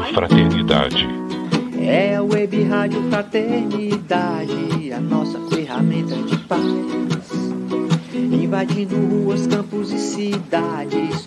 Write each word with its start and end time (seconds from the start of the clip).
Rádio 0.00 0.14
Fraternidade. 0.14 1.08
É 1.78 2.16
a 2.16 2.22
Web 2.22 2.62
Rádio 2.64 3.02
Fraternidade, 3.10 4.92
a 4.92 5.00
nossa 5.00 5.38
ferramenta 5.50 6.14
de 6.14 6.38
paz. 6.38 6.64
Invadindo 8.14 8.96
ruas, 8.96 9.46
campos 9.46 9.92
e 9.92 9.98
cidades, 9.98 11.26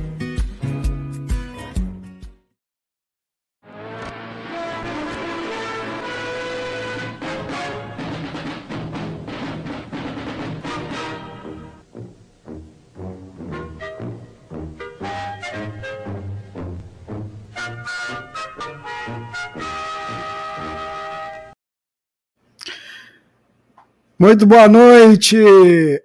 Muito 24.21 24.45
boa 24.45 24.67
noite, 24.67 25.35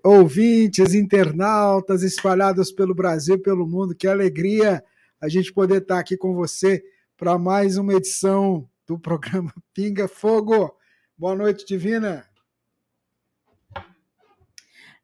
ouvintes, 0.03 0.95
internautas 0.95 2.03
espalhados 2.03 2.73
pelo 2.73 2.95
Brasil 2.95 3.39
pelo 3.42 3.69
mundo. 3.69 3.95
Que 3.95 4.08
alegria 4.08 4.83
a 5.20 5.28
gente 5.28 5.53
poder 5.53 5.83
estar 5.83 5.98
aqui 5.98 6.17
com 6.17 6.34
você 6.34 6.83
para 7.14 7.39
mais 7.39 7.77
uma 7.77 7.92
edição 7.92 8.67
do 8.86 8.98
programa 8.98 9.53
Pinga 9.75 10.08
Fogo. 10.08 10.75
Boa 11.14 11.34
noite, 11.34 11.67
Divina. 11.67 12.27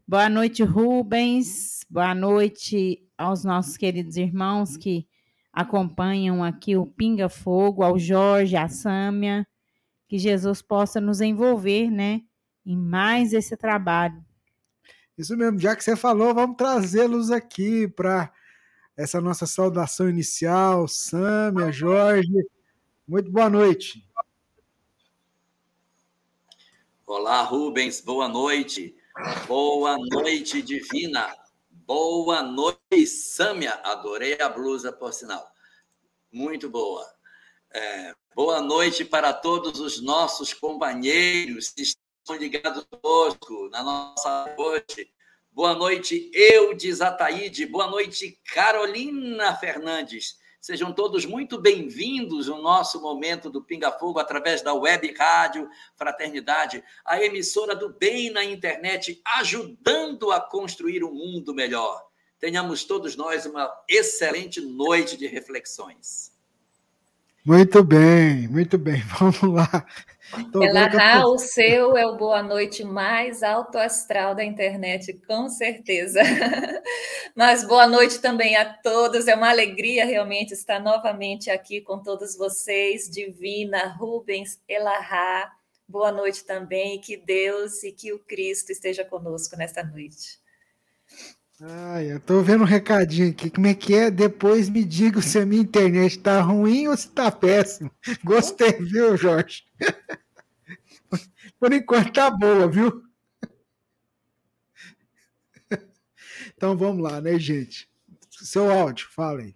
Boa 0.08 0.30
noite, 0.30 0.62
Rubens. 0.62 1.84
Boa 1.90 2.14
noite 2.14 3.06
aos 3.18 3.44
nossos 3.44 3.76
queridos 3.76 4.16
irmãos 4.16 4.78
que 4.78 5.06
acompanham 5.52 6.42
aqui 6.42 6.78
o 6.78 6.86
Pinga 6.86 7.28
Fogo, 7.28 7.82
ao 7.82 7.98
Jorge, 7.98 8.56
à 8.56 8.70
Sâmia. 8.70 9.46
Que 10.08 10.16
Jesus 10.18 10.62
possa 10.62 10.98
nos 10.98 11.20
envolver, 11.20 11.90
né? 11.90 12.22
Em 12.64 12.76
mais 12.76 13.32
esse 13.32 13.56
trabalho. 13.56 14.24
Isso 15.16 15.36
mesmo, 15.36 15.58
já 15.58 15.76
que 15.76 15.84
você 15.84 15.94
falou, 15.94 16.34
vamos 16.34 16.56
trazê-los 16.56 17.30
aqui 17.30 17.86
para 17.86 18.32
essa 18.96 19.20
nossa 19.20 19.46
saudação 19.46 20.08
inicial. 20.08 20.88
Sâmia, 20.88 21.70
Jorge, 21.70 22.32
muito 23.06 23.30
boa 23.30 23.50
noite. 23.50 24.06
Olá, 27.06 27.42
Rubens, 27.42 28.00
boa 28.00 28.28
noite. 28.28 28.96
Boa 29.46 29.98
noite, 29.98 30.62
Divina. 30.62 31.36
Boa 31.70 32.42
noite, 32.42 33.06
Sâmia. 33.06 33.74
Adorei 33.84 34.40
a 34.40 34.48
blusa, 34.48 34.90
por 34.90 35.12
sinal. 35.12 35.46
Muito 36.32 36.70
boa. 36.70 37.06
É, 37.74 38.14
boa 38.34 38.62
noite 38.62 39.04
para 39.04 39.32
todos 39.32 39.78
os 39.78 40.00
nossos 40.00 40.54
companheiros 40.54 41.68
que 41.68 41.82
estão 42.22 42.36
ligados 42.36 42.84
conosco 42.84 43.68
na 43.70 43.82
nossa 43.82 44.54
hoje. 44.56 45.10
Boa 45.50 45.74
noite, 45.74 46.30
Eudes 46.32 47.00
Ataíde. 47.00 47.66
Boa 47.66 47.88
noite, 47.88 48.40
Carolina 48.54 49.56
Fernandes. 49.56 50.38
Sejam 50.60 50.92
todos 50.92 51.26
muito 51.26 51.60
bem-vindos 51.60 52.46
no 52.46 52.62
nosso 52.62 53.02
momento 53.02 53.50
do 53.50 53.60
Pinga 53.60 53.90
Fogo 53.90 54.20
através 54.20 54.62
da 54.62 54.72
Web 54.72 55.12
Rádio 55.18 55.68
Fraternidade, 55.96 56.84
a 57.04 57.20
emissora 57.20 57.74
do 57.74 57.92
bem 57.92 58.30
na 58.30 58.44
internet, 58.44 59.20
ajudando 59.38 60.30
a 60.30 60.40
construir 60.40 61.02
um 61.02 61.12
mundo 61.12 61.52
melhor. 61.52 62.00
Tenhamos 62.38 62.84
todos 62.84 63.16
nós 63.16 63.46
uma 63.46 63.68
excelente 63.88 64.60
noite 64.60 65.16
de 65.16 65.26
reflexões. 65.26 66.30
Muito 67.44 67.82
bem, 67.82 68.46
muito 68.46 68.78
bem. 68.78 69.02
Vamos 69.18 69.42
lá. 69.42 69.84
Ela 70.62 71.26
o 71.26 71.38
seu 71.38 71.96
é 71.96 72.06
o 72.06 72.16
boa 72.16 72.42
noite 72.42 72.82
mais 72.82 73.42
alto 73.42 73.76
astral 73.76 74.34
da 74.34 74.42
internet, 74.42 75.12
com 75.26 75.48
certeza. 75.48 76.20
Mas 77.36 77.64
boa 77.64 77.86
noite 77.86 78.18
também 78.18 78.56
a 78.56 78.64
todos. 78.64 79.28
É 79.28 79.34
uma 79.34 79.50
alegria 79.50 80.06
realmente 80.06 80.54
estar 80.54 80.80
novamente 80.80 81.50
aqui 81.50 81.82
com 81.82 81.98
todos 82.02 82.36
vocês. 82.36 83.10
Divina, 83.10 83.94
Rubens, 83.98 84.58
Elahá. 84.66 85.52
Boa 85.86 86.10
noite 86.10 86.44
também. 86.44 86.98
Que 86.98 87.16
Deus 87.16 87.82
e 87.82 87.92
que 87.92 88.12
o 88.12 88.18
Cristo 88.18 88.72
esteja 88.72 89.04
conosco 89.04 89.56
nesta 89.56 89.82
noite. 89.82 90.40
Ai, 91.60 92.10
eu 92.10 92.18
tô 92.18 92.42
vendo 92.42 92.62
um 92.62 92.66
recadinho 92.66 93.30
aqui. 93.30 93.48
Como 93.48 93.66
é 93.66 93.74
que 93.74 93.94
é? 93.94 94.10
Depois 94.10 94.68
me 94.68 94.82
diga 94.82 95.20
se 95.22 95.38
a 95.38 95.46
minha 95.46 95.62
internet 95.62 96.18
tá 96.18 96.40
ruim 96.40 96.88
ou 96.88 96.96
se 96.96 97.08
tá 97.08 97.30
péssimo. 97.30 97.90
Gostei, 98.24 98.72
viu, 98.72 99.16
Jorge? 99.16 99.62
Por 101.62 101.72
enquanto 101.72 102.12
tá 102.12 102.28
boa, 102.28 102.66
viu? 102.66 103.04
Então 106.56 106.76
vamos 106.76 107.00
lá, 107.04 107.20
né, 107.20 107.38
gente? 107.38 107.88
Seu 108.30 108.68
áudio, 108.68 109.06
fala 109.12 109.42
aí. 109.42 109.54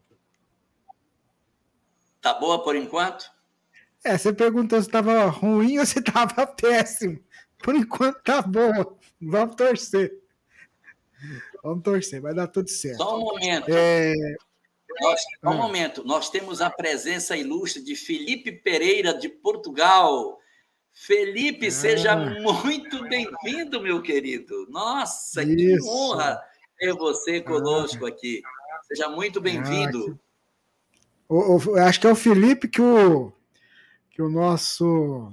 Tá 2.21 2.33
boa 2.34 2.62
por 2.62 2.77
enquanto? 2.77 3.28
É, 4.05 4.17
você 4.17 4.33
perguntou 4.33 4.81
se 4.81 4.87
estava 4.87 5.25
ruim 5.25 5.81
ou 5.81 5.84
se 5.84 5.99
estava 5.99 6.47
péssimo. 6.55 7.19
Por 7.59 7.75
enquanto 7.75 8.23
tá 8.23 8.41
boa. 8.41 8.97
Vamos 9.21 9.56
torcer. 9.56 10.17
Vamos 11.61 11.83
torcer, 11.83 12.21
vai 12.21 12.34
dar 12.34 12.47
tudo 12.47 12.71
certo. 12.71 12.99
Só 12.99 13.17
um 13.17 13.25
momento. 13.25 13.67
É... 13.69 14.15
Nós, 15.00 15.21
só 15.21 15.50
um 15.50 15.53
ah. 15.55 15.56
momento. 15.56 16.05
Nós 16.05 16.31
temos 16.31 16.61
a 16.61 16.70
presença 16.70 17.37
ilustre 17.37 17.82
de 17.82 17.97
Felipe 17.97 18.52
Pereira, 18.52 19.12
de 19.12 19.29
Portugal. 19.29 20.41
Felipe, 20.96 21.66
ah. 21.66 21.70
seja 21.70 22.16
muito 22.16 23.06
bem-vindo, 23.06 23.82
meu 23.82 24.00
querido. 24.00 24.66
Nossa, 24.70 25.43
Isso. 25.43 25.54
que 25.54 25.82
honra 25.82 26.40
ter 26.78 26.94
você 26.94 27.40
conosco 27.43 28.06
ah. 28.06 28.08
aqui. 28.08 28.40
Seja 28.88 29.08
muito 29.10 29.38
bem-vindo. 29.38 30.19
Ah, 31.31 31.87
acho 31.87 32.00
que 32.00 32.06
é 32.06 32.10
o 32.10 32.16
Felipe 32.16 32.66
que 32.66 32.81
o, 32.81 33.31
que 34.10 34.22
o 34.22 34.31
nosso. 34.31 35.31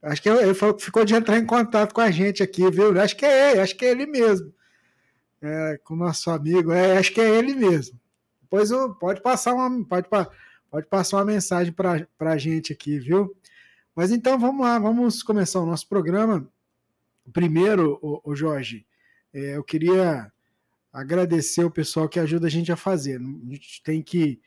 Acho 0.00 0.22
que 0.22 0.28
ele 0.28 0.54
ficou 0.78 1.04
de 1.04 1.14
entrar 1.14 1.36
em 1.36 1.44
contato 1.44 1.92
com 1.92 2.00
a 2.00 2.10
gente 2.10 2.42
aqui, 2.42 2.70
viu? 2.70 2.98
Acho 3.00 3.16
que 3.16 3.26
é 3.26 3.50
ele, 3.50 3.60
acho 3.60 3.76
que 3.76 3.84
é 3.84 3.90
ele 3.90 4.06
mesmo. 4.06 4.54
É, 5.42 5.80
com 5.82 5.94
o 5.94 5.96
nosso 5.96 6.30
amigo. 6.30 6.70
É, 6.70 6.96
acho 6.96 7.12
que 7.12 7.20
é 7.20 7.28
ele 7.36 7.54
mesmo. 7.54 7.98
Depois 8.42 8.70
pode 9.00 9.20
passar 9.20 9.54
uma, 9.54 9.84
pode, 9.84 10.08
pode 10.70 10.86
passar 10.86 11.16
uma 11.16 11.24
mensagem 11.24 11.72
para 11.72 12.06
a 12.20 12.38
gente 12.38 12.72
aqui, 12.72 12.98
viu? 12.98 13.36
Mas 14.00 14.10
então 14.12 14.38
vamos 14.38 14.64
lá, 14.64 14.78
vamos 14.78 15.22
começar 15.22 15.60
o 15.60 15.66
nosso 15.66 15.86
programa. 15.86 16.50
Primeiro, 17.34 17.98
o, 18.00 18.34
Jorge, 18.34 18.86
é, 19.30 19.58
eu 19.58 19.62
queria 19.62 20.32
agradecer 20.90 21.62
o 21.64 21.70
pessoal 21.70 22.08
que 22.08 22.18
ajuda 22.18 22.46
a 22.46 22.50
gente 22.50 22.72
a 22.72 22.76
fazer. 22.76 23.20
A 23.20 23.52
gente 23.52 23.82
tem 23.82 24.00
que 24.00 24.40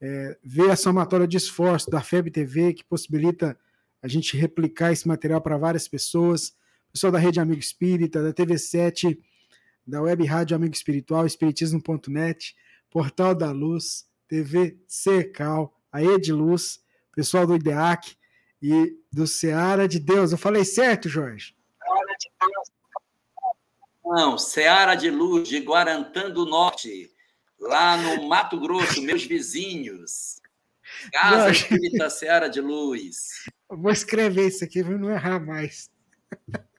é, 0.00 0.36
ver 0.42 0.72
a 0.72 0.74
somatória 0.74 1.28
de 1.28 1.36
esforço 1.36 1.88
da 1.88 2.02
FEB 2.02 2.32
TV, 2.32 2.74
que 2.74 2.82
possibilita 2.82 3.56
a 4.02 4.08
gente 4.08 4.36
replicar 4.36 4.90
esse 4.90 5.06
material 5.06 5.40
para 5.40 5.56
várias 5.56 5.86
pessoas. 5.86 6.52
Pessoal 6.92 7.12
da 7.12 7.18
Rede 7.20 7.38
Amigo 7.38 7.60
Espírita, 7.60 8.20
da 8.20 8.32
TV7, 8.32 9.16
da 9.86 10.02
Web 10.02 10.24
Rádio 10.24 10.56
Amigo 10.56 10.74
Espiritual, 10.74 11.24
Espiritismo.net, 11.24 12.56
Portal 12.90 13.36
da 13.36 13.52
Luz, 13.52 14.08
TV 14.26 14.76
Secal, 14.88 15.80
a 15.92 16.02
Ediluz, 16.02 16.80
pessoal 17.14 17.46
do 17.46 17.54
IDEAC, 17.54 18.18
e 18.62 18.96
do 19.12 19.26
Seara 19.26 19.88
de 19.88 19.98
Deus. 19.98 20.32
Eu 20.32 20.38
falei 20.38 20.64
certo, 20.64 21.08
Jorge? 21.08 21.56
Não, 24.04 24.36
Seara 24.36 24.94
de 24.94 25.10
Luz, 25.10 25.48
de 25.48 25.60
Guarantã 25.60 26.30
do 26.30 26.44
Norte, 26.44 27.10
lá 27.58 27.96
no 27.96 28.28
Mato 28.28 28.58
Grosso, 28.58 29.00
meus 29.02 29.24
vizinhos. 29.24 30.40
Casa 31.12 31.44
não, 31.44 31.50
Espírita 31.50 32.10
Seara 32.10 32.48
de 32.48 32.60
Luz. 32.60 33.44
Vou 33.68 33.92
escrever 33.92 34.48
isso 34.48 34.64
aqui 34.64 34.82
para 34.82 34.98
não 34.98 35.10
errar 35.10 35.38
mais. 35.38 35.90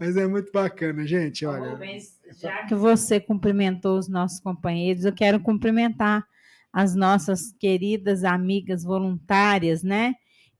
Mas 0.00 0.16
é 0.16 0.26
muito 0.26 0.50
bacana, 0.50 1.06
gente. 1.06 1.44
Olha. 1.46 1.70
Rubens, 1.70 2.20
já 2.40 2.64
que 2.66 2.74
você 2.74 3.20
cumprimentou 3.20 3.98
os 3.98 4.08
nossos 4.08 4.40
companheiros, 4.40 5.04
eu 5.04 5.12
quero 5.12 5.40
cumprimentar 5.40 6.26
as 6.72 6.94
nossas 6.94 7.52
queridas 7.52 8.24
amigas 8.24 8.82
voluntárias, 8.82 9.82
né? 9.82 10.14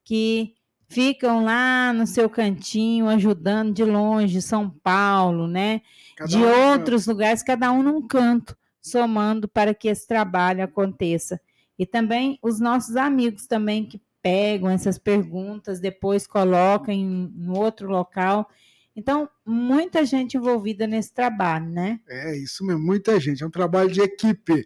Que 0.05 0.55
ficam 0.87 1.43
lá 1.43 1.91
no 1.91 2.07
seu 2.07 2.29
cantinho 2.29 3.07
ajudando 3.07 3.73
de 3.73 3.83
longe, 3.83 4.41
São 4.41 4.69
Paulo, 4.69 5.47
né? 5.47 5.81
Cada 6.15 6.29
de 6.29 6.37
um 6.37 6.71
outros 6.71 7.05
lugares, 7.05 7.43
cada 7.43 7.71
um 7.71 7.83
num 7.83 8.07
canto, 8.07 8.55
somando 8.81 9.47
para 9.47 9.73
que 9.73 9.87
esse 9.87 10.07
trabalho 10.07 10.63
aconteça. 10.63 11.39
E 11.77 11.85
também 11.85 12.39
os 12.41 12.59
nossos 12.59 12.95
amigos 12.95 13.47
também 13.47 13.85
que 13.85 14.01
pegam 14.21 14.69
essas 14.69 14.97
perguntas, 14.97 15.79
depois 15.79 16.25
colocam 16.25 16.93
em, 16.93 17.31
em 17.37 17.49
outro 17.49 17.87
local. 17.89 18.49
Então, 18.95 19.29
muita 19.45 20.05
gente 20.05 20.37
envolvida 20.37 20.87
nesse 20.87 21.13
trabalho, 21.13 21.69
né? 21.69 21.99
É 22.07 22.37
isso 22.37 22.65
mesmo, 22.65 22.83
muita 22.83 23.19
gente. 23.19 23.43
É 23.43 23.45
um 23.45 23.51
trabalho 23.51 23.91
de 23.91 24.01
equipe. 24.01 24.65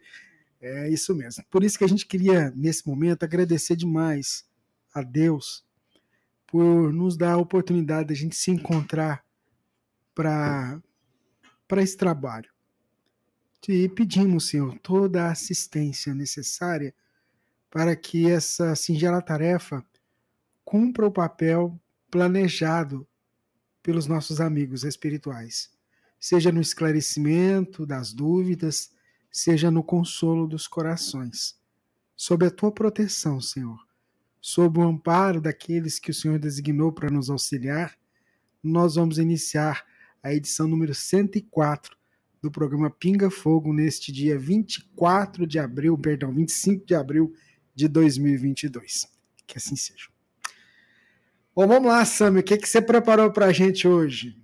É 0.62 0.90
isso 0.90 1.16
mesmo. 1.16 1.44
Por 1.50 1.64
isso 1.64 1.78
que 1.78 1.84
a 1.84 1.90
gente 1.90 2.06
queria, 2.06 2.52
nesse 2.56 2.88
momento, 2.88 3.24
agradecer 3.24 3.76
demais 3.76 4.49
a 5.00 5.04
Deus 5.04 5.66
por 6.48 6.92
nos 6.94 7.16
dar 7.18 7.34
a 7.34 7.38
oportunidade 7.38 8.08
de 8.10 8.14
a 8.14 8.18
gente 8.18 8.36
se 8.36 8.52
encontrar 8.52 9.24
para 10.14 10.82
esse 11.78 11.96
trabalho. 11.96 12.50
E 13.68 13.88
pedimos, 13.90 14.48
Senhor, 14.48 14.78
toda 14.80 15.26
a 15.26 15.32
assistência 15.32 16.14
necessária 16.14 16.94
para 17.70 17.96
que 17.96 18.30
essa 18.30 18.76
singela 18.76 19.22
tarefa 19.22 19.86
cumpra 20.66 21.06
o 21.06 21.12
papel 21.12 21.80
planejado 22.10 23.08
pelos 23.84 24.08
nossos 24.08 24.42
amigos 24.42 24.84
espirituais, 24.84 25.72
seja 26.20 26.52
no 26.52 26.62
esclarecimento 26.62 27.86
das 27.86 28.14
dúvidas, 28.14 28.92
seja 29.32 29.70
no 29.70 29.84
consolo 29.84 30.48
dos 30.48 30.68
corações. 30.68 31.58
Sob 32.16 32.46
a 32.46 32.52
tua 32.52 32.72
proteção, 32.72 33.40
Senhor, 33.40 33.80
sob 34.42 34.80
o 34.80 34.84
amparo 34.84 35.42
daqueles 35.42 36.00
que 36.00 36.12
o 36.12 36.14
Senhor 36.14 36.40
designou 36.40 36.92
para 36.92 37.10
nos 37.10 37.30
auxiliar, 37.30 37.98
nós 38.64 38.96
vamos 38.96 39.18
iniciar 39.18 39.86
a 40.22 40.34
edição 40.34 40.68
número 40.68 40.94
104 40.94 41.98
do 42.42 42.50
programa 42.50 42.90
Pinga 42.90 43.30
Fogo 43.30 43.74
neste 43.74 44.12
dia 44.12 44.38
24 44.38 45.46
de 45.46 45.60
abril, 45.60 45.98
perdão, 45.98 46.34
25 46.34 46.86
de 46.86 46.96
abril 46.96 47.34
de 47.76 47.88
2022. 47.88 49.08
Que 49.46 49.58
assim 49.58 49.76
seja. 49.76 50.08
Bom, 51.56 51.68
vamos 51.68 51.90
lá, 51.90 52.06
Sammy, 52.06 52.40
o 52.40 52.44
que, 52.44 52.58
que 52.58 52.70
você 52.70 52.82
preparou 52.82 53.32
para 53.32 53.48
a 53.48 53.52
gente 53.52 53.88
hoje? 53.88 54.40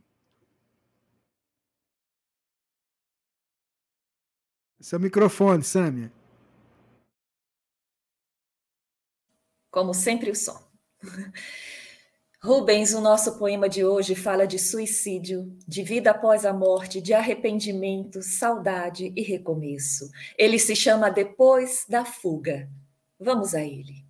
Seu 4.86 5.00
microfone, 5.00 5.64
Samia. 5.64 6.12
Como 9.76 9.94
sempre, 9.94 10.32
o 10.32 10.36
som. 10.36 10.58
Rubens, 12.42 12.94
o 12.94 13.02
nosso 13.02 13.38
poema 13.38 13.68
de 13.68 13.84
hoje 13.84 14.16
fala 14.16 14.48
de 14.48 14.58
suicídio, 14.58 15.54
de 15.68 15.84
vida 15.84 16.12
após 16.12 16.46
a 16.46 16.54
morte, 16.54 17.02
de 17.02 17.14
arrependimento, 17.14 18.24
saudade 18.24 19.12
e 19.14 19.22
recomeço. 19.22 20.10
Ele 20.38 20.58
se 20.60 20.78
chama 20.78 21.12
Depois 21.12 21.86
da 21.90 22.06
Fuga. 22.06 22.70
Vamos 23.20 23.54
a 23.54 23.66
ele. 23.66 24.06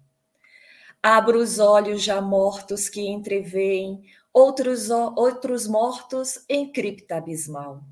Abro 1.01 1.39
os 1.39 1.57
olhos 1.57 2.03
já 2.03 2.21
mortos 2.21 2.87
que 2.87 3.01
entreveem 3.01 4.03
outros, 4.31 4.91
outros 4.91 5.65
mortos 5.65 6.45
em 6.47 6.71
cripta 6.71 7.15
abismal 7.15 7.83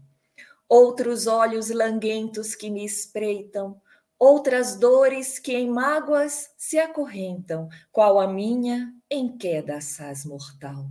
outros 0.73 1.27
olhos 1.27 1.69
languentos 1.69 2.55
que 2.55 2.67
me 2.67 2.83
espreitam, 2.83 3.79
outras 4.17 4.75
dores 4.75 5.39
que 5.39 5.53
em 5.53 5.69
mágoas 5.69 6.49
se 6.57 6.77
acorrentam, 6.79 7.67
qual 7.91 8.19
a 8.19 8.27
minha 8.27 8.93
em 9.09 9.37
queda 9.37 9.77
assaz 9.77 10.25
mortal. 10.25 10.85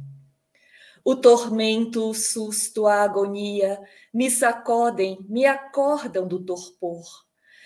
O 1.04 1.16
tormento, 1.16 2.08
o 2.08 2.14
susto, 2.14 2.86
a 2.86 3.02
agonia 3.02 3.80
me 4.14 4.30
sacodem, 4.30 5.18
me 5.28 5.44
acordam 5.44 6.28
do 6.28 6.44
torpor. 6.44 7.04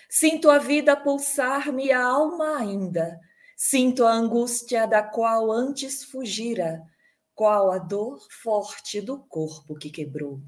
Sinto 0.09 0.49
a 0.49 0.57
vida 0.57 0.95
pulsar-me 0.95 1.91
a 1.91 2.03
alma 2.03 2.57
ainda, 2.57 3.19
sinto 3.55 4.05
a 4.05 4.11
angústia 4.11 4.87
da 4.87 5.03
qual 5.03 5.51
antes 5.51 6.03
fugira, 6.03 6.81
qual 7.35 7.71
a 7.71 7.77
dor 7.77 8.25
forte 8.31 8.99
do 9.01 9.19
corpo 9.19 9.75
que 9.75 9.91
quebrou. 9.91 10.41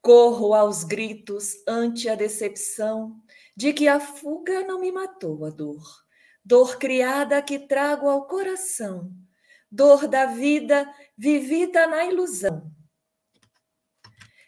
Corro 0.00 0.54
aos 0.54 0.84
gritos 0.84 1.52
ante 1.68 2.08
a 2.08 2.14
decepção 2.14 3.21
de 3.56 3.72
que 3.72 3.86
a 3.86 4.00
fuga 4.00 4.64
não 4.64 4.80
me 4.80 4.90
matou 4.90 5.44
a 5.44 5.50
dor, 5.50 5.82
dor 6.44 6.78
criada 6.78 7.42
que 7.42 7.58
trago 7.58 8.08
ao 8.08 8.26
coração, 8.26 9.12
dor 9.70 10.08
da 10.08 10.26
vida 10.26 10.92
vivida 11.16 11.86
na 11.86 12.04
ilusão, 12.04 12.70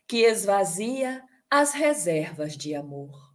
que 0.08 0.24
esvazia 0.24 1.22
as 1.50 1.72
reservas 1.72 2.56
de 2.56 2.74
amor. 2.74 3.32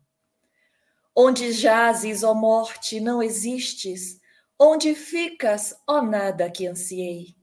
Onde 1.15 1.51
jazes, 1.51 2.23
ó 2.23 2.33
morte, 2.33 2.99
não 2.99 3.21
existes, 3.21 4.19
onde 4.57 4.95
ficas, 4.95 5.75
ó 5.87 6.01
nada 6.01 6.49
que 6.49 6.65
ansiei. 6.65 7.35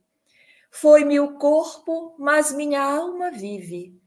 Foi-me 0.71 1.19
o 1.19 1.37
corpo, 1.37 2.15
mas 2.17 2.51
minha 2.51 2.81
alma 2.81 3.31
vive 3.31 3.99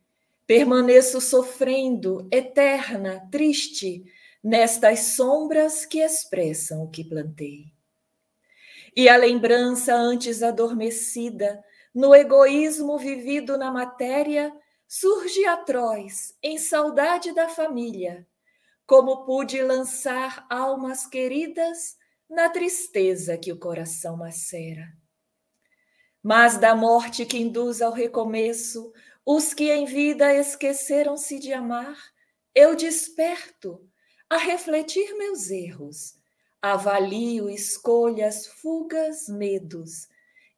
Permaneço 0.51 1.21
sofrendo, 1.21 2.27
eterna, 2.29 3.25
triste, 3.31 4.03
nestas 4.43 5.01
sombras 5.01 5.85
que 5.85 6.01
expressam 6.01 6.83
o 6.83 6.91
que 6.91 7.05
plantei. 7.05 7.67
E 8.97 9.09
a 9.09 9.17
lembrança 9.17 9.95
antes 9.95 10.43
adormecida, 10.43 11.63
no 11.95 12.15
egoísmo 12.15 12.99
vivido 12.99 13.59
na 13.59 13.71
matéria, 13.71 14.53
surge 14.89 15.45
atroz, 15.45 16.37
em 16.43 16.59
saudade 16.59 17.33
da 17.33 17.49
família, 17.49 18.27
como 18.87 19.25
pude 19.25 19.63
lançar 19.63 20.47
almas 20.51 21.07
queridas 21.07 21.97
na 22.29 22.49
tristeza 22.49 23.39
que 23.39 23.53
o 23.53 23.59
coração 23.59 24.17
macera. 24.17 24.89
Mas 26.23 26.59
da 26.59 26.75
morte 26.75 27.25
que 27.25 27.39
induz 27.39 27.81
ao 27.81 27.93
recomeço, 27.93 28.93
os 29.25 29.55
que 29.55 29.71
em 29.71 29.85
vida 29.85 30.35
esqueceram-se 30.35 31.39
de 31.39 31.53
amar, 31.53 31.97
eu 32.55 32.75
desperto 32.75 33.90
a 34.31 34.37
refletir 34.37 35.15
meus 35.19 35.51
erros, 35.51 36.15
avalio 36.63 37.51
escolhas, 37.51 38.47
fugas, 38.47 39.29
medos 39.29 40.09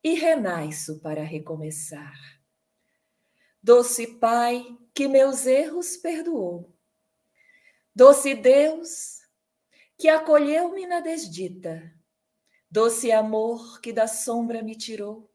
e 0.04 0.14
renasço 0.14 1.00
para 1.00 1.24
recomeçar. 1.24 2.14
Doce 3.62 4.06
Pai, 4.18 4.64
que 4.94 5.08
meus 5.08 5.46
erros 5.46 5.96
perdoou. 5.96 6.72
Doce 7.94 8.34
Deus, 8.34 9.22
que 9.98 10.08
acolheu-me 10.08 10.86
na 10.86 11.00
desdita. 11.00 11.92
Doce 12.70 13.10
amor 13.10 13.80
que 13.80 13.92
da 13.92 14.06
sombra 14.06 14.62
me 14.62 14.76
tirou. 14.76 15.28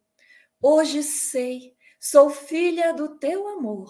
Hoje 0.62 1.04
sei 1.04 1.76
Sou 2.00 2.30
filha 2.30 2.94
do 2.94 3.18
teu 3.18 3.48
amor, 3.48 3.90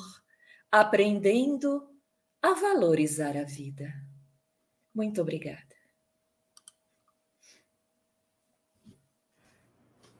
aprendendo 0.71 1.87
a 2.41 2.53
valorizar 2.53 3.35
a 3.35 3.43
vida. 3.43 3.93
Muito 4.97 5.21
obrigada. 5.21 5.61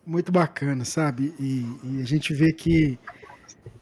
Muito 0.05 0.31
bacana, 0.31 0.85
sabe? 0.85 1.33
E, 1.39 1.65
e, 1.83 2.01
a 2.03 2.05
gente 2.05 2.31
vê 2.31 2.53
que 2.53 2.99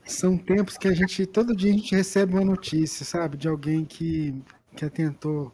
são 0.05 0.37
tempos 0.37 0.77
que 0.77 0.87
a 0.87 0.93
gente, 0.93 1.25
todo 1.25 1.53
dia 1.53 1.69
a 1.69 1.73
gente 1.73 1.93
recebe 1.93 2.31
uma 2.33 2.45
notícia, 2.45 3.05
sabe? 3.05 3.35
De 3.35 3.45
alguém 3.45 3.83
que, 3.83 4.41
que 4.73 4.85
atentou 4.85 5.53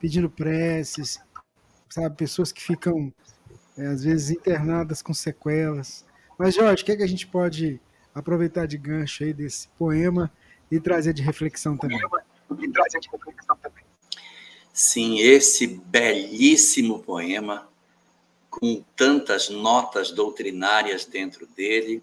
pedindo 0.00 0.30
preces, 0.30 1.20
sabe? 1.90 2.16
Pessoas 2.16 2.50
que 2.50 2.62
ficam, 2.62 3.12
é, 3.76 3.88
às 3.88 4.02
vezes, 4.02 4.30
internadas 4.30 5.02
com 5.02 5.12
sequelas. 5.12 6.02
Mas, 6.38 6.54
Jorge, 6.54 6.82
o 6.82 6.86
que, 6.86 6.92
é 6.92 6.96
que 6.96 7.02
a 7.02 7.08
gente 7.08 7.26
pode 7.26 7.78
aproveitar 8.14 8.64
de 8.64 8.78
gancho 8.78 9.22
aí 9.22 9.34
desse 9.34 9.68
poema 9.78 10.32
e 10.70 10.80
trazer 10.80 11.12
de 11.12 11.20
reflexão 11.20 11.76
também. 11.76 12.00
E 12.58 12.70
trazer 12.70 13.00
de 13.00 13.10
reflexão 13.10 13.54
também. 13.58 13.77
Sim, 14.80 15.18
esse 15.18 15.66
belíssimo 15.66 17.02
poema, 17.02 17.68
com 18.48 18.80
tantas 18.94 19.48
notas 19.48 20.12
doutrinárias 20.12 21.04
dentro 21.04 21.48
dele, 21.48 22.00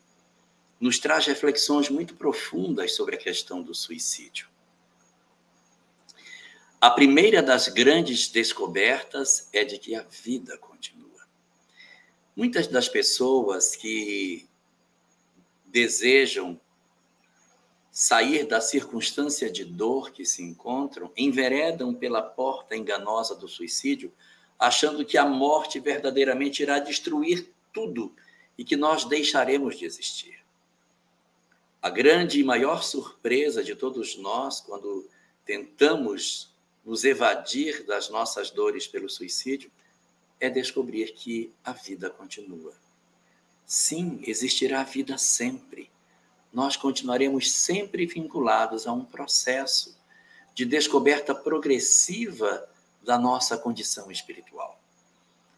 nos 0.77 0.99
traz 0.99 1.25
reflexões 1.25 1.87
muito 1.87 2.15
profundas 2.15 2.93
sobre 2.93 3.15
a 3.15 3.17
questão 3.17 3.63
do 3.63 3.73
suicídio. 3.73 4.49
A 6.81 6.91
primeira 6.91 7.41
das 7.41 7.69
grandes 7.69 8.27
descobertas 8.27 9.47
é 9.53 9.63
de 9.63 9.79
que 9.79 9.95
a 9.95 10.01
vida 10.01 10.57
continua. 10.57 11.25
Muitas 12.35 12.67
das 12.67 12.89
pessoas 12.89 13.73
que 13.73 14.49
desejam 15.67 16.59
sair 17.97 18.45
da 18.45 18.59
circunstância 18.59 19.49
de 19.49 19.63
dor 19.63 20.11
que 20.11 20.25
se 20.25 20.43
encontram 20.43 21.13
enveredam 21.15 21.93
pela 21.93 22.21
porta 22.21 22.75
enganosa 22.75 23.33
do 23.33 23.47
suicídio, 23.47 24.11
achando 24.59 25.05
que 25.05 25.17
a 25.17 25.25
morte 25.25 25.79
verdadeiramente 25.79 26.61
irá 26.61 26.77
destruir 26.79 27.49
tudo 27.71 28.13
e 28.57 28.65
que 28.65 28.75
nós 28.75 29.05
deixaremos 29.05 29.79
de 29.79 29.85
existir. 29.85 30.37
A 31.81 31.89
grande 31.89 32.37
e 32.37 32.43
maior 32.43 32.83
surpresa 32.83 33.63
de 33.63 33.73
todos 33.77 34.17
nós 34.17 34.59
quando 34.59 35.09
tentamos 35.45 36.53
nos 36.83 37.05
evadir 37.05 37.85
das 37.85 38.09
nossas 38.09 38.51
dores 38.51 38.85
pelo 38.85 39.09
suicídio 39.09 39.71
é 40.37 40.49
descobrir 40.49 41.13
que 41.13 41.49
a 41.63 41.71
vida 41.71 42.09
continua. 42.09 42.73
Sim, 43.65 44.19
existirá 44.27 44.83
vida 44.83 45.17
sempre. 45.17 45.89
Nós 46.55 46.77
continuaremos 46.77 47.51
sempre 47.51 48.05
vinculados 48.05 48.87
a 48.87 48.93
um 48.93 49.03
processo 49.03 49.93
de 50.53 50.63
descoberta 50.63 51.35
progressiva 51.35 52.65
da 53.03 53.19
nossa 53.19 53.57
condição 53.57 54.09
espiritual. 54.09 54.79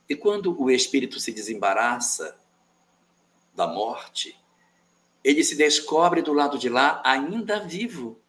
E 0.09 0.15
quando 0.15 0.59
o 0.59 0.71
espírito 0.71 1.19
se 1.19 1.31
desembaraça 1.31 2.35
da 3.55 3.67
morte, 3.67 4.35
ele 5.23 5.43
se 5.43 5.55
descobre 5.55 6.23
do 6.23 6.33
lado 6.33 6.57
de 6.57 6.67
lá 6.67 6.99
ainda 7.05 7.59
vivo. 7.59 8.19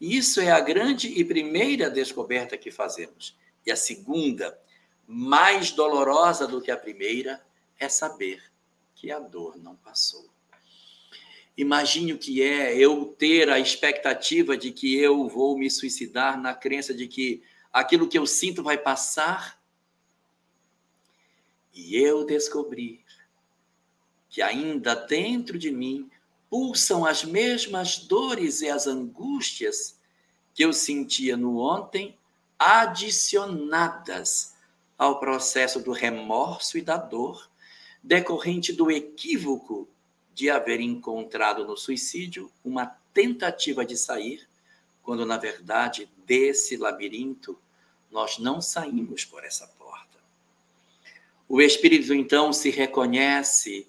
E 0.00 0.16
isso 0.16 0.40
é 0.40 0.50
a 0.50 0.58
grande 0.58 1.06
e 1.06 1.24
primeira 1.24 1.88
descoberta 1.88 2.58
que 2.58 2.72
fazemos. 2.72 3.36
E 3.64 3.70
a 3.70 3.76
segunda 3.76 4.58
mais 5.06 5.70
dolorosa 5.70 6.44
do 6.44 6.60
que 6.60 6.72
a 6.72 6.76
primeira 6.76 7.40
é 7.78 7.88
saber 7.88 8.42
que 8.96 9.12
a 9.12 9.20
dor 9.20 9.56
não 9.56 9.76
passou. 9.76 10.28
Imagine 11.56 12.12
o 12.12 12.18
que 12.18 12.42
é 12.42 12.76
eu 12.76 13.06
ter 13.06 13.48
a 13.48 13.58
expectativa 13.58 14.56
de 14.56 14.70
que 14.70 14.94
eu 14.94 15.26
vou 15.26 15.58
me 15.58 15.70
suicidar 15.70 16.38
na 16.38 16.54
crença 16.54 16.92
de 16.92 17.08
que 17.08 17.42
aquilo 17.72 18.06
que 18.06 18.18
eu 18.18 18.26
sinto 18.26 18.62
vai 18.62 18.76
passar. 18.76 19.58
E 21.72 21.96
eu 21.96 22.26
descobrir 22.26 23.02
que 24.28 24.42
ainda 24.42 24.94
dentro 24.94 25.58
de 25.58 25.70
mim 25.70 26.10
pulsam 26.50 27.06
as 27.06 27.24
mesmas 27.24 27.98
dores 27.98 28.60
e 28.60 28.68
as 28.68 28.86
angústias 28.86 29.98
que 30.52 30.62
eu 30.62 30.74
sentia 30.74 31.38
no 31.38 31.58
ontem, 31.58 32.18
adicionadas 32.58 34.54
ao 34.96 35.18
processo 35.20 35.82
do 35.82 35.92
remorso 35.92 36.76
e 36.76 36.82
da 36.82 36.96
dor, 36.98 37.50
decorrente 38.02 38.72
do 38.72 38.90
equívoco 38.90 39.88
de 40.36 40.50
haver 40.50 40.80
encontrado 40.80 41.64
no 41.64 41.78
suicídio 41.78 42.52
uma 42.62 42.84
tentativa 43.14 43.86
de 43.86 43.96
sair, 43.96 44.46
quando 45.02 45.24
na 45.24 45.38
verdade 45.38 46.10
desse 46.26 46.76
labirinto 46.76 47.58
nós 48.10 48.38
não 48.38 48.60
saímos 48.60 49.24
por 49.24 49.42
essa 49.44 49.66
porta. 49.66 50.18
O 51.48 51.62
espírito 51.62 52.12
então 52.12 52.52
se 52.52 52.68
reconhece 52.68 53.88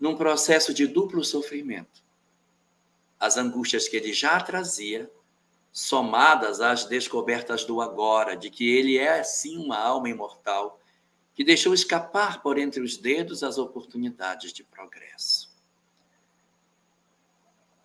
num 0.00 0.16
processo 0.16 0.72
de 0.72 0.86
duplo 0.86 1.22
sofrimento. 1.22 2.02
As 3.20 3.36
angústias 3.36 3.86
que 3.86 3.98
ele 3.98 4.14
já 4.14 4.40
trazia 4.40 5.10
somadas 5.70 6.62
às 6.62 6.86
descobertas 6.86 7.62
do 7.66 7.82
agora, 7.82 8.34
de 8.34 8.48
que 8.48 8.66
ele 8.74 8.96
é 8.96 9.22
sim 9.22 9.58
uma 9.58 9.76
alma 9.76 10.08
imortal, 10.08 10.80
que 11.34 11.44
deixou 11.44 11.74
escapar 11.74 12.40
por 12.40 12.58
entre 12.58 12.80
os 12.80 12.96
dedos 12.96 13.42
as 13.42 13.58
oportunidades 13.58 14.50
de 14.50 14.64
progresso. 14.64 15.53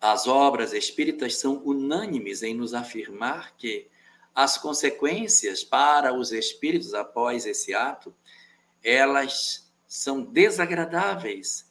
As 0.00 0.26
obras 0.26 0.72
espíritas 0.72 1.36
são 1.36 1.62
unânimes 1.64 2.42
em 2.42 2.54
nos 2.54 2.72
afirmar 2.72 3.54
que 3.56 3.88
as 4.34 4.56
consequências 4.56 5.62
para 5.62 6.14
os 6.14 6.32
espíritos 6.32 6.94
após 6.94 7.44
esse 7.44 7.74
ato, 7.74 8.14
elas 8.82 9.70
são 9.86 10.22
desagradáveis 10.22 11.68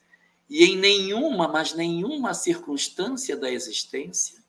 e 0.50 0.64
em 0.66 0.78
nenhuma, 0.78 1.48
mas 1.48 1.74
nenhuma 1.74 2.34
circunstância 2.34 3.36
da 3.36 3.52
existência 3.52 4.40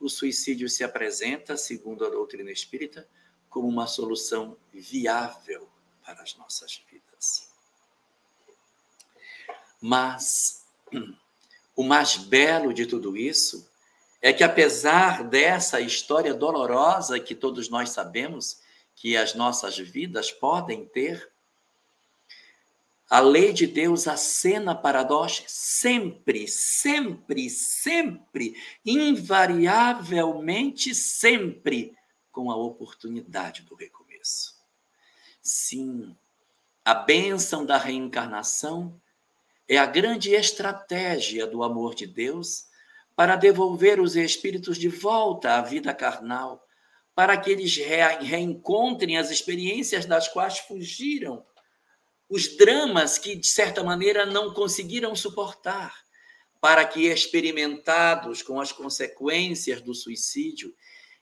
o 0.00 0.08
suicídio 0.08 0.68
se 0.68 0.84
apresenta, 0.84 1.56
segundo 1.56 2.04
a 2.04 2.10
doutrina 2.10 2.50
espírita, 2.50 3.08
como 3.48 3.68
uma 3.68 3.86
solução 3.86 4.56
viável 4.72 5.68
para 6.04 6.22
as 6.22 6.36
nossas 6.36 6.82
vidas. 6.90 7.50
Mas 9.80 10.66
o 11.74 11.82
mais 11.82 12.16
belo 12.16 12.72
de 12.72 12.86
tudo 12.86 13.16
isso 13.16 13.68
é 14.22 14.32
que, 14.32 14.42
apesar 14.42 15.24
dessa 15.24 15.80
história 15.80 16.32
dolorosa 16.32 17.20
que 17.20 17.34
todos 17.34 17.68
nós 17.68 17.90
sabemos 17.90 18.62
que 18.94 19.16
as 19.16 19.34
nossas 19.34 19.76
vidas 19.76 20.30
podem 20.30 20.86
ter, 20.86 21.30
a 23.10 23.20
lei 23.20 23.52
de 23.52 23.66
Deus 23.66 24.08
acena 24.08 24.74
para 24.74 25.04
nós 25.04 25.44
sempre, 25.46 26.48
sempre, 26.48 27.50
sempre, 27.50 28.56
invariavelmente 28.84 30.94
sempre, 30.94 31.94
com 32.32 32.50
a 32.50 32.56
oportunidade 32.56 33.60
do 33.62 33.74
recomeço. 33.74 34.54
Sim, 35.42 36.16
a 36.84 36.94
bênção 36.94 37.66
da 37.66 37.76
reencarnação 37.76 38.98
é 39.68 39.76
a 39.78 39.86
grande 39.86 40.34
estratégia 40.34 41.46
do 41.46 41.62
amor 41.62 41.94
de 41.94 42.06
Deus 42.06 42.64
para 43.16 43.36
devolver 43.36 44.00
os 44.00 44.16
espíritos 44.16 44.76
de 44.76 44.88
volta 44.88 45.56
à 45.56 45.62
vida 45.62 45.94
carnal, 45.94 46.66
para 47.14 47.36
que 47.36 47.50
eles 47.50 47.76
reencontrem 47.76 49.16
as 49.16 49.30
experiências 49.30 50.04
das 50.04 50.28
quais 50.28 50.58
fugiram 50.58 51.44
os 52.28 52.56
dramas 52.56 53.18
que, 53.18 53.36
de 53.36 53.46
certa 53.46 53.84
maneira, 53.84 54.26
não 54.26 54.52
conseguiram 54.52 55.14
suportar, 55.14 55.94
para 56.60 56.84
que, 56.84 57.06
experimentados 57.06 58.42
com 58.42 58.60
as 58.60 58.72
consequências 58.72 59.80
do 59.80 59.94
suicídio 59.94 60.74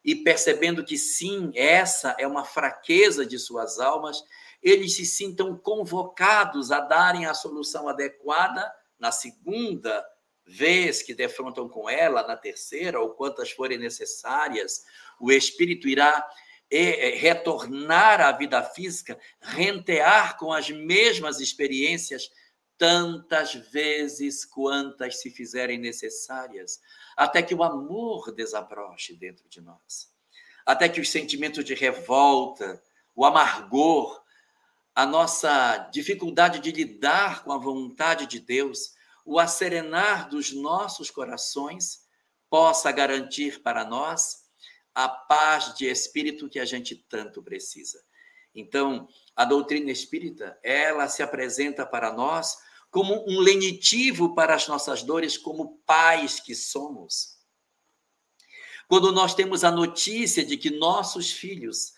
e 0.05 0.15
percebendo 0.15 0.85
que 0.85 0.97
sim, 0.97 1.53
essa 1.55 2.17
é 2.19 2.27
uma 2.27 2.45
fraqueza 2.45 3.27
de 3.27 3.39
suas 3.39 3.79
almas, 3.79 4.23
eles 4.63 4.95
se 4.95 5.05
sintam 5.05 5.57
convocados 5.57 6.71
a 6.71 6.81
darem 6.81 7.27
a 7.27 7.35
solução 7.35 7.89
adequada 7.89 8.73
na 8.99 9.11
segunda 9.11 10.07
vez 10.47 11.03
que 11.03 11.15
defrontam 11.15 11.69
com 11.69 11.89
ela, 11.89 12.27
na 12.27 12.37
terceira 12.37 13.01
ou 13.01 13.11
quantas 13.11 13.51
forem 13.51 13.79
necessárias, 13.79 14.85
o 15.21 15.31
espírito 15.31 15.89
irá 15.89 16.29
retornar 17.21 18.21
à 18.21 18.33
vida 18.33 18.63
física, 18.63 19.19
rentear 19.41 20.39
com 20.39 20.53
as 20.53 20.71
mesmas 20.71 21.39
experiências 21.39 22.31
tantas 22.79 23.53
vezes 23.55 24.45
quantas 24.45 25.21
se 25.21 25.31
fizerem 25.31 25.79
necessárias, 25.79 26.81
até 27.17 27.43
que 27.43 27.55
o 27.55 27.63
amor 27.63 28.33
desabroche 28.33 29.15
dentro 29.15 29.49
de 29.49 29.61
nós, 29.61 30.11
até 30.65 30.89
que 30.89 31.01
os 31.01 31.11
sentimentos 31.11 31.65
de 31.65 31.75
revolta, 31.75 32.83
o 33.15 33.25
amargor, 33.25 34.22
a 34.95 35.07
nossa 35.07 35.79
dificuldade 35.93 36.59
de 36.59 36.71
lidar 36.71 37.45
com 37.45 37.53
a 37.53 37.59
vontade 37.59 38.27
de 38.27 38.39
Deus, 38.39 38.93
o 39.25 39.39
acerenar 39.39 40.29
dos 40.29 40.53
nossos 40.53 41.11
corações 41.11 42.03
possa 42.51 42.93
garantir 42.93 43.63
para 43.63 43.85
nós 43.85 44.43
a 44.95 45.09
paz 45.09 45.75
de 45.75 45.87
espírito 45.87 46.49
que 46.49 46.59
a 46.59 46.65
gente 46.65 46.95
tanto 46.95 47.43
precisa. 47.43 48.03
Então, 48.55 49.09
a 49.35 49.45
doutrina 49.45 49.91
espírita, 49.91 50.59
ela 50.63 51.09
se 51.09 51.23
apresenta 51.23 51.87
para 51.87 52.13
nós 52.13 52.59
como 52.91 53.25
um 53.27 53.41
lenitivo 53.41 54.35
para 54.35 54.55
as 54.55 54.69
nossas 54.69 55.03
dores, 55.03 55.39
como 55.39 55.79
pais 55.87 56.39
que 56.39 56.55
somos. 56.55 57.39
Quando 58.87 59.11
nós 59.11 59.35
temos 59.35 59.65
a 59.65 59.71
notícia 59.71 60.45
de 60.45 60.59
que 60.59 60.69
nossos 60.69 61.31
filhos, 61.31 61.95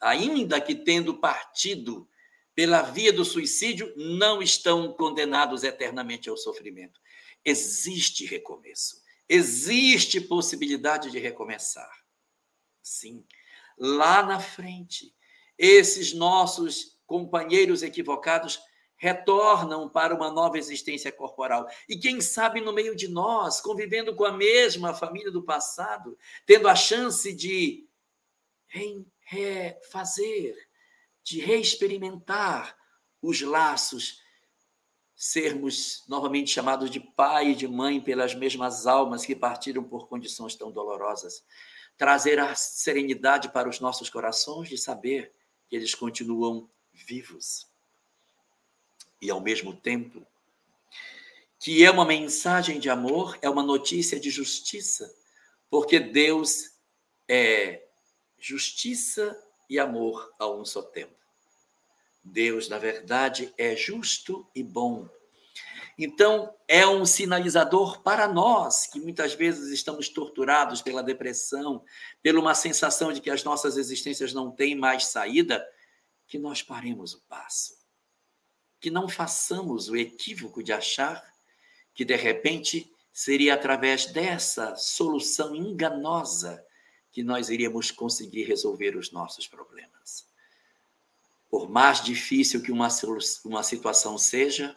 ainda 0.00 0.60
que 0.60 0.74
tendo 0.74 1.18
partido 1.18 2.08
pela 2.54 2.82
via 2.82 3.12
do 3.12 3.24
suicídio, 3.24 3.92
não 3.96 4.42
estão 4.42 4.92
condenados 4.92 5.62
eternamente 5.62 6.28
ao 6.28 6.36
sofrimento. 6.36 7.00
Existe 7.44 8.26
recomeço. 8.26 9.00
Existe 9.28 10.20
possibilidade 10.20 11.10
de 11.10 11.18
recomeçar. 11.18 12.04
Sim. 12.82 13.24
Lá 13.78 14.22
na 14.22 14.40
frente, 14.40 15.14
esses 15.56 16.12
nossos 16.12 16.98
companheiros 17.06 17.82
equivocados 17.82 18.60
retornam 18.96 19.88
para 19.88 20.14
uma 20.14 20.30
nova 20.30 20.58
existência 20.58 21.10
corporal. 21.10 21.66
E 21.88 21.96
quem 21.96 22.20
sabe 22.20 22.60
no 22.60 22.72
meio 22.72 22.94
de 22.94 23.08
nós, 23.08 23.60
convivendo 23.60 24.14
com 24.14 24.24
a 24.24 24.32
mesma 24.32 24.92
família 24.92 25.30
do 25.30 25.42
passado, 25.42 26.18
tendo 26.44 26.68
a 26.68 26.74
chance 26.74 27.32
de 27.32 27.88
refazer, 29.30 30.56
de 31.22 31.40
reexperimentar 31.40 32.76
os 33.22 33.40
laços, 33.40 34.20
sermos 35.14 36.02
novamente 36.08 36.50
chamados 36.50 36.90
de 36.90 36.98
pai 36.98 37.50
e 37.50 37.54
de 37.54 37.68
mãe 37.68 38.00
pelas 38.00 38.34
mesmas 38.34 38.88
almas 38.88 39.24
que 39.24 39.36
partiram 39.36 39.84
por 39.84 40.08
condições 40.08 40.56
tão 40.56 40.72
dolorosas. 40.72 41.44
Trazer 41.96 42.40
a 42.40 42.56
serenidade 42.56 43.50
para 43.50 43.68
os 43.68 43.78
nossos 43.78 44.10
corações 44.10 44.68
de 44.68 44.76
saber 44.76 45.32
que 45.68 45.76
eles 45.76 45.94
continuam 45.94 46.68
vivos. 46.92 47.68
E 49.20 49.30
ao 49.30 49.40
mesmo 49.40 49.76
tempo, 49.76 50.26
que 51.60 51.84
é 51.84 51.90
uma 51.90 52.04
mensagem 52.04 52.80
de 52.80 52.90
amor, 52.90 53.38
é 53.40 53.48
uma 53.48 53.62
notícia 53.62 54.18
de 54.18 54.30
justiça, 54.30 55.14
porque 55.68 56.00
Deus 56.00 56.72
é 57.28 57.89
justiça 58.40 59.38
e 59.68 59.78
amor 59.78 60.34
a 60.38 60.48
um 60.48 60.64
só 60.64 60.82
tempo. 60.82 61.14
Deus, 62.24 62.68
na 62.68 62.78
verdade, 62.78 63.52
é 63.56 63.76
justo 63.76 64.46
e 64.54 64.62
bom. 64.62 65.08
Então, 65.98 66.54
é 66.66 66.86
um 66.86 67.04
sinalizador 67.04 68.02
para 68.02 68.26
nós, 68.26 68.86
que 68.86 68.98
muitas 68.98 69.34
vezes 69.34 69.70
estamos 69.70 70.08
torturados 70.08 70.80
pela 70.80 71.02
depressão, 71.02 71.84
pela 72.22 72.40
uma 72.40 72.54
sensação 72.54 73.12
de 73.12 73.20
que 73.20 73.30
as 73.30 73.44
nossas 73.44 73.76
existências 73.76 74.32
não 74.32 74.50
têm 74.50 74.74
mais 74.74 75.06
saída, 75.06 75.66
que 76.26 76.38
nós 76.38 76.62
paremos 76.62 77.12
o 77.12 77.20
passo. 77.28 77.74
Que 78.80 78.90
não 78.90 79.08
façamos 79.08 79.88
o 79.88 79.96
equívoco 79.96 80.62
de 80.62 80.72
achar 80.72 81.22
que, 81.94 82.04
de 82.04 82.16
repente, 82.16 82.90
seria 83.12 83.54
através 83.54 84.06
dessa 84.06 84.74
solução 84.76 85.54
enganosa 85.54 86.64
que 87.12 87.22
nós 87.22 87.50
iríamos 87.50 87.90
conseguir 87.90 88.44
resolver 88.44 88.96
os 88.96 89.10
nossos 89.10 89.46
problemas. 89.46 90.26
Por 91.48 91.68
mais 91.68 92.02
difícil 92.02 92.62
que 92.62 92.70
uma, 92.70 92.88
uma 93.44 93.62
situação 93.62 94.16
seja, 94.16 94.76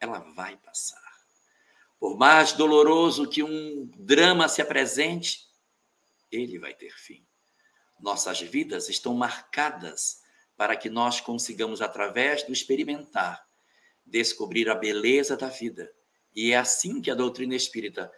ela 0.00 0.18
vai 0.18 0.56
passar. 0.56 1.00
Por 2.00 2.18
mais 2.18 2.52
doloroso 2.52 3.28
que 3.28 3.44
um 3.44 3.88
drama 3.96 4.48
se 4.48 4.60
apresente, 4.60 5.48
ele 6.30 6.58
vai 6.58 6.74
ter 6.74 6.92
fim. 6.98 7.24
Nossas 8.00 8.40
vidas 8.40 8.88
estão 8.88 9.14
marcadas 9.14 10.20
para 10.56 10.76
que 10.76 10.90
nós 10.90 11.20
consigamos, 11.20 11.80
através 11.80 12.42
do 12.42 12.52
experimentar, 12.52 13.46
descobrir 14.04 14.68
a 14.68 14.74
beleza 14.74 15.36
da 15.36 15.48
vida. 15.48 15.92
E 16.34 16.50
é 16.50 16.56
assim 16.56 17.00
que 17.00 17.10
a 17.10 17.14
doutrina 17.14 17.54
espírita, 17.54 18.10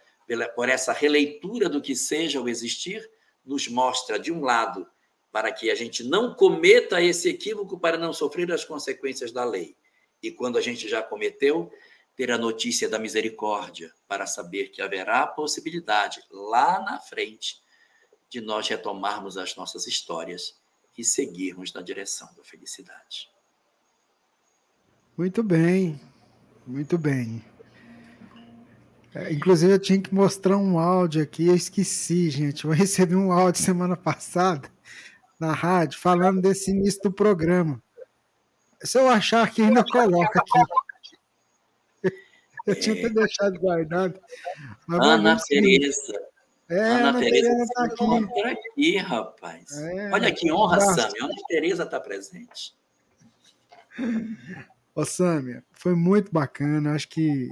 por 0.55 0.67
essa 0.67 0.91
releitura 0.91 1.69
do 1.69 1.81
que 1.81 1.95
seja 1.95 2.41
o 2.41 2.49
existir, 2.49 3.07
nos 3.45 3.67
mostra, 3.67 4.17
de 4.17 4.31
um 4.31 4.41
lado, 4.41 4.87
para 5.31 5.51
que 5.51 5.69
a 5.69 5.75
gente 5.75 6.03
não 6.03 6.33
cometa 6.33 7.01
esse 7.01 7.29
equívoco 7.29 7.79
para 7.79 7.97
não 7.97 8.13
sofrer 8.13 8.51
as 8.51 8.63
consequências 8.63 9.31
da 9.31 9.43
lei. 9.43 9.75
E 10.23 10.31
quando 10.31 10.57
a 10.57 10.61
gente 10.61 10.87
já 10.87 11.03
cometeu, 11.03 11.71
ter 12.15 12.31
a 12.31 12.37
notícia 12.37 12.87
da 12.87 12.97
misericórdia, 12.97 13.93
para 14.07 14.25
saber 14.25 14.69
que 14.69 14.81
haverá 14.81 15.27
possibilidade 15.27 16.21
lá 16.31 16.79
na 16.79 16.99
frente 16.99 17.61
de 18.29 18.39
nós 18.41 18.67
retomarmos 18.67 19.37
as 19.37 19.55
nossas 19.55 19.85
histórias 19.85 20.55
e 20.97 21.03
seguirmos 21.03 21.73
na 21.73 21.81
direção 21.81 22.33
da 22.35 22.43
felicidade. 22.43 23.29
Muito 25.17 25.43
bem, 25.43 25.99
muito 26.65 26.97
bem. 26.97 27.43
É, 29.15 29.31
inclusive, 29.31 29.71
eu 29.71 29.79
tinha 29.79 30.01
que 30.01 30.13
mostrar 30.13 30.57
um 30.57 30.77
áudio 30.77 31.23
aqui, 31.23 31.47
eu 31.47 31.55
esqueci, 31.55 32.29
gente. 32.29 32.65
Eu 32.65 32.71
recebi 32.71 33.15
um 33.15 33.31
áudio 33.31 33.63
semana 33.63 33.95
passada 33.95 34.69
na 35.39 35.53
rádio 35.53 35.97
falando 35.97 36.41
desse 36.41 36.71
início 36.71 37.01
do 37.01 37.11
programa. 37.13 37.81
Se 38.81 38.99
eu 38.99 39.07
achar 39.07 39.49
que 39.49 39.61
ainda 39.61 39.85
coloca 39.85 40.39
aqui. 40.39 42.11
Eu 42.67 42.77
tinha 42.77 42.95
que 42.95 43.09
deixado 43.09 43.57
guardado. 43.57 44.19
Ana 44.89 45.37
Tereza. 45.47 46.19
É, 46.67 46.79
Ana, 46.79 47.09
Ana 47.09 47.19
Tereza 47.19 47.63
está 47.63 47.85
aqui. 47.85 48.41
Aqui, 48.43 48.97
rapaz. 48.97 49.71
É, 49.71 50.11
Olha 50.11 50.33
que 50.33 50.51
honra, 50.51 50.81
Sâmia. 50.81 51.23
Ana 51.23 51.35
Tereza 51.47 51.83
está 51.83 52.01
presente. 52.01 52.75
Ô, 54.93 55.05
Sâmia, 55.05 55.63
foi 55.71 55.95
muito 55.95 56.33
bacana. 56.33 56.95
Acho 56.95 57.07
que 57.07 57.49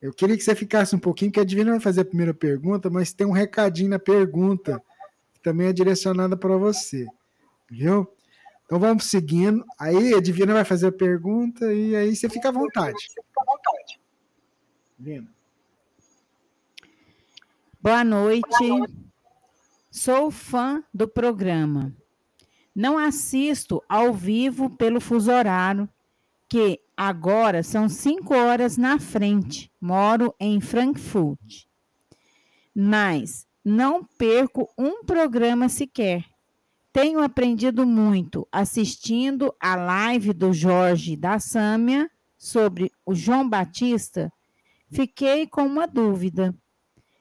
eu 0.00 0.12
queria 0.12 0.36
que 0.36 0.42
você 0.42 0.54
ficasse 0.54 0.94
um 0.94 0.98
pouquinho, 0.98 1.32
que 1.32 1.40
a 1.40 1.44
Divina 1.44 1.72
vai 1.72 1.80
fazer 1.80 2.02
a 2.02 2.04
primeira 2.04 2.34
pergunta, 2.34 2.90
mas 2.90 3.12
tem 3.12 3.26
um 3.26 3.32
recadinho 3.32 3.90
na 3.90 3.98
pergunta, 3.98 4.82
que 5.32 5.40
também 5.40 5.68
é 5.68 5.72
direcionada 5.72 6.36
para 6.36 6.56
você. 6.56 7.06
Viu? 7.70 8.06
Então 8.64 8.78
vamos 8.78 9.04
seguindo. 9.06 9.64
Aí 9.78 10.14
a 10.14 10.20
Divina 10.20 10.52
vai 10.52 10.64
fazer 10.64 10.88
a 10.88 10.92
pergunta 10.92 11.72
e 11.72 11.96
aí 11.96 12.14
você 12.14 12.28
fica 12.28 12.50
à 12.50 12.52
vontade. 12.52 12.96
Divina. 14.98 15.28
Boa 17.80 18.04
noite. 18.04 18.64
Sou 19.90 20.30
fã 20.30 20.84
do 20.92 21.08
programa. 21.08 21.94
Não 22.74 22.98
assisto 22.98 23.82
ao 23.88 24.12
vivo 24.12 24.68
pelo 24.68 25.00
fuso 25.00 25.32
horário, 25.32 25.88
que 26.48 26.80
agora 26.96 27.62
são 27.62 27.88
cinco 27.88 28.34
horas 28.34 28.76
na 28.76 28.98
frente. 28.98 29.70
Moro 29.80 30.34
em 30.40 30.60
Frankfurt. 30.60 31.64
Mas 32.74 33.46
não 33.64 34.04
perco 34.04 34.68
um 34.78 35.04
programa 35.04 35.68
sequer. 35.68 36.24
Tenho 36.92 37.20
aprendido 37.20 37.86
muito 37.86 38.48
assistindo 38.50 39.54
a 39.60 39.76
live 39.76 40.32
do 40.32 40.52
Jorge 40.52 41.16
da 41.16 41.38
Sâmia 41.38 42.10
sobre 42.38 42.90
o 43.04 43.14
João 43.14 43.48
Batista. 43.48 44.32
Fiquei 44.90 45.46
com 45.46 45.62
uma 45.62 45.86
dúvida. 45.86 46.54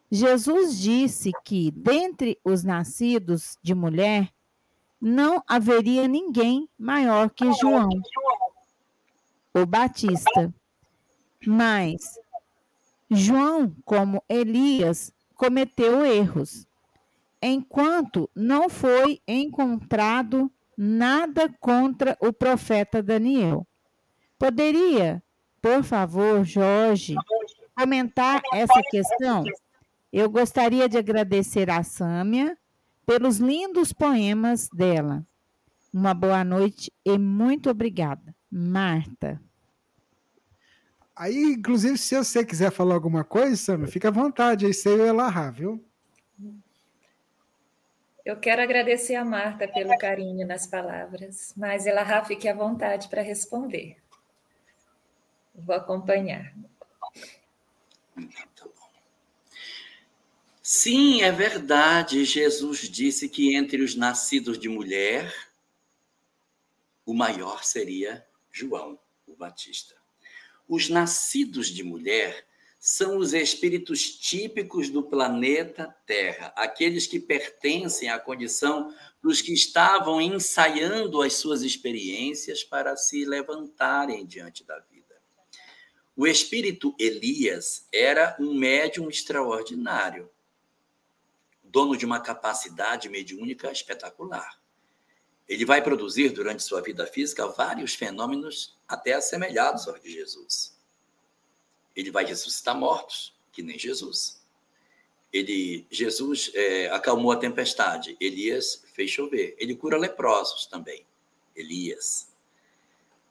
Jesus 0.10 0.80
disse 0.80 1.32
que, 1.44 1.72
dentre 1.72 2.40
os 2.44 2.64
nascidos 2.64 3.58
de 3.62 3.74
mulher, 3.74 4.32
não 5.02 5.44
haveria 5.48 6.08
ninguém 6.08 6.70
maior 6.78 7.30
que 7.30 7.52
João 7.54 7.90
o 9.56 9.66
Batista. 9.66 10.54
Mas 11.48 12.20
João, 13.10 13.74
como 13.86 14.22
Elias, 14.28 15.14
cometeu 15.36 16.06
erros, 16.06 16.68
enquanto 17.42 18.30
não 18.36 18.68
foi 18.70 19.22
encontrado 19.26 20.52
nada 20.78 21.48
contra 21.60 22.18
o 22.20 22.34
profeta 22.34 23.02
Daniel. 23.02 23.66
Poderia, 24.38 25.24
por 25.62 25.84
favor, 25.84 26.44
Jorge, 26.44 27.16
comentar 27.78 28.42
essa 28.54 28.82
questão? 28.90 29.44
Eu 30.12 30.30
gostaria 30.30 30.90
de 30.90 30.98
agradecer 30.98 31.70
a 31.70 31.82
Sâmia 31.84 32.58
pelos 33.06 33.38
lindos 33.38 33.94
poemas 33.94 34.68
dela. 34.70 35.26
Uma 35.94 36.14
boa 36.14 36.44
noite 36.44 36.92
e 37.06 37.18
muito 37.18 37.70
obrigada. 37.70 38.36
Marta. 38.58 39.42
Aí, 41.14 41.56
inclusive, 41.58 41.98
se 41.98 42.16
você 42.16 42.46
quiser 42.46 42.72
falar 42.72 42.94
alguma 42.94 43.22
coisa, 43.22 43.54
Sandra, 43.58 43.86
fica 43.86 44.08
à 44.08 44.12
vontade, 44.12 44.66
aí 44.66 44.74
você 44.74 44.96
e 44.96 45.02
Elahá, 45.02 45.52
viu? 45.52 45.86
Eu 48.24 48.40
quero 48.40 48.62
agradecer 48.62 49.16
a 49.16 49.26
Marta 49.26 49.68
pelo 49.68 49.98
carinho 49.98 50.48
nas 50.48 50.66
palavras, 50.66 51.54
mas 51.58 51.86
Elahá 51.86 52.24
fique 52.24 52.48
à 52.48 52.54
vontade 52.54 53.10
para 53.10 53.22
responder. 53.22 53.98
Vou 55.54 55.76
acompanhar. 55.76 56.54
Sim, 60.64 61.24
é 61.24 61.32
verdade. 61.32 62.24
Jesus 62.24 62.90
disse 62.90 63.28
que 63.28 63.54
entre 63.54 63.84
os 63.84 63.96
nascidos 63.96 64.58
de 64.58 64.70
mulher, 64.70 65.34
o 67.06 67.14
maior 67.14 67.66
seria 67.66 68.26
João 68.56 68.98
o 69.28 69.36
Batista. 69.36 69.96
Os 70.66 70.88
nascidos 70.88 71.68
de 71.68 71.84
mulher 71.84 72.48
são 72.80 73.18
os 73.18 73.34
espíritos 73.34 74.16
típicos 74.18 74.90
do 74.90 75.04
planeta 75.04 75.94
Terra, 76.06 76.54
aqueles 76.56 77.06
que 77.06 77.20
pertencem 77.20 78.08
à 78.08 78.18
condição 78.18 78.96
dos 79.22 79.42
que 79.42 79.54
estavam 79.54 80.22
ensaiando 80.22 81.22
as 81.22 81.34
suas 81.34 81.64
experiências 81.64 82.64
para 82.64 82.96
se 82.96 83.26
levantarem 83.26 84.26
diante 84.26 84.64
da 84.64 84.80
vida. 84.80 85.22
O 86.16 86.26
espírito 86.26 86.96
Elias 86.98 87.90
era 87.92 88.38
um 88.40 88.54
médium 88.54 89.10
extraordinário, 89.10 90.32
dono 91.62 91.98
de 91.98 92.06
uma 92.06 92.22
capacidade 92.22 93.10
mediúnica 93.10 93.70
espetacular. 93.70 94.65
Ele 95.48 95.66
vai 95.66 95.82
produzir 95.82 96.30
durante 96.30 96.64
sua 96.64 96.82
vida 96.82 97.06
física 97.06 97.48
vários 97.48 97.94
fenômenos 97.94 98.76
até 98.88 99.14
assemelhados 99.14 99.88
aos 99.88 100.02
de 100.02 100.12
Jesus. 100.12 100.76
Ele 101.96 102.12
vai 102.12 102.26
ressuscitar 102.26 102.76
mortos, 102.76 103.34
que 103.52 103.62
nem 103.62 103.78
Jesus. 103.78 104.44
Ele, 105.32 105.86
Jesus 105.92 106.52
é, 106.54 106.90
acalmou 106.90 107.32
a 107.32 107.38
tempestade, 107.38 108.18
Elias 108.20 108.84
fez 108.94 109.12
chover. 109.12 109.56
Ele 109.60 109.76
cura 109.76 109.98
leprosos 109.98 110.66
também, 110.66 111.06
Elias. 111.56 112.34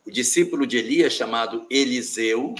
O 0.07 0.11
discípulo 0.11 0.67
de 0.67 0.77
Elias, 0.77 1.15
chamado 1.15 1.67
Eliseu, 1.71 2.55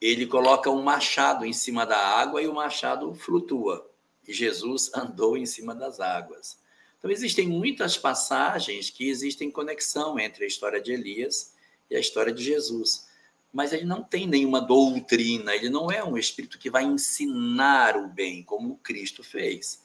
ele 0.00 0.26
coloca 0.26 0.70
um 0.70 0.82
machado 0.82 1.44
em 1.44 1.52
cima 1.52 1.84
da 1.84 1.98
água 1.98 2.40
e 2.40 2.46
o 2.46 2.54
machado 2.54 3.12
flutua. 3.14 3.90
E 4.26 4.32
Jesus 4.32 4.90
andou 4.94 5.36
em 5.36 5.46
cima 5.46 5.74
das 5.74 5.98
águas. 5.98 6.58
Então, 6.98 7.10
existem 7.10 7.48
muitas 7.48 7.96
passagens 7.96 8.90
que 8.90 9.08
existem 9.08 9.50
conexão 9.50 10.18
entre 10.18 10.44
a 10.44 10.46
história 10.48 10.80
de 10.80 10.92
Elias 10.92 11.54
e 11.88 11.96
a 11.96 12.00
história 12.00 12.32
de 12.32 12.42
Jesus. 12.42 13.06
Mas 13.52 13.72
ele 13.72 13.84
não 13.84 14.02
tem 14.02 14.26
nenhuma 14.26 14.60
doutrina, 14.60 15.54
ele 15.54 15.70
não 15.70 15.90
é 15.90 16.04
um 16.04 16.18
espírito 16.18 16.58
que 16.58 16.70
vai 16.70 16.84
ensinar 16.84 17.96
o 17.96 18.08
bem, 18.08 18.42
como 18.42 18.78
Cristo 18.78 19.22
fez. 19.22 19.82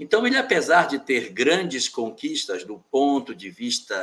Então, 0.00 0.26
ele, 0.26 0.36
apesar 0.36 0.86
de 0.86 0.98
ter 0.98 1.30
grandes 1.30 1.88
conquistas 1.88 2.64
do 2.64 2.78
ponto 2.90 3.34
de 3.34 3.50
vista 3.50 3.96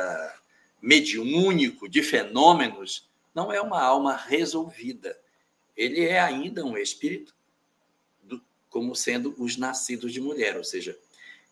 mediúnico 0.80 1.88
de 1.88 2.02
fenômenos, 2.02 3.08
não 3.34 3.52
é 3.52 3.60
uma 3.60 3.82
alma 3.82 4.16
resolvida. 4.16 5.18
Ele 5.76 6.04
é 6.04 6.20
ainda 6.20 6.64
um 6.64 6.76
espírito 6.76 7.34
do, 8.22 8.42
como 8.68 8.94
sendo 8.94 9.34
os 9.38 9.56
nascidos 9.56 10.12
de 10.12 10.20
mulher, 10.20 10.56
ou 10.56 10.64
seja, 10.64 10.98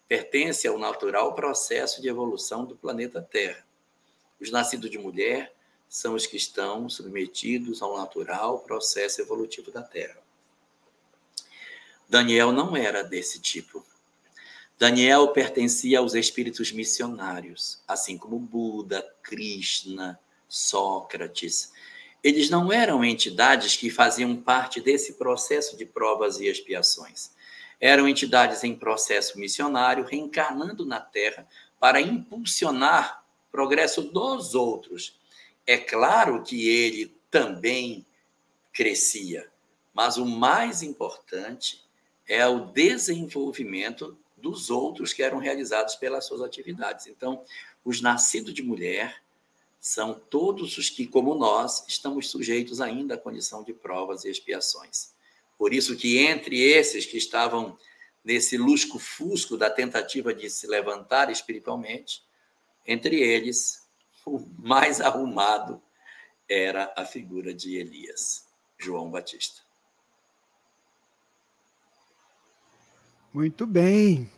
pertence 0.09 0.67
ao 0.67 0.79
natural 0.79 1.35
processo 1.35 2.01
de 2.01 2.09
evolução 2.09 2.65
do 2.65 2.77
planeta 2.77 3.23
Terra. 3.23 3.65
Os 4.41 4.51
nascidos 4.51 4.91
de 4.91 4.99
mulher 4.99 5.55
são 5.89 6.15
os 6.15 6.27
que 6.27 6.37
estão 6.37 6.89
submetidos 6.89 7.81
ao 7.81 7.97
natural 7.97 8.61
processo 8.61 9.21
evolutivo 9.21 9.71
da 9.71 9.83
Terra. 9.83 10.19
Daniel 12.09 12.53
não 12.53 12.77
era 12.77 13.03
desse 13.03 13.41
tipo. 13.41 13.85
Daniel 14.79 15.29
pertencia 15.29 16.01
aos 16.01 16.15
espíritos 16.15 16.73
missionários, 16.73 17.81
assim 17.87 18.19
como 18.19 18.39
Buda, 18.39 19.03
Krishna, 19.23 20.19
Sócrates. 20.49 21.73
Eles 22.23 22.51
não 22.51 22.73
eram 22.73 23.05
entidades 23.05 23.77
que 23.77 23.89
faziam 23.89 24.37
parte 24.37 24.81
desse 24.81 25.15
processo 25.15 25.77
de 25.77 25.87
provas 25.87 26.41
e 26.41 26.47
expiações. 26.47 27.31
Eram 27.81 28.09
entidades 28.09 28.65
em 28.65 28.75
processo 28.75 29.39
missionário, 29.39 30.05
reencarnando 30.05 30.85
na 30.85 31.01
Terra 31.01 31.47
para 31.79 32.01
impulsionar 32.01 33.25
o 33.49 33.53
progresso 33.53 34.03
dos 34.03 34.55
outros. 34.55 35.19
É 35.67 35.77
claro 35.77 36.43
que 36.43 36.69
ele 36.69 37.15
também 37.31 38.07
crescia, 38.73 39.51
mas 39.93 40.17
o 40.17 40.25
mais 40.25 40.83
importante 40.83 41.85
é 42.27 42.47
o 42.47 42.67
desenvolvimento 42.67 44.17
dos 44.37 44.71
outros 44.71 45.13
que 45.13 45.23
eram 45.23 45.39
realizados 45.39 45.95
pelas 45.95 46.27
suas 46.27 46.43
atividades. 46.43 47.07
Então, 47.07 47.45
os 47.85 48.01
nascidos 48.01 48.53
de 48.53 48.63
mulher 48.63 49.23
são 49.81 50.15
todos 50.15 50.79
os 50.79 50.89
que, 50.89 51.07
como 51.07 51.35
nós, 51.35 51.85
estamos 51.87 52.31
sujeitos 52.31 52.81
ainda 52.81 53.15
à 53.15 53.19
condição 53.19 53.63
de 53.63 53.73
provas 53.73 54.25
e 54.25 54.31
expiações. 54.31 55.15
Por 55.65 55.73
isso 55.73 55.97
que 55.97 56.19
entre 56.19 56.61
esses 56.61 57.07
que 57.07 57.17
estavam 57.17 57.79
nesse 58.23 58.59
lusco-fusco 58.59 59.57
da 59.57 59.71
tentativa 59.71 60.35
de 60.35 60.51
se 60.51 60.67
levantar 60.67 61.31
espiritualmente, 61.31 62.23
entre 62.87 63.19
eles, 63.19 63.89
o 64.27 64.47
mais 64.59 65.01
arrumado 65.01 65.81
era 66.47 66.93
a 66.95 67.07
figura 67.07 67.55
de 67.55 67.77
Elias, 67.77 68.47
João 68.77 69.11
Batista. 69.11 69.63
Muito 73.33 73.67
bem. 73.67 74.31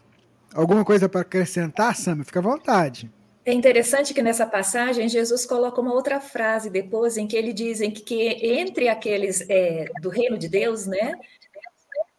Alguma 0.55 0.85
coisa 0.85 1.09
para 1.09 1.23
acrescentar, 1.23 1.97
Sam? 1.97 2.23
Fica 2.23 2.39
à 2.39 2.43
vontade. 2.43 3.13
É 3.47 3.53
interessante 3.53 4.13
que 4.13 4.23
nessa 4.23 4.45
passagem 4.45 5.09
Jesus 5.09 5.47
coloca 5.47 5.81
uma 5.81 5.95
outra 5.95 6.21
frase 6.21 6.69
depois 6.69 7.17
em 7.17 7.29
que 7.29 7.37
ele 7.37 7.53
diz 7.53 7.79
que, 7.79 7.91
que 7.93 8.23
entre 8.59 8.89
aqueles 8.89 9.49
é, 9.49 9.85
do 10.03 10.09
reino 10.09 10.37
de 10.37 10.49
Deus, 10.49 10.85
né? 10.85 11.15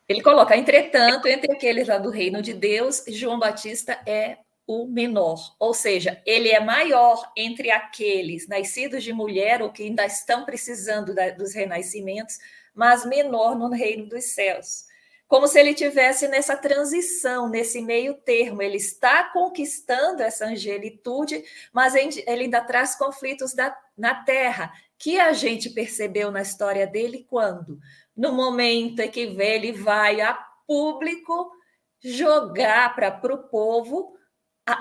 Ele 0.07 0.21
coloca, 0.21 0.55
entretanto, 0.55 1.27
entre 1.27 1.51
aqueles 1.51 1.85
lá 1.85 1.97
do 1.97 2.09
reino 2.09 2.41
de 2.41 2.53
Deus, 2.53 3.03
João 3.09 3.37
Batista 3.37 3.99
é 4.05 4.37
o 4.65 4.87
menor, 4.87 5.53
ou 5.59 5.73
seja, 5.73 6.21
ele 6.25 6.47
é 6.49 6.61
maior 6.61 7.29
entre 7.35 7.71
aqueles 7.71 8.47
nascidos 8.47 9.03
de 9.03 9.11
mulher 9.11 9.61
ou 9.61 9.69
que 9.69 9.83
ainda 9.83 10.05
estão 10.05 10.45
precisando 10.45 11.13
da, 11.13 11.29
dos 11.31 11.53
renascimentos, 11.53 12.37
mas 12.73 13.05
menor 13.05 13.53
no 13.57 13.69
reino 13.69 14.07
dos 14.07 14.23
céus 14.33 14.86
como 15.27 15.47
se 15.47 15.59
ele 15.59 15.73
tivesse 15.73 16.27
nessa 16.27 16.55
transição, 16.55 17.49
nesse 17.49 17.81
meio 17.81 18.13
termo. 18.13 18.61
Ele 18.61 18.77
está 18.77 19.25
conquistando 19.25 20.23
essa 20.23 20.45
angelitude, 20.45 21.43
mas 21.73 21.95
ele 21.95 22.23
ainda 22.25 22.61
traz 22.61 22.95
conflitos 22.95 23.53
da, 23.53 23.75
na 23.97 24.23
terra, 24.23 24.71
que 24.97 25.19
a 25.19 25.33
gente 25.33 25.69
percebeu 25.69 26.31
na 26.31 26.41
história 26.41 26.87
dele 26.87 27.25
quando? 27.29 27.79
No 28.15 28.31
momento 28.31 29.01
em 29.01 29.11
que 29.11 29.19
ele 29.19 29.71
vai 29.73 30.21
a 30.21 30.33
público 30.65 31.51
jogar 32.01 32.95
para 32.95 33.33
o 33.33 33.43
povo 33.49 34.17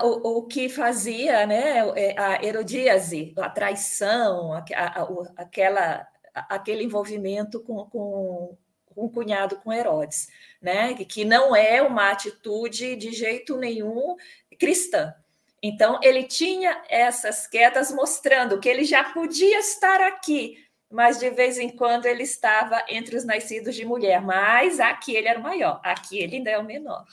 o, 0.02 0.38
o, 0.38 0.46
que 0.46 0.68
fazia 0.68 1.46
né, 1.46 1.78
é, 1.94 2.18
a 2.18 2.44
Herodíase, 2.44 3.32
a 3.36 3.48
traição, 3.48 4.52
a, 4.52 4.64
a, 4.74 5.08
aquela, 5.36 6.06
aquele 6.34 6.82
envolvimento 6.82 7.60
com, 7.60 7.84
com 7.86 8.58
um 8.96 9.08
cunhado 9.08 9.56
com 9.56 9.72
Herodes, 9.72 10.28
né? 10.60 10.94
Que 10.94 11.24
não 11.24 11.54
é 11.54 11.82
uma 11.82 12.10
atitude 12.10 12.96
de 12.96 13.12
jeito 13.12 13.56
nenhum 13.56 14.16
cristã. 14.58 15.14
Então, 15.62 15.98
ele 16.02 16.24
tinha 16.24 16.82
essas 16.88 17.46
quedas 17.46 17.90
mostrando 17.92 18.60
que 18.60 18.68
ele 18.68 18.84
já 18.84 19.04
podia 19.04 19.58
estar 19.58 20.00
aqui, 20.00 20.64
mas 20.90 21.18
de 21.18 21.30
vez 21.30 21.58
em 21.58 21.68
quando 21.68 22.06
ele 22.06 22.22
estava 22.22 22.84
entre 22.88 23.16
os 23.16 23.24
nascidos 23.24 23.74
de 23.74 23.84
mulher. 23.84 24.20
Mas 24.20 24.80
aqui 24.80 25.14
ele 25.14 25.28
era 25.28 25.38
o 25.38 25.42
maior, 25.42 25.80
aqui 25.82 26.18
ele 26.18 26.36
ainda 26.36 26.50
é 26.50 26.58
o 26.58 26.64
menor. 26.64 27.04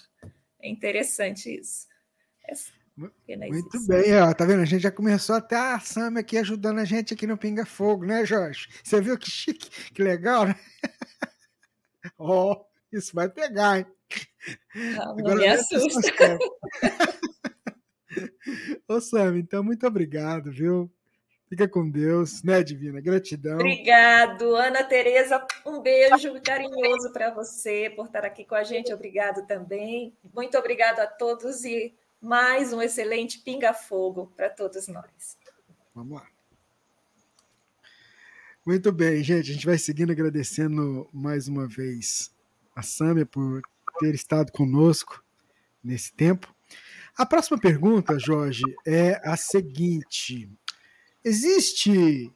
É 0.61 0.69
interessante 0.69 1.59
isso. 1.59 1.87
É 2.47 2.53
Muito 3.47 3.87
bem, 3.87 4.21
ó, 4.21 4.31
tá 4.33 4.45
vendo? 4.45 4.61
A 4.61 4.65
gente 4.65 4.83
já 4.83 4.91
começou 4.91 5.35
até 5.35 5.55
a 5.55 5.79
Sam 5.79 6.19
aqui 6.19 6.37
ajudando 6.37 6.77
a 6.77 6.85
gente 6.85 7.13
aqui 7.13 7.25
no 7.25 7.37
Pinga 7.37 7.65
Fogo, 7.65 8.05
né, 8.05 8.23
Jorge? 8.23 8.67
Você 8.83 9.01
viu 9.01 9.17
que 9.17 9.31
chique, 9.31 9.91
que 9.91 10.03
legal, 10.03 10.45
né? 10.45 10.55
Ó, 12.17 12.53
oh, 12.53 12.65
isso 12.91 13.13
vai 13.13 13.29
pegar, 13.29 13.79
hein? 13.79 13.85
Não, 14.75 15.17
Agora, 15.17 15.35
me 15.35 15.47
assusta. 15.47 16.37
Ô, 18.87 19.01
Sam, 19.01 19.39
então 19.39 19.63
muito 19.63 19.87
obrigado, 19.87 20.51
viu? 20.51 20.91
Fica 21.49 21.67
com 21.67 21.89
Deus, 21.89 22.41
né, 22.41 22.63
Divina? 22.63 22.99
Gratidão. 22.99 23.55
Obrigado, 23.55 24.55
Ana 24.55 24.83
Tereza. 24.83 25.45
Um 25.65 25.81
beijo 25.81 26.41
carinhoso 26.41 27.11
para 27.13 27.31
você 27.31 27.91
por 27.95 28.07
estar 28.07 28.25
aqui 28.25 28.43
com 28.43 28.55
a 28.55 28.63
gente. 28.63 28.93
Obrigado 28.93 29.45
também. 29.45 30.15
Muito 30.33 30.57
obrigado 30.57 30.99
a 30.99 31.07
todos 31.07 31.63
e 31.63 31.93
mais 32.19 32.73
um 32.73 32.81
excelente 32.81 33.39
pinga-fogo 33.39 34.33
para 34.35 34.49
todos 34.49 34.87
nós. 34.87 35.37
Vamos 35.93 36.19
lá. 36.19 36.32
Muito 38.65 38.93
bem, 38.93 39.21
gente. 39.21 39.51
A 39.51 39.53
gente 39.53 39.65
vai 39.65 39.77
seguindo 39.77 40.11
agradecendo 40.11 41.09
mais 41.11 41.49
uma 41.49 41.67
vez 41.67 42.33
a 42.73 42.81
Sâmia 42.81 43.25
por 43.25 43.61
ter 43.99 44.15
estado 44.15 44.53
conosco 44.53 45.21
nesse 45.83 46.13
tempo. 46.13 46.55
A 47.17 47.25
próxima 47.25 47.59
pergunta, 47.59 48.17
Jorge, 48.17 48.63
é 48.87 49.19
a 49.29 49.35
seguinte: 49.35 50.49
existe 51.25 52.31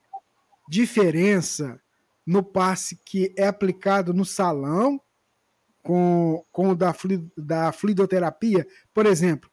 diferença 0.68 1.80
no 2.26 2.44
passe 2.44 2.98
que 3.06 3.34
é 3.38 3.48
aplicado 3.48 4.14
no 4.14 4.26
salão 4.26 5.00
com, 5.82 6.44
com 6.52 6.72
o 6.72 6.76
da, 6.76 6.94
da 7.38 7.72
fluidoterapia? 7.72 8.68
Por 8.94 9.06
exemplo, 9.06 9.50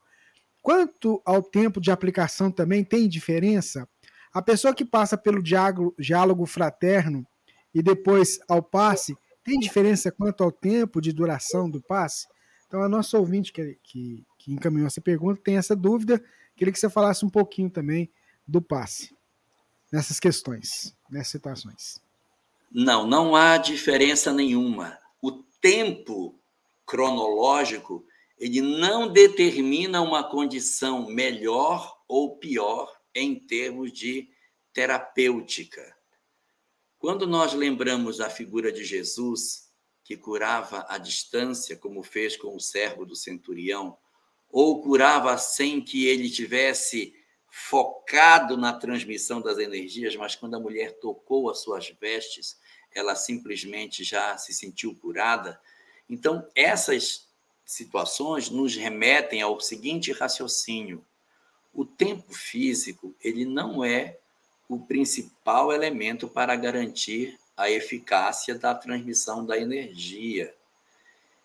quanto 0.60 1.22
ao 1.24 1.40
tempo 1.40 1.80
de 1.80 1.92
aplicação 1.92 2.50
também 2.50 2.82
tem 2.82 3.08
diferença? 3.08 3.88
A 4.34 4.42
pessoa 4.42 4.74
que 4.74 4.84
passa 4.84 5.16
pelo 5.16 5.40
diálogo, 5.40 5.94
diálogo 5.96 6.44
fraterno 6.44 7.24
e 7.72 7.80
depois 7.80 8.40
ao 8.48 8.60
passe, 8.60 9.16
tem 9.44 9.60
diferença 9.60 10.10
quanto 10.10 10.42
ao 10.42 10.50
tempo 10.50 11.00
de 11.00 11.12
duração 11.12 11.70
do 11.70 11.80
passe? 11.80 12.26
Então, 12.66 12.82
a 12.82 12.88
nossa 12.88 13.16
ouvinte 13.16 13.52
que, 13.52 13.78
que, 13.84 14.26
que 14.36 14.52
encaminhou 14.52 14.88
essa 14.88 15.00
pergunta 15.00 15.40
tem 15.40 15.56
essa 15.56 15.76
dúvida. 15.76 16.20
Queria 16.56 16.72
que 16.72 16.78
você 16.80 16.90
falasse 16.90 17.24
um 17.24 17.30
pouquinho 17.30 17.70
também 17.70 18.10
do 18.44 18.60
passe, 18.60 19.14
nessas 19.92 20.18
questões, 20.18 20.96
nessas 21.08 21.28
situações. 21.28 22.02
Não, 22.72 23.06
não 23.06 23.36
há 23.36 23.56
diferença 23.56 24.32
nenhuma. 24.32 24.98
O 25.22 25.30
tempo 25.60 26.36
cronológico 26.84 28.04
ele 28.36 28.60
não 28.60 29.06
determina 29.08 30.02
uma 30.02 30.28
condição 30.28 31.06
melhor 31.06 31.96
ou 32.08 32.36
pior 32.36 32.92
em 33.14 33.34
termos 33.34 33.92
de 33.92 34.28
terapêutica. 34.72 35.96
Quando 36.98 37.26
nós 37.26 37.52
lembramos 37.52 38.20
a 38.20 38.30
figura 38.30 38.72
de 38.72 38.84
Jesus, 38.84 39.70
que 40.02 40.16
curava 40.16 40.84
à 40.88 40.98
distância, 40.98 41.76
como 41.76 42.02
fez 42.02 42.36
com 42.36 42.54
o 42.54 42.60
servo 42.60 43.06
do 43.06 43.14
centurião, 43.14 43.96
ou 44.50 44.82
curava 44.82 45.36
sem 45.38 45.80
que 45.80 46.06
ele 46.06 46.30
tivesse 46.30 47.14
focado 47.48 48.56
na 48.56 48.72
transmissão 48.72 49.40
das 49.40 49.58
energias, 49.58 50.16
mas 50.16 50.34
quando 50.34 50.54
a 50.56 50.60
mulher 50.60 50.98
tocou 50.98 51.48
as 51.50 51.60
suas 51.60 51.88
vestes, 52.00 52.58
ela 52.92 53.14
simplesmente 53.14 54.02
já 54.02 54.36
se 54.36 54.52
sentiu 54.52 54.94
curada. 54.96 55.60
Então, 56.08 56.48
essas 56.54 57.28
situações 57.64 58.50
nos 58.50 58.76
remetem 58.76 59.40
ao 59.40 59.60
seguinte 59.60 60.12
raciocínio: 60.12 61.04
o 61.74 61.84
tempo 61.84 62.32
físico 62.32 63.14
ele 63.22 63.44
não 63.44 63.84
é 63.84 64.18
o 64.68 64.78
principal 64.78 65.72
elemento 65.72 66.28
para 66.28 66.56
garantir 66.56 67.38
a 67.56 67.70
eficácia 67.70 68.54
da 68.54 68.74
transmissão 68.74 69.44
da 69.44 69.58
energia. 69.58 70.54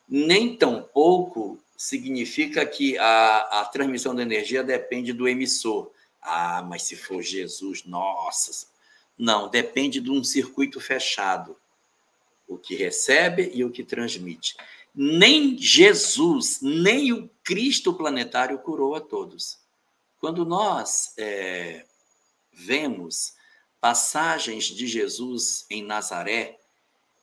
Nem 0.08 0.56
tampouco 0.56 1.60
significa 1.78 2.66
que 2.66 2.98
a, 2.98 3.62
a 3.62 3.66
transmissão 3.66 4.16
da 4.16 4.22
energia 4.22 4.64
depende 4.64 5.14
do 5.14 5.28
emissor. 5.28 5.92
Ah, 6.22 6.62
mas 6.62 6.84
se 6.84 6.96
for 6.96 7.22
Jesus, 7.22 7.84
nossa. 7.86 8.68
Não, 9.18 9.50
depende 9.50 10.00
de 10.00 10.10
um 10.10 10.24
circuito 10.24 10.80
fechado. 10.80 11.56
O 12.48 12.58
que 12.58 12.76
recebe 12.76 13.52
e 13.54 13.64
o 13.64 13.70
que 13.70 13.84
transmite. 13.84 14.56
Nem 14.96 15.58
Jesus, 15.58 16.60
nem 16.62 17.14
o 17.14 17.30
Cristo 17.44 17.94
planetário 17.94 18.58
curou 18.60 18.96
a 18.96 19.02
todos. 19.02 19.60
Quando 20.20 20.46
nós 20.46 21.14
é, 21.18 21.86
vemos 22.52 23.34
passagens 23.80 24.66
de 24.66 24.86
Jesus 24.86 25.66
em 25.70 25.84
Nazaré, 25.84 26.60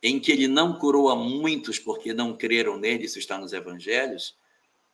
em 0.03 0.19
que 0.19 0.33
ele 0.33 0.49
não 0.49 0.79
curou 0.79 1.11
a 1.11 1.17
muitos 1.17 1.79
porque 1.79 2.15
não 2.15 2.37
creram 2.37 2.79
nele, 2.79 3.05
isso 3.05 3.19
está 3.19 3.37
nos 3.39 3.53
evangelhos, 3.53 4.37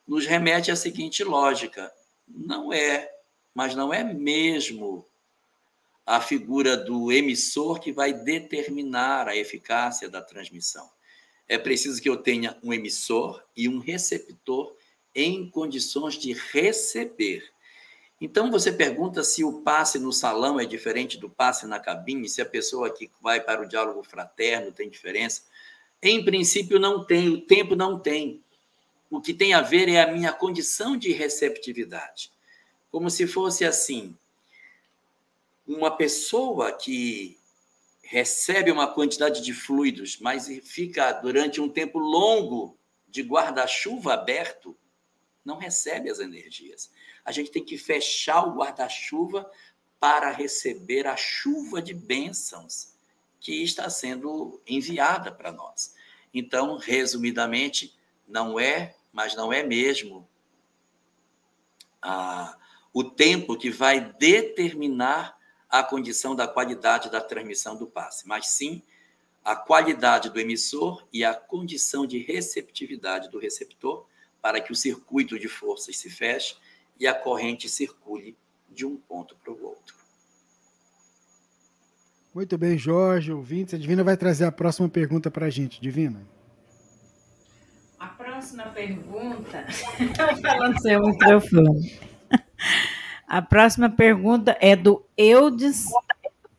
nos 0.07 0.27
remete 0.27 0.71
à 0.71 0.77
seguinte 0.77 1.23
lógica: 1.23 1.93
não 2.27 2.73
é, 2.73 3.11
mas 3.55 3.75
não 3.75 3.93
é 3.93 4.03
mesmo 4.03 5.07
a 6.05 6.21
figura 6.21 6.77
do 6.77 7.13
emissor 7.13 7.79
que 7.79 7.93
vai 7.93 8.13
determinar 8.13 9.29
a 9.29 9.37
eficácia 9.37 10.09
da 10.09 10.21
transmissão. 10.21 10.91
É 11.49 11.59
preciso 11.59 12.01
que 12.01 12.09
eu 12.09 12.17
tenha 12.17 12.59
um 12.63 12.73
emissor 12.73 13.43
e 13.57 13.69
um 13.69 13.79
receptor 13.79 14.75
em 15.15 15.49
condições 15.49 16.15
de 16.15 16.33
receber. 16.33 17.52
Então 18.25 18.53
você 18.53 18.71
pergunta 18.71 19.25
se 19.25 19.43
o 19.43 19.63
passe 19.63 19.99
no 19.99 20.13
salão 20.13 20.61
é 20.61 20.65
diferente 20.65 21.19
do 21.19 21.29
passe 21.29 21.67
na 21.67 21.81
cabine, 21.81 22.29
se 22.29 22.41
a 22.41 22.47
pessoa 22.47 22.89
que 22.89 23.11
vai 23.21 23.41
para 23.41 23.61
o 23.61 23.67
diálogo 23.67 24.01
fraterno 24.05 24.71
tem 24.71 24.89
diferença. 24.89 25.43
Em 26.01 26.25
princípio, 26.25 26.79
não 26.79 27.05
tem, 27.05 27.31
o 27.31 27.41
tempo 27.41 27.75
não 27.75 27.99
tem. 27.99 28.41
O 29.11 29.21
que 29.21 29.35
tem 29.35 29.55
a 29.55 29.61
ver 29.61 29.89
é 29.89 30.01
a 30.01 30.13
minha 30.13 30.33
condição 30.33 30.97
de 30.97 31.11
receptividade. 31.11 32.31
Como 32.93 33.11
se 33.11 33.27
fosse 33.27 33.65
assim: 33.65 34.17
uma 35.67 35.91
pessoa 35.91 36.71
que 36.71 37.37
recebe 38.05 38.71
uma 38.71 38.87
quantidade 38.87 39.43
de 39.43 39.53
fluidos, 39.53 40.21
mas 40.21 40.47
fica 40.63 41.11
durante 41.11 41.61
um 41.61 41.69
tempo 41.69 41.99
longo 41.99 42.79
de 43.09 43.21
guarda-chuva 43.23 44.15
aberto, 44.15 44.77
não 45.45 45.59
recebe 45.59 46.09
as 46.09 46.21
energias 46.21 46.89
a 47.25 47.33
gente 47.33 47.51
tem 47.51 47.65
que 47.65 47.79
fechar 47.79 48.47
o 48.47 48.55
guarda-chuva 48.55 49.51
para 50.01 50.31
receber 50.31 51.07
a 51.07 51.17
chuva 51.17 51.81
de 51.81 51.95
bênçãos 51.95 52.93
que 53.41 53.63
está 53.63 53.89
sendo 53.89 54.61
enviada 54.67 55.31
para 55.31 55.53
nós. 55.53 55.95
Então, 56.33 56.77
resumidamente, 56.77 57.97
não 58.27 58.59
é, 58.59 58.95
mas 59.13 59.35
não 59.35 59.53
é 59.53 59.63
mesmo 59.63 60.29
a, 62.01 62.57
o 62.93 63.05
tempo 63.05 63.57
que 63.57 63.71
vai 63.71 64.01
determinar 64.01 65.37
a 65.69 65.83
condição 65.83 66.35
da 66.35 66.47
qualidade 66.47 67.11
da 67.11 67.21
transmissão 67.21 67.77
do 67.77 67.87
passe, 67.87 68.27
mas 68.27 68.49
sim 68.49 68.83
a 69.45 69.57
qualidade 69.57 70.31
do 70.31 70.39
emissor 70.39 71.07
e 71.13 71.25
a 71.25 71.35
condição 71.35 72.07
de 72.07 72.19
receptividade 72.19 73.29
do 73.29 73.39
receptor 73.39 74.07
para 74.41 74.61
que 74.61 74.73
o 74.73 74.77
circuito 74.77 75.39
de 75.39 75.49
forças 75.49 75.97
se 75.97 76.11
feche 76.11 76.57
e 76.99 77.07
a 77.07 77.15
corrente 77.15 77.69
circule 77.69 78.37
de 78.71 78.87
um 78.87 78.97
ponto 78.97 79.35
para 79.37 79.53
o 79.53 79.65
outro. 79.65 79.95
Muito 82.35 82.57
bem, 82.57 82.79
Jorge, 82.79 83.31
ouvinte. 83.31 83.75
A 83.75 83.79
Divina 83.79 84.03
vai 84.03 84.17
trazer 84.17 84.47
a 84.47 84.53
próxima 84.53 84.89
pergunta 84.89 85.31
para 85.31 85.47
a 85.47 85.51
gente. 85.51 85.81
Divina. 85.81 86.27
A 87.99 88.07
próxima 88.07 88.65
pergunta. 88.71 89.67
Falando 90.41 90.81
seu 90.81 91.01
microfone. 91.03 92.01
A 93.29 93.43
próxima 93.43 93.91
pergunta 93.91 94.57
é 94.61 94.75
do 94.75 95.05
Eudes 95.17 95.85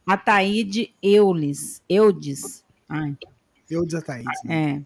Ataíde 0.06 0.94
Eulis. 1.02 1.82
Eudes. 1.88 2.64
Ai. 2.90 3.18
Eudes 3.70 3.96
Ataíde. 3.96 4.30
É. 4.48 4.82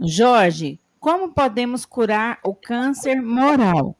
Jorge, 0.00 0.78
como 1.00 1.32
podemos 1.32 1.84
curar 1.84 2.38
o 2.44 2.54
câncer 2.54 3.20
moral? 3.20 3.97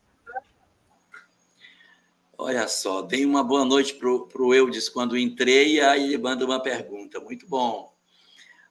Olha 2.40 2.68
só, 2.68 3.02
dei 3.02 3.26
uma 3.26 3.42
boa 3.42 3.64
noite 3.64 3.96
para 3.96 4.08
o 4.08 4.54
Eudes 4.54 4.88
quando 4.88 5.18
entrei, 5.18 5.80
aí 5.80 6.04
ele 6.04 6.18
manda 6.18 6.44
uma 6.44 6.62
pergunta. 6.62 7.18
Muito 7.18 7.48
bom. 7.48 7.92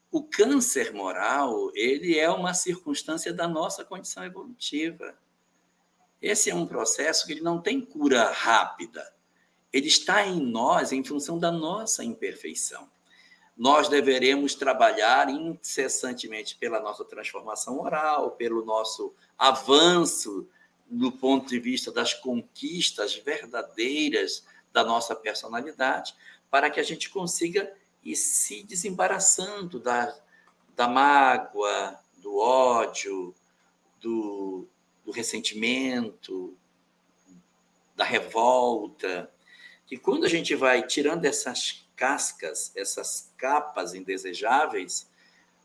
O 0.10 0.24
câncer 0.24 0.94
moral, 0.94 1.70
ele 1.76 2.18
é 2.18 2.30
uma 2.30 2.54
circunstância 2.54 3.34
da 3.34 3.46
nossa 3.46 3.84
condição 3.84 4.24
evolutiva. 4.24 5.14
Esse 6.22 6.50
é 6.50 6.56
um 6.56 6.66
processo 6.66 7.26
que 7.26 7.34
ele 7.34 7.42
não 7.42 7.62
tem 7.62 7.82
cura 7.82 8.32
rápida. 8.32 9.14
Ele 9.74 9.88
está 9.88 10.26
em 10.26 10.40
nós 10.40 10.94
em 10.94 11.04
função 11.04 11.38
da 11.38 11.52
nossa 11.52 12.06
imperfeição. 12.06 12.90
Nós 13.58 13.90
deveremos 13.90 14.56
trabalhar 14.56 15.30
incessantemente 15.30 16.56
pela 16.56 16.80
nossa 16.80 17.04
transformação 17.04 17.76
moral, 17.76 18.32
pelo 18.32 18.64
nosso 18.64 19.14
avanço 19.38 20.48
do 20.90 21.12
ponto 21.12 21.48
de 21.50 21.60
vista 21.60 21.92
das 21.92 22.14
conquistas 22.14 23.16
verdadeiras 23.16 24.46
da 24.72 24.84
nossa 24.84 25.16
personalidade, 25.16 26.16
para 26.50 26.70
que 26.70 26.80
a 26.80 26.84
gente 26.84 27.10
consiga 27.10 27.72
ir 28.04 28.16
se 28.16 28.64
desembaraçando 28.64 29.80
da, 29.80 30.16
da 30.76 30.88
mágoa, 30.88 32.00
do 32.18 32.38
ódio, 32.38 33.34
do, 34.00 34.68
do 35.04 35.12
ressentimento, 35.12 36.56
da 37.96 38.04
revolta. 38.04 39.30
Que 39.86 39.98
quando 39.98 40.26
a 40.26 40.30
gente 40.30 40.56
vai 40.56 40.86
tirando 40.86 41.26
essas 41.26 41.86
cascas, 41.96 42.72
essas 42.76 43.34
capas 43.38 43.94
indesejáveis, 43.94 45.10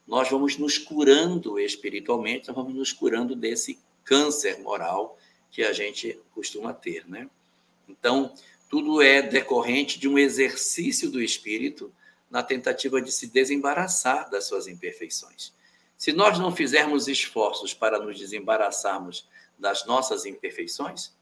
nós 0.06 0.28
vamos 0.28 0.56
nos 0.56 0.78
curando 0.78 1.60
espiritualmente, 1.60 2.48
nós 2.48 2.56
vamos 2.56 2.74
nos 2.74 2.92
curando 2.92 3.36
desse 3.36 3.78
câncer 4.04 4.58
moral 4.60 5.18
que 5.50 5.62
a 5.62 5.72
gente 5.72 6.20
costuma 6.34 6.72
ter, 6.72 7.08
né? 7.08 7.28
Então, 7.88 8.34
tudo 8.68 9.02
é 9.02 9.20
decorrente 9.20 9.98
de 9.98 10.08
um 10.08 10.18
exercício 10.18 11.10
do 11.10 11.22
espírito 11.22 11.92
na 12.30 12.42
tentativa 12.42 13.02
de 13.02 13.12
se 13.12 13.26
desembaraçar 13.26 14.30
das 14.30 14.46
suas 14.46 14.66
imperfeições. 14.66 15.52
Se 15.98 16.12
nós 16.12 16.38
não 16.38 16.50
fizermos 16.50 17.06
esforços 17.06 17.74
para 17.74 17.98
nos 17.98 18.18
desembaraçarmos 18.18 19.28
das 19.58 19.84
nossas 19.84 20.24
imperfeições, 20.24 21.14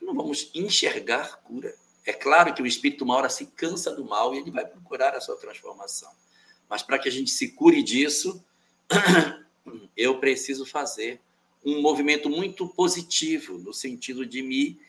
não 0.00 0.14
vamos 0.14 0.50
enxergar 0.52 1.36
cura. 1.42 1.72
É 2.04 2.12
claro 2.12 2.52
que 2.52 2.60
o 2.60 2.66
espírito 2.66 3.04
uma 3.04 3.14
hora 3.14 3.28
se 3.28 3.46
cansa 3.46 3.94
do 3.94 4.04
mal 4.04 4.34
e 4.34 4.38
ele 4.38 4.50
vai 4.50 4.66
procurar 4.66 5.14
a 5.14 5.20
sua 5.20 5.36
transformação. 5.36 6.10
Mas 6.68 6.82
para 6.82 6.98
que 6.98 7.08
a 7.08 7.12
gente 7.12 7.30
se 7.30 7.52
cure 7.52 7.82
disso, 7.82 8.44
eu 9.96 10.18
preciso 10.18 10.66
fazer 10.66 11.20
um 11.64 11.80
movimento 11.80 12.28
muito 12.28 12.66
positivo, 12.68 13.58
no 13.58 13.72
sentido 13.72 14.26
de 14.26 14.42
me 14.42 14.80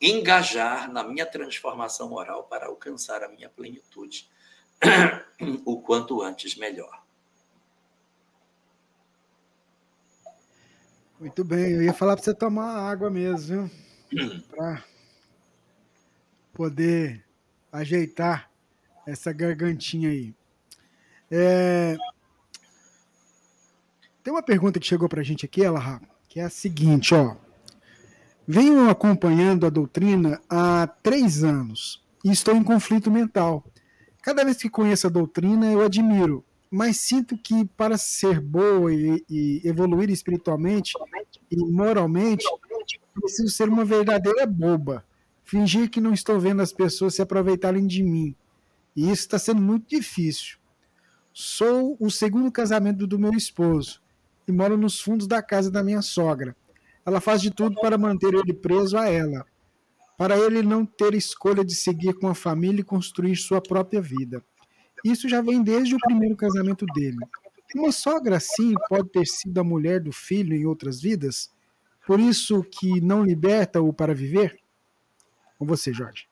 engajar 0.00 0.90
na 0.90 1.02
minha 1.02 1.26
transformação 1.26 2.08
moral 2.08 2.44
para 2.44 2.66
alcançar 2.66 3.22
a 3.22 3.28
minha 3.28 3.48
plenitude 3.48 4.28
o 5.64 5.80
quanto 5.80 6.22
antes 6.22 6.56
melhor. 6.56 7.02
Muito 11.18 11.42
bem, 11.42 11.72
eu 11.72 11.82
ia 11.82 11.92
falar 11.92 12.14
para 12.14 12.24
você 12.24 12.32
tomar 12.32 12.88
água 12.88 13.10
mesmo, 13.10 13.68
viu? 14.12 14.40
Para 14.48 14.84
poder 16.54 17.24
ajeitar 17.72 18.48
essa 19.04 19.32
gargantinha 19.32 20.10
aí. 20.10 20.32
É, 21.30 21.96
tem 24.28 24.34
uma 24.34 24.42
pergunta 24.42 24.78
que 24.78 24.86
chegou 24.86 25.08
para 25.08 25.22
a 25.22 25.24
gente 25.24 25.46
aqui, 25.46 25.64
ela 25.64 26.02
que 26.28 26.38
é 26.38 26.44
a 26.44 26.50
seguinte, 26.50 27.14
ó. 27.14 27.34
Venho 28.46 28.90
acompanhando 28.90 29.64
a 29.64 29.70
doutrina 29.70 30.38
há 30.50 30.86
três 31.02 31.42
anos 31.42 32.04
e 32.22 32.30
estou 32.30 32.54
em 32.54 32.62
conflito 32.62 33.10
mental. 33.10 33.64
Cada 34.20 34.44
vez 34.44 34.58
que 34.58 34.68
conheço 34.68 35.06
a 35.06 35.10
doutrina, 35.10 35.72
eu 35.72 35.80
admiro, 35.80 36.44
mas 36.70 36.98
sinto 36.98 37.38
que 37.38 37.64
para 37.74 37.96
ser 37.96 38.38
boa 38.38 38.92
e, 38.92 39.24
e 39.30 39.62
evoluir 39.64 40.10
espiritualmente 40.10 40.92
e 41.50 41.56
moralmente, 41.56 42.44
preciso 43.14 43.48
ser 43.48 43.70
uma 43.70 43.82
verdadeira 43.82 44.44
boba. 44.44 45.06
Fingir 45.42 45.88
que 45.88 46.02
não 46.02 46.12
estou 46.12 46.38
vendo 46.38 46.60
as 46.60 46.70
pessoas 46.70 47.14
se 47.14 47.22
aproveitarem 47.22 47.86
de 47.86 48.02
mim. 48.02 48.34
E 48.94 49.04
isso 49.04 49.22
está 49.22 49.38
sendo 49.38 49.62
muito 49.62 49.88
difícil. 49.88 50.58
Sou 51.32 51.96
o 51.98 52.10
segundo 52.10 52.52
casamento 52.52 53.06
do 53.06 53.18
meu 53.18 53.32
esposo 53.32 54.06
e 54.48 54.52
moro 54.52 54.76
nos 54.76 54.98
fundos 54.98 55.26
da 55.26 55.42
casa 55.42 55.70
da 55.70 55.82
minha 55.82 56.00
sogra. 56.00 56.56
Ela 57.04 57.20
faz 57.20 57.40
de 57.40 57.50
tudo 57.50 57.78
para 57.80 57.98
manter 57.98 58.32
ele 58.32 58.54
preso 58.54 58.96
a 58.96 59.08
ela, 59.08 59.46
para 60.16 60.36
ele 60.38 60.62
não 60.62 60.84
ter 60.84 61.14
escolha 61.14 61.64
de 61.64 61.74
seguir 61.74 62.14
com 62.14 62.28
a 62.28 62.34
família 62.34 62.80
e 62.80 62.84
construir 62.84 63.36
sua 63.36 63.60
própria 63.60 64.00
vida. 64.00 64.42
Isso 65.04 65.28
já 65.28 65.40
vem 65.40 65.62
desde 65.62 65.94
o 65.94 65.98
primeiro 65.98 66.34
casamento 66.34 66.86
dele. 66.86 67.18
Uma 67.74 67.92
sogra 67.92 68.38
assim 68.38 68.72
pode 68.88 69.10
ter 69.10 69.26
sido 69.26 69.58
a 69.58 69.64
mulher 69.64 70.00
do 70.00 70.10
filho 70.10 70.56
em 70.56 70.64
outras 70.64 71.00
vidas? 71.00 71.50
Por 72.06 72.18
isso 72.18 72.64
que 72.64 73.00
não 73.00 73.22
liberta-o 73.22 73.92
para 73.92 74.14
viver? 74.14 74.58
Com 75.58 75.66
você, 75.66 75.92
Jorge. 75.92 76.26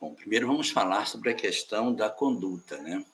Bom, 0.00 0.14
primeiro 0.14 0.46
vamos 0.46 0.70
falar 0.70 1.06
sobre 1.06 1.30
a 1.30 1.34
questão 1.34 1.92
da 1.92 2.08
conduta, 2.08 2.80
né? 2.80 3.04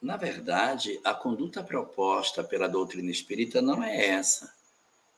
Na 0.00 0.16
verdade, 0.16 0.98
a 1.04 1.12
conduta 1.12 1.62
proposta 1.62 2.42
pela 2.42 2.68
doutrina 2.68 3.10
espírita 3.10 3.60
não 3.60 3.84
é 3.84 4.06
essa. 4.06 4.54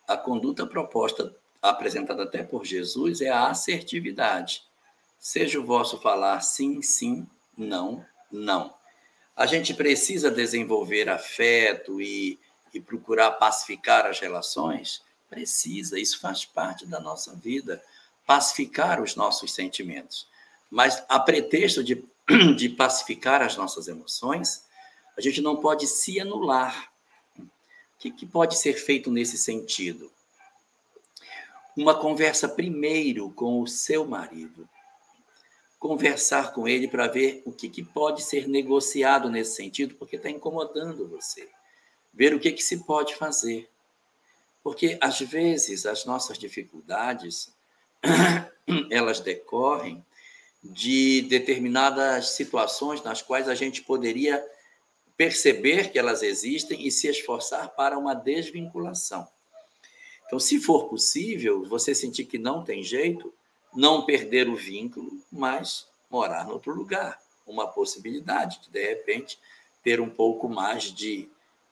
A 0.08 0.16
conduta 0.16 0.66
proposta, 0.66 1.34
apresentada 1.60 2.24
até 2.24 2.42
por 2.42 2.64
Jesus, 2.64 3.20
é 3.20 3.28
a 3.28 3.48
assertividade. 3.48 4.64
Seja 5.20 5.60
o 5.60 5.64
vosso 5.64 6.00
falar 6.00 6.40
sim, 6.40 6.82
sim, 6.82 7.28
não, 7.56 8.04
não. 8.30 8.74
A 9.36 9.46
gente 9.46 9.72
precisa 9.72 10.32
desenvolver 10.32 11.08
afeto 11.08 12.00
e, 12.00 12.40
e 12.74 12.80
procurar 12.80 13.30
pacificar 13.32 14.04
as 14.06 14.18
relações? 14.18 15.00
Precisa, 15.30 15.98
isso 15.98 16.18
faz 16.18 16.44
parte 16.44 16.84
da 16.86 16.98
nossa 16.98 17.36
vida, 17.36 17.80
pacificar 18.26 19.00
os 19.00 19.14
nossos 19.14 19.54
sentimentos. 19.54 20.26
Mas 20.68 21.04
a 21.08 21.20
pretexto 21.20 21.84
de, 21.84 22.04
de 22.56 22.68
pacificar 22.68 23.42
as 23.42 23.56
nossas 23.56 23.86
emoções, 23.86 24.64
a 25.16 25.20
gente 25.20 25.40
não 25.40 25.56
pode 25.56 25.86
se 25.86 26.20
anular. 26.20 26.92
O 27.38 27.98
que, 27.98 28.10
que 28.10 28.26
pode 28.26 28.58
ser 28.58 28.74
feito 28.74 29.10
nesse 29.10 29.36
sentido? 29.36 30.10
Uma 31.76 31.98
conversa 31.98 32.48
primeiro 32.48 33.30
com 33.30 33.60
o 33.60 33.66
seu 33.66 34.04
marido. 34.04 34.68
Conversar 35.78 36.52
com 36.52 36.68
ele 36.68 36.86
para 36.88 37.08
ver 37.08 37.42
o 37.44 37.52
que, 37.52 37.68
que 37.68 37.82
pode 37.82 38.22
ser 38.22 38.48
negociado 38.48 39.30
nesse 39.30 39.56
sentido, 39.56 39.94
porque 39.94 40.16
está 40.16 40.30
incomodando 40.30 41.08
você. 41.08 41.48
Ver 42.12 42.34
o 42.34 42.40
que, 42.40 42.52
que 42.52 42.62
se 42.62 42.84
pode 42.84 43.14
fazer. 43.14 43.68
Porque, 44.62 44.96
às 45.00 45.18
vezes, 45.20 45.86
as 45.86 46.04
nossas 46.04 46.38
dificuldades, 46.38 47.52
elas 48.90 49.18
decorrem 49.20 50.04
de 50.62 51.22
determinadas 51.22 52.30
situações 52.30 53.02
nas 53.02 53.20
quais 53.20 53.48
a 53.48 53.54
gente 53.54 53.82
poderia 53.82 54.44
perceber 55.22 55.92
que 55.92 56.00
elas 56.00 56.20
existem 56.20 56.84
e 56.84 56.90
se 56.90 57.06
esforçar 57.06 57.68
para 57.76 57.96
uma 57.96 58.12
desvinculação. 58.12 59.28
Então, 60.26 60.40
se 60.40 60.58
for 60.58 60.88
possível, 60.88 61.64
você 61.64 61.94
sentir 61.94 62.24
que 62.24 62.38
não 62.38 62.64
tem 62.64 62.82
jeito, 62.82 63.32
não 63.72 64.04
perder 64.04 64.48
o 64.48 64.56
vínculo, 64.56 65.12
mas 65.30 65.86
morar 66.10 66.48
em 66.48 66.50
outro 66.50 66.74
lugar. 66.74 67.20
Uma 67.46 67.68
possibilidade 67.68 68.62
de, 68.62 68.70
de 68.70 68.84
repente, 68.84 69.38
ter 69.80 70.00
um 70.00 70.10
pouco 70.10 70.48
mais 70.48 70.92
de 70.92 71.28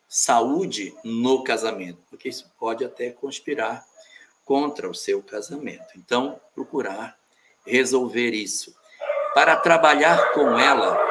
saúde 0.08 0.94
no 1.02 1.42
casamento, 1.42 1.98
porque 2.08 2.28
isso 2.28 2.48
pode 2.56 2.84
até 2.84 3.10
conspirar 3.10 3.84
contra 4.44 4.88
o 4.88 4.94
seu 4.94 5.20
casamento. 5.20 5.94
Então, 5.96 6.40
procurar 6.54 7.18
resolver 7.66 8.30
isso. 8.30 8.76
Para 9.34 9.56
trabalhar 9.56 10.32
com 10.34 10.56
ela, 10.56 11.09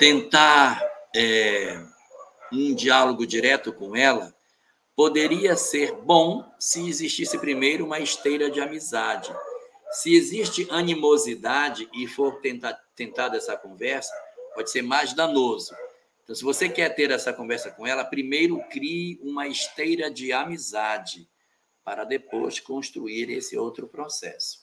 tentar 0.00 0.82
é, 1.14 1.78
um 2.50 2.74
diálogo 2.74 3.26
direto 3.26 3.70
com 3.70 3.94
ela 3.94 4.34
poderia 4.96 5.54
ser 5.56 5.92
bom 5.92 6.42
se 6.58 6.88
existisse 6.88 7.38
primeiro 7.38 7.84
uma 7.84 8.00
esteira 8.00 8.50
de 8.50 8.62
amizade. 8.62 9.30
Se 9.92 10.14
existe 10.14 10.66
animosidade 10.70 11.86
e 11.92 12.06
for 12.06 12.40
tentar, 12.40 12.80
tentada 12.96 13.36
essa 13.36 13.58
conversa, 13.58 14.10
pode 14.54 14.70
ser 14.70 14.80
mais 14.80 15.12
danoso. 15.12 15.74
Então, 16.24 16.34
se 16.34 16.44
você 16.44 16.66
quer 16.66 16.94
ter 16.94 17.10
essa 17.10 17.30
conversa 17.30 17.70
com 17.70 17.86
ela, 17.86 18.02
primeiro 18.02 18.58
crie 18.70 19.20
uma 19.22 19.48
esteira 19.48 20.10
de 20.10 20.32
amizade 20.32 21.28
para 21.84 22.04
depois 22.04 22.58
construir 22.58 23.28
esse 23.30 23.54
outro 23.54 23.86
processo. 23.86 24.60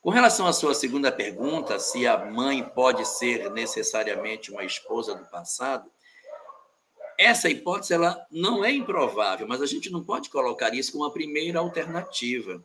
Com 0.00 0.08
relação 0.08 0.46
à 0.46 0.52
sua 0.52 0.72
segunda 0.72 1.12
pergunta, 1.12 1.78
se 1.78 2.06
a 2.06 2.16
mãe 2.16 2.66
pode 2.66 3.06
ser 3.06 3.50
necessariamente 3.50 4.50
uma 4.50 4.64
esposa 4.64 5.14
do 5.14 5.26
passado, 5.26 5.90
essa 7.18 7.50
hipótese 7.50 7.92
ela 7.92 8.26
não 8.30 8.64
é 8.64 8.72
improvável, 8.72 9.46
mas 9.46 9.60
a 9.60 9.66
gente 9.66 9.90
não 9.90 10.02
pode 10.02 10.30
colocar 10.30 10.72
isso 10.72 10.92
como 10.92 11.04
a 11.04 11.12
primeira 11.12 11.58
alternativa. 11.58 12.64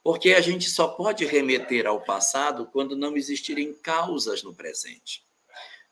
Porque 0.00 0.32
a 0.32 0.40
gente 0.40 0.70
só 0.70 0.86
pode 0.86 1.24
remeter 1.24 1.88
ao 1.88 2.00
passado 2.00 2.66
quando 2.66 2.96
não 2.96 3.16
existirem 3.16 3.74
causas 3.74 4.44
no 4.44 4.54
presente. 4.54 5.26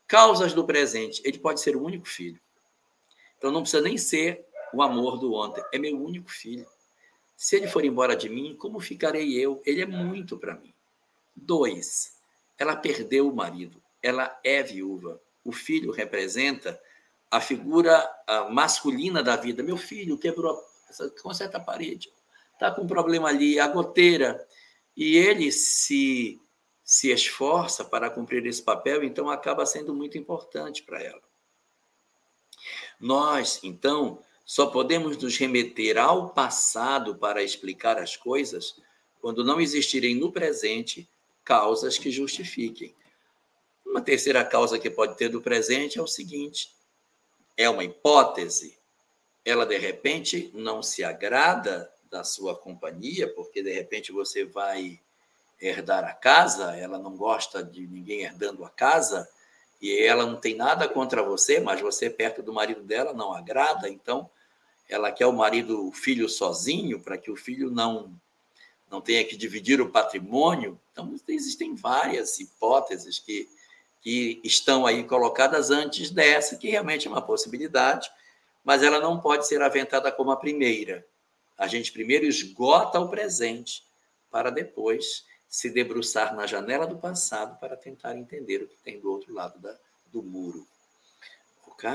Causas 0.07 0.53
do 0.53 0.65
presente, 0.65 1.21
ele 1.25 1.41
pode 1.41 1.61
ser 1.61 1.75
o 1.75 1.83
único 1.83 2.07
filho. 2.07 2.41
Então 3.37 3.51
não 3.51 3.63
precisa 3.63 3.83
nem 3.83 3.99
ser 3.99 4.47
o 4.73 4.81
amor 4.81 5.19
do 5.19 5.35
ontem, 5.35 5.65
é 5.73 5.79
meu 5.79 6.01
único 6.01 6.31
filho. 6.31 6.67
Se 7.37 7.57
ele 7.57 7.67
for 7.67 7.85
embora 7.85 8.15
de 8.15 8.29
mim, 8.29 8.55
como 8.57 8.81
ficarei 8.81 9.39
eu? 9.39 9.61
Ele 9.65 9.83
é 9.83 9.87
muito 9.87 10.39
para 10.39 10.55
mim. 10.55 10.73
Dois, 11.35 12.17
ela 12.59 12.77
perdeu 12.77 13.29
o 13.29 13.35
marido, 13.35 13.83
ela 14.03 14.39
é 14.45 14.63
viúva. 14.63 15.21
O 15.45 15.51
filho 15.51 15.91
representa 15.91 16.81
a 17.31 17.41
figura 17.41 18.09
masculina 18.51 19.23
da 19.23 19.37
vida. 19.37 19.63
Meu 19.63 19.77
filho 19.77 20.19
quebrou, 20.19 20.63
conserta 21.23 21.57
a 21.57 21.61
parede, 21.61 22.13
está 22.53 22.71
com 22.71 22.83
um 22.83 22.87
problema 22.87 23.29
ali, 23.29 23.59
a 23.59 23.67
goteira. 23.67 24.47
E 24.97 25.17
ele 25.17 25.51
se, 25.51 26.41
se 26.85 27.11
esforça 27.11 27.85
para 27.85 28.11
cumprir 28.11 28.47
esse 28.47 28.63
papel, 28.63 29.03
então 29.03 29.31
acaba 29.31 29.65
sendo 29.65 29.95
muito 29.95 30.19
importante 30.19 30.83
para 30.83 31.03
ela. 31.03 31.23
Nós, 33.01 33.59
então, 33.65 34.23
só 34.53 34.67
podemos 34.67 35.17
nos 35.17 35.39
remeter 35.39 35.97
ao 35.97 36.29
passado 36.29 37.15
para 37.15 37.43
explicar 37.43 37.99
as 37.99 38.19
coisas 38.19 38.77
quando 39.19 39.43
não 39.43 39.59
existirem 39.59 40.15
no 40.15 40.31
presente 40.31 41.09
causas 41.43 41.97
que 41.97 42.11
justifiquem. 42.11 42.95
Uma 43.83 44.03
terceira 44.03 44.45
causa 44.45 44.79
que 44.79 44.91
pode 44.91 45.17
ter 45.17 45.31
do 45.31 45.41
presente 45.41 45.99
é 45.99 46.03
o 46.03 46.07
seguinte: 46.07 46.71
é 47.57 47.71
uma 47.71 47.83
hipótese. 47.83 48.79
Ela, 49.43 49.65
de 49.65 49.79
repente, 49.79 50.51
não 50.53 50.83
se 50.83 51.03
agrada 51.03 51.91
da 52.11 52.23
sua 52.23 52.55
companhia, 52.55 53.33
porque, 53.33 53.63
de 53.63 53.73
repente, 53.73 54.13
você 54.13 54.45
vai 54.45 55.01
herdar 55.59 56.05
a 56.05 56.13
casa, 56.13 56.77
ela 56.77 56.99
não 56.99 57.17
gosta 57.17 57.65
de 57.65 57.87
ninguém 57.87 58.21
herdando 58.21 58.67
a 58.67 58.69
casa, 58.69 59.27
e 59.81 59.99
ela 59.99 60.27
não 60.27 60.37
tem 60.37 60.55
nada 60.55 60.87
contra 60.87 61.23
você, 61.23 61.59
mas 61.59 61.81
você 61.81 62.11
perto 62.11 62.43
do 62.43 62.53
marido 62.53 62.83
dela 62.83 63.15
não 63.15 63.33
agrada, 63.33 63.89
então 63.89 64.29
ela 64.93 65.11
quer 65.11 65.27
o 65.27 65.33
marido, 65.33 65.89
o 65.89 65.93
filho 65.93 66.29
sozinho, 66.29 67.01
para 67.01 67.17
que 67.17 67.31
o 67.31 67.37
filho 67.37 67.71
não 67.71 68.13
não 68.91 69.01
tenha 69.01 69.25
que 69.25 69.39
dividir 69.39 69.81
o 69.81 69.89
patrimônio. 69.89 70.79
Então, 70.93 71.19
existem 71.27 71.75
várias 71.75 72.39
hipóteses 72.39 73.19
que, 73.19 73.49
que 74.03 74.39
estão 74.45 74.85
aí 74.85 75.03
colocadas 75.03 75.71
antes 75.71 76.11
dessa, 76.11 76.57
que 76.57 76.69
realmente 76.69 77.09
é 77.09 77.11
uma 77.11 77.23
possibilidade, 77.23 78.11
mas 78.63 78.83
ela 78.83 79.01
não 79.01 79.19
pode 79.19 79.49
ser 79.49 79.63
aventada 79.63 80.13
como 80.13 80.31
a 80.31 80.37
primeira. 80.37 81.07
A 81.57 81.67
gente 81.67 81.91
primeiro 81.91 82.27
esgota 82.27 83.01
o 83.01 83.09
presente 83.09 83.83
para 84.31 84.51
depois 84.51 85.25
se 85.49 85.71
debruçar 85.71 86.37
na 86.37 86.47
janela 86.47 86.87
do 86.87 86.99
passado 86.99 87.59
para 87.59 87.77
tentar 87.79 88.15
entender 88.15 88.63
o 88.63 88.69
que 88.69 88.77
tem 88.85 89.01
do 89.01 89.11
outro 89.11 89.33
lado 89.33 89.59
da, 89.59 89.75
do 90.13 90.23
muro. 90.23 90.67
Ok? 91.67 91.89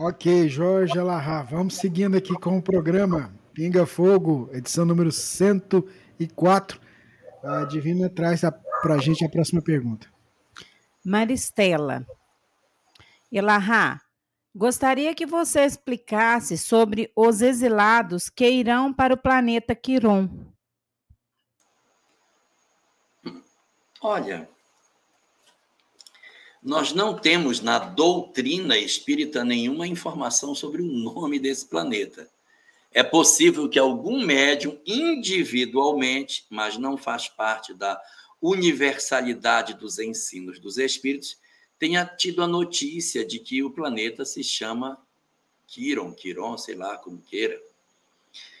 Ok, 0.00 0.48
Jorge 0.48 0.96
Alahá. 0.96 1.42
Vamos 1.42 1.74
seguindo 1.74 2.16
aqui 2.16 2.32
com 2.34 2.56
o 2.56 2.62
programa 2.62 3.34
Pinga 3.52 3.84
Fogo, 3.84 4.48
edição 4.52 4.84
número 4.84 5.10
104. 5.10 6.80
A 7.42 7.64
Divina 7.64 8.08
traz 8.08 8.42
para 8.80 8.94
a 8.94 8.98
gente 8.98 9.24
a 9.24 9.28
próxima 9.28 9.60
pergunta. 9.60 10.06
Maristela. 11.04 12.06
Elahá, 13.32 14.00
gostaria 14.54 15.12
que 15.16 15.26
você 15.26 15.64
explicasse 15.64 16.56
sobre 16.56 17.10
os 17.16 17.42
exilados 17.42 18.30
que 18.30 18.48
irão 18.48 18.94
para 18.94 19.14
o 19.14 19.20
planeta 19.20 19.74
Quiron. 19.74 20.30
Olha, 24.00 24.48
nós 26.62 26.92
não 26.92 27.16
temos 27.16 27.60
na 27.60 27.78
doutrina 27.78 28.76
espírita 28.76 29.44
nenhuma 29.44 29.86
informação 29.86 30.54
sobre 30.54 30.82
o 30.82 30.86
nome 30.86 31.38
desse 31.38 31.66
planeta. 31.66 32.28
É 32.90 33.02
possível 33.02 33.68
que 33.68 33.78
algum 33.78 34.24
médium 34.24 34.78
individualmente, 34.84 36.46
mas 36.50 36.76
não 36.76 36.96
faz 36.96 37.28
parte 37.28 37.74
da 37.74 38.00
universalidade 38.40 39.74
dos 39.74 39.98
ensinos 39.98 40.58
dos 40.58 40.78
espíritos, 40.78 41.38
tenha 41.78 42.04
tido 42.04 42.42
a 42.42 42.46
notícia 42.48 43.24
de 43.24 43.38
que 43.38 43.62
o 43.62 43.70
planeta 43.70 44.24
se 44.24 44.42
chama 44.42 44.98
Quiron, 45.66 46.12
Quiron, 46.12 46.56
sei 46.56 46.74
lá 46.74 46.96
como 46.96 47.20
queira. 47.22 47.60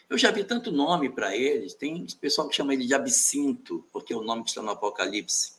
Eu 0.08 0.16
já 0.16 0.30
vi 0.30 0.44
tanto 0.44 0.72
nome 0.72 1.10
para 1.10 1.36
eles, 1.36 1.74
tem 1.74 2.06
pessoal 2.20 2.48
que 2.48 2.56
chama 2.56 2.72
ele 2.72 2.86
de 2.86 2.94
Absinto, 2.94 3.84
porque 3.92 4.12
é 4.12 4.16
o 4.16 4.22
nome 4.22 4.42
que 4.42 4.50
está 4.50 4.62
no 4.62 4.70
Apocalipse. 4.70 5.57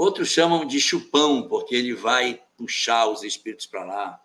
Outros 0.00 0.30
chamam 0.30 0.64
de 0.64 0.80
chupão, 0.80 1.46
porque 1.46 1.74
ele 1.74 1.92
vai 1.92 2.42
puxar 2.56 3.06
os 3.08 3.22
espíritos 3.22 3.66
para 3.66 3.84
lá. 3.84 4.22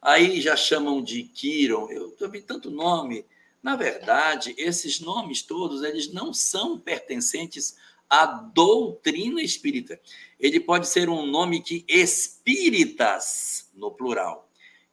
Aí 0.00 0.40
já 0.40 0.56
chamam 0.56 1.02
de 1.02 1.22
Kiron. 1.22 1.86
Eu 1.90 2.30
vi 2.30 2.40
tanto 2.40 2.70
nome. 2.70 3.26
Na 3.62 3.76
verdade, 3.76 4.54
esses 4.56 5.00
nomes 5.00 5.42
todos, 5.42 5.82
eles 5.82 6.10
não 6.10 6.32
são 6.32 6.78
pertencentes 6.78 7.76
à 8.08 8.24
doutrina 8.24 9.42
espírita. 9.42 10.00
Ele 10.40 10.58
pode 10.58 10.88
ser 10.88 11.10
um 11.10 11.26
nome 11.26 11.60
que 11.60 11.84
espíritas, 11.86 13.68
no 13.74 13.90
plural, 13.90 14.48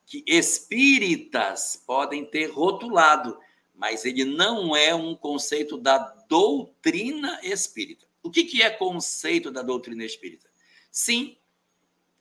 que 0.06 0.22
espíritas 0.28 1.82
podem 1.88 2.26
ter 2.26 2.48
rotulado, 2.48 3.40
mas 3.74 4.04
ele 4.04 4.26
não 4.26 4.76
é 4.76 4.94
um 4.94 5.16
conceito 5.16 5.78
da 5.78 5.98
doutrina 6.28 7.40
espírita. 7.42 8.06
O 8.26 8.32
que, 8.32 8.44
que 8.44 8.64
é 8.64 8.72
conceito 8.72 9.52
da 9.52 9.62
doutrina 9.62 10.04
espírita? 10.04 10.50
Sim, 10.90 11.38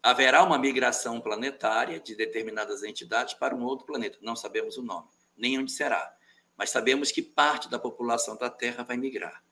haverá 0.03 0.45
uma 0.45 0.59
migração 0.59 1.19
planetária 1.19 1.99
de 1.99 2.15
determinadas 2.15 2.83
entidades 2.83 3.33
para 3.33 3.57
um 3.57 3.65
outro 3.65 3.87
planeta. 3.87 4.19
Não 4.21 4.37
sabemos 4.37 4.77
o 4.77 4.83
nome, 4.83 5.09
nem 5.35 5.59
onde 5.59 5.73
será, 5.73 6.15
mas 6.59 6.69
sabemos 6.69 7.11
que 7.11 7.23
parte 7.23 7.71
da 7.71 7.79
população 7.79 8.37
da 8.37 8.51
Terra 8.51 8.85
vai 8.85 8.99
migrar. 8.99 9.43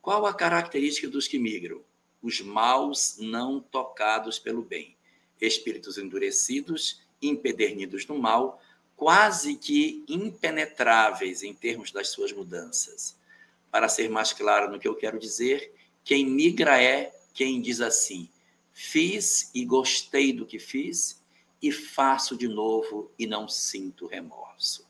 Qual 0.00 0.24
a 0.24 0.32
característica 0.32 1.06
dos 1.06 1.28
que 1.28 1.38
migram? 1.38 1.82
Os 2.22 2.40
maus 2.40 3.18
não 3.18 3.60
tocados 3.60 4.38
pelo 4.38 4.62
bem, 4.62 4.96
espíritos 5.38 5.98
endurecidos, 5.98 7.02
empedernidos 7.20 8.06
no 8.06 8.18
mal, 8.18 8.58
quase 8.96 9.54
que 9.54 10.02
impenetráveis 10.08 11.42
em 11.42 11.52
termos 11.52 11.92
das 11.92 12.08
suas 12.08 12.32
mudanças. 12.32 13.18
Para 13.70 13.86
ser 13.86 14.08
mais 14.08 14.32
claro 14.32 14.72
no 14.72 14.78
que 14.78 14.88
eu 14.88 14.94
quero 14.94 15.18
dizer, 15.18 15.73
quem 16.04 16.26
migra 16.26 16.80
é 16.80 17.12
quem 17.32 17.60
diz 17.60 17.80
assim: 17.80 18.28
fiz 18.72 19.50
e 19.54 19.64
gostei 19.64 20.32
do 20.32 20.46
que 20.46 20.58
fiz 20.58 21.22
e 21.60 21.72
faço 21.72 22.36
de 22.36 22.46
novo 22.46 23.10
e 23.18 23.26
não 23.26 23.48
sinto 23.48 24.06
remorso. 24.06 24.86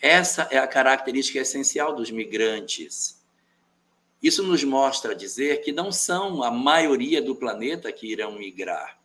Essa 0.00 0.48
é 0.50 0.58
a 0.58 0.66
característica 0.66 1.38
essencial 1.38 1.94
dos 1.94 2.10
migrantes. 2.10 3.22
Isso 4.20 4.42
nos 4.42 4.64
mostra 4.64 5.14
dizer 5.14 5.62
que 5.62 5.72
não 5.72 5.92
são 5.92 6.42
a 6.42 6.50
maioria 6.50 7.22
do 7.22 7.36
planeta 7.36 7.92
que 7.92 8.10
irão 8.10 8.32
migrar. 8.32 9.00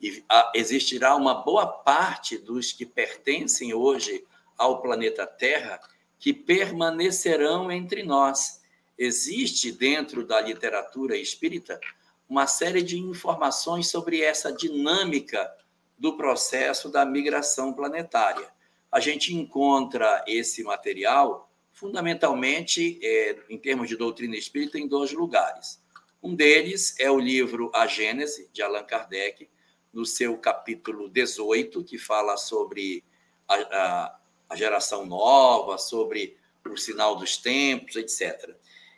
E 0.00 0.24
existirá 0.54 1.14
uma 1.14 1.34
boa 1.34 1.66
parte 1.66 2.36
dos 2.36 2.72
que 2.72 2.84
pertencem 2.84 3.72
hoje 3.72 4.24
ao 4.58 4.82
planeta 4.82 5.26
Terra 5.26 5.80
que 6.18 6.32
permanecerão 6.32 7.70
entre 7.70 8.02
nós. 8.02 8.60
Existe 8.96 9.72
dentro 9.72 10.26
da 10.26 10.40
literatura 10.40 11.16
espírita 11.16 11.80
uma 12.28 12.46
série 12.46 12.82
de 12.82 12.98
informações 12.98 13.88
sobre 13.88 14.22
essa 14.22 14.52
dinâmica 14.52 15.50
do 15.98 16.16
processo 16.16 16.88
da 16.88 17.04
migração 17.04 17.72
planetária. 17.72 18.48
A 18.90 19.00
gente 19.00 19.34
encontra 19.34 20.24
esse 20.26 20.62
material 20.62 21.50
fundamentalmente 21.72 22.98
é, 23.02 23.36
em 23.50 23.58
termos 23.58 23.88
de 23.88 23.96
doutrina 23.96 24.36
espírita 24.36 24.78
em 24.78 24.86
dois 24.86 25.12
lugares. 25.12 25.82
Um 26.22 26.34
deles 26.34 26.94
é 26.98 27.10
o 27.10 27.18
livro 27.18 27.70
A 27.74 27.86
Gênese 27.86 28.48
de 28.52 28.62
Allan 28.62 28.84
Kardec, 28.84 29.48
no 29.92 30.06
seu 30.06 30.38
capítulo 30.38 31.08
18, 31.08 31.84
que 31.84 31.98
fala 31.98 32.36
sobre 32.36 33.04
a, 33.46 33.54
a 33.54 34.18
a 34.48 34.56
geração 34.56 35.04
nova, 35.04 35.78
sobre 35.78 36.36
o 36.64 36.76
sinal 36.76 37.16
dos 37.16 37.36
tempos, 37.36 37.96
etc. 37.96 38.54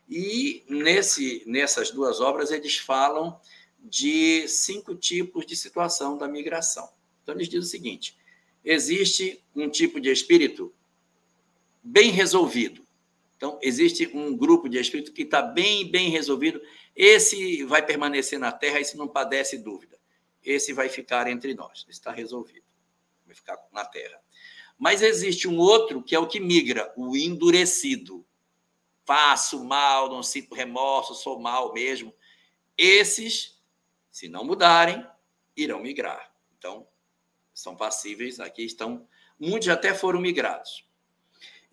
E 0.08 0.64
nesse, 0.68 1.42
nessas 1.46 1.90
duas 1.90 2.20
obras 2.20 2.50
eles 2.50 2.76
falam 2.76 3.40
de 3.78 4.46
cinco 4.48 4.94
tipos 4.94 5.46
de 5.46 5.56
situação 5.56 6.16
da 6.16 6.28
migração. 6.28 6.88
Então 7.22 7.34
eles 7.34 7.48
dizem 7.48 7.60
o 7.60 7.70
seguinte: 7.70 8.16
existe 8.64 9.44
um 9.54 9.68
tipo 9.68 10.00
de 10.00 10.10
espírito 10.10 10.74
bem 11.82 12.10
resolvido. 12.10 12.86
Então 13.36 13.58
existe 13.62 14.08
um 14.14 14.36
grupo 14.36 14.68
de 14.68 14.78
espírito 14.78 15.12
que 15.12 15.22
está 15.22 15.42
bem, 15.42 15.90
bem 15.90 16.10
resolvido. 16.10 16.60
Esse 16.94 17.64
vai 17.64 17.84
permanecer 17.84 18.38
na 18.38 18.50
Terra, 18.50 18.80
esse 18.80 18.96
não 18.96 19.06
padece 19.06 19.58
dúvida. 19.58 19.96
Esse 20.42 20.72
vai 20.72 20.88
ficar 20.88 21.26
entre 21.26 21.54
nós, 21.54 21.84
está 21.88 22.12
resolvido, 22.12 22.64
vai 23.24 23.34
ficar 23.34 23.58
na 23.72 23.84
Terra. 23.84 24.20
Mas 24.78 25.02
existe 25.02 25.48
um 25.48 25.58
outro 25.58 26.02
que 26.02 26.14
é 26.14 26.18
o 26.18 26.26
que 26.26 26.38
migra, 26.38 26.92
o 26.96 27.16
endurecido. 27.16 28.25
Faço 29.06 29.64
mal, 29.64 30.08
não 30.08 30.22
sinto 30.22 30.54
remorso, 30.54 31.14
sou 31.14 31.38
mal 31.38 31.72
mesmo. 31.72 32.12
Esses, 32.76 33.58
se 34.10 34.28
não 34.28 34.44
mudarem, 34.44 35.06
irão 35.56 35.80
migrar. 35.80 36.30
Então, 36.58 36.86
são 37.54 37.74
passíveis, 37.74 38.40
aqui 38.40 38.62
estão, 38.62 39.08
muitos 39.38 39.68
até 39.68 39.94
foram 39.94 40.20
migrados. 40.20 40.84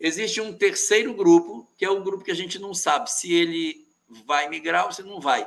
Existe 0.00 0.40
um 0.40 0.56
terceiro 0.56 1.12
grupo, 1.12 1.70
que 1.76 1.84
é 1.84 1.90
o 1.90 2.02
grupo 2.02 2.24
que 2.24 2.30
a 2.30 2.36
gente 2.36 2.58
não 2.58 2.72
sabe 2.72 3.10
se 3.10 3.32
ele 3.32 3.86
vai 4.08 4.48
migrar 4.48 4.86
ou 4.86 4.92
se 4.92 5.02
não 5.02 5.20
vai. 5.20 5.46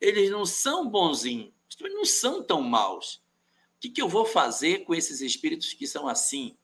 Eles 0.00 0.30
não 0.30 0.46
são 0.46 0.88
bonzinhos, 0.88 1.52
eles 1.80 1.94
não 1.94 2.04
são 2.04 2.42
tão 2.42 2.62
maus. 2.62 3.16
O 3.76 3.80
que, 3.80 3.90
que 3.90 4.00
eu 4.00 4.08
vou 4.08 4.24
fazer 4.24 4.84
com 4.84 4.94
esses 4.94 5.20
espíritos 5.20 5.74
que 5.74 5.86
são 5.86 6.08
assim? 6.08 6.56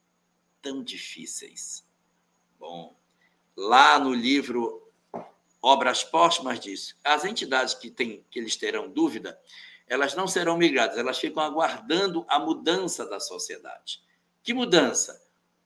tão 0.63 0.83
difíceis. 0.83 1.85
Bom, 2.59 2.99
lá 3.61 3.99
no 3.99 4.15
livro 4.15 4.91
Obras 5.61 6.03
Póstumas 6.03 6.59
diz, 6.59 6.97
as 7.05 7.27
entidades 7.27 7.75
que, 7.75 7.91
têm, 7.91 8.25
que 8.31 8.39
eles 8.39 8.57
terão 8.57 8.89
dúvida, 8.89 9.39
elas 9.87 10.15
não 10.15 10.27
serão 10.27 10.57
migradas, 10.57 10.97
elas 10.97 11.19
ficam 11.19 11.43
aguardando 11.43 12.25
a 12.27 12.39
mudança 12.39 13.05
da 13.05 13.21
sociedade. 13.21 14.03
Que 14.43 14.55
mudança? 14.55 15.23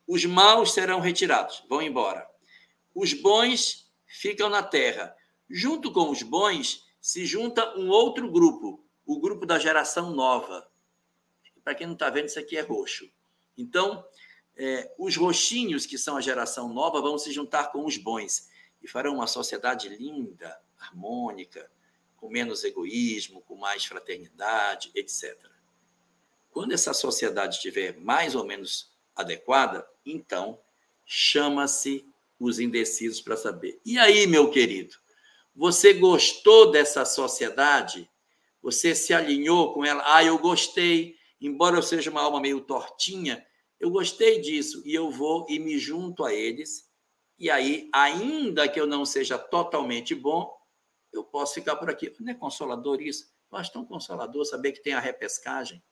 Os 0.09 0.25
maus 0.25 0.73
serão 0.73 0.99
retirados, 0.99 1.63
vão 1.69 1.81
embora. 1.81 2.29
Os 2.93 3.13
bons 3.13 3.89
ficam 4.07 4.49
na 4.49 4.63
terra. 4.63 5.15
Junto 5.49 5.93
com 5.93 6.11
os 6.11 6.23
bons 6.23 6.85
se 7.01 7.25
junta 7.25 7.79
um 7.79 7.89
outro 7.91 8.29
grupo, 8.29 8.85
o 9.07 9.21
grupo 9.21 9.47
da 9.47 9.59
geração 9.59 10.11
nova. 10.11 10.67
Para 11.63 11.77
quem 11.77 11.87
não 11.87 11.95
está 11.95 12.11
vendo, 12.11 12.27
isso 12.27 12.41
aqui 12.41 12.57
é 12.57 12.61
roxo. 12.61 13.09
Então, 13.57 14.05
é, 14.57 14.93
os 14.99 15.17
roxinhos, 15.17 15.87
que 15.87 15.99
são 15.99 16.17
a 16.17 16.21
geração 16.21 16.73
nova, 16.73 17.01
vão 17.01 17.19
se 17.19 17.33
juntar 17.33 17.73
com 17.73 17.85
os 17.85 17.97
bons 17.97 18.49
e 18.83 18.89
farão 18.89 19.15
uma 19.15 19.27
sociedade 19.27 19.89
linda, 19.89 20.61
harmônica, 20.79 21.71
com 22.17 22.29
menos 22.29 22.65
egoísmo, 22.65 23.43
com 23.43 23.57
mais 23.57 23.85
fraternidade, 23.85 24.91
etc. 24.95 25.37
Quando 26.51 26.73
essa 26.73 26.95
sociedade 26.95 27.57
estiver 27.57 27.99
mais 27.99 28.35
ou 28.35 28.45
menos 28.45 28.93
adequada, 29.17 29.87
então 30.07 30.61
chama-se 31.05 32.07
os 32.39 32.59
indecisos 32.59 33.21
para 33.21 33.37
saber. 33.37 33.81
E 33.85 33.99
aí, 33.99 34.27
meu 34.27 34.51
querido, 34.51 34.97
você 35.55 35.93
gostou 35.95 36.71
dessa 36.71 37.05
sociedade? 37.05 38.11
Você 38.63 38.95
se 38.95 39.13
alinhou 39.13 39.73
com 39.73 39.85
ela? 39.85 40.03
Ah, 40.07 40.25
eu 40.25 40.39
gostei, 40.39 41.17
embora 41.41 41.77
eu 41.77 41.83
seja 41.83 42.11
uma 42.11 42.23
alma 42.23 42.41
meio 42.41 42.61
tortinha, 42.61 43.45
eu 43.85 43.91
gostei 43.91 44.41
disso 44.41 44.83
e 44.87 44.95
eu 44.95 45.11
vou 45.11 45.45
e 45.47 45.59
me 45.59 45.79
junto 45.79 46.25
a 46.25 46.33
eles. 46.33 46.91
E 47.39 47.51
aí, 47.51 47.91
ainda 47.93 48.67
que 48.67 48.81
eu 48.81 48.87
não 48.87 49.05
seja 49.05 49.37
totalmente 49.37 50.15
bom, 50.15 50.51
eu 51.13 51.23
posso 51.23 51.53
ficar 51.53 51.77
por 51.77 51.91
aqui. 51.91 52.11
Não 52.19 52.33
é 52.33 52.35
consolador 52.35 53.03
isso? 53.03 53.27
Eu 53.53 53.59
acho 53.59 53.75
tão 53.75 53.85
consolador 53.85 54.43
saber 54.47 54.73
que 54.73 54.83
tem 54.83 54.95
a 54.95 55.01
repescagem. 55.01 55.83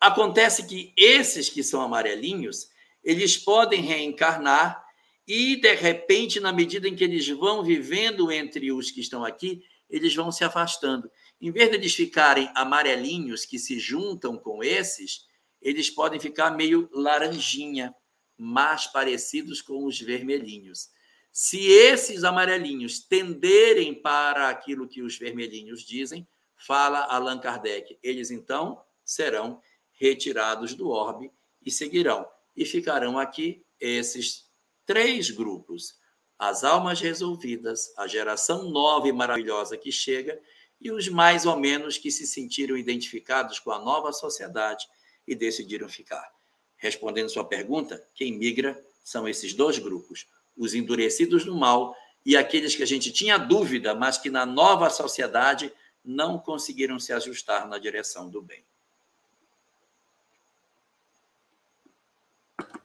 Acontece 0.00 0.66
que 0.66 0.94
esses 0.96 1.50
que 1.50 1.62
são 1.62 1.82
amarelinhos, 1.82 2.70
eles 3.02 3.36
podem 3.36 3.82
reencarnar 3.82 4.82
e, 5.28 5.56
de 5.56 5.74
repente, 5.74 6.40
na 6.40 6.54
medida 6.54 6.88
em 6.88 6.96
que 6.96 7.04
eles 7.04 7.28
vão 7.28 7.62
vivendo 7.62 8.32
entre 8.32 8.72
os 8.72 8.90
que 8.90 9.02
estão 9.02 9.22
aqui, 9.22 9.62
eles 9.90 10.14
vão 10.14 10.32
se 10.32 10.42
afastando. 10.42 11.10
Em 11.38 11.52
vez 11.52 11.68
de 11.68 11.76
eles 11.76 11.94
ficarem 11.94 12.50
amarelinhos 12.54 13.44
que 13.44 13.58
se 13.58 13.78
juntam 13.78 14.38
com 14.38 14.64
esses, 14.64 15.23
eles 15.64 15.88
podem 15.88 16.20
ficar 16.20 16.50
meio 16.50 16.90
laranjinha, 16.92 17.94
mais 18.36 18.86
parecidos 18.86 19.62
com 19.62 19.86
os 19.86 19.98
vermelhinhos. 19.98 20.90
Se 21.32 21.66
esses 21.66 22.22
amarelinhos 22.22 23.00
tenderem 23.00 23.94
para 23.94 24.50
aquilo 24.50 24.86
que 24.86 25.02
os 25.02 25.18
vermelhinhos 25.18 25.82
dizem, 25.82 26.28
fala 26.54 27.06
Allan 27.06 27.38
Kardec, 27.38 27.98
eles 28.02 28.30
então 28.30 28.80
serão 29.02 29.60
retirados 29.92 30.74
do 30.74 30.90
orbe 30.90 31.32
e 31.64 31.70
seguirão. 31.70 32.28
E 32.54 32.64
ficarão 32.64 33.18
aqui 33.18 33.64
esses 33.80 34.48
três 34.84 35.30
grupos: 35.30 35.98
as 36.38 36.62
almas 36.62 37.00
resolvidas, 37.00 37.92
a 37.96 38.06
geração 38.06 38.70
nova 38.70 39.08
e 39.08 39.12
maravilhosa 39.12 39.76
que 39.76 39.90
chega, 39.90 40.38
e 40.80 40.90
os 40.92 41.08
mais 41.08 41.46
ou 41.46 41.56
menos 41.56 41.96
que 41.96 42.10
se 42.10 42.26
sentiram 42.26 42.76
identificados 42.76 43.58
com 43.58 43.70
a 43.70 43.78
nova 43.78 44.12
sociedade 44.12 44.86
e 45.26 45.34
decidiram 45.34 45.88
ficar. 45.88 46.32
Respondendo 46.76 47.30
sua 47.30 47.44
pergunta, 47.44 48.02
quem 48.14 48.36
migra 48.36 48.80
são 49.02 49.28
esses 49.28 49.54
dois 49.54 49.78
grupos: 49.78 50.26
os 50.56 50.74
endurecidos 50.74 51.44
no 51.44 51.56
mal 51.56 51.96
e 52.24 52.36
aqueles 52.36 52.74
que 52.74 52.82
a 52.82 52.86
gente 52.86 53.12
tinha 53.12 53.38
dúvida, 53.38 53.94
mas 53.94 54.18
que 54.18 54.30
na 54.30 54.46
nova 54.46 54.88
sociedade 54.90 55.72
não 56.04 56.38
conseguiram 56.38 56.98
se 56.98 57.12
ajustar 57.12 57.68
na 57.68 57.78
direção 57.78 58.28
do 58.28 58.42
bem. 58.42 58.64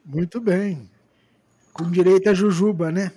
Muito 0.04 0.42
bem. 0.42 0.90
Com 1.72 1.90
direito 1.90 2.30
a 2.30 2.34
jujuba, 2.34 2.92
né? 2.92 3.14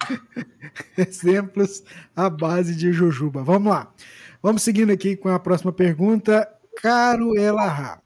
Exemplos 0.96 1.84
à 2.16 2.28
base 2.28 2.74
de 2.74 2.92
jujuba. 2.92 3.44
Vamos 3.44 3.70
lá. 3.70 3.94
Vamos 4.40 4.62
seguindo 4.62 4.92
aqui 4.92 5.16
com 5.16 5.28
a 5.28 5.38
próxima 5.38 5.72
pergunta. 5.72 6.48
Caro 6.76 7.36
Elahá, 7.36 8.00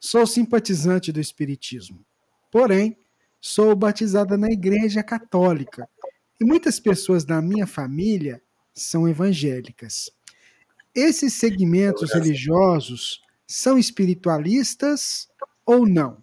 sou 0.00 0.26
simpatizante 0.26 1.12
do 1.12 1.20
Espiritismo, 1.20 2.02
porém, 2.50 2.96
sou 3.38 3.76
batizada 3.76 4.38
na 4.38 4.50
Igreja 4.50 5.02
Católica 5.02 5.86
e 6.40 6.44
muitas 6.44 6.80
pessoas 6.80 7.22
da 7.22 7.42
minha 7.42 7.66
família 7.66 8.42
são 8.72 9.06
evangélicas. 9.06 10.10
Esses 10.94 11.34
segmentos 11.34 12.14
religiosos 12.14 13.20
são 13.46 13.76
espiritualistas 13.76 15.28
ou 15.66 15.86
não? 15.86 16.16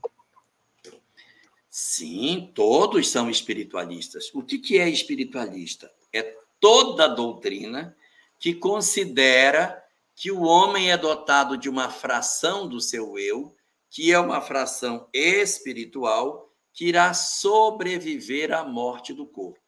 Sim, 1.70 2.52
todos 2.56 3.08
são 3.10 3.30
espiritualistas. 3.30 4.32
O 4.34 4.42
que 4.42 4.80
é 4.80 4.90
espiritualista? 4.90 5.92
É 6.12 6.36
toda 6.60 7.08
doutrina 7.08 7.96
que 8.40 8.54
considera 8.54 9.84
que 10.16 10.32
o 10.32 10.42
homem 10.42 10.92
é 10.92 10.98
dotado 10.98 11.58
de 11.58 11.70
uma 11.70 11.90
fração 11.90 12.68
do 12.68 12.82
seu 12.82 13.20
eu, 13.20 13.56
que 13.90 14.12
é 14.12 14.20
uma 14.20 14.42
fração 14.42 15.08
espiritual, 15.14 16.54
que 16.74 16.86
irá 16.86 17.14
sobreviver 17.14 18.52
à 18.54 18.64
morte 18.64 19.14
do 19.14 19.28
corpo. 19.28 19.60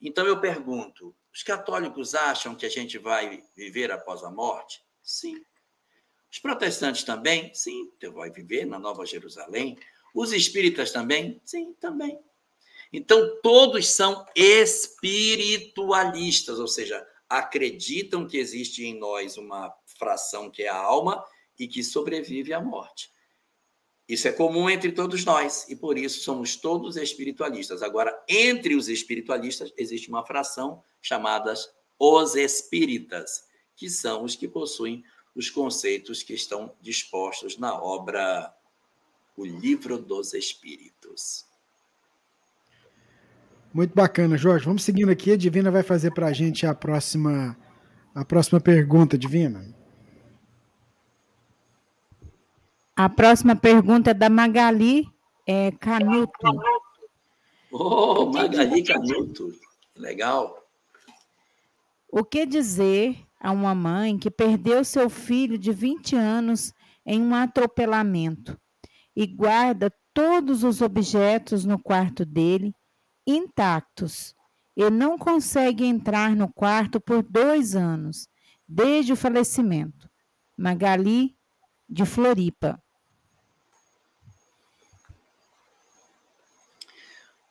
Então 0.00 0.26
eu 0.26 0.40
pergunto: 0.40 1.14
os 1.32 1.42
católicos 1.42 2.14
acham 2.14 2.54
que 2.54 2.64
a 2.64 2.70
gente 2.70 2.96
vai 2.98 3.42
viver 3.54 3.90
após 3.90 4.24
a 4.24 4.30
morte? 4.30 4.82
Sim. 5.02 5.44
Os 6.30 6.38
protestantes 6.38 7.02
também? 7.02 7.52
Sim, 7.54 7.90
você 7.98 8.08
vai 8.08 8.30
viver 8.30 8.64
na 8.64 8.78
Nova 8.78 9.04
Jerusalém. 9.04 9.76
Os 10.14 10.32
espíritas 10.32 10.92
também? 10.92 11.42
Sim, 11.44 11.74
também. 11.74 12.18
Então, 12.92 13.40
todos 13.42 13.88
são 13.88 14.24
espiritualistas, 14.34 16.58
ou 16.58 16.66
seja, 16.68 17.06
acreditam 17.30 18.26
que 18.26 18.36
existe 18.36 18.84
em 18.84 18.98
nós 18.98 19.36
uma 19.38 19.72
fração 19.86 20.50
que 20.50 20.64
é 20.64 20.68
a 20.68 20.76
alma 20.76 21.24
e 21.56 21.68
que 21.68 21.84
sobrevive 21.84 22.52
à 22.52 22.60
morte. 22.60 23.08
Isso 24.08 24.26
é 24.26 24.32
comum 24.32 24.68
entre 24.68 24.90
todos 24.90 25.24
nós 25.24 25.68
e 25.68 25.76
por 25.76 25.96
isso 25.96 26.24
somos 26.24 26.56
todos 26.56 26.96
espiritualistas. 26.96 27.80
Agora, 27.80 28.12
entre 28.28 28.74
os 28.74 28.88
espiritualistas 28.88 29.72
existe 29.76 30.08
uma 30.08 30.26
fração 30.26 30.82
chamada 31.00 31.54
os 31.96 32.34
espíritas, 32.34 33.44
que 33.76 33.88
são 33.88 34.24
os 34.24 34.34
que 34.34 34.48
possuem 34.48 35.04
os 35.32 35.48
conceitos 35.48 36.24
que 36.24 36.34
estão 36.34 36.74
dispostos 36.80 37.56
na 37.56 37.80
obra 37.80 38.52
O 39.36 39.44
Livro 39.44 39.96
dos 39.96 40.34
Espíritos. 40.34 41.49
Muito 43.72 43.94
bacana, 43.94 44.36
Jorge. 44.36 44.64
Vamos 44.64 44.82
seguindo 44.82 45.10
aqui. 45.10 45.32
A 45.32 45.36
Divina 45.36 45.70
vai 45.70 45.82
fazer 45.82 46.12
para 46.12 46.26
a 46.26 46.32
gente 46.32 46.66
a 46.66 46.74
próxima, 46.74 47.56
a 48.14 48.24
próxima 48.24 48.60
pergunta, 48.60 49.16
Divina. 49.16 49.64
A 52.96 53.08
próxima 53.08 53.54
pergunta 53.54 54.10
é 54.10 54.14
da 54.14 54.28
Magali 54.28 55.08
é, 55.46 55.70
Canuto. 55.70 56.32
Oh, 57.70 58.26
Magali 58.26 58.82
Canuto. 58.82 59.52
Legal. 59.96 60.56
O 62.10 62.24
que 62.24 62.44
dizer 62.44 63.16
a 63.40 63.52
uma 63.52 63.74
mãe 63.74 64.18
que 64.18 64.30
perdeu 64.30 64.84
seu 64.84 65.08
filho 65.08 65.56
de 65.56 65.72
20 65.72 66.16
anos 66.16 66.74
em 67.06 67.22
um 67.22 67.34
atropelamento 67.34 68.58
e 69.14 69.26
guarda 69.26 69.92
todos 70.12 70.64
os 70.64 70.82
objetos 70.82 71.64
no 71.64 71.78
quarto 71.78 72.24
dele 72.24 72.74
intactos 73.26 74.34
e 74.76 74.88
não 74.90 75.18
consegue 75.18 75.84
entrar 75.84 76.34
no 76.34 76.52
quarto 76.52 77.00
por 77.00 77.22
dois 77.22 77.74
anos, 77.76 78.28
desde 78.66 79.12
o 79.12 79.16
falecimento. 79.16 80.08
Magali, 80.56 81.36
de 81.88 82.04
Floripa. 82.06 82.80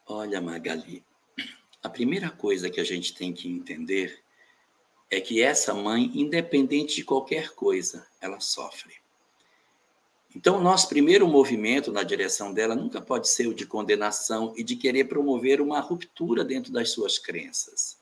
Olha, 0.07 0.41
Magali, 0.41 1.03
a 1.83 1.89
primeira 1.89 2.29
coisa 2.29 2.69
que 2.69 2.79
a 2.79 2.83
gente 2.83 3.13
tem 3.13 3.33
que 3.33 3.47
entender 3.47 4.23
é 5.11 5.19
que 5.19 5.41
essa 5.41 5.73
mãe, 5.73 6.11
independente 6.13 6.95
de 6.95 7.03
qualquer 7.03 7.49
coisa, 7.53 8.07
ela 8.21 8.39
sofre. 8.39 8.98
Então, 10.35 10.61
nosso 10.61 10.87
primeiro 10.87 11.27
movimento 11.27 11.91
na 11.91 12.03
direção 12.03 12.53
dela 12.53 12.75
nunca 12.75 13.01
pode 13.01 13.27
ser 13.27 13.47
o 13.47 13.53
de 13.53 13.65
condenação 13.65 14.53
e 14.55 14.63
de 14.63 14.75
querer 14.75 15.05
promover 15.05 15.59
uma 15.59 15.79
ruptura 15.79 16.45
dentro 16.45 16.71
das 16.71 16.91
suas 16.91 17.17
crenças. 17.17 17.97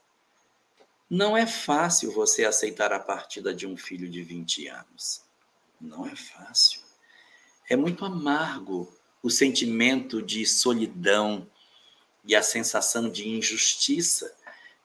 Não 1.08 1.34
é 1.34 1.46
fácil 1.46 2.12
você 2.12 2.44
aceitar 2.44 2.92
a 2.92 3.00
partida 3.00 3.54
de 3.54 3.66
um 3.66 3.76
filho 3.78 4.08
de 4.10 4.22
20 4.22 4.68
anos. 4.68 5.22
Não 5.80 6.06
é 6.06 6.14
fácil. 6.14 6.82
É 7.68 7.76
muito 7.76 8.04
amargo 8.04 8.92
o 9.22 9.30
sentimento 9.30 10.22
de 10.22 10.44
solidão 10.44 11.46
e 12.26 12.36
a 12.36 12.42
sensação 12.42 13.08
de 13.08 13.26
injustiça 13.26 14.34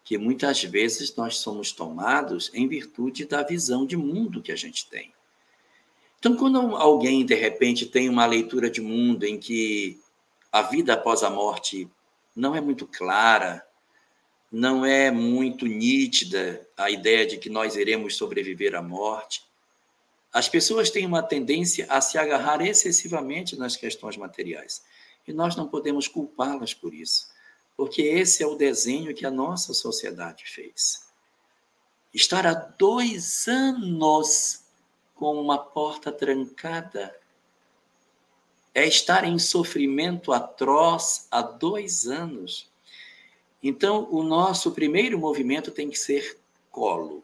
que 0.03 0.17
muitas 0.17 0.63
vezes 0.63 1.13
nós 1.15 1.37
somos 1.37 1.71
tomados 1.71 2.49
em 2.53 2.67
virtude 2.67 3.25
da 3.25 3.43
visão 3.43 3.85
de 3.85 3.97
mundo 3.97 4.41
que 4.41 4.51
a 4.51 4.55
gente 4.55 4.89
tem. 4.89 5.13
Então, 6.23 6.37
quando 6.37 6.77
alguém, 6.77 7.25
de 7.25 7.35
repente, 7.35 7.85
tem 7.85 8.07
uma 8.07 8.25
leitura 8.25 8.71
de 8.71 8.79
mundo 8.79 9.25
em 9.25 9.37
que 9.37 9.99
a 10.49 10.61
vida 10.61 10.93
após 10.93 11.21
a 11.21 11.29
morte 11.29 11.85
não 12.33 12.55
é 12.55 12.61
muito 12.61 12.87
clara, 12.87 13.61
não 14.49 14.85
é 14.85 15.11
muito 15.11 15.65
nítida 15.65 16.65
a 16.77 16.89
ideia 16.89 17.27
de 17.27 17.37
que 17.37 17.49
nós 17.49 17.75
iremos 17.75 18.15
sobreviver 18.15 18.73
à 18.73 18.81
morte, 18.81 19.43
as 20.31 20.47
pessoas 20.47 20.89
têm 20.89 21.05
uma 21.05 21.21
tendência 21.21 21.85
a 21.89 21.99
se 21.99 22.17
agarrar 22.17 22.61
excessivamente 22.61 23.57
nas 23.57 23.75
questões 23.75 24.15
materiais. 24.15 24.81
E 25.27 25.33
nós 25.33 25.57
não 25.57 25.67
podemos 25.67 26.07
culpá-las 26.07 26.73
por 26.73 26.93
isso 26.93 27.33
porque 27.75 28.01
esse 28.01 28.43
é 28.43 28.47
o 28.47 28.55
desenho 28.55 29.15
que 29.15 29.25
a 29.25 29.31
nossa 29.31 29.73
sociedade 29.73 30.43
fez. 30.45 31.03
Estar 32.13 32.45
há 32.45 32.53
dois 32.53 33.47
anos 33.47 34.62
com 35.15 35.39
uma 35.39 35.57
porta 35.57 36.11
trancada 36.11 37.15
é 38.73 38.87
estar 38.87 39.23
em 39.23 39.37
sofrimento 39.37 40.31
atroz 40.33 41.27
há 41.29 41.41
dois 41.41 42.07
anos. 42.07 42.71
Então, 43.61 44.07
o 44.11 44.23
nosso 44.23 44.71
primeiro 44.71 45.17
movimento 45.17 45.71
tem 45.71 45.89
que 45.89 45.97
ser 45.97 46.39
colo. 46.71 47.23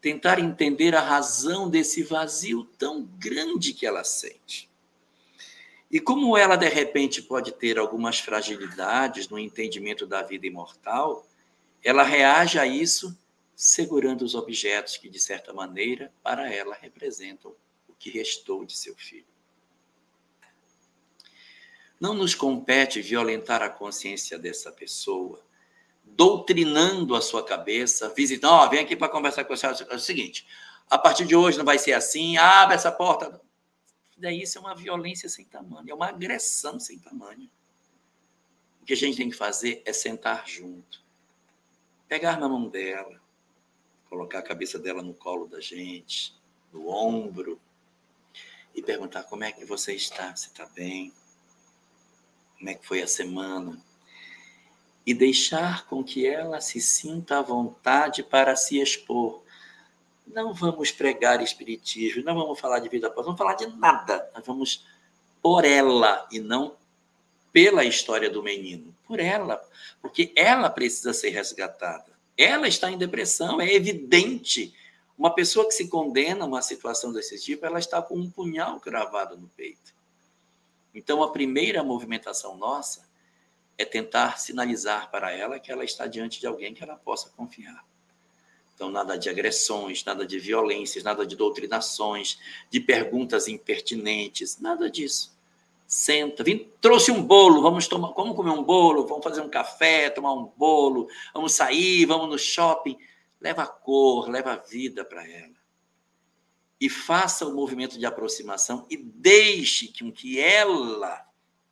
Tentar 0.00 0.38
entender 0.38 0.94
a 0.94 1.00
razão 1.00 1.68
desse 1.68 2.02
vazio 2.02 2.64
tão 2.78 3.02
grande 3.18 3.72
que 3.72 3.86
ela 3.86 4.04
sente. 4.04 4.68
E 5.90 5.98
como 5.98 6.36
ela, 6.36 6.54
de 6.54 6.68
repente, 6.68 7.22
pode 7.22 7.50
ter 7.52 7.78
algumas 7.78 8.20
fragilidades 8.20 9.28
no 9.28 9.38
entendimento 9.38 10.06
da 10.06 10.22
vida 10.22 10.46
imortal, 10.46 11.26
ela 11.82 12.02
reage 12.02 12.58
a 12.58 12.66
isso 12.66 13.16
segurando 13.58 14.22
os 14.22 14.36
objetos 14.36 14.96
que, 14.98 15.08
de 15.08 15.18
certa 15.18 15.52
maneira, 15.52 16.12
para 16.22 16.48
ela 16.48 16.78
representam 16.80 17.56
o 17.88 17.92
que 17.92 18.08
restou 18.08 18.64
de 18.64 18.78
seu 18.78 18.94
filho. 18.94 19.26
Não 21.98 22.14
nos 22.14 22.36
compete 22.36 23.02
violentar 23.02 23.60
a 23.60 23.68
consciência 23.68 24.38
dessa 24.38 24.70
pessoa, 24.70 25.44
doutrinando 26.04 27.16
a 27.16 27.20
sua 27.20 27.44
cabeça, 27.44 28.14
visitando, 28.14 28.52
ó, 28.52 28.64
oh, 28.64 28.70
vem 28.70 28.78
aqui 28.78 28.94
para 28.94 29.08
conversar 29.08 29.42
com 29.42 29.56
você. 29.56 29.66
É 29.66 29.96
o 29.96 29.98
seguinte, 29.98 30.46
a 30.88 30.96
partir 30.96 31.26
de 31.26 31.34
hoje 31.34 31.58
não 31.58 31.64
vai 31.64 31.80
ser 31.80 31.94
assim, 31.94 32.36
abre 32.36 32.76
essa 32.76 32.92
porta. 32.92 33.40
Daí 34.16 34.40
isso 34.40 34.58
é 34.58 34.60
uma 34.60 34.76
violência 34.76 35.28
sem 35.28 35.44
tamanho, 35.44 35.90
é 35.90 35.94
uma 35.94 36.06
agressão 36.06 36.78
sem 36.78 36.96
tamanho. 37.00 37.50
O 38.80 38.84
que 38.84 38.92
a 38.92 38.96
gente 38.96 39.16
tem 39.16 39.28
que 39.28 39.36
fazer 39.36 39.82
é 39.84 39.92
sentar 39.92 40.46
junto, 40.46 41.02
pegar 42.06 42.38
na 42.38 42.48
mão 42.48 42.68
dela, 42.68 43.20
colocar 44.08 44.38
a 44.38 44.42
cabeça 44.42 44.78
dela 44.78 45.02
no 45.02 45.14
colo 45.14 45.46
da 45.46 45.60
gente, 45.60 46.34
no 46.72 46.88
ombro, 46.88 47.60
e 48.74 48.82
perguntar 48.82 49.24
como 49.24 49.44
é 49.44 49.52
que 49.52 49.64
você 49.64 49.94
está, 49.94 50.34
se 50.36 50.48
está 50.48 50.66
bem, 50.66 51.12
como 52.56 52.70
é 52.70 52.74
que 52.74 52.86
foi 52.86 53.02
a 53.02 53.06
semana, 53.06 53.80
e 55.06 55.14
deixar 55.14 55.86
com 55.86 56.04
que 56.04 56.26
ela 56.26 56.60
se 56.60 56.80
sinta 56.80 57.38
à 57.38 57.42
vontade 57.42 58.22
para 58.22 58.54
se 58.54 58.78
expor. 58.78 59.42
Não 60.26 60.52
vamos 60.52 60.90
pregar 60.90 61.42
espiritismo, 61.42 62.22
não 62.22 62.34
vamos 62.34 62.60
falar 62.60 62.80
de 62.80 62.88
vida 62.88 63.06
após, 63.06 63.26
não 63.26 63.34
vamos 63.34 63.38
falar 63.38 63.54
de 63.54 63.74
nada. 63.78 64.30
Nós 64.34 64.44
vamos 64.44 64.84
por 65.40 65.64
ela 65.64 66.28
e 66.30 66.40
não 66.40 66.76
pela 67.50 67.84
história 67.84 68.28
do 68.28 68.42
menino, 68.42 68.94
por 69.06 69.18
ela, 69.18 69.66
porque 70.02 70.30
ela 70.36 70.68
precisa 70.68 71.14
ser 71.14 71.30
resgatada. 71.30 72.17
Ela 72.38 72.68
está 72.68 72.88
em 72.88 72.96
depressão, 72.96 73.60
é 73.60 73.74
evidente. 73.74 74.72
Uma 75.18 75.34
pessoa 75.34 75.66
que 75.66 75.74
se 75.74 75.88
condena 75.88 76.44
a 76.44 76.46
uma 76.46 76.62
situação 76.62 77.12
desse 77.12 77.36
tipo, 77.40 77.66
ela 77.66 77.80
está 77.80 78.00
com 78.00 78.16
um 78.16 78.30
punhal 78.30 78.78
cravado 78.78 79.36
no 79.36 79.48
peito. 79.48 79.92
Então, 80.94 81.20
a 81.20 81.32
primeira 81.32 81.82
movimentação 81.82 82.56
nossa 82.56 83.08
é 83.76 83.84
tentar 83.84 84.38
sinalizar 84.38 85.10
para 85.10 85.32
ela 85.32 85.58
que 85.58 85.70
ela 85.72 85.84
está 85.84 86.06
diante 86.06 86.38
de 86.38 86.46
alguém 86.46 86.72
que 86.72 86.82
ela 86.82 86.94
possa 86.96 87.30
confiar. 87.30 87.84
Então, 88.74 88.88
nada 88.88 89.18
de 89.18 89.28
agressões, 89.28 90.04
nada 90.04 90.24
de 90.24 90.38
violências, 90.38 91.02
nada 91.02 91.26
de 91.26 91.34
doutrinações, 91.34 92.38
de 92.70 92.78
perguntas 92.78 93.48
impertinentes, 93.48 94.60
nada 94.60 94.88
disso. 94.88 95.36
Senta, 95.88 96.44
vim, 96.44 96.70
trouxe 96.82 97.10
um 97.10 97.22
bolo, 97.22 97.62
vamos 97.62 97.88
tomar, 97.88 98.12
vamos 98.12 98.36
comer 98.36 98.50
um 98.50 98.62
bolo, 98.62 99.06
vamos 99.06 99.24
fazer 99.24 99.40
um 99.40 99.48
café, 99.48 100.10
tomar 100.10 100.34
um 100.34 100.44
bolo, 100.44 101.08
vamos 101.32 101.54
sair, 101.54 102.04
vamos 102.04 102.28
no 102.28 102.38
shopping. 102.38 102.98
Leva 103.40 103.66
cor, 103.66 104.28
leva 104.28 104.54
vida 104.54 105.02
para 105.02 105.26
ela. 105.26 105.56
E 106.78 106.90
faça 106.90 107.46
o 107.46 107.54
movimento 107.54 107.98
de 107.98 108.04
aproximação 108.04 108.86
e 108.90 108.98
deixe 108.98 109.88
que 109.88 110.38
ela 110.38 111.26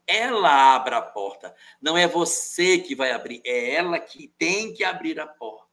ela 0.06 0.74
abra 0.74 0.96
a 0.96 1.02
porta. 1.02 1.54
Não 1.78 1.98
é 1.98 2.08
você 2.08 2.78
que 2.78 2.94
vai 2.94 3.10
abrir, 3.10 3.42
é 3.44 3.74
ela 3.74 3.98
que 3.98 4.28
tem 4.38 4.72
que 4.72 4.82
abrir 4.82 5.20
a 5.20 5.26
porta. 5.26 5.66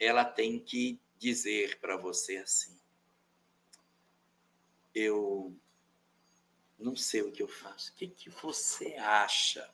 Ela 0.00 0.24
tem 0.24 0.58
que 0.58 0.98
dizer 1.16 1.78
para 1.78 1.96
você 1.96 2.38
assim: 2.38 2.76
Eu 4.92 5.54
não 6.82 6.96
sei 6.96 7.22
o 7.22 7.30
que 7.30 7.42
eu 7.42 7.48
faço. 7.48 7.92
O 7.92 7.94
que, 7.94 8.08
que 8.08 8.30
você 8.30 8.94
acha? 8.98 9.68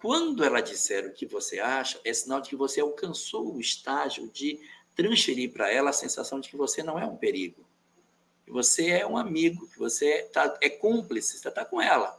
Quando 0.00 0.42
ela 0.42 0.60
disser 0.60 1.06
o 1.06 1.12
que 1.12 1.26
você 1.26 1.60
acha, 1.60 2.00
é 2.04 2.12
sinal 2.12 2.40
de 2.40 2.48
que 2.48 2.56
você 2.56 2.80
alcançou 2.80 3.54
o 3.54 3.60
estágio 3.60 4.28
de 4.30 4.60
transferir 4.96 5.52
para 5.52 5.70
ela 5.70 5.90
a 5.90 5.94
sensação 5.94 6.40
de 6.40 6.48
que 6.48 6.56
você 6.56 6.82
não 6.82 6.98
é 6.98 7.06
um 7.06 7.16
perigo, 7.16 7.66
que 8.44 8.50
você 8.50 8.88
é 8.88 9.06
um 9.06 9.16
amigo, 9.16 9.68
que 9.68 9.78
você 9.78 10.22
tá, 10.32 10.58
é 10.60 10.68
cúmplice, 10.68 11.38
você 11.38 11.48
está 11.48 11.64
com 11.64 11.80
ela. 11.80 12.18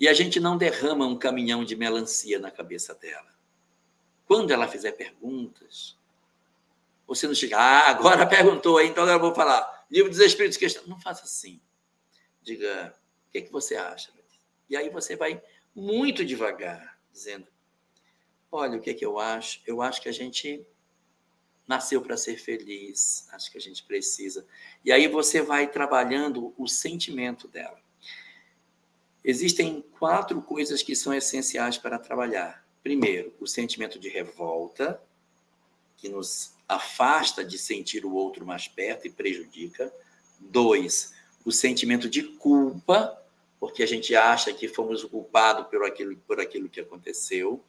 E 0.00 0.08
a 0.08 0.14
gente 0.14 0.40
não 0.40 0.56
derrama 0.56 1.06
um 1.06 1.18
caminhão 1.18 1.64
de 1.64 1.76
melancia 1.76 2.38
na 2.38 2.50
cabeça 2.50 2.94
dela. 2.94 3.28
Quando 4.26 4.50
ela 4.50 4.68
fizer 4.68 4.92
perguntas, 4.92 5.96
você 7.06 7.26
não 7.26 7.34
chega, 7.34 7.58
ah, 7.58 7.90
agora 7.90 8.24
perguntou, 8.28 8.80
então 8.80 9.08
eu 9.08 9.18
vou 9.18 9.34
falar. 9.34 9.86
Livro 9.90 10.10
dos 10.10 10.20
Espíritos, 10.20 10.58
questão. 10.58 10.84
Não 10.86 11.00
faça 11.00 11.24
assim. 11.24 11.60
Diga, 12.48 12.94
o 13.28 13.30
que, 13.30 13.38
é 13.38 13.40
que 13.42 13.52
você 13.52 13.76
acha? 13.76 14.10
E 14.70 14.74
aí 14.74 14.88
você 14.88 15.14
vai 15.14 15.42
muito 15.76 16.24
devagar, 16.24 16.98
dizendo: 17.12 17.46
olha, 18.50 18.78
o 18.78 18.80
que 18.80 18.88
é 18.88 18.94
que 18.94 19.04
eu 19.04 19.18
acho? 19.18 19.60
Eu 19.66 19.82
acho 19.82 20.00
que 20.00 20.08
a 20.08 20.12
gente 20.12 20.66
nasceu 21.66 22.00
para 22.00 22.16
ser 22.16 22.38
feliz, 22.38 23.28
acho 23.34 23.52
que 23.52 23.58
a 23.58 23.60
gente 23.60 23.84
precisa. 23.84 24.46
E 24.82 24.90
aí 24.90 25.06
você 25.08 25.42
vai 25.42 25.70
trabalhando 25.70 26.54
o 26.56 26.66
sentimento 26.66 27.46
dela. 27.46 27.78
Existem 29.22 29.82
quatro 29.98 30.40
coisas 30.40 30.82
que 30.82 30.96
são 30.96 31.12
essenciais 31.12 31.76
para 31.76 31.98
trabalhar. 31.98 32.66
Primeiro, 32.82 33.34
o 33.38 33.46
sentimento 33.46 33.98
de 33.98 34.08
revolta, 34.08 35.02
que 35.98 36.08
nos 36.08 36.54
afasta 36.66 37.44
de 37.44 37.58
sentir 37.58 38.06
o 38.06 38.14
outro 38.14 38.46
mais 38.46 38.66
perto 38.66 39.06
e 39.06 39.10
prejudica. 39.10 39.92
Dois, 40.40 41.12
o 41.48 41.50
sentimento 41.52 42.10
de 42.10 42.22
culpa, 42.22 43.18
porque 43.58 43.82
a 43.82 43.86
gente 43.86 44.14
acha 44.14 44.52
que 44.52 44.68
fomos 44.68 45.02
culpados 45.04 45.66
por 45.68 45.82
aquilo, 45.82 46.14
por 46.26 46.38
aquilo 46.38 46.68
que 46.68 46.78
aconteceu. 46.78 47.64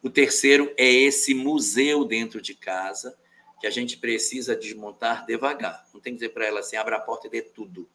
O 0.00 0.08
terceiro 0.08 0.72
é 0.76 0.88
esse 0.88 1.34
museu 1.34 2.04
dentro 2.04 2.40
de 2.40 2.54
casa, 2.54 3.18
que 3.60 3.66
a 3.66 3.70
gente 3.70 3.96
precisa 3.96 4.54
desmontar 4.54 5.26
devagar. 5.26 5.84
Não 5.92 6.00
tem 6.00 6.12
que 6.12 6.20
dizer 6.20 6.28
para 6.28 6.46
ela 6.46 6.60
assim, 6.60 6.76
abra 6.76 6.94
a 6.94 7.00
porta 7.00 7.26
e 7.26 7.30
dê 7.30 7.42
tudo. 7.42 7.88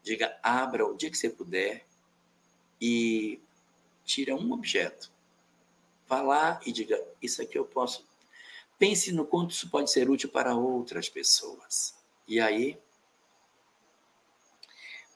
Diga, 0.00 0.38
abra 0.44 0.86
o 0.86 0.96
dia 0.96 1.10
que 1.10 1.18
você 1.18 1.28
puder, 1.28 1.84
e 2.80 3.40
tira 4.04 4.36
um 4.36 4.52
objeto. 4.52 5.10
Vá 6.06 6.22
lá 6.22 6.60
e 6.64 6.70
diga: 6.70 7.02
Isso 7.20 7.42
aqui 7.42 7.58
eu 7.58 7.64
posso. 7.64 8.06
Pense 8.78 9.10
no 9.10 9.26
quanto 9.26 9.50
isso 9.50 9.68
pode 9.68 9.90
ser 9.90 10.08
útil 10.08 10.28
para 10.28 10.54
outras 10.54 11.08
pessoas. 11.08 11.96
E 12.28 12.38
aí, 12.38 12.78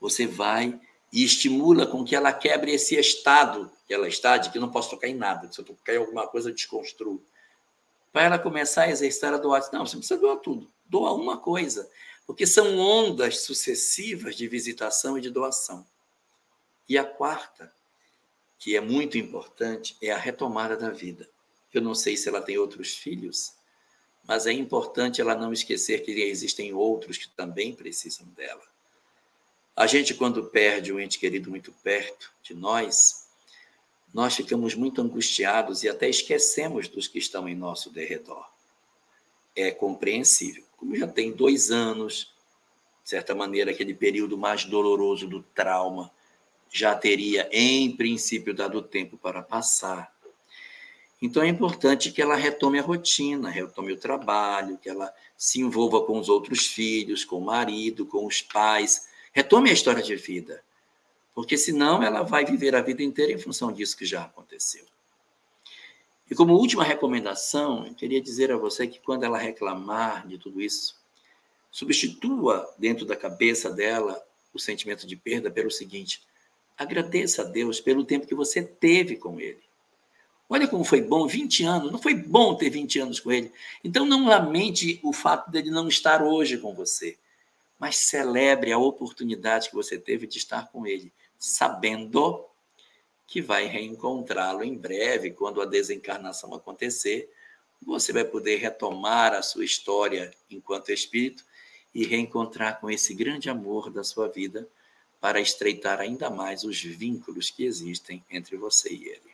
você 0.03 0.27
vai 0.27 0.81
e 1.13 1.23
estimula 1.23 1.87
com 1.87 2.05
que 2.05 2.17
ela 2.17 2.33
quebre 2.33 2.73
esse 2.73 2.99
estado 2.99 3.71
que 3.87 3.95
ela 3.95 4.09
está, 4.09 4.37
de 4.37 4.51
que 4.51 4.59
não 4.59 4.69
posso 4.69 4.91
tocar 4.91 5.07
em 5.07 5.15
nada. 5.15 5.51
Se 5.53 5.61
eu 5.61 5.65
tocar 5.65 5.95
em 5.95 5.99
alguma 5.99 6.27
coisa, 6.27 6.51
eu 6.51 6.55
desconstruo. 6.55 7.25
Para 8.13 8.25
ela 8.25 8.39
começar 8.39 8.83
a 8.83 8.91
exercitar 8.91 9.33
a 9.33 9.37
doar. 9.37 9.63
Não, 9.73 9.87
você 9.87 9.95
não 9.95 10.01
precisa 10.01 10.19
doar 10.19 10.39
tudo. 10.39 10.69
Doa 10.85 11.13
uma 11.13 11.39
coisa. 11.39 11.89
Porque 12.27 12.49
são 12.49 12.81
ondas 12.81 13.43
sucessivas 13.43 14.35
de 14.35 14.49
visitação 14.49 15.17
e 15.17 15.21
de 15.21 15.31
doação. 15.31 15.87
E 16.89 16.99
a 16.99 17.05
quarta, 17.05 17.73
que 18.59 18.77
é 18.77 18.81
muito 18.81 19.17
importante, 19.17 19.97
é 20.03 20.11
a 20.11 20.19
retomada 20.19 20.77
da 20.77 20.91
vida. 20.91 21.31
Eu 21.73 21.81
não 21.81 21.95
sei 21.95 22.17
se 22.17 22.29
ela 22.29 22.43
tem 22.43 22.59
outros 22.59 22.97
filhos, 22.97 23.55
mas 24.27 24.49
é 24.49 24.53
importante 24.53 25.21
ela 25.21 25.37
não 25.37 25.53
esquecer 25.53 26.03
que 26.03 26.11
existem 26.11 26.75
outros 26.75 27.17
que 27.17 27.29
também 27.29 27.73
precisam 27.73 28.27
dela. 28.31 28.72
A 29.75 29.87
gente, 29.87 30.15
quando 30.15 30.45
perde 30.45 30.93
um 30.93 31.01
ente 31.01 31.19
querido 31.19 31.49
muito 31.49 31.73
perto 31.83 32.31
de 32.43 32.55
nós, 32.55 33.27
nós 34.13 34.35
ficamos 34.35 34.75
muito 34.75 35.01
angustiados 35.01 35.83
e 35.83 35.89
até 35.89 36.09
esquecemos 36.09 36.89
dos 36.89 37.09
que 37.09 37.19
estão 37.19 37.49
em 37.49 37.55
nosso 37.55 37.91
derredor. 37.91 38.47
É 39.57 39.71
compreensível. 39.71 40.65
Como 40.77 40.95
já 40.95 41.07
tem 41.07 41.33
dois 41.33 41.71
anos, 41.71 42.35
de 43.03 43.09
certa 43.11 43.35
maneira, 43.35 43.71
aquele 43.71 43.95
período 43.95 44.37
mais 44.37 44.65
doloroso 44.65 45.27
do 45.27 45.43
trauma, 45.43 46.11
já 46.71 46.95
teria, 46.95 47.49
em 47.51 47.95
princípio, 47.97 48.55
dado 48.55 48.83
tempo 48.83 49.17
para 49.17 49.43
passar. 49.43 50.13
Então 51.21 51.43
é 51.43 51.49
importante 51.49 52.11
que 52.11 52.21
ela 52.21 52.35
retome 52.35 52.79
a 52.79 52.83
rotina, 52.83 53.49
retome 53.49 53.93
o 53.93 53.99
trabalho, 53.99 54.77
que 54.77 54.89
ela 54.89 55.13
se 55.37 55.61
envolva 55.61 56.03
com 56.03 56.19
os 56.19 56.29
outros 56.29 56.67
filhos, 56.67 57.25
com 57.25 57.39
o 57.39 57.45
marido, 57.45 58.05
com 58.05 58.27
os 58.27 58.43
pais, 58.43 59.07
retome 59.33 59.71
a 59.71 59.73
história 59.73 60.03
de 60.03 60.15
vida. 60.15 60.63
Porque 61.35 61.57
senão 61.57 62.03
ela 62.03 62.23
vai 62.23 62.45
viver 62.45 62.75
a 62.75 62.83
vida 62.83 63.03
inteira 63.03 63.33
em 63.33 63.39
função 63.39 63.73
disso 63.73 63.97
que 63.97 64.05
já 64.05 64.25
aconteceu. 64.25 64.85
E 66.31 66.35
como 66.35 66.55
última 66.55 66.85
recomendação, 66.85 67.87
eu 67.87 67.95
queria 67.95 68.21
dizer 68.21 68.53
a 68.53 68.57
você 68.57 68.87
que 68.87 69.01
quando 69.01 69.25
ela 69.25 69.39
reclamar 69.39 70.27
de 70.27 70.39
tudo 70.39 70.61
isso, 70.61 70.97
substitua 71.71 72.73
dentro 72.79 73.05
da 73.05 73.17
cabeça 73.17 73.71
dela 73.71 74.23
o 74.53 74.59
sentimento 74.59 75.07
de 75.07 75.17
perda 75.17 75.51
pelo 75.51 75.71
seguinte: 75.71 76.23
Agradeça 76.77 77.43
a 77.43 77.45
Deus 77.45 77.81
pelo 77.81 78.05
tempo 78.05 78.27
que 78.27 78.35
você 78.35 78.63
teve 78.63 79.17
com 79.17 79.41
Ele. 79.41 79.63
Olha 80.49 80.69
como 80.69 80.85
foi 80.85 81.01
bom, 81.01 81.27
20 81.27 81.65
anos. 81.65 81.93
Não 81.93 81.99
foi 81.99 82.15
bom 82.15 82.55
ter 82.55 82.69
20 82.69 82.99
anos 82.99 83.21
com 83.21 83.33
Ele. 83.33 83.53
Então 83.83 84.05
não 84.05 84.27
lamente 84.27 85.01
o 85.03 85.13
fato 85.13 85.51
dele 85.51 85.71
não 85.71 85.89
estar 85.89 86.23
hoje 86.23 86.59
com 86.59 86.75
você, 86.75 87.17
mas 87.83 87.97
celebre 87.97 88.71
a 88.71 88.79
oportunidade 88.79 89.69
que 89.69 89.75
você 89.75 89.99
teve 89.99 90.25
de 90.25 90.39
estar 90.39 90.71
com 90.71 90.87
Ele, 90.87 91.13
sabendo 91.37 92.47
que 93.27 93.43
vai 93.43 93.67
reencontrá-lo 93.67 94.63
em 94.63 94.79
breve, 94.79 95.33
quando 95.33 95.61
a 95.61 95.65
desencarnação 95.65 96.55
acontecer. 96.55 97.29
Você 97.85 98.13
vai 98.13 98.25
poder 98.25 98.59
retomar 98.59 99.35
a 99.35 99.43
sua 99.43 99.65
história 99.65 100.31
enquanto 100.49 100.93
espírito 100.93 101.45
e 101.93 102.07
reencontrar 102.07 102.81
com 102.81 102.89
esse 102.89 103.15
grande 103.15 103.51
amor 103.51 103.91
da 103.91 104.05
sua 104.05 104.29
vida 104.29 104.69
para 105.21 105.41
estreitar 105.41 105.99
ainda 105.99 106.31
mais 106.31 106.63
os 106.63 106.81
vínculos 106.81 107.51
que 107.51 107.65
existem 107.65 108.25
entre 108.31 108.57
você 108.57 108.91
e 108.91 109.09
ele. 109.09 109.33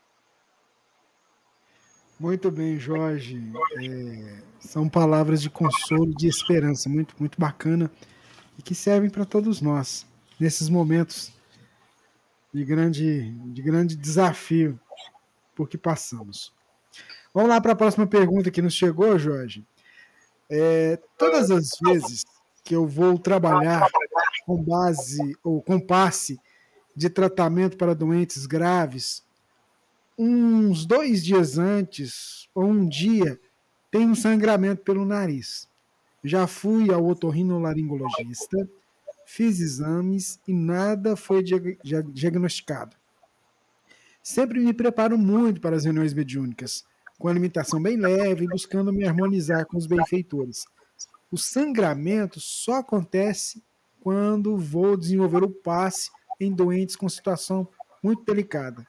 Muito 2.19 2.51
bem, 2.51 2.81
Jorge. 2.81 3.39
É, 3.77 4.43
são 4.59 4.89
palavras 4.89 5.43
de 5.43 5.51
consolo, 5.51 6.15
de 6.15 6.27
esperança, 6.27 6.89
muito, 6.89 7.15
muito 7.19 7.39
bacana 7.39 7.93
e 8.59 8.63
que 8.63 8.75
servem 8.75 9.09
para 9.09 9.25
todos 9.25 9.61
nós 9.61 10.05
nesses 10.39 10.69
momentos 10.69 11.33
de 12.53 12.65
grande, 12.65 13.31
de 13.31 13.63
grande 13.63 13.97
desafio 13.97 14.79
por 15.55 15.69
que 15.69 15.79
passamos. 15.79 16.53
Vamos 17.33 17.51
lá 17.51 17.61
para 17.61 17.73
a 17.73 17.77
próxima 17.77 18.07
pergunta 18.07 18.51
que 18.51 18.63
nos 18.63 18.75
chegou, 18.75 19.19
Jorge. 19.19 19.65
É, 20.51 20.99
todas 21.17 21.51
as 21.51 21.71
vezes 21.83 22.25
que 22.65 22.75
eu 22.75 22.87
vou 22.87 23.19
trabalhar 23.19 23.87
com 24.45 24.63
base 24.63 25.37
ou 25.43 25.63
com 25.63 25.79
passe 25.79 26.41
de 26.97 27.09
tratamento 27.09 27.77
para 27.77 27.95
doentes 27.95 28.47
graves, 28.47 29.23
uns 30.19 30.85
dois 30.85 31.25
dias 31.25 31.59
antes 31.59 32.49
ou 32.55 32.65
um 32.65 32.89
dia 32.89 33.39
tem 33.91 34.07
um 34.07 34.15
sangramento 34.15 34.83
pelo 34.83 35.05
nariz. 35.05 35.69
Já 36.23 36.47
fui 36.47 36.93
ao 36.93 37.07
otorrinolaringologista, 37.07 38.69
fiz 39.25 39.61
exames 39.61 40.41
e 40.47 40.53
nada 40.53 41.17
foi 41.17 41.43
diagnosticado. 41.43 42.97
Sempre 44.23 44.61
me 44.61 44.73
preparo 44.73 45.17
muito 45.17 45.61
para 45.61 45.77
as 45.77 45.85
reuniões 45.85 46.13
mediúnicas, 46.13 46.85
com 47.19 47.29
alimentação 47.29 47.81
bem 47.81 47.97
leve, 47.97 48.47
buscando 48.47 48.93
me 48.93 49.07
harmonizar 49.07 49.65
com 49.67 49.79
os 49.79 49.87
benfeitores. 49.87 50.65
O 51.31 51.39
sangramento 51.39 52.41
só 52.41 52.77
acontece 52.77 53.63
quando 54.01 54.57
vou 54.57 54.97
desenvolver 54.97 55.45
o 55.45 55.51
passe 55.51 56.11
em 56.41 56.53
doentes 56.53 56.97
com 56.97 57.09
situação 57.09 57.69
muito 58.03 58.25
delicada. 58.25 58.87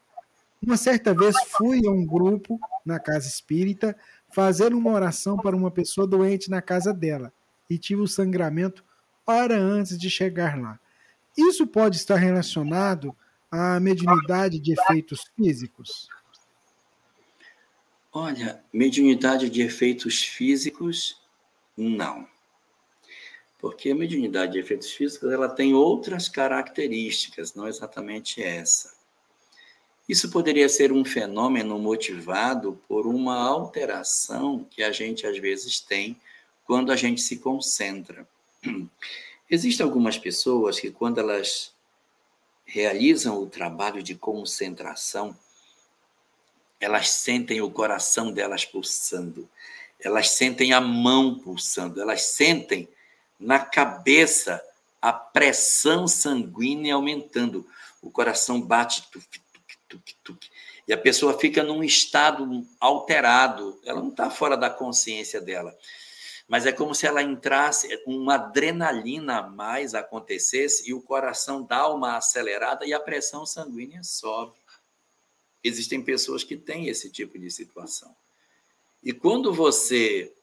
Uma 0.61 0.77
certa 0.77 1.13
vez 1.13 1.35
fui 1.47 1.85
a 1.87 1.89
um 1.89 2.05
grupo 2.05 2.59
na 2.85 2.99
casa 2.99 3.27
espírita 3.27 3.95
fazer 4.31 4.73
uma 4.73 4.91
oração 4.91 5.37
para 5.37 5.55
uma 5.55 5.71
pessoa 5.71 6.07
doente 6.07 6.49
na 6.49 6.61
casa 6.61 6.93
dela 6.93 7.33
e 7.69 7.77
tive 7.77 8.01
o 8.01 8.07
sangramento 8.07 8.83
hora 9.25 9.57
antes 9.57 9.97
de 9.97 10.09
chegar 10.09 10.59
lá. 10.59 10.79
Isso 11.37 11.65
pode 11.67 11.97
estar 11.97 12.15
relacionado 12.15 13.15
à 13.51 13.79
mediunidade 13.79 14.59
de 14.59 14.73
efeitos 14.73 15.23
físicos? 15.35 16.07
Olha, 18.11 18.63
mediunidade 18.73 19.49
de 19.49 19.61
efeitos 19.61 20.23
físicos, 20.23 21.21
não. 21.77 22.27
Porque 23.59 23.91
a 23.91 23.95
mediunidade 23.95 24.53
de 24.53 24.59
efeitos 24.59 24.91
físicos 24.91 25.31
ela 25.31 25.47
tem 25.47 25.73
outras 25.73 26.27
características, 26.27 27.53
não 27.53 27.67
exatamente 27.67 28.41
essa. 28.41 28.98
Isso 30.09 30.31
poderia 30.31 30.67
ser 30.67 30.91
um 30.91 31.05
fenômeno 31.05 31.77
motivado 31.77 32.81
por 32.87 33.05
uma 33.05 33.35
alteração 33.35 34.65
que 34.71 34.81
a 34.81 34.91
gente 34.91 35.27
às 35.27 35.37
vezes 35.37 35.79
tem 35.79 36.19
quando 36.65 36.91
a 36.91 36.95
gente 36.95 37.21
se 37.21 37.37
concentra. 37.37 38.27
Existem 39.47 39.83
algumas 39.83 40.17
pessoas 40.17 40.79
que, 40.79 40.89
quando 40.89 41.19
elas 41.19 41.71
realizam 42.65 43.39
o 43.39 43.45
trabalho 43.45 44.01
de 44.01 44.15
concentração, 44.15 45.37
elas 46.79 47.11
sentem 47.11 47.61
o 47.61 47.69
coração 47.69 48.31
delas 48.31 48.65
pulsando, 48.65 49.47
elas 49.99 50.29
sentem 50.29 50.73
a 50.73 50.81
mão 50.81 51.37
pulsando, 51.37 52.01
elas 52.01 52.23
sentem 52.23 52.89
na 53.39 53.59
cabeça 53.59 54.59
a 54.99 55.13
pressão 55.13 56.07
sanguínea 56.07 56.95
aumentando, 56.95 57.63
o 58.01 58.09
coração 58.09 58.59
bate 58.59 59.03
tuc, 59.89 60.13
tuc. 60.23 60.45
E 60.87 60.93
a 60.93 60.97
pessoa 60.97 61.37
fica 61.37 61.63
num 61.63 61.83
estado 61.83 62.65
alterado, 62.79 63.79
ela 63.83 63.99
não 63.99 64.09
está 64.09 64.29
fora 64.29 64.55
da 64.55 64.69
consciência 64.69 65.41
dela. 65.41 65.75
Mas 66.47 66.65
é 66.65 66.71
como 66.71 66.95
se 66.95 67.05
ela 67.05 67.21
entrasse, 67.21 68.01
uma 68.07 68.35
adrenalina 68.35 69.39
a 69.39 69.47
mais 69.47 69.93
acontecesse 69.93 70.89
e 70.89 70.93
o 70.93 71.01
coração 71.01 71.63
dá 71.63 71.87
uma 71.89 72.17
acelerada 72.17 72.85
e 72.85 72.93
a 72.93 72.99
pressão 72.99 73.45
sanguínea 73.45 74.03
sobe. 74.03 74.57
Existem 75.63 76.01
pessoas 76.01 76.43
que 76.43 76.55
têm 76.55 76.87
esse 76.87 77.11
tipo 77.11 77.37
de 77.37 77.51
situação. 77.51 78.15
E 79.03 79.13
quando 79.13 79.53
você 79.53 80.33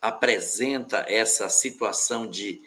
apresenta 0.00 1.04
essa 1.08 1.48
situação 1.48 2.26
de, 2.26 2.62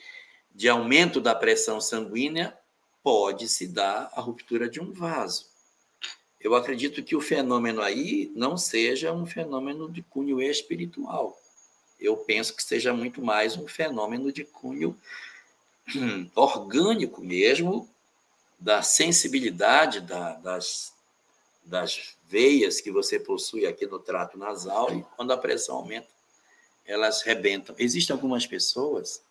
de 0.54 0.70
aumento 0.70 1.20
da 1.20 1.34
pressão 1.34 1.82
sanguínea, 1.82 2.56
pode 3.02 3.48
se 3.48 3.68
dar 3.68 4.12
a 4.14 4.22
ruptura 4.22 4.70
de 4.70 4.80
um 4.80 4.92
vaso. 4.92 5.49
Eu 6.40 6.56
acredito 6.56 7.04
que 7.04 7.16
o 7.16 7.22
fenômeno 7.22 7.82
aí 7.82 8.32
não 8.34 8.58
seja 8.58 9.12
um 9.12 9.26
fenômeno 9.26 9.92
de 9.92 10.02
cunho 10.02 10.42
espiritual. 10.42 11.38
Eu 12.00 12.16
penso 12.16 12.56
que 12.56 12.64
seja 12.64 12.94
muito 12.94 13.22
mais 13.22 13.58
um 13.58 13.68
fenômeno 13.68 14.32
de 14.32 14.46
cunho 14.46 14.98
hum, 15.94 16.30
orgânico 16.34 17.22
mesmo, 17.22 17.90
da 18.58 18.82
sensibilidade 18.82 20.00
da, 20.02 20.34
das, 20.36 20.94
das 21.66 22.16
veias 22.28 22.80
que 22.80 22.92
você 22.92 23.20
possui 23.20 23.66
aqui 23.66 23.86
no 23.86 24.00
trato 24.00 24.38
nasal, 24.38 24.94
e 24.94 25.06
quando 25.16 25.32
a 25.32 25.38
pressão 25.38 25.76
aumenta, 25.76 26.08
elas 26.86 27.22
rebentam. 27.22 27.76
Existem 27.78 28.14
algumas 28.14 28.48
pessoas 28.48 29.22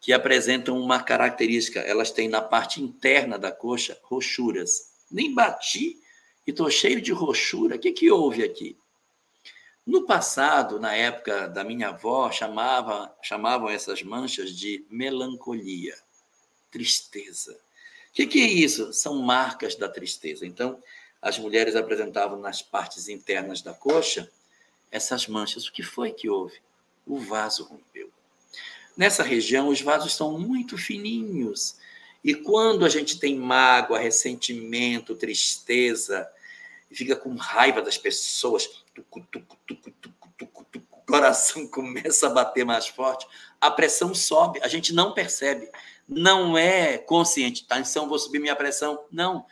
que 0.00 0.12
apresentam 0.12 0.78
uma 0.78 1.02
característica, 1.02 1.80
elas 1.80 2.10
têm 2.10 2.28
na 2.28 2.42
parte 2.42 2.82
interna 2.82 3.38
da 3.38 3.50
coxa 3.50 3.98
rochuras 4.02 4.93
nem 5.14 5.32
bati 5.32 5.96
e 6.44 6.50
estou 6.50 6.68
cheio 6.68 7.00
de 7.00 7.12
roxura. 7.12 7.76
O 7.76 7.78
que, 7.78 7.92
que 7.92 8.10
houve 8.10 8.42
aqui? 8.42 8.76
No 9.86 10.04
passado, 10.06 10.80
na 10.80 10.94
época 10.94 11.46
da 11.48 11.62
minha 11.62 11.90
avó, 11.90 12.30
chamava, 12.32 13.14
chamavam 13.22 13.68
essas 13.68 14.02
manchas 14.02 14.50
de 14.50 14.84
melancolia, 14.90 15.96
tristeza. 16.70 17.52
O 17.52 18.12
que, 18.12 18.26
que 18.26 18.40
é 18.40 18.46
isso? 18.46 18.92
São 18.92 19.22
marcas 19.22 19.76
da 19.76 19.88
tristeza. 19.88 20.44
Então, 20.44 20.82
as 21.22 21.38
mulheres 21.38 21.76
apresentavam 21.76 22.40
nas 22.40 22.60
partes 22.60 23.08
internas 23.08 23.62
da 23.62 23.72
coxa 23.72 24.30
essas 24.90 25.28
manchas. 25.28 25.66
O 25.66 25.72
que 25.72 25.82
foi 25.82 26.12
que 26.12 26.28
houve? 26.28 26.60
O 27.06 27.18
vaso 27.18 27.64
rompeu. 27.64 28.10
Nessa 28.96 29.22
região, 29.22 29.68
os 29.68 29.80
vasos 29.80 30.14
são 30.14 30.38
muito 30.38 30.76
fininhos 30.78 31.76
e 32.24 32.34
quando 32.34 32.86
a 32.86 32.88
gente 32.88 33.18
tem 33.18 33.36
mágoa, 33.36 33.98
ressentimento, 33.98 35.14
tristeza, 35.14 36.26
fica 36.90 37.14
com 37.14 37.34
raiva 37.36 37.82
das 37.82 37.98
pessoas, 37.98 38.66
tucu, 38.94 39.20
tucu, 39.30 39.56
tucu, 39.66 39.92
o 40.90 40.96
coração 41.06 41.66
começa 41.68 42.26
a 42.26 42.30
bater 42.30 42.64
mais 42.64 42.88
forte, 42.88 43.26
a 43.60 43.70
pressão 43.70 44.14
sobe, 44.14 44.58
a 44.62 44.68
gente 44.68 44.94
não 44.94 45.12
percebe. 45.12 45.70
Não 46.08 46.56
é 46.56 46.98
consciente, 46.98 47.66
tá? 47.66 47.78
Então 47.78 48.08
vou 48.08 48.18
subir 48.18 48.38
minha 48.38 48.56
pressão. 48.56 49.04
Não. 49.10 49.46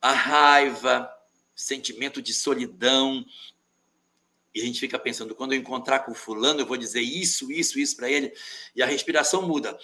A 0.00 0.12
raiva, 0.12 1.10
sentimento 1.54 2.22
de 2.22 2.32
solidão, 2.32 3.24
e 4.54 4.60
a 4.60 4.64
gente 4.64 4.80
fica 4.80 4.98
pensando, 4.98 5.34
quando 5.34 5.52
eu 5.52 5.58
encontrar 5.58 6.00
com 6.00 6.14
fulano, 6.14 6.60
eu 6.60 6.66
vou 6.66 6.76
dizer 6.76 7.02
isso, 7.02 7.52
isso, 7.52 7.78
isso 7.78 7.96
para 7.96 8.10
ele, 8.10 8.32
e 8.74 8.82
a 8.82 8.86
respiração 8.86 9.42
muda. 9.42 9.78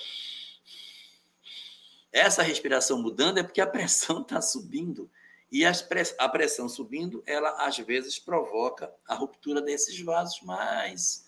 Essa 2.16 2.42
respiração 2.42 3.02
mudando 3.02 3.36
é 3.36 3.42
porque 3.42 3.60
a 3.60 3.66
pressão 3.66 4.22
está 4.22 4.40
subindo. 4.40 5.10
E 5.52 5.66
a 5.66 6.28
pressão 6.30 6.66
subindo, 6.66 7.22
ela 7.26 7.50
às 7.66 7.76
vezes 7.76 8.18
provoca 8.18 8.90
a 9.06 9.14
ruptura 9.14 9.60
desses 9.60 10.00
vasos 10.00 10.40
mais 10.40 11.26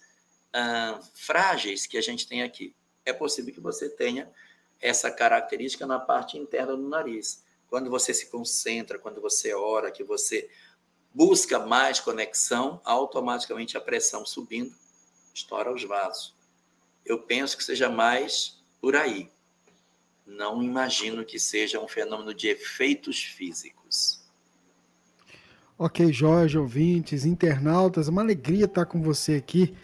ah, 0.51 0.99
frágeis 1.13 1.87
que 1.87 1.99
a 1.99 2.01
gente 2.01 2.27
tem 2.27 2.43
aqui. 2.43 2.75
É 3.05 3.13
possível 3.13 3.53
que 3.53 3.61
você 3.61 3.91
tenha 3.91 4.33
essa 4.81 5.11
característica 5.11 5.87
na 5.87 6.01
parte 6.01 6.39
interna 6.39 6.75
do 6.75 6.89
nariz. 6.89 7.45
Quando 7.69 7.91
você 7.91 8.15
se 8.15 8.31
concentra, 8.31 8.99
quando 8.99 9.21
você 9.21 9.53
ora, 9.53 9.91
que 9.91 10.03
você 10.03 10.49
busca 11.13 11.59
mais 11.59 12.01
conexão, 12.01 12.81
automaticamente 12.83 13.77
a 13.77 13.81
pressão 13.81 14.25
subindo, 14.25 14.75
estoura 15.35 15.71
os 15.71 15.85
vasos. 15.85 16.35
Eu 17.05 17.21
penso 17.21 17.59
que 17.59 17.65
seja 17.65 17.91
mais 17.91 18.59
por 18.81 18.97
aí 18.97 19.31
não 20.29 20.63
imagino 20.63 21.25
que 21.25 21.39
seja 21.39 21.81
um 21.81 21.89
fenômeno 21.89 22.35
de 22.35 22.49
efeitos 22.49 23.23
físicos. 23.23 24.23
Ok, 25.79 26.13
Jorge, 26.13 26.59
ouvintes, 26.59 27.25
internautas, 27.25 28.09
uma 28.09 28.21
alegria 28.21 28.67
estar 28.67 28.85
com 28.85 29.01
você 29.01 29.37
aqui, 29.37 29.75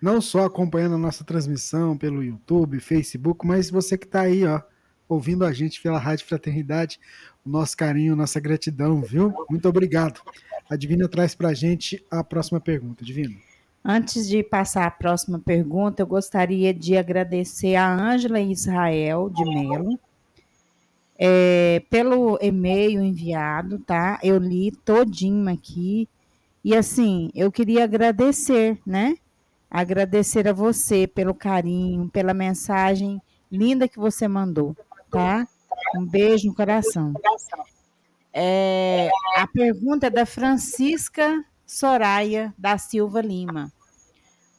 não 0.00 0.20
só 0.20 0.46
acompanhando 0.46 0.94
a 0.94 0.98
nossa 0.98 1.24
transmissão 1.24 1.98
pelo 1.98 2.24
YouTube, 2.24 2.80
Facebook, 2.80 3.46
mas 3.46 3.68
você 3.68 3.98
que 3.98 4.06
está 4.06 4.22
aí, 4.22 4.46
ó, 4.46 4.62
ouvindo 5.08 5.44
a 5.44 5.52
gente 5.52 5.82
pela 5.82 5.98
Rádio 5.98 6.26
Fraternidade, 6.26 6.98
o 7.44 7.50
nosso 7.50 7.76
carinho, 7.76 8.16
nossa 8.16 8.38
gratidão, 8.40 9.02
viu? 9.02 9.34
Muito 9.50 9.68
obrigado. 9.68 10.20
A 10.68 10.76
Divina 10.76 11.08
traz 11.08 11.34
para 11.34 11.48
a 11.48 11.54
gente 11.54 12.04
a 12.10 12.22
próxima 12.22 12.60
pergunta, 12.60 13.04
Divina. 13.04 13.49
Antes 13.84 14.28
de 14.28 14.42
passar 14.42 14.86
à 14.86 14.90
próxima 14.90 15.38
pergunta, 15.38 16.02
eu 16.02 16.06
gostaria 16.06 16.72
de 16.72 16.96
agradecer 16.96 17.76
a 17.76 17.90
Ângela 17.90 18.38
Israel 18.40 19.30
de 19.30 19.42
Melo 19.44 19.98
é, 21.18 21.82
pelo 21.90 22.38
e-mail 22.40 23.02
enviado, 23.02 23.78
tá? 23.78 24.18
Eu 24.22 24.38
li 24.38 24.70
todinho 24.72 25.50
aqui 25.52 26.08
E 26.64 26.76
assim, 26.76 27.30
eu 27.34 27.50
queria 27.50 27.84
agradecer, 27.84 28.78
né? 28.86 29.16
Agradecer 29.70 30.46
a 30.46 30.52
você 30.52 31.06
pelo 31.06 31.34
carinho, 31.34 32.08
pela 32.10 32.34
mensagem 32.34 33.20
linda 33.50 33.88
que 33.88 33.98
você 33.98 34.28
mandou, 34.28 34.76
tá? 35.10 35.46
Um 35.96 36.04
beijo 36.04 36.48
no 36.48 36.54
coração. 36.54 37.14
É, 38.32 39.10
a 39.36 39.46
pergunta 39.46 40.06
é 40.06 40.10
da 40.10 40.26
Francisca 40.26 41.44
Soraya 41.72 42.52
da 42.58 42.76
Silva 42.78 43.20
Lima. 43.20 43.72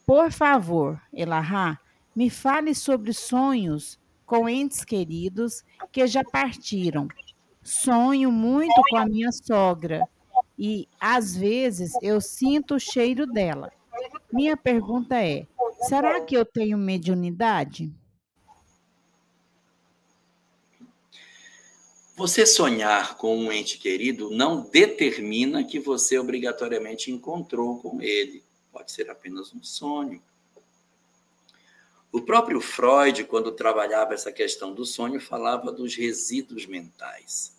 Por 0.05 0.32
favor, 0.32 0.97
Elahá, 1.14 1.78
me 2.16 2.30
fale 2.30 2.74
sobre 2.74 3.12
sonhos 3.12 3.99
com 4.26 4.47
entes 4.47 4.86
queridos 4.86 5.62
que 5.91 6.07
já 6.07 6.24
partiram. 6.24 7.09
Sonho 7.62 8.32
muito 8.32 8.82
com 8.89 8.95
a 8.95 9.05
minha 9.05 9.30
sogra 9.34 10.07
e 10.57 10.88
às 10.97 11.36
vezes 11.36 11.91
eu 12.01 12.22
sinto 12.22 12.76
o 12.76 12.80
cheiro 12.80 13.28
dela. 13.28 13.74
Minha 14.32 14.55
pergunta 14.55 15.22
é: 15.22 15.45
será 15.82 16.22
que 16.22 16.38
eu 16.38 16.45
tenho 16.45 16.78
mediunidade? 16.78 17.93
Você 22.22 22.45
sonhar 22.45 23.17
com 23.17 23.36
um 23.36 23.51
ente 23.51 23.80
querido 23.80 24.30
não 24.30 24.61
determina 24.61 25.63
que 25.63 25.80
você 25.80 26.19
obrigatoriamente 26.19 27.11
encontrou 27.11 27.80
com 27.80 27.99
ele. 27.99 28.43
Pode 28.72 28.91
ser 28.91 29.09
apenas 29.09 29.51
um 29.55 29.63
sonho. 29.63 30.22
O 32.11 32.22
próprio 32.22 32.61
Freud, 32.61 33.24
quando 33.24 33.51
trabalhava 33.51 34.13
essa 34.13 34.32
questão 34.32 34.72
do 34.72 34.86
sonho, 34.86 35.19
falava 35.19 35.72
dos 35.72 35.95
resíduos 35.95 36.67
mentais, 36.67 37.57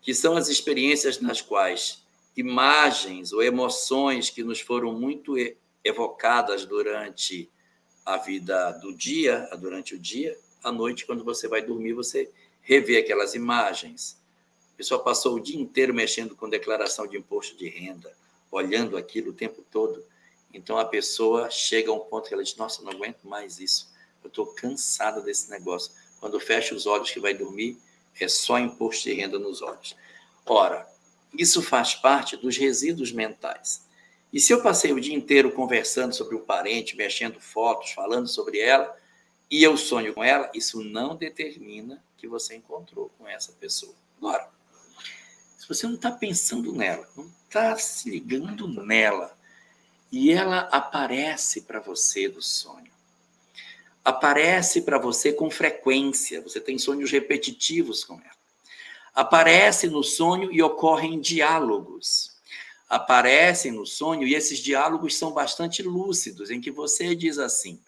que 0.00 0.14
são 0.14 0.34
as 0.34 0.48
experiências 0.48 1.20
nas 1.20 1.42
quais 1.42 2.02
imagens 2.34 3.34
ou 3.34 3.42
emoções 3.42 4.30
que 4.30 4.42
nos 4.42 4.62
foram 4.62 4.98
muito 4.98 5.34
evocadas 5.84 6.64
durante 6.64 7.50
a 8.02 8.16
vida 8.16 8.70
do 8.80 8.94
dia, 8.94 9.46
durante 9.60 9.94
o 9.94 9.98
dia, 9.98 10.38
à 10.62 10.72
noite, 10.72 11.04
quando 11.04 11.22
você 11.22 11.46
vai 11.46 11.60
dormir, 11.60 11.92
você 11.92 12.32
revê 12.64 12.96
aquelas 12.96 13.34
imagens. 13.34 14.18
A 14.72 14.76
pessoa 14.76 15.02
passou 15.02 15.36
o 15.36 15.40
dia 15.40 15.60
inteiro 15.60 15.94
mexendo 15.94 16.34
com 16.34 16.48
declaração 16.48 17.06
de 17.06 17.16
imposto 17.16 17.56
de 17.56 17.68
renda, 17.68 18.12
olhando 18.50 18.96
aquilo 18.96 19.30
o 19.30 19.34
tempo 19.34 19.62
todo. 19.70 20.04
Então 20.52 20.78
a 20.78 20.84
pessoa 20.84 21.50
chega 21.50 21.90
a 21.90 21.94
um 21.94 22.00
ponto 22.00 22.26
que 22.26 22.34
ela 22.34 22.42
diz: 22.42 22.56
Nossa, 22.56 22.82
não 22.82 22.90
aguento 22.90 23.22
mais 23.24 23.60
isso. 23.60 23.92
Eu 24.22 24.28
estou 24.28 24.46
cansada 24.46 25.20
desse 25.20 25.50
negócio. 25.50 25.92
Quando 26.18 26.40
fecha 26.40 26.74
os 26.74 26.86
olhos 26.86 27.10
que 27.10 27.20
vai 27.20 27.34
dormir, 27.34 27.78
é 28.18 28.26
só 28.26 28.58
imposto 28.58 29.04
de 29.04 29.14
renda 29.14 29.38
nos 29.38 29.60
olhos. 29.60 29.94
Ora, 30.46 30.88
isso 31.36 31.60
faz 31.60 31.94
parte 31.94 32.36
dos 32.36 32.56
resíduos 32.56 33.12
mentais. 33.12 33.84
E 34.32 34.40
se 34.40 34.52
eu 34.52 34.62
passei 34.62 34.92
o 34.92 35.00
dia 35.00 35.14
inteiro 35.14 35.52
conversando 35.52 36.14
sobre 36.14 36.34
um 36.34 36.40
parente, 36.40 36.96
mexendo 36.96 37.40
fotos, 37.40 37.90
falando 37.92 38.26
sobre 38.26 38.58
ela, 38.58 38.96
e 39.50 39.62
eu 39.62 39.76
sonho 39.76 40.14
com 40.14 40.24
ela, 40.24 40.50
isso 40.54 40.82
não 40.82 41.14
determina 41.14 42.02
que 42.24 42.28
você 42.28 42.56
encontrou 42.56 43.10
com 43.18 43.28
essa 43.28 43.52
pessoa. 43.52 43.94
Agora, 44.16 44.48
se 45.58 45.68
você 45.68 45.86
não 45.86 45.94
está 45.94 46.10
pensando 46.10 46.72
nela, 46.72 47.06
não 47.14 47.30
está 47.46 47.76
se 47.76 48.08
ligando 48.08 48.66
nela, 48.66 49.36
e 50.10 50.32
ela 50.32 50.60
aparece 50.72 51.60
para 51.62 51.80
você 51.80 52.26
do 52.26 52.40
sonho. 52.40 52.90
Aparece 54.02 54.82
para 54.82 54.98
você 54.98 55.34
com 55.34 55.50
frequência, 55.50 56.40
você 56.40 56.60
tem 56.60 56.78
sonhos 56.78 57.10
repetitivos 57.10 58.04
com 58.04 58.14
ela. 58.14 58.34
Aparece 59.14 59.86
no 59.86 60.02
sonho 60.02 60.50
e 60.50 60.62
ocorrem 60.62 61.20
diálogos. 61.20 62.38
Aparecem 62.88 63.72
no 63.72 63.86
sonho 63.86 64.26
e 64.26 64.34
esses 64.34 64.58
diálogos 64.58 65.16
são 65.16 65.32
bastante 65.32 65.82
lúcidos, 65.82 66.50
em 66.50 66.60
que 66.60 66.70
você 66.70 67.14
diz 67.14 67.38
assim: 67.38 67.80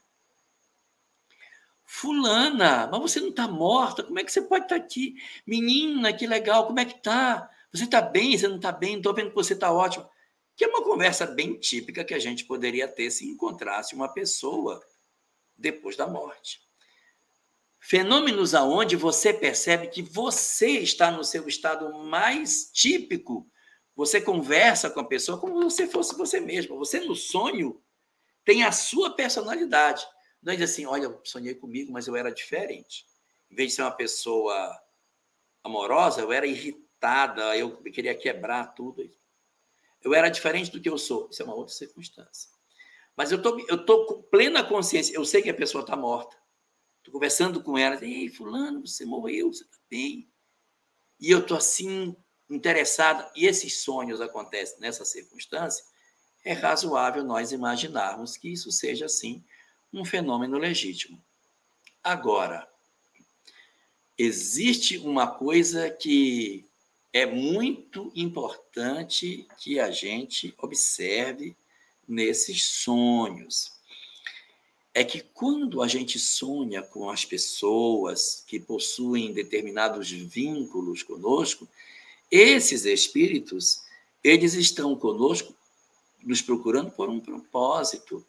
Fulana, 1.86 2.88
mas 2.90 3.00
você 3.00 3.20
não 3.20 3.28
está 3.28 3.46
morta? 3.46 4.02
Como 4.02 4.18
é 4.18 4.24
que 4.24 4.32
você 4.32 4.42
pode 4.42 4.64
estar 4.64 4.78
tá 4.78 4.84
aqui? 4.84 5.14
Menina, 5.46 6.12
que 6.12 6.26
legal, 6.26 6.66
como 6.66 6.80
é 6.80 6.84
que 6.84 7.00
tá? 7.00 7.48
Você 7.72 7.84
está 7.84 8.02
bem? 8.02 8.36
Você 8.36 8.48
não 8.48 8.56
está 8.56 8.72
bem? 8.72 8.96
Estou 8.96 9.14
vendo 9.14 9.30
que 9.30 9.36
você 9.36 9.54
está 9.54 9.72
ótimo 9.72 10.08
que 10.56 10.64
é 10.64 10.68
uma 10.68 10.82
conversa 10.82 11.26
bem 11.26 11.58
típica 11.60 12.02
que 12.02 12.14
a 12.14 12.18
gente 12.18 12.46
poderia 12.46 12.88
ter 12.88 13.10
se 13.10 13.28
encontrasse 13.28 13.94
uma 13.94 14.08
pessoa 14.08 14.82
depois 15.56 15.96
da 15.96 16.06
morte. 16.06 16.62
Fenômenos 17.78 18.54
aonde 18.54 18.96
você 18.96 19.34
percebe 19.34 19.88
que 19.88 20.00
você 20.00 20.78
está 20.78 21.10
no 21.10 21.22
seu 21.22 21.46
estado 21.46 21.92
mais 22.04 22.70
típico. 22.72 23.46
Você 23.94 24.20
conversa 24.20 24.88
com 24.88 25.00
a 25.00 25.06
pessoa 25.06 25.38
como 25.38 25.70
se 25.70 25.86
fosse 25.86 26.16
você 26.16 26.40
mesmo. 26.40 26.78
Você 26.78 27.00
no 27.00 27.14
sonho 27.14 27.80
tem 28.42 28.64
a 28.64 28.72
sua 28.72 29.14
personalidade. 29.14 30.06
Não 30.46 30.52
é 30.52 30.56
dizer 30.56 30.72
assim, 30.72 30.86
olha, 30.86 31.06
eu 31.06 31.20
sonhei 31.24 31.56
comigo, 31.56 31.90
mas 31.90 32.06
eu 32.06 32.14
era 32.14 32.30
diferente. 32.30 33.04
Em 33.50 33.56
vez 33.56 33.70
de 33.70 33.74
ser 33.74 33.82
uma 33.82 33.90
pessoa 33.90 34.80
amorosa, 35.64 36.20
eu 36.20 36.30
era 36.30 36.46
irritada, 36.46 37.56
eu 37.56 37.82
queria 37.82 38.14
quebrar 38.14 38.66
tudo. 38.66 39.02
Eu 40.00 40.14
era 40.14 40.28
diferente 40.28 40.70
do 40.70 40.80
que 40.80 40.88
eu 40.88 40.96
sou. 40.98 41.28
Isso 41.32 41.42
é 41.42 41.44
uma 41.44 41.56
outra 41.56 41.74
circunstância. 41.74 42.48
Mas 43.16 43.32
eu 43.32 43.42
tô, 43.42 43.58
eu 43.68 43.84
tô 43.84 44.06
com 44.06 44.22
plena 44.22 44.62
consciência. 44.62 45.16
Eu 45.16 45.24
sei 45.24 45.42
que 45.42 45.50
a 45.50 45.54
pessoa 45.54 45.82
está 45.82 45.96
morta. 45.96 46.36
Estou 46.98 47.12
conversando 47.12 47.60
com 47.60 47.76
ela. 47.76 47.98
Ei, 48.04 48.28
fulano, 48.28 48.86
você 48.86 49.04
morreu, 49.04 49.52
você 49.52 49.64
está 49.64 49.78
bem. 49.90 50.30
E 51.18 51.28
eu 51.28 51.40
estou 51.40 51.56
assim, 51.56 52.16
interessada. 52.48 53.28
E 53.34 53.46
esses 53.46 53.82
sonhos 53.82 54.20
acontecem 54.20 54.78
nessa 54.78 55.04
circunstância. 55.04 55.84
É 56.44 56.52
razoável 56.52 57.24
nós 57.24 57.50
imaginarmos 57.50 58.36
que 58.36 58.52
isso 58.52 58.70
seja, 58.70 59.06
assim, 59.06 59.44
um 59.92 60.04
fenômeno 60.04 60.58
legítimo. 60.58 61.22
Agora, 62.02 62.68
existe 64.18 64.98
uma 64.98 65.26
coisa 65.26 65.90
que 65.90 66.64
é 67.12 67.24
muito 67.24 68.12
importante 68.14 69.46
que 69.58 69.80
a 69.80 69.90
gente 69.90 70.54
observe 70.58 71.56
nesses 72.06 72.64
sonhos. 72.64 73.72
É 74.94 75.04
que 75.04 75.20
quando 75.20 75.82
a 75.82 75.88
gente 75.88 76.18
sonha 76.18 76.82
com 76.82 77.10
as 77.10 77.24
pessoas 77.24 78.44
que 78.46 78.58
possuem 78.60 79.32
determinados 79.32 80.10
vínculos 80.10 81.02
conosco, 81.02 81.68
esses 82.30 82.84
espíritos, 82.84 83.82
eles 84.22 84.54
estão 84.54 84.96
conosco, 84.96 85.54
nos 86.22 86.42
procurando 86.42 86.90
por 86.90 87.08
um 87.08 87.20
propósito. 87.20 88.24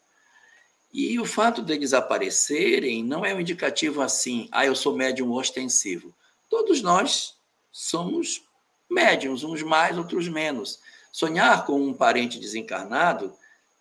E 0.92 1.20
o 1.20 1.24
fato 1.24 1.60
deles 1.60 1.92
aparecerem 1.92 3.04
não 3.04 3.24
é 3.24 3.34
um 3.34 3.40
indicativo 3.40 4.00
assim, 4.00 4.48
ah, 4.50 4.64
eu 4.64 4.74
sou 4.74 4.96
médium 4.96 5.32
ostensivo. 5.32 6.14
Todos 6.48 6.80
nós 6.80 7.36
somos 7.70 8.42
médiums, 8.88 9.44
uns 9.44 9.62
mais, 9.62 9.98
outros 9.98 10.28
menos. 10.28 10.80
Sonhar 11.12 11.66
com 11.66 11.80
um 11.80 11.92
parente 11.92 12.38
desencarnado 12.38 13.34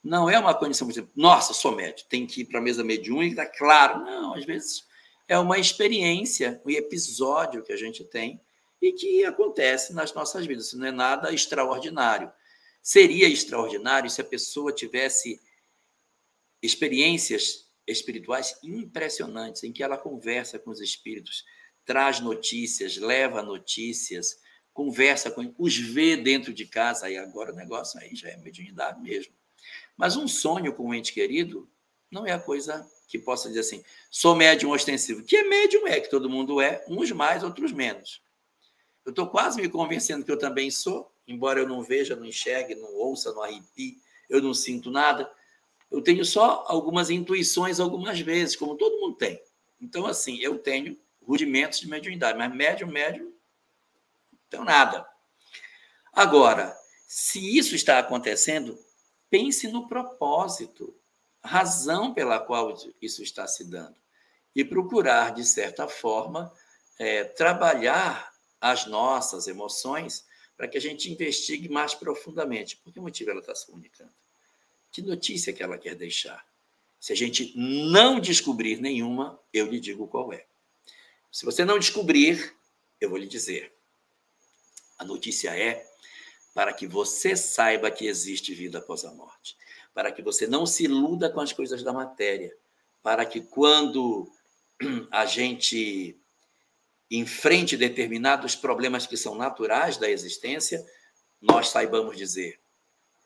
não 0.03 0.29
é 0.29 0.37
uma 0.37 0.53
condição, 0.53 0.87
por 0.87 0.93
exemplo, 0.93 1.11
nossa, 1.15 1.53
sou 1.53 1.75
médium, 1.75 2.05
tem 2.09 2.25
que 2.25 2.41
ir 2.41 2.45
para 2.45 2.59
a 2.59 2.63
mesa 2.63 2.83
mediúnica, 2.83 3.45
claro. 3.45 4.03
Não, 4.03 4.33
às 4.33 4.45
vezes 4.45 4.85
é 5.27 5.37
uma 5.37 5.57
experiência, 5.57 6.61
um 6.65 6.69
episódio 6.69 7.63
que 7.63 7.73
a 7.73 7.77
gente 7.77 8.03
tem 8.03 8.39
e 8.81 8.91
que 8.91 9.25
acontece 9.25 9.93
nas 9.93 10.13
nossas 10.13 10.45
vidas. 10.45 10.67
Isso 10.67 10.77
não 10.77 10.87
é 10.87 10.91
nada 10.91 11.33
extraordinário. 11.33 12.31
Seria 12.81 13.27
extraordinário 13.27 14.09
se 14.09 14.21
a 14.21 14.25
pessoa 14.25 14.71
tivesse 14.71 15.41
experiências 16.61 17.67
espirituais 17.85 18.57
impressionantes, 18.63 19.63
em 19.63 19.71
que 19.71 19.83
ela 19.83 19.97
conversa 19.97 20.59
com 20.59 20.71
os 20.71 20.81
espíritos, 20.81 21.45
traz 21.85 22.19
notícias, 22.19 22.97
leva 22.97 23.41
notícias, 23.41 24.39
conversa 24.73 25.31
com 25.31 25.53
os 25.57 25.77
vê 25.77 26.17
dentro 26.17 26.53
de 26.53 26.65
casa, 26.65 27.07
aí 27.07 27.17
agora 27.17 27.53
o 27.53 27.55
negócio 27.55 27.99
aí 27.99 28.15
já 28.15 28.29
é 28.29 28.37
mediunidade 28.37 29.01
mesmo. 29.01 29.33
Mas 29.95 30.15
um 30.15 30.27
sonho 30.27 30.73
com 30.73 30.87
um 30.87 30.93
ente 30.93 31.13
querido 31.13 31.67
não 32.11 32.25
é 32.25 32.31
a 32.31 32.39
coisa 32.39 32.87
que 33.07 33.17
possa 33.17 33.47
dizer 33.47 33.61
assim, 33.61 33.83
sou 34.11 34.35
médium 34.35 34.71
ostensivo. 34.71 35.23
Que 35.23 35.37
é 35.37 35.43
médium 35.43 35.87
é, 35.87 35.99
que 35.99 36.09
todo 36.09 36.29
mundo 36.29 36.61
é, 36.61 36.83
uns 36.87 37.11
mais, 37.11 37.43
outros 37.43 37.71
menos. 37.71 38.21
Eu 39.05 39.11
estou 39.11 39.27
quase 39.27 39.61
me 39.61 39.69
convencendo 39.69 40.25
que 40.25 40.31
eu 40.31 40.37
também 40.37 40.69
sou, 40.69 41.09
embora 41.25 41.61
eu 41.61 41.67
não 41.67 41.81
veja, 41.81 42.15
não 42.15 42.25
enxergue, 42.25 42.75
não 42.75 42.93
ouça, 42.95 43.31
não 43.33 43.41
arrepie, 43.41 43.97
eu 44.29 44.41
não 44.41 44.53
sinto 44.53 44.91
nada. 44.91 45.31
Eu 45.89 46.01
tenho 46.01 46.25
só 46.25 46.65
algumas 46.67 47.09
intuições 47.09 47.79
algumas 47.79 48.19
vezes, 48.19 48.55
como 48.55 48.75
todo 48.75 48.99
mundo 48.99 49.15
tem. 49.15 49.41
Então, 49.81 50.05
assim, 50.05 50.38
eu 50.39 50.59
tenho 50.59 50.97
rudimentos 51.21 51.79
de 51.79 51.88
mediunidade, 51.88 52.38
mas 52.38 52.53
médium, 52.53 52.89
médium, 52.89 53.31
então, 54.47 54.63
nada. 54.63 55.07
Agora, 56.13 56.75
se 57.07 57.57
isso 57.57 57.75
está 57.75 57.99
acontecendo, 57.99 58.77
pense 59.29 59.67
no 59.67 59.88
propósito, 59.88 60.95
razão 61.43 62.13
pela 62.13 62.39
qual 62.39 62.75
isso 63.01 63.21
está 63.21 63.45
se 63.45 63.65
dando. 63.65 63.95
E 64.55 64.63
procurar, 64.63 65.33
de 65.33 65.43
certa 65.43 65.88
forma, 65.88 66.51
é, 66.97 67.23
trabalhar 67.23 68.33
as 68.59 68.85
nossas 68.88 69.47
emoções 69.47 70.25
para 70.55 70.67
que 70.67 70.77
a 70.77 70.81
gente 70.81 71.11
investigue 71.11 71.69
mais 71.69 71.93
profundamente. 71.93 72.77
Por 72.77 72.91
que 72.91 72.99
motivo 72.99 73.29
ela 73.29 73.41
está 73.41 73.53
se 73.53 73.67
comunicando? 73.67 74.11
Que 74.97 75.03
notícia 75.03 75.53
que 75.53 75.61
ela 75.61 75.77
quer 75.77 75.93
deixar? 75.93 76.43
Se 76.99 77.13
a 77.13 77.15
gente 77.15 77.53
não 77.55 78.19
descobrir 78.19 78.81
nenhuma, 78.81 79.39
eu 79.53 79.67
lhe 79.67 79.79
digo 79.79 80.07
qual 80.07 80.33
é. 80.33 80.43
Se 81.31 81.45
você 81.45 81.63
não 81.63 81.77
descobrir, 81.77 82.57
eu 82.99 83.07
vou 83.07 83.19
lhe 83.19 83.27
dizer. 83.27 83.71
A 84.97 85.05
notícia 85.05 85.55
é 85.55 85.87
para 86.51 86.73
que 86.73 86.87
você 86.87 87.35
saiba 87.35 87.91
que 87.91 88.07
existe 88.07 88.55
vida 88.55 88.79
após 88.79 89.05
a 89.05 89.13
morte, 89.13 89.55
para 89.93 90.11
que 90.11 90.23
você 90.23 90.47
não 90.47 90.65
se 90.65 90.85
iluda 90.85 91.29
com 91.29 91.41
as 91.41 91.53
coisas 91.53 91.83
da 91.83 91.93
matéria, 91.93 92.57
para 93.03 93.23
que 93.23 93.41
quando 93.41 94.27
a 95.11 95.27
gente 95.27 96.19
enfrente 97.11 97.77
determinados 97.77 98.55
problemas 98.55 99.05
que 99.05 99.15
são 99.15 99.35
naturais 99.35 99.97
da 99.97 100.09
existência, 100.09 100.83
nós 101.39 101.69
saibamos 101.69 102.17
dizer: 102.17 102.59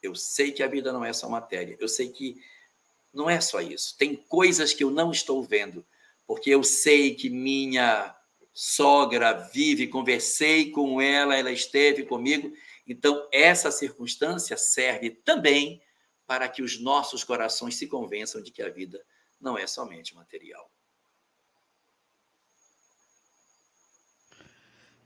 eu 0.02 0.16
sei 0.16 0.52
que 0.52 0.64
a 0.64 0.68
vida 0.68 0.92
não 0.92 1.04
é 1.06 1.14
só 1.14 1.30
matéria, 1.30 1.78
eu 1.80 1.88
sei 1.88 2.10
que 2.10 2.42
não 3.14 3.30
é 3.30 3.40
só 3.42 3.62
isso. 3.62 3.96
Tem 3.98 4.16
coisas 4.16 4.74
que 4.74 4.84
eu 4.84 4.92
não 4.92 5.12
estou 5.12 5.44
vendo, 5.44 5.86
porque 6.26 6.50
eu 6.50 6.64
sei 6.64 7.14
que 7.14 7.30
minha 7.30 8.16
sogra 8.54 9.34
vive, 9.34 9.88
conversei 9.88 10.72
com 10.72 11.02
ela, 11.02 11.36
ela 11.36 11.52
esteve 11.52 12.04
comigo. 12.04 12.52
Então, 12.88 13.28
essa 13.32 13.72
circunstância 13.72 14.58
serve 14.58 15.10
também 15.10 15.82
para 16.26 16.48
que 16.48 16.62
os 16.62 16.80
nossos 16.80 17.24
corações 17.24 17.76
se 17.76 17.88
convençam 17.88 18.42
de 18.42 18.52
que 18.52 18.62
a 18.62 18.70
vida 18.70 19.04
não 19.40 19.58
é 19.58 19.68
somente 19.68 20.16
material. 20.16 20.72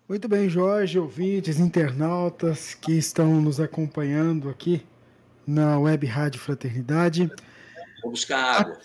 Muito 0.08 0.28
bem, 0.28 0.47
Jorge, 0.47 0.99
ouvintes, 0.99 1.60
internautas 1.60 2.76
que 2.76 2.91
estão 2.91 3.41
nos 3.41 3.60
acompanhando 3.60 4.49
aqui 4.49 4.86
na 5.47 5.80
Web 5.80 6.06
Rádio 6.06 6.39
Fraternidade. 6.39 7.28
Vou 8.03 8.12
buscar 8.12 8.62
água. 8.62 8.78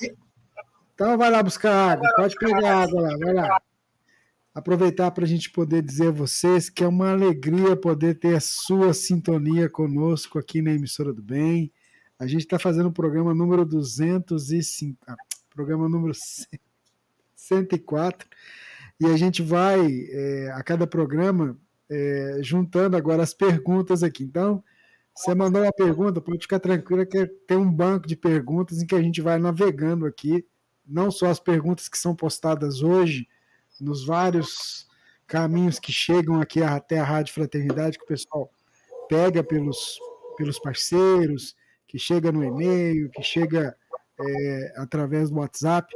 Então 0.95 1.19
vai 1.19 1.31
lá 1.31 1.43
buscar 1.43 1.93
água, 1.93 2.11
pode 2.17 2.35
pegar 2.37 2.85
água 2.85 3.03
lá, 3.03 3.19
vai 3.19 3.35
lá. 3.35 3.63
Aproveitar 4.55 5.11
para 5.11 5.25
a 5.25 5.29
gente 5.29 5.51
poder 5.51 5.83
dizer 5.83 6.09
a 6.09 6.11
vocês 6.13 6.71
que 6.71 6.83
é 6.83 6.89
uma 6.89 7.11
alegria 7.11 7.77
poder 7.77 8.19
ter 8.19 8.35
a 8.35 8.41
sua 8.41 8.95
sintonia 8.95 9.69
conosco 9.69 10.39
aqui 10.39 10.63
na 10.63 10.73
Emissora 10.73 11.13
do 11.13 11.23
Bem. 11.23 11.71
A 12.19 12.27
gente 12.27 12.45
está 12.47 12.59
fazendo 12.59 12.89
o 12.89 12.93
programa 12.93 13.35
número 13.35 13.67
205, 13.67 14.99
ah, 15.07 15.17
programa 15.51 15.87
número 15.87 16.15
104 17.37 18.27
e 19.01 19.07
a 19.07 19.17
gente 19.17 19.43
vai, 19.43 19.81
é, 20.11 20.53
a 20.53 20.63
cada 20.63 20.87
programa, 20.87 21.59
é, 21.89 22.39
juntando 22.43 22.97
agora 22.97 23.23
as 23.23 23.33
perguntas 23.33 24.03
aqui. 24.03 24.23
Então, 24.23 24.63
você 25.17 25.35
mandou 25.35 25.63
uma 25.63 25.73
pergunta, 25.73 26.21
pode 26.21 26.43
ficar 26.43 26.61
tranquila 26.61 27.07
que 27.07 27.27
tem 27.47 27.57
um 27.57 27.73
banco 27.73 28.07
de 28.07 28.15
perguntas 28.15 28.83
em 28.83 28.87
que 28.87 28.95
a 28.95 29.03
gente 29.03 29.23
vai 29.23 29.39
navegando 29.39 30.05
aqui, 30.05 30.47
não 30.87 31.11
só 31.11 31.27
as 31.27 31.41
perguntas 31.41 31.89
que 31.89 31.97
são 31.97 32.15
postadas 32.15 32.83
hoje, 32.83 33.27
nos 33.81 34.05
vários 34.05 34.87
caminhos 35.27 35.79
que 35.79 35.93
chegam 35.93 36.41
aqui 36.41 36.63
até 36.63 36.99
a 36.99 37.05
Rádio 37.05 37.33
Fraternidade, 37.33 37.97
que 37.97 38.05
o 38.05 38.09
pessoal 38.09 38.51
pega 39.09 39.43
pelos, 39.43 39.99
pelos 40.37 40.59
parceiros, 40.59 41.57
que 41.89 41.99
chega 41.99 42.31
no 42.31 42.45
e-mail, 42.45 43.11
que 43.11 43.23
chega 43.23 43.75
é, 44.21 44.75
através 44.77 45.31
do 45.31 45.39
WhatsApp 45.39 45.91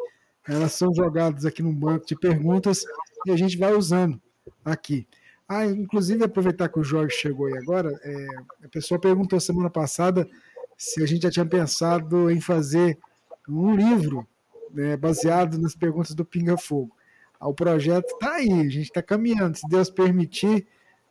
elas 0.47 0.73
são 0.73 0.95
jogadas 0.95 1.45
aqui 1.45 1.63
num 1.63 1.75
banco 1.75 2.07
de 2.07 2.17
perguntas 2.17 2.85
e 3.27 3.31
a 3.31 3.37
gente 3.37 3.57
vai 3.57 3.75
usando 3.75 4.21
aqui. 4.65 5.07
Ah, 5.49 5.67
inclusive, 5.67 6.25
aproveitar 6.25 6.69
que 6.69 6.79
o 6.79 6.85
Jorge 6.85 7.17
chegou 7.17 7.47
aí 7.47 7.57
agora, 7.59 7.91
é, 8.03 8.27
a 8.65 8.69
pessoa 8.69 8.99
perguntou 8.99 9.39
semana 9.39 9.71
passada 9.71 10.29
se 10.77 11.03
a 11.03 11.07
gente 11.07 11.23
já 11.23 11.31
tinha 11.31 11.47
pensado 11.47 12.31
em 12.31 12.41
fazer 12.41 12.99
um 13.49 13.75
livro 13.75 14.27
né, 14.71 14.97
baseado 14.97 15.59
nas 15.59 15.75
perguntas 15.75 16.15
do 16.15 16.25
Pinga 16.25 16.57
Fogo. 16.57 16.95
Ah, 17.39 17.49
o 17.49 17.55
projeto 17.55 18.07
está 18.07 18.37
aí, 18.37 18.53
a 18.53 18.65
gente 18.65 18.85
está 18.85 19.03
caminhando, 19.03 19.57
se 19.57 19.69
Deus 19.69 19.91
permitir, 19.91 20.67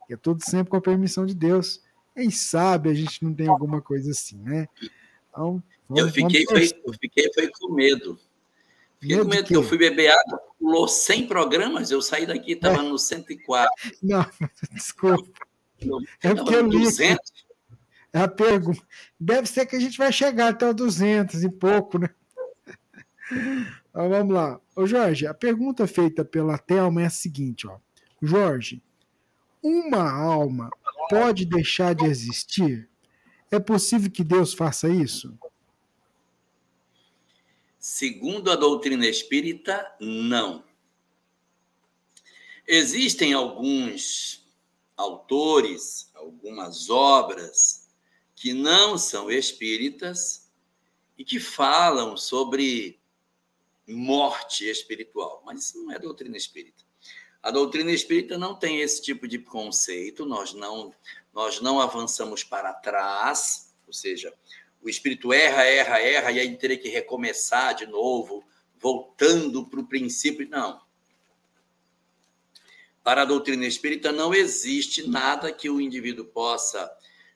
é 0.09 0.15
tudo 0.15 0.43
sempre 0.43 0.69
com 0.69 0.77
a 0.77 0.81
permissão 0.81 1.25
de 1.25 1.36
Deus. 1.36 1.81
Quem 2.15 2.29
sabe 2.29 2.89
a 2.89 2.93
gente 2.93 3.23
não 3.23 3.34
tem 3.34 3.47
alguma 3.47 3.81
coisa 3.81 4.11
assim, 4.11 4.38
né? 4.38 4.67
Então, 5.29 5.63
vamos, 5.88 6.03
eu, 6.03 6.09
fiquei, 6.09 6.45
foi, 6.45 6.69
eu 6.86 6.93
fiquei 6.99 7.31
foi 7.34 7.49
com 7.49 7.73
medo. 7.73 8.19
Fiquei 9.04 9.18
com 9.18 9.26
medo 9.26 9.47
que 9.47 9.56
eu 9.56 9.64
fui 9.64 9.78
beber 9.78 10.08
água, 10.08 10.39
pulou 10.58 10.88
100 10.88 11.28
programas, 11.28 11.91
eu 11.91 12.01
saí 12.01 12.26
daqui, 12.26 12.54
estava 12.54 12.80
é. 12.80 12.84
no 12.84 12.97
104. 12.97 13.70
Não, 14.01 14.26
desculpa. 14.72 15.45
é 16.22 16.34
porque 16.34 16.56
eu 16.56 16.68
li. 16.68 16.80
200. 16.80 17.20
É 18.14 18.20
a 18.22 18.28
pergunta. 18.30 18.82
Deve 19.20 19.47
ser 19.47 19.66
que 19.66 19.76
a 19.76 19.80
gente 19.80 19.97
vai 19.97 20.10
chegar 20.14 20.49
até 20.49 20.70
o 20.70 20.74
200 20.74 21.43
e 21.43 21.49
pouco, 21.49 21.97
né? 21.99 22.10
Então, 23.93 24.10
vamos 24.10 24.34
lá. 24.34 24.60
Ô 24.76 24.88
Jorge, 24.88 25.28
a 25.28 25.36
pergunta 25.36 25.86
feita 25.86 26.26
pela 26.26 26.58
Thelma 26.58 27.04
é 27.04 27.06
a 27.06 27.12
seguinte, 27.12 27.68
ó. 27.68 27.78
Jorge, 28.20 28.82
uma 29.62 30.12
alma 30.12 30.72
pode 31.12 31.45
deixar 31.45 31.93
de 31.93 32.06
existir? 32.06 32.89
É 33.51 33.60
possível 33.60 34.10
que 34.10 34.24
Deus 34.24 34.51
faça 34.56 34.89
isso? 34.89 35.38
Segundo 37.86 38.49
a 38.49 38.55
doutrina 38.55 39.05
espírita, 39.05 39.93
não. 39.99 40.63
Existem 42.65 43.34
alguns 43.34 44.47
autores, 44.95 46.09
algumas 46.13 46.89
obras 46.89 47.89
que 48.34 48.53
não 48.53 48.97
são 48.97 49.29
espíritas 49.29 50.49
e 51.17 51.25
que 51.25 51.41
falam 51.41 52.15
sobre 52.15 53.01
morte 53.86 54.63
espiritual, 54.69 55.43
mas 55.45 55.65
isso 55.65 55.84
não 55.84 55.91
é 55.91 55.99
doutrina 55.99 56.38
espírita. 56.38 56.86
A 57.41 57.51
doutrina 57.51 57.91
espírita 57.91 58.38
não 58.38 58.55
tem 58.55 58.79
esse 58.79 59.01
tipo 59.01 59.27
de 59.27 59.39
conceito, 59.39 60.25
nós 60.25 60.53
não 60.53 60.95
nós 61.34 61.59
não 61.59 61.81
avançamos 61.81 62.45
para 62.45 62.73
trás, 62.73 63.75
ou 63.86 63.91
seja, 63.91 64.34
o 64.84 64.89
espírito 64.89 65.31
erra, 65.31 65.63
erra, 65.63 65.99
erra, 65.99 66.31
e 66.31 66.39
aí 66.39 66.57
teria 66.57 66.77
que 66.77 66.89
recomeçar 66.89 67.73
de 67.73 67.86
novo, 67.86 68.43
voltando 68.77 69.65
para 69.65 69.79
o 69.79 69.88
princípio. 69.88 70.47
Não. 70.49 70.81
Para 73.01 73.21
a 73.21 73.25
doutrina 73.25 73.65
espírita, 73.65 74.11
não 74.11 74.34
existe 74.34 75.07
nada 75.07 75.51
que 75.51 75.69
o 75.69 75.79
indivíduo 75.79 76.25
possa 76.25 76.91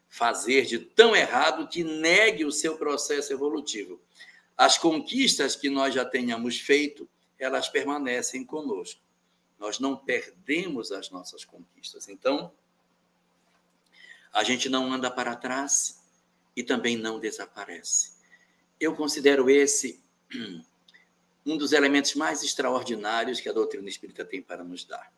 fazer 0.10 0.66
de 0.66 0.80
tão 0.80 1.16
errado 1.16 1.68
que 1.68 1.84
negue 1.84 2.46
o 2.46 2.52
seu 2.52 2.78
processo 2.78 3.32
evolutivo. 3.32 4.02
As 4.58 4.78
conquistas 4.78 5.56
que 5.56 5.70
nós 5.70 5.94
já 5.94 6.04
tenhamos 6.04 6.60
feito, 6.60 7.08
elas 7.40 7.70
permanecem 7.70 8.44
conosco. 8.44 9.02
Nós 9.60 9.80
não 9.80 9.96
perdemos 9.96 10.92
as 10.92 11.10
nossas 11.10 11.46
conquistas. 11.46 12.08
Então, 12.08 12.52
a 14.34 14.44
gente 14.44 14.70
não 14.70 14.92
anda 14.92 15.10
para 15.10 15.36
trás, 15.36 15.97
e 16.58 16.64
também 16.64 16.98
não 16.98 17.20
desaparece. 17.20 18.14
Eu 18.80 18.96
considero 18.96 19.48
esse 19.48 20.02
um 21.46 21.56
dos 21.56 21.72
elementos 21.72 22.16
mais 22.16 22.44
extraordinários 22.44 23.40
que 23.40 23.48
a 23.48 23.54
doutrina 23.54 23.88
espírita 23.88 24.26
tem 24.26 24.42
para 24.42 24.64
nos 24.64 24.84
dar. 24.84 25.14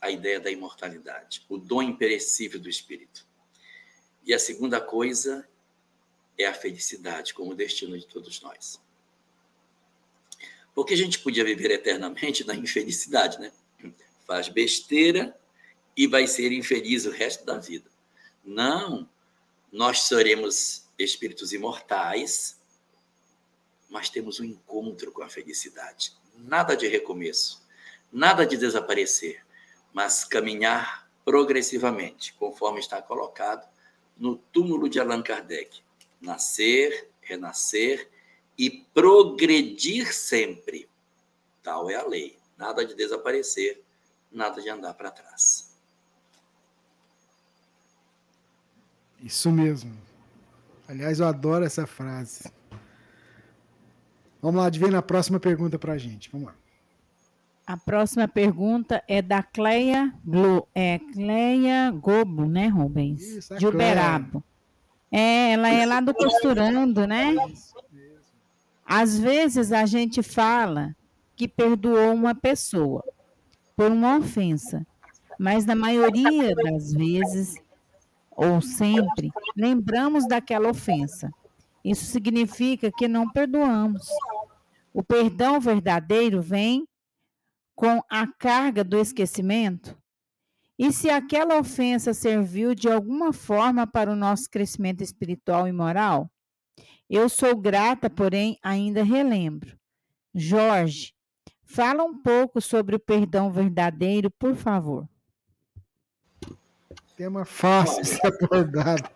A 0.00 0.10
ideia 0.10 0.40
da 0.40 0.50
imortalidade, 0.50 1.44
o 1.50 1.58
dom 1.58 1.82
imperecível 1.82 2.58
do 2.58 2.70
espírito. 2.70 3.26
E 4.24 4.32
a 4.32 4.38
segunda 4.38 4.80
coisa 4.80 5.46
é 6.38 6.46
a 6.46 6.54
felicidade 6.54 7.34
como 7.34 7.54
destino 7.54 7.98
de 7.98 8.06
todos 8.06 8.40
nós. 8.40 8.80
Porque 10.74 10.94
a 10.94 10.96
gente 10.96 11.18
podia 11.18 11.44
viver 11.44 11.70
eternamente 11.70 12.42
na 12.46 12.54
infelicidade, 12.54 13.38
né? 13.38 13.52
Faz 14.26 14.48
besteira 14.48 15.38
e 15.94 16.06
vai 16.06 16.26
ser 16.26 16.52
infeliz 16.52 17.04
o 17.04 17.10
resto 17.10 17.44
da 17.44 17.58
vida. 17.58 17.90
Não, 18.42 19.06
nós 19.72 20.02
seremos 20.02 20.84
espíritos 20.98 21.52
imortais, 21.52 22.58
mas 23.88 24.08
temos 24.08 24.40
um 24.40 24.44
encontro 24.44 25.12
com 25.12 25.22
a 25.22 25.28
felicidade. 25.28 26.12
Nada 26.36 26.76
de 26.76 26.86
recomeço, 26.86 27.62
nada 28.12 28.46
de 28.46 28.56
desaparecer, 28.56 29.44
mas 29.92 30.24
caminhar 30.24 31.08
progressivamente, 31.24 32.32
conforme 32.34 32.80
está 32.80 33.00
colocado 33.02 33.68
no 34.16 34.36
túmulo 34.36 34.88
de 34.88 35.00
Allan 35.00 35.22
Kardec. 35.22 35.80
Nascer, 36.20 37.10
renascer 37.22 38.10
e 38.58 38.70
progredir 38.92 40.12
sempre. 40.12 40.88
Tal 41.62 41.90
é 41.90 41.94
a 41.94 42.06
lei. 42.06 42.38
Nada 42.56 42.84
de 42.84 42.94
desaparecer, 42.94 43.82
nada 44.30 44.60
de 44.60 44.68
andar 44.68 44.94
para 44.94 45.10
trás. 45.10 45.69
Isso 49.22 49.50
mesmo. 49.50 49.92
Aliás, 50.88 51.20
eu 51.20 51.26
adoro 51.26 51.64
essa 51.64 51.86
frase. 51.86 52.50
Vamos 54.42 54.60
lá, 54.60 54.66
adivinha 54.66 54.98
a 54.98 55.02
próxima 55.02 55.38
pergunta 55.38 55.78
para 55.78 55.92
a 55.92 55.98
gente. 55.98 56.30
Vamos 56.30 56.48
lá. 56.48 56.54
A 57.66 57.76
próxima 57.76 58.26
pergunta 58.26 59.02
é 59.06 59.22
da 59.22 59.42
Cleia, 59.42 60.12
Glo, 60.24 60.66
é, 60.74 60.98
Cleia 60.98 61.90
Gobo, 61.92 62.46
né, 62.46 62.66
Rubens? 62.66 63.22
Isso, 63.22 63.56
de 63.56 63.66
Uberabo. 63.66 64.42
É, 65.12 65.52
ela 65.52 65.68
é 65.68 65.86
lá 65.86 66.00
do 66.00 66.12
Costurando, 66.12 67.06
né? 67.06 67.36
Às 68.84 69.18
vezes 69.18 69.70
a 69.70 69.86
gente 69.86 70.20
fala 70.22 70.96
que 71.36 71.46
perdoou 71.46 72.12
uma 72.12 72.34
pessoa 72.34 73.04
por 73.76 73.90
uma 73.92 74.18
ofensa, 74.18 74.84
mas 75.38 75.64
na 75.64 75.76
maioria 75.76 76.54
das 76.56 76.92
vezes, 76.92 77.54
ou 78.30 78.60
sempre, 78.60 79.30
lembramos 79.56 80.26
daquela 80.26 80.68
ofensa. 80.68 81.30
Isso 81.84 82.04
significa 82.06 82.90
que 82.90 83.08
não 83.08 83.30
perdoamos. 83.30 84.06
O 84.92 85.02
perdão 85.02 85.60
verdadeiro 85.60 86.40
vem 86.40 86.86
com 87.74 88.02
a 88.08 88.26
carga 88.26 88.84
do 88.84 88.98
esquecimento? 88.98 89.96
E 90.78 90.92
se 90.92 91.10
aquela 91.10 91.58
ofensa 91.58 92.14
serviu 92.14 92.74
de 92.74 92.88
alguma 92.88 93.32
forma 93.32 93.86
para 93.86 94.10
o 94.10 94.16
nosso 94.16 94.48
crescimento 94.48 95.02
espiritual 95.02 95.68
e 95.68 95.72
moral? 95.72 96.30
Eu 97.08 97.28
sou 97.28 97.56
grata, 97.56 98.08
porém 98.08 98.58
ainda 98.62 99.02
relembro. 99.02 99.78
Jorge, 100.34 101.12
Fala 101.72 102.02
um 102.02 102.20
pouco 102.20 102.60
sobre 102.60 102.96
o 102.96 102.98
perdão 102.98 103.52
verdadeiro, 103.52 104.28
por 104.28 104.56
favor. 104.56 105.08
Tema 107.20 107.44
fácil 107.44 108.00
de 108.00 108.08
ser 108.08 108.26
abordado. 108.28 109.10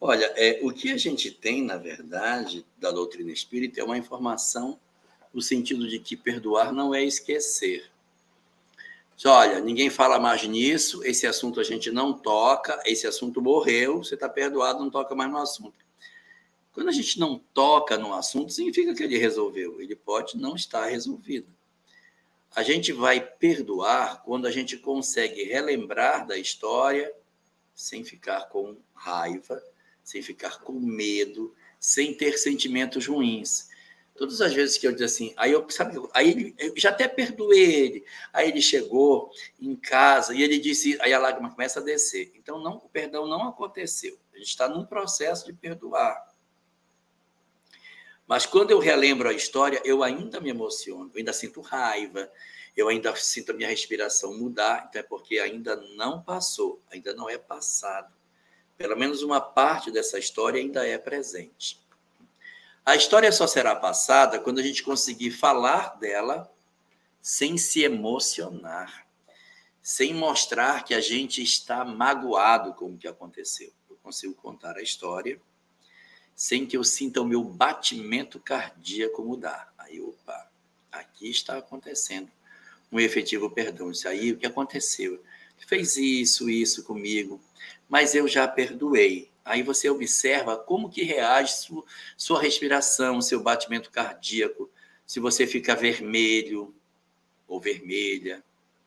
Olha, 0.00 0.32
é, 0.36 0.60
o 0.62 0.70
que 0.72 0.92
a 0.92 0.96
gente 0.96 1.32
tem, 1.32 1.64
na 1.64 1.76
verdade, 1.76 2.64
da 2.78 2.92
doutrina 2.92 3.32
espírita 3.32 3.80
é 3.80 3.84
uma 3.84 3.98
informação 3.98 4.78
no 5.34 5.42
sentido 5.42 5.88
de 5.88 5.98
que 5.98 6.16
perdoar 6.16 6.72
não 6.72 6.94
é 6.94 7.02
esquecer. 7.02 7.90
Olha, 9.24 9.58
ninguém 9.58 9.90
fala 9.90 10.20
mais 10.20 10.44
nisso, 10.44 11.02
esse 11.02 11.26
assunto 11.26 11.58
a 11.58 11.64
gente 11.64 11.90
não 11.90 12.12
toca, 12.12 12.80
esse 12.86 13.04
assunto 13.04 13.42
morreu, 13.42 14.04
você 14.04 14.14
está 14.14 14.28
perdoado, 14.28 14.78
não 14.78 14.90
toca 14.90 15.16
mais 15.16 15.28
no 15.28 15.38
assunto. 15.38 15.84
Quando 16.72 16.88
a 16.88 16.92
gente 16.92 17.18
não 17.18 17.40
toca 17.52 17.98
no 17.98 18.14
assunto, 18.14 18.52
significa 18.52 18.94
que 18.94 19.02
ele 19.02 19.18
resolveu. 19.18 19.80
Ele 19.80 19.96
pode 19.96 20.38
não 20.38 20.54
estar 20.54 20.86
resolvido. 20.86 21.48
A 22.54 22.62
gente 22.62 22.92
vai 22.92 23.20
perdoar 23.20 24.22
quando 24.22 24.46
a 24.46 24.50
gente 24.50 24.76
consegue 24.76 25.44
relembrar 25.44 26.26
da 26.26 26.36
história 26.36 27.12
sem 27.74 28.04
ficar 28.04 28.48
com 28.48 28.76
raiva, 28.94 29.62
sem 30.04 30.22
ficar 30.22 30.60
com 30.60 30.72
medo, 30.72 31.54
sem 31.80 32.14
ter 32.14 32.38
sentimentos 32.38 33.06
ruins. 33.06 33.70
Todas 34.14 34.42
as 34.42 34.52
vezes 34.52 34.76
que 34.76 34.86
eu 34.86 34.92
disse 34.92 35.04
assim, 35.04 35.34
aí 35.36 35.52
eu 35.52 35.68
sabe, 35.70 35.96
aí 36.12 36.30
ele, 36.30 36.54
eu 36.58 36.74
já 36.76 36.90
até 36.90 37.08
perdoei 37.08 37.74
ele. 37.74 38.04
Aí 38.32 38.50
ele 38.50 38.60
chegou 38.60 39.30
em 39.58 39.74
casa 39.74 40.34
e 40.34 40.42
ele 40.42 40.58
disse, 40.58 40.98
aí 41.00 41.14
a 41.14 41.18
lágrima 41.18 41.50
começa 41.50 41.80
a 41.80 41.82
descer. 41.82 42.30
Então 42.34 42.62
não, 42.62 42.76
o 42.76 42.88
perdão 42.90 43.26
não 43.26 43.48
aconteceu. 43.48 44.18
A 44.34 44.36
gente 44.36 44.48
está 44.48 44.68
num 44.68 44.84
processo 44.84 45.46
de 45.46 45.54
perdoar. 45.54 46.31
Mas 48.26 48.46
quando 48.46 48.70
eu 48.70 48.78
relembro 48.78 49.28
a 49.28 49.32
história, 49.32 49.80
eu 49.84 50.02
ainda 50.02 50.40
me 50.40 50.50
emociono, 50.50 51.10
eu 51.12 51.18
ainda 51.18 51.32
sinto 51.32 51.60
raiva, 51.60 52.30
eu 52.76 52.88
ainda 52.88 53.14
sinto 53.16 53.50
a 53.50 53.54
minha 53.54 53.68
respiração 53.68 54.38
mudar, 54.38 54.86
então 54.88 55.00
é 55.00 55.02
porque 55.02 55.38
ainda 55.38 55.76
não 55.96 56.22
passou, 56.22 56.80
ainda 56.90 57.12
não 57.14 57.28
é 57.28 57.36
passado. 57.36 58.12
Pelo 58.78 58.96
menos 58.96 59.22
uma 59.22 59.40
parte 59.40 59.90
dessa 59.90 60.18
história 60.18 60.60
ainda 60.60 60.86
é 60.86 60.96
presente. 60.96 61.80
A 62.84 62.96
história 62.96 63.30
só 63.30 63.46
será 63.46 63.76
passada 63.76 64.40
quando 64.40 64.58
a 64.58 64.62
gente 64.62 64.82
conseguir 64.82 65.30
falar 65.30 65.98
dela 65.98 66.50
sem 67.20 67.56
se 67.56 67.84
emocionar, 67.84 69.06
sem 69.80 70.12
mostrar 70.14 70.84
que 70.84 70.94
a 70.94 71.00
gente 71.00 71.42
está 71.42 71.84
magoado 71.84 72.74
com 72.74 72.86
o 72.86 72.98
que 72.98 73.06
aconteceu. 73.06 73.72
Eu 73.88 73.96
consigo 74.02 74.34
contar 74.34 74.76
a 74.76 74.82
história 74.82 75.40
sem 76.34 76.66
que 76.66 76.76
eu 76.76 76.84
sinta 76.84 77.20
o 77.20 77.26
meu 77.26 77.42
batimento 77.44 78.40
cardíaco 78.40 79.22
mudar. 79.22 79.72
Aí, 79.78 80.00
opa, 80.00 80.50
aqui 80.90 81.30
está 81.30 81.58
acontecendo 81.58 82.30
um 82.90 83.00
efetivo 83.00 83.50
perdão. 83.50 83.90
Isso 83.90 84.06
aí, 84.06 84.32
o 84.32 84.36
que 84.36 84.46
aconteceu? 84.46 85.22
Fez 85.66 85.96
isso, 85.96 86.50
isso 86.50 86.84
comigo, 86.84 87.40
mas 87.88 88.14
eu 88.14 88.28
já 88.28 88.46
perdoei. 88.46 89.30
Aí 89.44 89.62
você 89.62 89.88
observa 89.88 90.56
como 90.56 90.90
que 90.90 91.02
reage 91.02 91.54
sua, 91.54 91.84
sua 92.16 92.40
respiração, 92.42 93.20
seu 93.20 93.42
batimento 93.42 93.90
cardíaco, 93.90 94.70
se 95.06 95.18
você 95.18 95.46
fica 95.46 95.74
vermelho 95.74 96.74
ou 97.48 97.60
vermelha. 97.60 98.44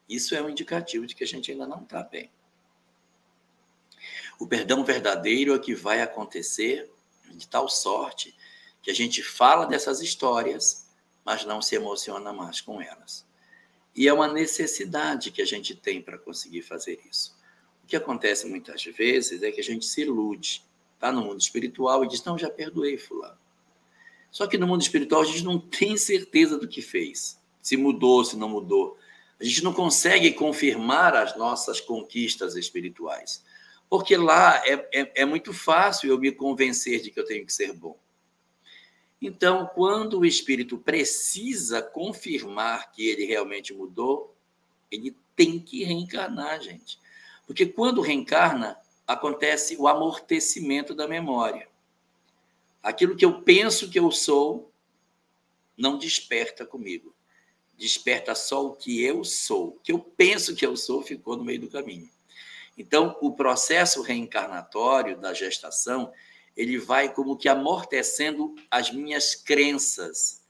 Isso 0.08 0.36
é 0.36 0.42
um 0.42 0.50
indicativo 0.50 1.06
de 1.06 1.16
que 1.16 1.24
a 1.24 1.28
gente 1.28 1.52
ainda 1.52 1.66
não 1.68 1.84
está 1.84 2.04
bem. 2.04 2.30
O 4.40 4.46
perdão 4.46 4.84
verdadeiro 4.84 5.54
é 5.54 5.60
que 5.60 5.74
vai 5.74 6.02
acontecer 6.02 6.90
de 7.34 7.48
tal 7.48 7.68
sorte 7.68 8.36
que 8.82 8.92
a 8.92 8.94
gente 8.94 9.24
fala 9.24 9.66
dessas 9.66 10.02
histórias, 10.02 10.86
mas 11.24 11.46
não 11.46 11.62
se 11.62 11.76
emociona 11.76 12.32
mais 12.32 12.62
com 12.62 12.82
elas. 12.82 13.26
E 13.96 14.08
é 14.08 14.14
uma 14.14 14.28
necessidade 14.28 15.32
que 15.32 15.42
a 15.42 15.46
gente 15.46 15.74
tem 15.74 16.02
para 16.02 16.18
conseguir 16.18 16.62
fazer 16.62 17.00
isso. 17.10 17.36
O 17.84 17.88
que 17.88 17.96
acontece 17.96 18.48
muitas 18.48 18.84
vezes 18.84 19.42
é 19.42 19.52
que 19.52 19.62
a 19.62 19.64
gente 19.64 19.86
se 19.86 20.02
ilude, 20.02 20.64
está 20.94 21.12
no 21.12 21.22
mundo 21.22 21.40
espiritual 21.40 22.04
e 22.04 22.08
diz: 22.08 22.24
Não, 22.24 22.38
já 22.38 22.50
perdoei 22.50 22.98
Fulano. 22.98 23.38
Só 24.32 24.48
que 24.48 24.58
no 24.58 24.68
mundo 24.68 24.82
espiritual 24.82 25.22
a 25.22 25.26
gente 25.26 25.44
não 25.44 25.58
tem 25.58 25.96
certeza 25.96 26.58
do 26.58 26.68
que 26.68 26.82
fez, 26.82 27.40
se 27.62 27.78
mudou, 27.78 28.26
se 28.26 28.36
não 28.36 28.50
mudou. 28.50 28.98
A 29.40 29.44
gente 29.44 29.64
não 29.64 29.74
consegue 29.74 30.32
confirmar 30.34 31.16
as 31.16 31.38
nossas 31.38 31.80
conquistas 31.80 32.56
espirituais. 32.56 33.44
Porque 33.98 34.18
lá 34.18 34.62
é, 34.68 34.74
é, 34.92 35.22
é 35.22 35.26
muito 35.26 35.54
fácil 35.54 36.10
eu 36.10 36.20
me 36.20 36.30
convencer 36.30 37.02
de 37.02 37.10
que 37.10 37.18
eu 37.18 37.24
tenho 37.24 37.46
que 37.46 37.54
ser 37.54 37.72
bom. 37.72 37.98
Então, 39.22 39.72
quando 39.74 40.20
o 40.20 40.26
espírito 40.26 40.78
precisa 40.78 41.82
confirmar 41.82 42.92
que 42.92 43.08
ele 43.08 43.24
realmente 43.24 43.74
mudou, 43.74 44.36
ele 44.92 45.16
tem 45.34 45.60
que 45.60 45.86
reencarnar, 45.86 46.62
gente. 46.62 47.00
Porque 47.48 47.66
quando 47.66 48.02
reencarna, 48.02 48.78
acontece 49.08 49.78
o 49.78 49.88
amortecimento 49.88 50.94
da 50.94 51.08
memória. 51.08 51.70
Aquilo 52.84 53.16
que 53.16 53.24
eu 53.24 53.44
penso 53.44 53.90
que 53.90 53.98
eu 53.98 54.12
sou 54.12 54.70
não 55.78 55.98
desperta 55.98 56.66
comigo. 56.66 57.16
Desperta 57.78 58.36
só 58.36 58.66
o 58.66 58.76
que 58.76 59.02
eu 59.02 59.24
sou. 59.24 59.70
O 59.70 59.80
que 59.80 59.94
eu 59.94 60.00
penso 60.00 60.54
que 60.54 60.66
eu 60.66 60.76
sou 60.76 61.02
ficou 61.02 61.38
no 61.38 61.46
meio 61.46 61.62
do 61.62 61.70
caminho. 61.70 62.14
Então, 62.78 63.18
o 63.22 63.34
processo 63.34 64.02
reencarnatório 64.02 65.18
da 65.18 65.34
gestação, 65.34 66.12
ele 66.56 66.78
vai 66.78 67.14
como 67.14 67.38
que 67.38 67.48
amortecendo 67.48 68.56
as 68.70 68.92
minhas 68.92 69.36
crenças. 69.36 70.44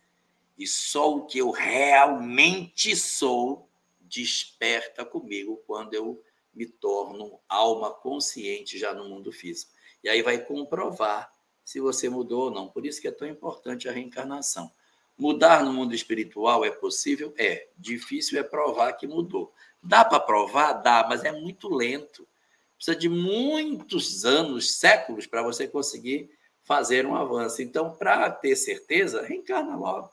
E 0.58 0.66
só 0.66 1.16
o 1.16 1.26
que 1.26 1.38
eu 1.40 1.52
realmente 1.52 2.96
sou 2.96 3.70
desperta 4.00 5.04
comigo 5.04 5.62
quando 5.68 5.94
eu 5.94 6.24
me 6.54 6.66
torno 6.66 7.40
alma 7.50 7.92
consciente 7.92 8.78
já 8.80 8.94
no 8.94 9.10
mundo 9.10 9.32
físico. 9.32 9.72
E 10.04 10.10
aí 10.10 10.22
vai 10.22 10.38
comprovar 10.38 11.32
se 11.64 11.80
você 11.80 12.08
mudou 12.08 12.46
ou 12.46 12.52
não. 12.52 12.70
Por 12.70 12.86
isso 12.86 13.02
que 13.02 13.08
é 13.08 13.12
tão 13.12 13.28
importante 13.28 13.90
a 13.90 13.92
reencarnação. 13.92 14.72
Mudar 15.18 15.64
no 15.64 15.74
mundo 15.74 15.94
espiritual 15.94 16.64
é 16.64 16.72
possível? 16.72 17.34
É. 17.38 17.68
Difícil 17.78 18.40
é 18.40 18.44
provar 18.44 18.94
que 18.94 19.08
mudou. 19.08 19.54
Dá 19.86 20.04
para 20.04 20.20
provar? 20.20 20.74
Dá, 20.74 21.06
mas 21.08 21.24
é 21.24 21.32
muito 21.32 21.74
lento. 21.74 22.28
Precisa 22.76 22.98
de 22.98 23.08
muitos 23.08 24.26
anos, 24.26 24.78
séculos, 24.78 25.28
para 25.28 25.44
você 25.44 25.68
conseguir 25.68 26.30
fazer 26.64 27.06
um 27.06 27.16
avanço. 27.16 27.62
Então, 27.62 27.96
para 27.96 28.30
ter 28.30 28.56
certeza, 28.56 29.22
reencarna 29.22 29.78
logo. 29.78 30.12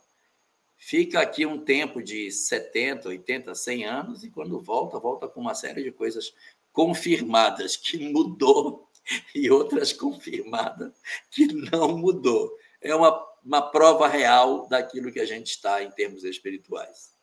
Fica 0.77 1.21
aqui 1.21 1.45
um 1.45 1.63
tempo 1.63 2.03
de 2.03 2.31
70, 2.31 3.09
80, 3.09 3.55
100 3.55 3.85
anos 3.85 4.23
e 4.23 4.29
quando 4.29 4.59
volta, 4.59 4.99
volta 4.99 5.27
com 5.27 5.41
uma 5.41 5.55
série 5.55 5.81
de 5.81 5.91
coisas 5.91 6.33
confirmadas 6.71 7.75
que 7.75 7.97
mudou 7.97 8.89
e 9.33 9.49
outras 9.49 9.91
confirmadas 9.91 10.93
que 11.31 11.47
não 11.47 11.97
mudou. 11.97 12.51
É 12.81 12.93
uma, 12.93 13.25
uma 13.43 13.61
prova 13.61 14.07
real 14.07 14.67
daquilo 14.67 15.11
que 15.11 15.19
a 15.19 15.25
gente 15.25 15.47
está 15.47 15.81
em 15.81 15.89
termos 15.89 16.23
espirituais. 16.23 17.13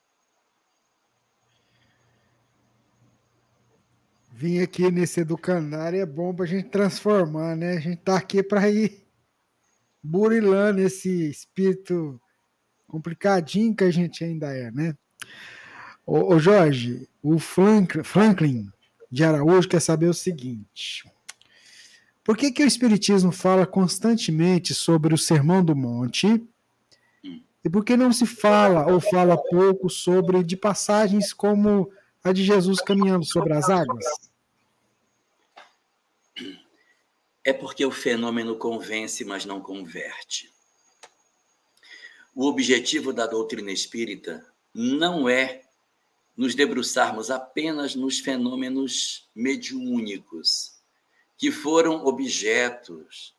Vir 4.41 4.63
aqui 4.63 4.89
nesse 4.89 5.19
educandário 5.19 6.01
é 6.01 6.05
bom 6.05 6.33
para 6.33 6.45
a 6.45 6.47
gente 6.47 6.69
transformar, 6.69 7.55
né? 7.55 7.77
A 7.77 7.79
gente 7.79 7.97
tá 7.97 8.17
aqui 8.17 8.41
para 8.41 8.67
ir 8.67 9.05
burilando 10.01 10.81
esse 10.81 11.29
espírito 11.29 12.19
complicadinho 12.87 13.75
que 13.75 13.83
a 13.83 13.91
gente 13.91 14.23
ainda 14.23 14.47
é, 14.51 14.71
né? 14.71 14.95
Ô, 16.03 16.33
ô 16.33 16.39
Jorge, 16.39 17.07
o 17.21 17.37
Franklin 17.37 18.67
de 19.11 19.23
Araújo 19.23 19.69
quer 19.69 19.79
saber 19.79 20.07
o 20.07 20.13
seguinte: 20.13 21.07
por 22.23 22.35
que, 22.35 22.51
que 22.51 22.63
o 22.63 22.67
Espiritismo 22.67 23.31
fala 23.31 23.67
constantemente 23.67 24.73
sobre 24.73 25.13
o 25.13 25.19
Sermão 25.19 25.63
do 25.63 25.75
Monte 25.75 26.43
E 27.63 27.69
por 27.69 27.85
que 27.85 27.95
não 27.95 28.11
se 28.11 28.25
fala 28.25 28.91
ou 28.91 28.99
fala 28.99 29.37
pouco 29.37 29.87
sobre 29.87 30.43
de 30.43 30.57
passagens 30.57 31.31
como 31.31 31.91
a 32.23 32.31
de 32.31 32.43
Jesus 32.43 32.81
caminhando 32.81 33.23
sobre 33.23 33.53
as 33.53 33.69
águas? 33.69 34.30
É 37.43 37.51
porque 37.51 37.85
o 37.85 37.91
fenômeno 37.91 38.55
convence, 38.55 39.25
mas 39.25 39.45
não 39.45 39.61
converte. 39.61 40.51
O 42.35 42.45
objetivo 42.45 43.11
da 43.11 43.25
doutrina 43.25 43.71
espírita 43.71 44.45
não 44.73 45.27
é 45.27 45.63
nos 46.37 46.55
debruçarmos 46.55 47.29
apenas 47.29 47.95
nos 47.95 48.19
fenômenos 48.19 49.29
mediúnicos, 49.35 50.79
que 51.37 51.51
foram 51.51 52.05
objetos, 52.05 53.35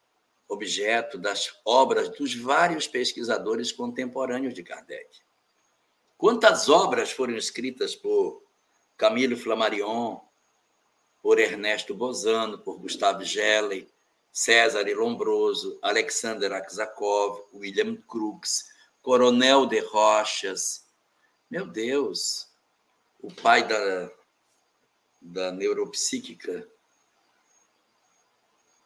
objeto 0.48 1.16
das 1.16 1.54
obras 1.64 2.08
dos 2.10 2.34
vários 2.34 2.86
pesquisadores 2.86 3.72
contemporâneos 3.72 4.52
de 4.52 4.62
Kardec. 4.62 5.20
Quantas 6.18 6.68
obras 6.68 7.10
foram 7.10 7.36
escritas 7.36 7.94
por 7.94 8.42
Camilo 8.96 9.36
Flammarion, 9.36 10.20
por 11.22 11.38
Ernesto 11.38 11.94
Bozano, 11.94 12.58
por 12.58 12.78
Gustavo 12.78 13.24
Gelli, 13.24 13.88
César 14.32 14.86
Lombroso, 14.96 15.78
Alexander 15.82 16.52
Aksakov, 16.54 17.44
William 17.52 17.96
Crookes, 18.09 18.64
Coronel 19.02 19.66
de 19.66 19.80
Rochas. 19.80 20.86
Meu 21.50 21.66
Deus, 21.66 22.48
o 23.20 23.30
pai 23.30 23.68
da, 23.68 24.10
da 25.20 25.52
neuropsíquica, 25.52 26.66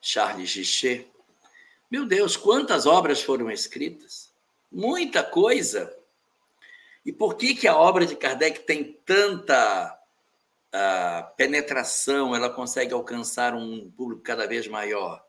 Charles 0.01 0.51
Gichet. 0.51 1.09
Meu 1.89 2.05
Deus, 2.05 2.37
quantas 2.37 2.85
obras 2.85 3.23
foram 3.23 3.49
escritas? 3.49 4.33
Muita 4.71 5.23
coisa. 5.23 5.97
E 7.05 7.13
por 7.13 7.37
que, 7.37 7.55
que 7.55 7.69
a 7.69 7.77
obra 7.77 8.05
de 8.05 8.17
Kardec 8.17 8.61
tem 8.61 9.01
tanta 9.07 9.97
uh, 10.75 11.37
penetração, 11.37 12.35
ela 12.35 12.51
consegue 12.51 12.93
alcançar 12.93 13.55
um 13.55 13.89
público 13.93 14.23
cada 14.23 14.47
vez 14.49 14.67
maior? 14.67 15.26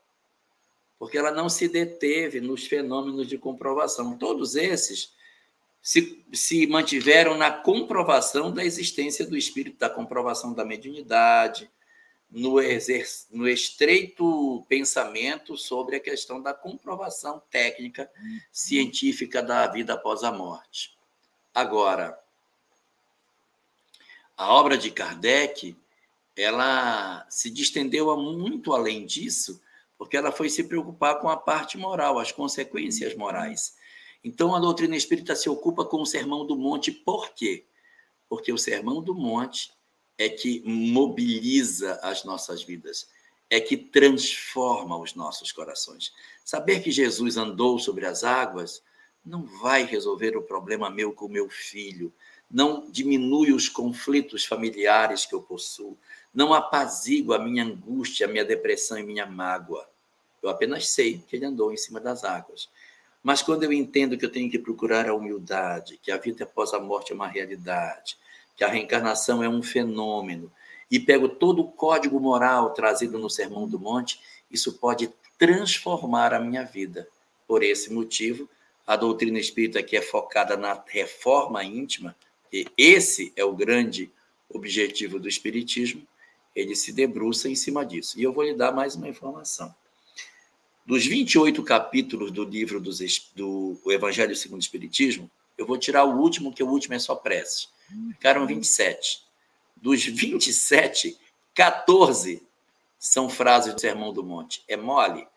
Porque 0.98 1.16
ela 1.16 1.30
não 1.30 1.48
se 1.48 1.68
deteve 1.68 2.40
nos 2.40 2.66
fenômenos 2.66 3.28
de 3.28 3.38
comprovação. 3.38 4.16
Todos 4.18 4.56
esses 4.56 5.12
se, 5.80 6.24
se 6.32 6.66
mantiveram 6.66 7.36
na 7.36 7.50
comprovação 7.50 8.52
da 8.52 8.64
existência 8.64 9.24
do 9.24 9.36
espírito, 9.36 9.78
da 9.78 9.88
comprovação 9.88 10.52
da 10.52 10.64
mediunidade, 10.64 11.70
no, 12.30 12.56
no 13.30 13.48
estreito 13.48 14.64
pensamento 14.68 15.56
sobre 15.56 15.96
a 15.96 16.00
questão 16.00 16.42
da 16.42 16.52
comprovação 16.52 17.42
técnica 17.50 18.10
científica 18.52 19.42
da 19.42 19.66
vida 19.66 19.94
após 19.94 20.22
a 20.22 20.32
morte. 20.32 20.96
Agora, 21.54 22.18
a 24.36 24.52
obra 24.52 24.76
de 24.76 24.90
Kardec, 24.90 25.76
ela 26.36 27.26
se 27.30 27.50
distendeu 27.50 28.10
a 28.10 28.16
muito 28.16 28.72
além 28.72 29.06
disso, 29.06 29.60
porque 29.98 30.16
ela 30.16 30.30
foi 30.30 30.48
se 30.48 30.64
preocupar 30.64 31.18
com 31.20 31.28
a 31.28 31.36
parte 31.36 31.76
moral, 31.76 32.18
as 32.20 32.30
consequências 32.30 33.16
morais. 33.16 33.74
Então, 34.22 34.54
a 34.54 34.60
doutrina 34.60 34.96
espírita 34.96 35.34
se 35.34 35.50
ocupa 35.50 35.84
com 35.84 36.00
o 36.00 36.06
Sermão 36.06 36.46
do 36.46 36.56
Monte, 36.56 36.92
por 36.92 37.34
quê? 37.34 37.66
Porque 38.28 38.52
o 38.52 38.58
Sermão 38.58 39.02
do 39.02 39.14
Monte 39.14 39.72
é 40.16 40.28
que 40.28 40.62
mobiliza 40.64 41.98
as 42.02 42.24
nossas 42.24 42.62
vidas, 42.62 43.08
é 43.50 43.60
que 43.60 43.76
transforma 43.76 44.96
os 44.96 45.14
nossos 45.14 45.50
corações. 45.50 46.12
Saber 46.44 46.82
que 46.82 46.90
Jesus 46.90 47.36
andou 47.36 47.78
sobre 47.78 48.06
as 48.06 48.22
águas 48.22 48.82
não 49.24 49.44
vai 49.44 49.84
resolver 49.84 50.36
o 50.36 50.42
problema 50.42 50.88
meu 50.88 51.12
com 51.12 51.28
meu 51.28 51.48
filho, 51.50 52.12
não 52.50 52.90
diminui 52.90 53.52
os 53.52 53.68
conflitos 53.68 54.44
familiares 54.44 55.26
que 55.26 55.34
eu 55.34 55.42
possuo, 55.42 55.98
não 56.34 56.52
apazigua 56.54 57.36
a 57.36 57.38
minha 57.38 57.64
angústia, 57.64 58.26
a 58.26 58.30
minha 58.30 58.44
depressão 58.44 58.98
e 58.98 59.02
minha 59.02 59.26
mágoa. 59.26 59.88
Eu 60.42 60.48
apenas 60.48 60.88
sei 60.88 61.22
que 61.26 61.36
ele 61.36 61.46
andou 61.46 61.72
em 61.72 61.76
cima 61.76 62.00
das 62.00 62.24
águas. 62.24 62.68
Mas 63.22 63.42
quando 63.42 63.64
eu 63.64 63.72
entendo 63.72 64.16
que 64.16 64.24
eu 64.24 64.30
tenho 64.30 64.50
que 64.50 64.58
procurar 64.58 65.08
a 65.08 65.14
humildade, 65.14 65.98
que 66.02 66.10
a 66.10 66.16
vida 66.16 66.44
após 66.44 66.72
a 66.72 66.78
morte 66.78 67.12
é 67.12 67.14
uma 67.14 67.26
realidade, 67.26 68.16
que 68.56 68.64
a 68.64 68.68
reencarnação 68.68 69.42
é 69.42 69.48
um 69.48 69.62
fenômeno, 69.62 70.50
e 70.90 70.98
pego 70.98 71.28
todo 71.28 71.60
o 71.60 71.68
código 71.70 72.18
moral 72.18 72.70
trazido 72.72 73.18
no 73.18 73.28
Sermão 73.28 73.68
do 73.68 73.78
Monte, 73.78 74.20
isso 74.50 74.72
pode 74.74 75.12
transformar 75.38 76.32
a 76.32 76.40
minha 76.40 76.64
vida. 76.64 77.08
Por 77.46 77.62
esse 77.62 77.92
motivo, 77.92 78.48
a 78.86 78.96
doutrina 78.96 79.38
espírita 79.38 79.82
que 79.82 79.96
é 79.96 80.02
focada 80.02 80.56
na 80.56 80.82
reforma 80.86 81.62
íntima, 81.62 82.16
e 82.52 82.66
esse 82.76 83.32
é 83.36 83.44
o 83.44 83.54
grande 83.54 84.10
objetivo 84.48 85.20
do 85.20 85.28
espiritismo, 85.28 86.06
ele 86.58 86.74
se 86.74 86.92
debruça 86.92 87.48
em 87.48 87.54
cima 87.54 87.86
disso. 87.86 88.18
E 88.18 88.22
eu 88.24 88.32
vou 88.32 88.42
lhe 88.42 88.52
dar 88.52 88.72
mais 88.72 88.96
uma 88.96 89.08
informação. 89.08 89.72
Dos 90.84 91.06
28 91.06 91.62
capítulos 91.62 92.32
do 92.32 92.42
livro 92.42 92.80
dos, 92.80 92.98
do 93.32 93.78
Evangelho 93.86 94.34
segundo 94.34 94.58
o 94.58 94.62
Espiritismo, 94.62 95.30
eu 95.56 95.64
vou 95.64 95.78
tirar 95.78 96.04
o 96.04 96.18
último, 96.18 96.52
que 96.52 96.62
o 96.62 96.68
último 96.68 96.94
é 96.94 96.98
só 96.98 97.14
prece. 97.14 97.68
Ficaram 98.08 98.44
27. 98.44 99.22
Dos 99.76 100.04
27, 100.04 101.16
14 101.54 102.42
são 102.98 103.28
frases 103.28 103.72
do 103.72 103.80
Sermão 103.80 104.12
do 104.12 104.24
Monte. 104.24 104.64
É 104.66 104.76
mole? 104.76 105.28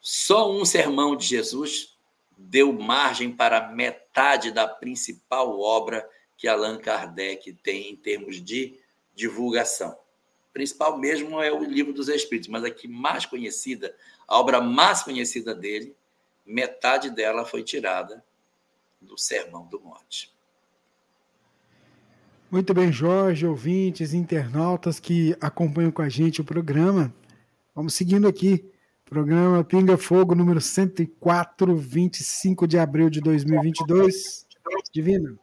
Só 0.00 0.48
um 0.48 0.64
sermão 0.64 1.16
de 1.16 1.26
Jesus 1.26 1.96
deu 2.36 2.72
margem 2.72 3.32
para 3.32 3.72
metade 3.72 4.52
da 4.52 4.68
principal 4.68 5.58
obra 5.58 6.08
que 6.36 6.46
Allan 6.46 6.78
Kardec 6.78 7.52
tem 7.64 7.90
em 7.90 7.96
termos 7.96 8.40
de 8.40 8.78
divulgação 9.16 9.98
principal 10.52 10.98
mesmo 10.98 11.40
é 11.42 11.52
o 11.52 11.62
Livro 11.62 11.92
dos 11.92 12.08
Espíritos, 12.08 12.48
mas 12.48 12.64
a 12.64 12.70
que 12.70 12.88
mais 12.88 13.26
conhecida, 13.26 13.94
a 14.26 14.38
obra 14.38 14.60
mais 14.60 15.02
conhecida 15.02 15.54
dele, 15.54 15.94
metade 16.44 17.10
dela 17.10 17.44
foi 17.44 17.62
tirada 17.62 18.24
do 19.00 19.16
Sermão 19.16 19.66
do 19.66 19.80
Monte. 19.80 20.32
Muito 22.50 22.72
bem, 22.72 22.90
Jorge, 22.90 23.46
ouvintes, 23.46 24.14
internautas 24.14 24.98
que 24.98 25.36
acompanham 25.40 25.90
com 25.90 26.00
a 26.00 26.08
gente 26.08 26.40
o 26.40 26.44
programa. 26.44 27.14
Vamos 27.74 27.94
seguindo 27.94 28.26
aqui. 28.26 28.64
Programa 29.04 29.62
Pinga 29.62 29.96
Fogo, 29.96 30.34
número 30.34 30.60
104, 30.60 31.76
25 31.76 32.66
de 32.66 32.78
abril 32.78 33.08
de 33.10 33.20
2022. 33.20 34.46
Divina. 34.92 35.38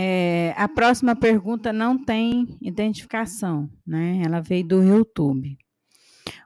É, 0.00 0.54
a 0.56 0.68
próxima 0.68 1.16
pergunta 1.16 1.72
não 1.72 1.98
tem 1.98 2.56
identificação, 2.62 3.68
né? 3.84 4.22
Ela 4.24 4.38
veio 4.40 4.64
do 4.64 4.80
YouTube. 4.80 5.58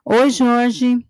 Oi, 0.07 0.31
Jorge. 0.31 1.07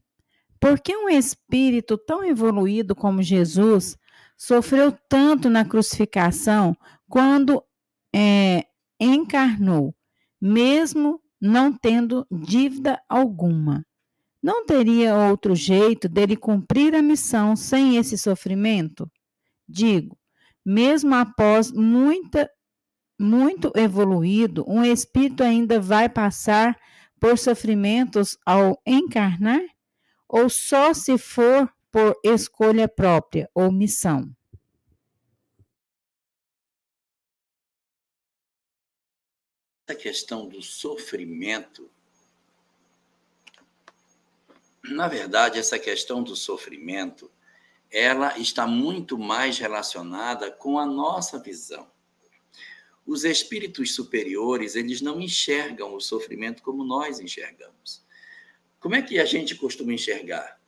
Por 0.58 0.80
que 0.80 0.96
um 0.96 1.08
espírito 1.08 1.96
tão 1.96 2.24
evoluído 2.24 2.96
como 2.96 3.22
Jesus 3.22 3.96
sofreu 4.36 4.90
tanto 5.08 5.48
na 5.48 5.64
crucificação 5.64 6.76
quando 7.08 7.62
é, 8.12 8.64
encarnou, 8.98 9.94
mesmo 10.40 11.22
não 11.40 11.72
tendo 11.72 12.26
dívida 12.28 13.00
alguma? 13.08 13.86
Não 14.42 14.66
teria 14.66 15.14
outro 15.14 15.54
jeito 15.54 16.08
dele 16.08 16.36
cumprir 16.36 16.92
a 16.96 17.02
missão 17.02 17.54
sem 17.54 17.98
esse 17.98 18.18
sofrimento? 18.18 19.08
Digo, 19.68 20.18
mesmo 20.64 21.14
após 21.14 21.70
muita, 21.72 22.50
muito 23.18 23.72
evoluído, 23.74 24.64
um 24.68 24.84
espírito 24.84 25.42
ainda 25.42 25.80
vai 25.80 26.08
passar 26.08 26.78
por 27.20 27.38
sofrimentos 27.38 28.36
ao 28.44 28.80
encarnar? 28.86 29.62
Ou 30.28 30.48
só 30.48 30.94
se 30.94 31.18
for 31.18 31.72
por 31.90 32.18
escolha 32.24 32.88
própria 32.88 33.48
ou 33.54 33.70
missão? 33.70 34.34
A 39.86 39.94
questão 39.94 40.48
do 40.48 40.62
sofrimento, 40.62 41.90
na 44.82 45.06
verdade, 45.06 45.58
essa 45.58 45.78
questão 45.78 46.22
do 46.22 46.34
sofrimento 46.34 47.30
ela 47.92 48.38
está 48.38 48.66
muito 48.66 49.18
mais 49.18 49.58
relacionada 49.58 50.50
com 50.50 50.78
a 50.78 50.86
nossa 50.86 51.38
visão. 51.38 51.90
Os 53.06 53.24
espíritos 53.24 53.94
superiores, 53.94 54.74
eles 54.74 55.02
não 55.02 55.20
enxergam 55.20 55.94
o 55.94 56.00
sofrimento 56.00 56.62
como 56.62 56.84
nós 56.84 57.20
enxergamos. 57.20 58.02
Como 58.80 58.94
é 58.94 59.02
que 59.02 59.18
a 59.18 59.26
gente 59.26 59.54
costuma 59.54 59.92
enxergar? 59.92 60.58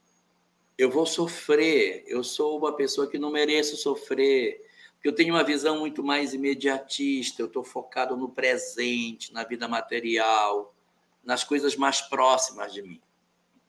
Eu 0.77 0.91
vou 0.91 1.07
sofrer, 1.07 2.05
eu 2.07 2.23
sou 2.23 2.59
uma 2.59 2.77
pessoa 2.77 3.09
que 3.09 3.19
não 3.19 3.31
mereço 3.31 3.77
sofrer, 3.77 4.61
porque 4.95 5.09
eu 5.09 5.15
tenho 5.15 5.35
uma 5.35 5.45
visão 5.45 5.79
muito 5.79 6.03
mais 6.03 6.35
imediatista, 6.35 7.41
eu 7.41 7.47
estou 7.47 7.65
focado 7.65 8.17
no 8.17 8.29
presente, 8.29 9.33
na 9.33 9.45
vida 9.45 9.67
material, 9.67 10.75
nas 11.23 11.43
coisas 11.43 11.75
mais 11.75 12.01
próximas 12.03 12.73
de 12.73 12.83
mim. 12.83 13.01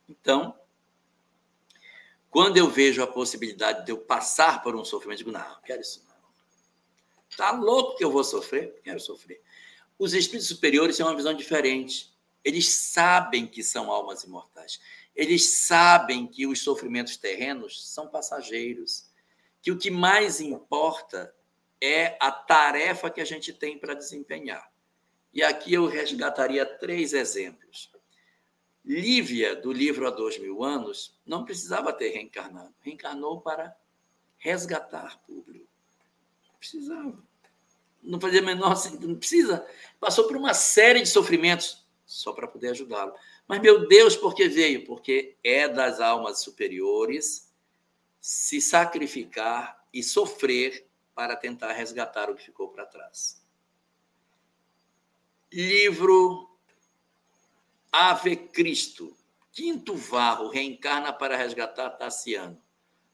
Então, 0.10 0.56
Quando 2.36 2.58
eu 2.58 2.70
vejo 2.70 3.02
a 3.02 3.08
possibilidade 3.08 3.86
de 3.86 3.94
eu 3.94 3.98
passar 3.98 4.62
por 4.62 4.76
um 4.76 4.84
sofrimento, 4.84 5.22
eu 5.22 5.28
digo, 5.28 5.32
não, 5.32 5.54
não 5.54 5.62
quero 5.62 5.80
isso 5.80 6.04
não. 6.06 7.38
Tá 7.38 7.52
louco 7.52 7.96
que 7.96 8.04
eu 8.04 8.12
vou 8.12 8.26
sofrer? 8.26 8.78
Quero 8.84 9.00
sofrer. 9.00 9.42
Os 9.98 10.14
espíritos 10.14 10.50
superiores 10.50 10.98
têm 10.98 11.06
uma 11.06 11.16
visão 11.16 11.34
diferente. 11.34 12.14
Eles 12.44 12.68
sabem 12.68 13.48
que 13.48 13.64
são 13.64 13.90
almas 13.90 14.26
imortais. 14.26 14.82
Eles 15.16 15.60
sabem 15.60 16.28
que 16.28 16.46
os 16.46 16.62
sofrimentos 16.62 17.16
terrenos 17.16 17.88
são 17.88 18.10
passageiros. 18.10 19.06
Que 19.62 19.72
o 19.72 19.78
que 19.78 19.90
mais 19.90 20.42
importa 20.42 21.34
é 21.80 22.18
a 22.20 22.34
tarefa 22.34 23.10
que 23.10 23.22
a 23.22 23.26
gente 23.26 23.54
tem 23.54 23.80
para 23.80 23.94
desempenhar. 23.94 24.70
E 25.34 25.42
aqui 25.42 25.74
eu 25.74 25.86
resgataria 25.86 26.66
três 26.66 27.14
exemplos. 27.14 27.95
Lívia, 28.86 29.56
do 29.56 29.74
livro 29.74 30.08
Há 30.08 30.12
Dois 30.12 30.38
Mil 30.38 30.64
Anos, 30.64 31.18
não 31.26 31.44
precisava 31.44 31.92
ter 31.92 32.10
reencarnado. 32.10 32.74
Reencarnou 32.82 33.42
para 33.42 33.76
resgatar 34.38 35.20
público. 35.26 35.68
Não 36.48 36.56
precisava. 36.60 37.24
Não 38.04 38.22
fazia 38.22 38.44
menor 38.44 38.76
sentido. 38.76 39.08
Não 39.08 39.16
precisa. 39.16 39.66
Passou 40.00 40.28
por 40.28 40.38
uma 40.38 40.54
série 40.54 41.02
de 41.02 41.10
sofrimentos 41.10 41.84
só 42.06 42.32
para 42.32 42.48
poder 42.48 42.70
ajudá-lo. 42.70 43.16
Mas, 43.48 43.60
meu 43.60 43.88
Deus, 43.88 44.16
por 44.16 44.36
que 44.36 44.48
veio? 44.48 44.86
Porque 44.86 45.36
é 45.44 45.68
das 45.68 46.00
almas 46.00 46.42
superiores 46.42 47.52
se 48.22 48.62
sacrificar 48.62 49.84
e 49.92 50.04
sofrer 50.04 50.88
para 51.16 51.36
tentar 51.36 51.72
resgatar 51.72 52.30
o 52.30 52.36
que 52.36 52.44
ficou 52.44 52.70
para 52.70 52.86
trás. 52.86 53.44
Livro 55.52 56.55
Ave 57.98 58.36
Cristo. 58.36 59.16
Quinto 59.54 59.96
Varro 59.96 60.50
reencarna 60.50 61.14
para 61.14 61.38
resgatar 61.38 61.92
Tassiano. 61.92 62.62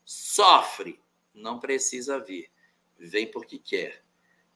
Sofre, 0.03 0.99
não 1.35 1.59
precisa 1.59 2.17
vir. 2.19 2.49
Vem 2.97 3.29
porque 3.29 3.59
quer. 3.59 4.03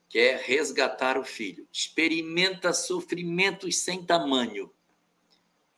Quer 0.08 0.40
resgatar 0.40 1.16
o 1.16 1.22
filho. 1.22 1.68
Experimenta 1.70 2.72
sofrimentos 2.72 3.78
sem 3.78 4.04
tamanho. 4.04 4.68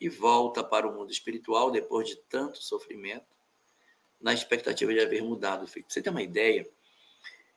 E 0.01 0.09
volta 0.09 0.65
para 0.65 0.89
o 0.89 0.95
mundo 0.95 1.13
espiritual 1.13 1.71
depois 1.71 2.09
de 2.09 2.17
tanto 2.17 2.63
sofrimento, 2.63 3.27
na 4.19 4.33
expectativa 4.33 4.95
de 4.95 5.01
haver 5.01 5.23
mudado 5.23 5.65
o 5.65 5.69
filho. 5.69 5.85
você 5.87 6.01
tem 6.01 6.11
uma 6.11 6.23
ideia? 6.23 6.67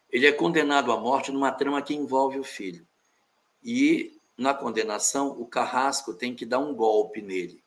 Ele 0.09 0.27
é 0.27 0.31
condenado 0.33 0.91
à 0.91 0.99
morte 0.99 1.31
numa 1.31 1.53
trama 1.53 1.81
que 1.81 1.93
envolve 1.93 2.37
o 2.37 2.43
filho. 2.43 2.85
E 3.63 4.19
na 4.41 4.53
condenação, 4.53 5.29
o 5.29 5.45
carrasco 5.45 6.13
tem 6.13 6.35
que 6.35 6.45
dar 6.45 6.59
um 6.59 6.73
golpe 6.73 7.21
nele. 7.21 7.63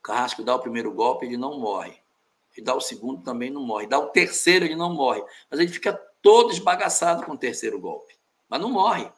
O 0.00 0.02
carrasco 0.02 0.42
dá 0.42 0.54
o 0.54 0.60
primeiro 0.60 0.92
golpe, 0.92 1.26
ele 1.26 1.36
não 1.36 1.58
morre. 1.58 2.00
Ele 2.56 2.64
dá 2.64 2.74
o 2.74 2.80
segundo, 2.80 3.22
também 3.22 3.50
não 3.50 3.62
morre. 3.62 3.86
Dá 3.86 3.98
o 3.98 4.08
terceiro, 4.08 4.64
ele 4.64 4.76
não 4.76 4.94
morre. 4.94 5.22
Mas 5.50 5.60
ele 5.60 5.70
fica 5.70 5.92
todo 6.22 6.50
esbagaçado 6.50 7.24
com 7.24 7.32
o 7.32 7.38
terceiro 7.38 7.78
golpe. 7.78 8.14
Mas 8.48 8.60
não 8.60 8.70
morre. 8.70 9.10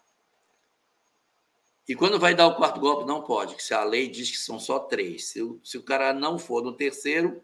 E 1.89 1.95
quando 1.95 2.19
vai 2.19 2.35
dar 2.35 2.49
o 2.49 2.57
quarto 2.57 2.81
golpe, 2.81 3.07
não 3.07 3.23
pode, 3.23 3.55
que 3.55 3.62
se 3.62 3.73
a 3.73 3.83
lei 3.83 4.09
diz 4.09 4.31
que 4.31 4.37
são 4.37 4.59
só 4.59 4.79
três. 4.79 5.29
Se 5.29 5.41
o, 5.41 5.61
se 5.65 5.79
o 5.79 5.83
cara 5.83 6.12
não 6.12 6.39
for 6.39 6.62
no 6.62 6.77
terceiro, 6.77 7.41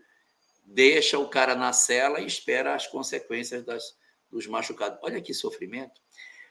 deixa 0.65 1.19
o 1.19 1.29
cara 1.29 1.55
na 1.55 1.73
cela 1.73 2.21
e 2.21 2.27
espera 2.27 2.75
as 2.75 2.87
consequências 2.87 3.65
das, 3.65 3.97
dos 4.31 4.47
machucados. 4.47 4.99
Olha 5.03 5.23
que 5.23 5.33
sofrimento. 5.33 6.01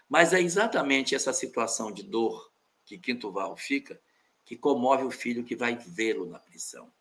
Mas 0.09 0.33
é 0.33 0.39
exatamente 0.39 1.13
essa 1.13 1.33
situação 1.33 1.91
de 1.91 2.03
dor 2.03 2.52
que 2.85 2.97
Quinto 2.97 3.31
Varro 3.31 3.55
fica, 3.55 3.99
que 4.45 4.55
comove 4.55 5.03
o 5.03 5.11
filho 5.11 5.43
que 5.43 5.55
vai 5.55 5.75
vê-lo 5.75 6.25
na 6.25 6.39
prisão, 6.39 6.91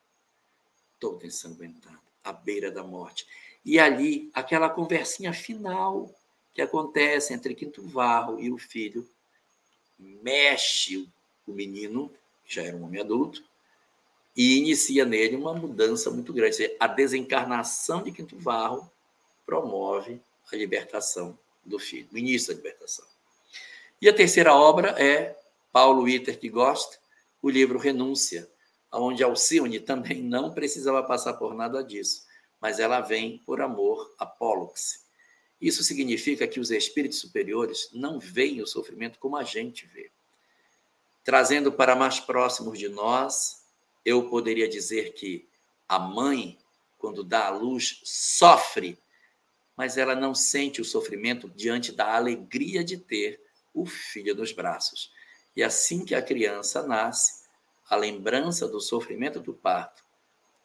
todo 1.01 1.27
ensanguentado, 1.27 1.99
à 2.23 2.33
beira 2.33 2.71
da 2.71 2.83
morte. 2.83 3.27
E 3.65 3.79
ali, 3.79 4.31
aquela 4.33 4.71
conversinha 4.71 5.33
final 5.33 6.11
que 6.55 6.63
acontece 6.63 7.33
entre 7.33 7.55
Quinto 7.55 7.87
Varro 7.87 8.41
e 8.41 8.53
o 8.53 8.59
filho, 8.59 9.09
mexe 9.99 11.09
o 11.47 11.53
menino, 11.53 12.13
que 12.45 12.55
já 12.55 12.63
era 12.63 12.77
um 12.77 12.85
homem 12.85 13.01
adulto, 13.01 13.43
e 14.37 14.59
inicia 14.59 15.05
nele 15.05 15.37
uma 15.37 15.55
mudança 15.55 16.11
muito 16.11 16.33
grande. 16.33 16.75
A 16.79 16.87
desencarnação 16.87 18.03
de 18.03 18.13
Quinto 18.13 18.39
Varro 18.39 18.91
promove 19.45 20.21
a 20.51 20.57
libertação 20.57 21.39
do 21.65 21.79
filho, 21.79 22.09
o 22.13 22.19
início 22.19 22.49
da 22.49 22.55
libertação. 22.55 23.05
E 24.01 24.09
a 24.09 24.15
terceira 24.15 24.55
obra 24.55 24.91
é 24.99 25.39
Paulo 25.73 26.03
Witter 26.03 26.39
que 26.39 26.51
gosta, 26.51 26.99
o 27.40 27.49
livro 27.49 27.78
Renúncia, 27.78 28.49
onde 28.93 29.24
Alcione 29.24 29.81
também 29.81 30.23
não 30.23 30.53
precisava 30.53 31.03
passar 31.03 31.32
por 31.35 31.55
nada 31.55 31.82
disso, 31.82 32.27
mas 32.61 32.78
ela 32.78 33.01
vem 33.01 33.39
por 33.39 33.61
amor 33.61 34.15
a 34.19 34.27
Pollux. 34.27 35.07
Isso 35.59 35.82
significa 35.82 36.47
que 36.47 36.61
os 36.61 36.70
espíritos 36.70 37.20
superiores 37.20 37.89
não 37.93 38.19
veem 38.19 38.61
o 38.61 38.66
sofrimento 38.66 39.19
como 39.19 39.36
a 39.36 39.44
gente 39.44 39.86
vê. 39.86 40.11
Trazendo 41.24 41.73
para 41.73 41.97
mais 41.97 42.20
próximos 42.20 42.78
de 42.78 42.89
nós, 42.89 43.62
eu 44.05 44.28
poderia 44.28 44.69
dizer 44.69 45.15
que 45.15 45.49
a 45.89 45.99
mãe, 45.99 46.59
quando 46.99 47.23
dá 47.23 47.47
à 47.47 47.51
luz, 47.51 48.01
sofre, 48.05 48.99
mas 49.77 49.97
ela 49.97 50.15
não 50.15 50.35
sente 50.35 50.81
o 50.81 50.85
sofrimento 50.85 51.49
diante 51.49 51.93
da 51.93 52.15
alegria 52.15 52.85
de 52.85 52.99
ter 52.99 53.40
o 53.73 53.86
filho 53.86 54.35
nos 54.35 54.53
braços. 54.53 55.12
E 55.55 55.62
assim 55.62 56.05
que 56.05 56.15
a 56.15 56.23
criança 56.23 56.87
nasce, 56.87 57.43
a 57.89 57.97
lembrança 57.97 58.66
do 58.66 58.81
sofrimento 58.81 59.41
do 59.41 59.53
parto 59.53 60.03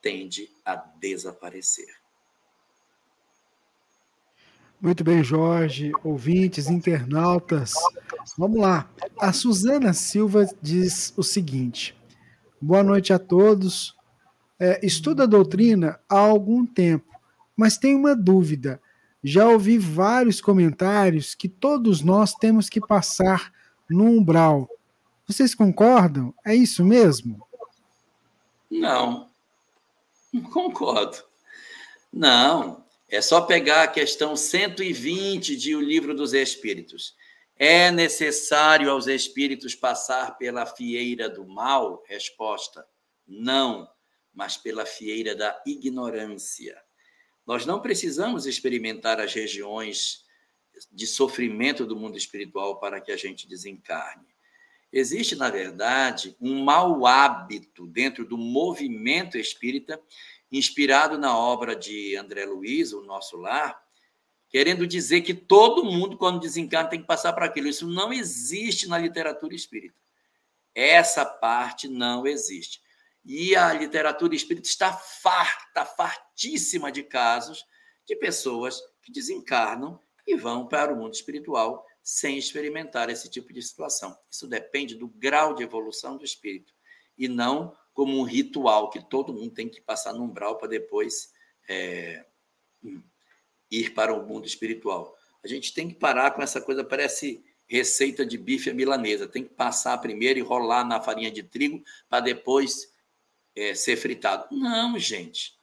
tende 0.01 0.49
a 0.64 0.76
desaparecer. 0.76 1.93
Muito 4.80 5.03
bem, 5.03 5.23
Jorge, 5.23 5.91
ouvintes, 6.03 6.69
internautas. 6.69 7.73
Vamos 8.38 8.61
lá. 8.61 8.89
A 9.19 9.34
Suzana 9.34 9.91
Silva 9.91 10.47
diz 10.61 11.14
o 11.18 11.23
seguinte: 11.23 11.97
Boa 12.61 12.84
noite 12.84 13.11
a 13.11 13.19
todos. 13.19 13.95
É, 14.59 14.80
estudo 14.85 15.23
a 15.23 15.26
doutrina 15.26 15.99
há 16.07 16.18
algum 16.18 16.65
tempo, 16.65 17.11
mas 17.55 17.77
tenho 17.77 17.97
uma 17.97 18.15
dúvida. 18.15 18.81
Já 19.23 19.47
ouvi 19.49 19.77
vários 19.77 20.39
comentários 20.39 21.35
que 21.35 21.49
todos 21.49 22.01
nós 22.01 22.34
temos 22.34 22.69
que 22.69 22.80
passar 22.80 23.51
no 23.89 24.05
umbral 24.05 24.69
vocês 25.27 25.53
concordam? 25.53 26.33
É 26.45 26.55
isso 26.55 26.85
mesmo? 26.85 27.45
Não, 28.69 29.29
não 30.31 30.41
concordo. 30.43 31.23
Não, 32.11 32.85
é 33.09 33.21
só 33.21 33.41
pegar 33.41 33.83
a 33.83 33.87
questão 33.87 34.35
120 34.35 35.55
de 35.57 35.75
O 35.75 35.81
Livro 35.81 36.15
dos 36.15 36.33
Espíritos. 36.33 37.15
É 37.57 37.91
necessário 37.91 38.89
aos 38.89 39.07
espíritos 39.07 39.75
passar 39.75 40.37
pela 40.37 40.65
fieira 40.65 41.29
do 41.29 41.45
mal? 41.45 42.03
Resposta: 42.07 42.85
não, 43.27 43.89
mas 44.33 44.55
pela 44.55 44.85
fieira 44.85 45.35
da 45.35 45.61
ignorância. 45.65 46.79
Nós 47.45 47.65
não 47.65 47.81
precisamos 47.81 48.45
experimentar 48.45 49.19
as 49.19 49.33
regiões 49.33 50.25
de 50.91 51.07
sofrimento 51.07 51.85
do 51.85 51.95
mundo 51.95 52.17
espiritual 52.17 52.79
para 52.79 53.01
que 53.01 53.11
a 53.11 53.17
gente 53.17 53.47
desencarne. 53.47 54.36
Existe, 54.98 55.36
na 55.36 55.48
verdade, 55.52 56.36
um 56.41 56.64
mau 56.64 57.06
hábito 57.06 57.86
dentro 57.86 58.26
do 58.26 58.36
movimento 58.36 59.38
espírita, 59.38 60.02
inspirado 60.52 61.19
na 61.19 61.38
obra 61.38 61.76
de 61.76 62.15
André 62.15 62.45
Luiz, 62.45 62.94
O 62.94 63.03
Nosso 63.03 63.38
Lar, 63.38 63.80
querendo 64.49 64.88
dizer 64.88 65.22
que 65.22 65.36
todo 65.36 65.86
mundo, 65.86 66.18
quando 66.18 66.40
desencarna, 66.40 66.90
tem 66.90 66.99
que 66.99 67.06
passar 67.06 67.32
por 67.34 67.44
aquilo. 67.44 67.68
Isso 67.68 67.86
não 67.86 68.11
existe 68.11 68.88
na 68.88 68.98
literatura 68.98 69.53
espírita. 69.53 69.94
Essa 70.74 71.24
parte 71.24 71.88
não 71.88 72.26
existe. 72.26 72.82
E 73.24 73.56
a 73.56 73.72
literatura 73.74 74.34
espírita 74.34 74.68
está 74.68 74.91
farta, 74.91 75.86
fartíssima 75.86 76.91
de 76.91 77.03
casos 77.03 77.64
de 78.03 78.15
pessoas 78.15 78.82
que 79.03 79.11
desencarnam 79.11 80.02
e 80.26 80.36
vão 80.36 80.65
para 80.65 80.91
o 80.91 80.98
mundo 80.98 81.14
espiritual 81.14 81.86
sem 82.07 82.38
experimentar 82.38 83.09
esse 83.09 83.29
tipo 83.29 83.51
de 83.51 83.61
situação. 83.61 84.17
Isso 84.31 84.47
depende 84.47 84.95
do 84.95 85.09
grau 85.09 85.53
de 85.53 85.61
evolução 85.61 86.15
do 86.15 86.23
espírito 86.23 86.73
e 87.17 87.27
não 87.27 87.75
como 87.93 88.17
um 88.17 88.23
ritual 88.23 88.89
que 88.89 89.03
todo 89.09 89.34
mundo 89.34 89.51
tem 89.51 89.67
que 89.67 89.81
passar 89.81 90.13
no 90.13 90.23
umbral 90.23 90.57
para 90.57 90.69
depois 90.69 91.34
é, 91.67 92.25
ir 93.69 93.93
para 93.93 94.13
o 94.13 94.25
mundo 94.25 94.47
espiritual. 94.47 95.17
A 95.43 95.49
gente 95.49 95.73
tem 95.73 95.89
que 95.89 95.95
parar 95.95 96.31
com 96.31 96.41
essa 96.41 96.61
coisa, 96.61 96.81
parece 96.81 97.43
receita 97.67 98.25
de 98.25 98.38
bife 98.38 98.71
milanesa. 98.71 99.27
Tem 99.27 99.43
que 99.43 99.53
passar 99.53 99.97
primeiro 99.97 100.39
e 100.39 100.41
rolar 100.41 100.85
na 100.85 101.01
farinha 101.01 101.29
de 101.29 101.43
trigo 101.43 101.84
para 102.07 102.21
depois 102.21 102.89
é, 103.53 103.75
ser 103.75 103.97
fritado. 103.97 104.47
Não, 104.55 104.97
gente. 104.97 105.56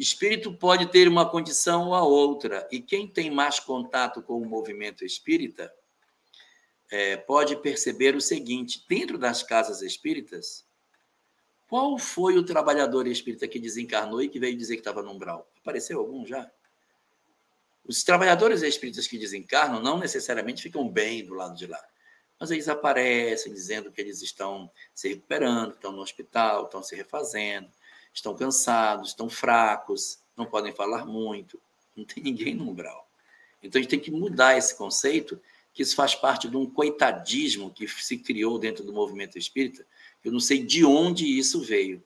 Espírito 0.00 0.52
pode 0.52 0.86
ter 0.86 1.06
uma 1.06 1.28
condição 1.28 1.88
ou 1.88 1.94
a 1.94 2.02
outra, 2.02 2.66
e 2.72 2.80
quem 2.80 3.06
tem 3.06 3.30
mais 3.30 3.60
contato 3.60 4.22
com 4.22 4.40
o 4.40 4.48
movimento 4.48 5.04
espírita 5.04 5.72
é, 6.90 7.16
pode 7.16 7.56
perceber 7.56 8.16
o 8.16 8.20
seguinte: 8.20 8.84
dentro 8.88 9.18
das 9.18 9.42
casas 9.42 9.82
espíritas, 9.82 10.64
Qual 11.70 11.96
foi 11.96 12.36
o 12.36 12.42
trabalhador 12.42 13.06
espírita 13.06 13.46
que 13.46 13.60
desencarnou 13.60 14.20
e 14.20 14.28
que 14.28 14.40
veio 14.40 14.56
dizer 14.56 14.74
que 14.74 14.80
estava 14.80 15.04
no 15.04 15.12
umbral? 15.12 15.48
Apareceu 15.60 16.00
algum 16.00 16.26
já? 16.26 16.50
Os 17.86 18.02
trabalhadores 18.02 18.62
espíritas 18.62 19.06
que 19.06 19.16
desencarnam 19.16 19.80
não 19.80 19.96
necessariamente 19.96 20.64
ficam 20.64 20.88
bem 20.88 21.24
do 21.24 21.32
lado 21.32 21.56
de 21.56 21.68
lá, 21.68 21.80
mas 22.40 22.50
eles 22.50 22.68
aparecem 22.68 23.52
dizendo 23.52 23.92
que 23.92 24.00
eles 24.00 24.20
estão 24.20 24.68
se 24.92 25.10
recuperando, 25.10 25.74
estão 25.74 25.92
no 25.92 26.02
hospital, 26.02 26.64
estão 26.64 26.82
se 26.82 26.96
refazendo, 26.96 27.70
estão 28.12 28.34
cansados, 28.34 29.10
estão 29.10 29.28
fracos, 29.28 30.18
não 30.36 30.46
podem 30.46 30.72
falar 30.72 31.04
muito, 31.04 31.60
não 31.96 32.04
tem 32.04 32.22
ninguém 32.22 32.54
no 32.54 32.70
umbral. 32.70 33.08
Então 33.62 33.78
a 33.78 33.82
gente 33.82 33.90
tem 33.90 34.00
que 34.00 34.10
mudar 34.10 34.56
esse 34.56 34.74
conceito, 34.74 35.40
que 35.72 35.82
isso 35.82 35.94
faz 35.94 36.14
parte 36.14 36.48
de 36.48 36.56
um 36.56 36.68
coitadismo 36.68 37.70
que 37.70 37.86
se 37.86 38.18
criou 38.18 38.58
dentro 38.58 38.82
do 38.82 38.92
movimento 38.92 39.38
espírita. 39.38 39.86
Eu 40.24 40.32
não 40.32 40.40
sei 40.40 40.64
de 40.64 40.84
onde 40.84 41.26
isso 41.26 41.60
veio, 41.60 42.02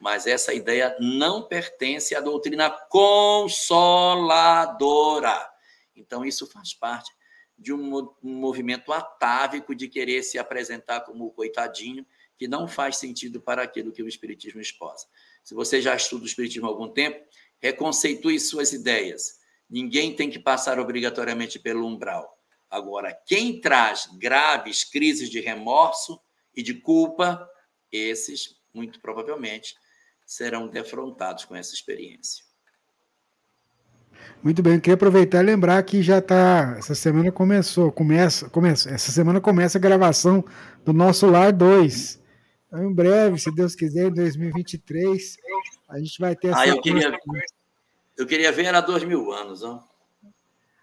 mas 0.00 0.26
essa 0.26 0.52
ideia 0.52 0.96
não 1.00 1.42
pertence 1.42 2.14
à 2.14 2.20
doutrina 2.20 2.68
consoladora. 2.70 5.50
Então 5.94 6.24
isso 6.24 6.46
faz 6.46 6.74
parte 6.74 7.14
de 7.58 7.72
um, 7.72 8.10
movimento 8.22 8.92
atávico 8.92 9.74
de 9.74 9.88
querer 9.88 10.22
se 10.22 10.38
apresentar 10.38 11.00
como 11.00 11.26
o 11.26 11.30
coitadinho, 11.30 12.06
que 12.36 12.46
não 12.46 12.68
faz 12.68 12.98
sentido 12.98 13.40
para 13.40 13.62
aquilo 13.62 13.92
que 13.92 14.02
o 14.02 14.08
Espiritismo 14.08 14.60
esposa. 14.60 15.06
Se 15.46 15.54
você 15.54 15.80
já 15.80 15.94
estuda 15.94 16.24
o 16.24 16.26
Espiritismo 16.26 16.66
há 16.66 16.70
algum 16.70 16.88
tempo, 16.88 17.24
reconceitue 17.62 18.40
suas 18.40 18.72
ideias. 18.72 19.36
Ninguém 19.70 20.12
tem 20.12 20.28
que 20.28 20.40
passar 20.40 20.80
obrigatoriamente 20.80 21.56
pelo 21.56 21.86
umbral. 21.86 22.36
Agora, 22.68 23.16
quem 23.24 23.60
traz 23.60 24.08
graves 24.18 24.82
crises 24.82 25.30
de 25.30 25.38
remorso 25.38 26.20
e 26.52 26.64
de 26.64 26.74
culpa, 26.74 27.48
esses, 27.92 28.56
muito 28.74 29.00
provavelmente, 29.00 29.76
serão 30.26 30.66
defrontados 30.66 31.44
com 31.44 31.54
essa 31.54 31.72
experiência. 31.74 32.44
Muito 34.42 34.60
bem, 34.64 34.80
queria 34.80 34.94
aproveitar 34.94 35.44
e 35.44 35.46
lembrar 35.46 35.80
que 35.84 36.02
já 36.02 36.18
está. 36.18 36.74
Essa 36.76 36.96
semana 36.96 37.30
começou, 37.30 37.92
começa, 37.92 38.50
começa, 38.50 38.90
essa 38.90 39.12
semana 39.12 39.40
começa 39.40 39.78
a 39.78 39.80
gravação 39.80 40.44
do 40.84 40.92
nosso 40.92 41.24
Lar 41.28 41.52
2. 41.52 42.25
Então, 42.66 42.84
em 42.84 42.92
breve, 42.92 43.38
se 43.38 43.54
Deus 43.54 43.74
quiser, 43.74 44.08
em 44.08 44.14
2023, 44.14 45.36
a 45.88 45.98
gente 45.98 46.18
vai 46.18 46.34
ter 46.34 46.48
essa. 46.48 46.60
Ah, 46.60 46.68
eu 46.68 46.80
queria, 46.80 47.16
eu 48.16 48.26
queria 48.26 48.52
ver 48.52 48.66
era 48.66 48.80
dois 48.80 49.04
mil 49.04 49.32
anos, 49.32 49.62
ó. 49.62 49.86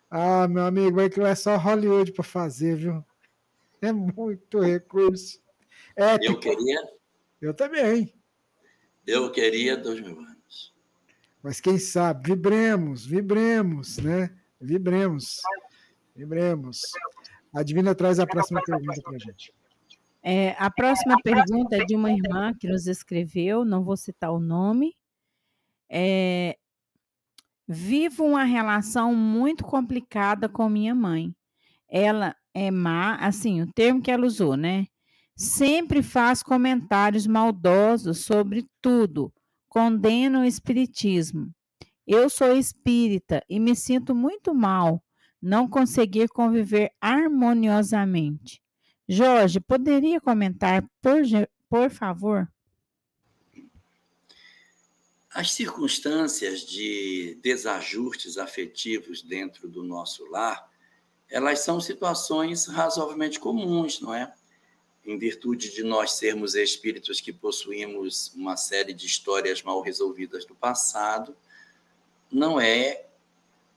Ah, 0.09 0.47
meu 0.47 0.63
amigo, 0.65 1.01
é 1.01 1.09
que 1.09 1.19
é 1.19 1.35
só 1.35 1.57
Hollywood 1.57 2.11
para 2.13 2.23
fazer, 2.23 2.75
viu? 2.75 3.03
É 3.81 3.91
muito 3.91 4.59
recurso. 4.59 5.41
É, 5.95 6.13
eu 6.13 6.19
tipo, 6.19 6.39
queria. 6.39 6.79
Eu 7.41 7.53
também. 7.53 8.13
Eu 9.05 9.31
queria 9.31 9.75
dois 9.75 9.99
mil 9.99 10.17
anos. 10.19 10.73
Mas 11.41 11.59
quem 11.59 11.77
sabe, 11.77 12.29
vibremos, 12.29 13.05
vibremos, 13.05 13.97
né? 13.97 14.33
Vibremos. 14.61 15.41
Vibremos. 16.15 16.81
A 17.53 17.61
Divina 17.63 17.93
traz 17.93 18.19
a 18.19 18.25
próxima 18.25 18.61
pergunta 18.63 19.01
para 19.01 19.15
a 19.15 19.19
gente. 19.19 19.53
É, 20.25 20.51
a 20.57 20.71
próxima 20.71 21.17
pergunta 21.21 21.75
é 21.75 21.83
de 21.83 21.95
uma 21.95 22.09
irmã 22.09 22.53
que 22.57 22.67
nos 22.67 22.87
escreveu, 22.87 23.65
não 23.65 23.83
vou 23.83 23.97
citar 23.97 24.31
o 24.31 24.39
nome. 24.39 24.95
É, 25.91 26.57
vivo 27.67 28.23
uma 28.23 28.45
relação 28.45 29.13
muito 29.13 29.65
complicada 29.65 30.47
com 30.47 30.69
minha 30.69 30.95
mãe. 30.95 31.35
Ela 31.89 32.35
é 32.53 32.71
má, 32.71 33.15
assim, 33.17 33.61
o 33.61 33.71
termo 33.73 34.01
que 34.01 34.09
ela 34.09 34.25
usou, 34.25 34.55
né? 34.55 34.85
Sempre 35.35 36.01
faz 36.01 36.41
comentários 36.41 37.27
maldosos 37.27 38.19
sobre 38.25 38.65
tudo, 38.81 39.33
condena 39.67 40.41
o 40.41 40.45
espiritismo. 40.45 41.51
Eu 42.07 42.29
sou 42.29 42.55
espírita 42.55 43.43
e 43.49 43.59
me 43.59 43.75
sinto 43.75 44.15
muito 44.15 44.53
mal 44.53 45.03
não 45.41 45.67
conseguir 45.67 46.29
conviver 46.29 46.91
harmoniosamente. 47.01 48.62
Jorge, 49.13 49.59
poderia 49.59 50.19
comentar, 50.19 50.83
por, 51.01 51.21
por 51.69 51.89
favor? 51.89 52.51
As 55.29 55.51
circunstâncias 55.51 56.61
de 56.61 57.39
desajustes 57.41 58.37
afetivos 58.37 59.21
dentro 59.21 59.67
do 59.67 59.83
nosso 59.83 60.25
lar, 60.29 60.69
elas 61.29 61.59
são 61.59 61.79
situações 61.79 62.67
razoavelmente 62.67 63.39
comuns, 63.39 64.01
não 64.01 64.13
é? 64.13 64.33
Em 65.05 65.17
virtude 65.17 65.71
de 65.71 65.83
nós 65.83 66.13
sermos 66.13 66.55
espíritos 66.55 67.21
que 67.21 67.33
possuímos 67.33 68.33
uma 68.35 68.57
série 68.57 68.93
de 68.93 69.05
histórias 69.05 69.61
mal 69.61 69.81
resolvidas 69.81 70.45
do 70.45 70.55
passado, 70.55 71.35
não 72.31 72.59
é 72.59 73.05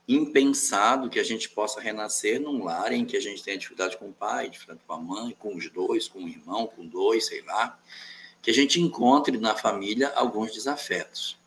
impensado 0.07 1.09
que 1.09 1.19
a 1.19 1.23
gente 1.23 1.49
possa 1.49 1.81
renascer 1.81 2.39
num 2.39 2.63
lar 2.63 2.93
em 2.93 3.05
que 3.05 3.17
a 3.17 3.19
gente 3.19 3.43
tenha 3.43 3.57
dificuldade 3.57 3.97
com 3.97 4.09
o 4.09 4.13
pai, 4.13 4.49
dificuldade 4.49 4.85
com 4.87 4.93
a 4.93 4.97
mãe, 4.97 5.35
com 5.37 5.55
os 5.55 5.69
dois, 5.69 6.07
com 6.07 6.19
o 6.19 6.27
irmão, 6.29 6.65
com 6.67 6.85
dois, 6.85 7.25
sei 7.25 7.41
lá, 7.41 7.77
que 8.41 8.49
a 8.49 8.53
gente 8.53 8.79
encontre 8.79 9.37
na 9.37 9.53
família 9.55 10.09
alguns 10.15 10.53
desafetos. 10.53 11.37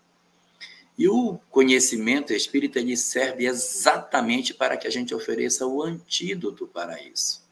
E 0.99 1.09
o 1.09 1.39
conhecimento 1.51 2.35
espírita 2.35 2.78
ele 2.78 2.95
serve 2.95 3.47
exatamente 3.47 4.53
para 4.53 4.77
que 4.77 4.87
a 4.87 4.91
gente 4.91 5.15
ofereça 5.15 5.66
o 5.66 5.82
antídoto 5.82 6.66
para 6.66 7.03
isso. 7.03 7.43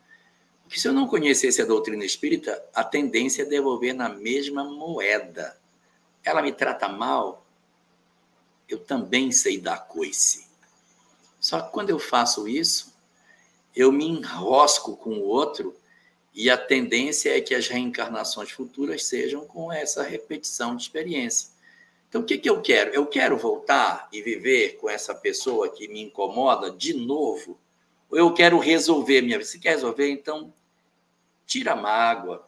Porque 0.65 0.79
se 0.79 0.87
eu 0.87 0.93
não 0.93 1.09
conhecesse 1.09 1.63
a 1.63 1.65
doutrina 1.65 2.05
espírita, 2.05 2.63
a 2.75 2.85
tendência 2.85 3.45
é 3.45 3.47
devolver 3.47 3.95
na 3.95 4.11
mesma 4.11 4.65
moeda. 4.65 5.59
Ela 6.23 6.43
me 6.43 6.53
trata 6.53 6.91
mal, 6.91 7.47
eu 8.69 8.79
também 8.79 9.33
sei 9.33 9.59
dar 9.59 9.79
coice. 9.89 10.48
Só 11.49 11.63
que 11.63 11.73
quando 11.73 11.89
eu 11.89 11.99
faço 11.99 12.47
isso, 12.47 12.95
eu 13.75 13.91
me 13.91 14.05
enrosco 14.05 14.95
com 14.99 15.15
o 15.15 15.25
outro 15.25 15.75
e 16.35 16.51
a 16.51 16.59
tendência 16.59 17.35
é 17.35 17.41
que 17.41 17.55
as 17.55 17.69
reencarnações 17.69 18.51
futuras 18.51 19.07
sejam 19.07 19.47
com 19.47 19.73
essa 19.73 20.03
repetição 20.03 20.77
de 20.77 20.83
experiência. 20.83 21.49
Então, 22.07 22.21
o 22.21 22.25
que, 22.25 22.37
que 22.37 22.51
eu 22.51 22.61
quero? 22.61 22.91
Eu 22.91 23.07
quero 23.07 23.39
voltar 23.39 24.11
e 24.13 24.21
viver 24.21 24.77
com 24.77 24.91
essa 24.91 25.15
pessoa 25.15 25.71
que 25.71 25.89
me 25.89 26.03
incomoda 26.03 26.71
de 26.71 26.93
novo? 26.93 27.59
Ou 28.11 28.19
eu 28.19 28.35
quero 28.35 28.59
resolver 28.59 29.23
minha 29.23 29.39
vida? 29.39 29.49
Se 29.49 29.59
quer 29.59 29.71
resolver, 29.71 30.11
então 30.11 30.53
tira 31.47 31.73
a 31.73 31.77
mágoa, 31.77 32.47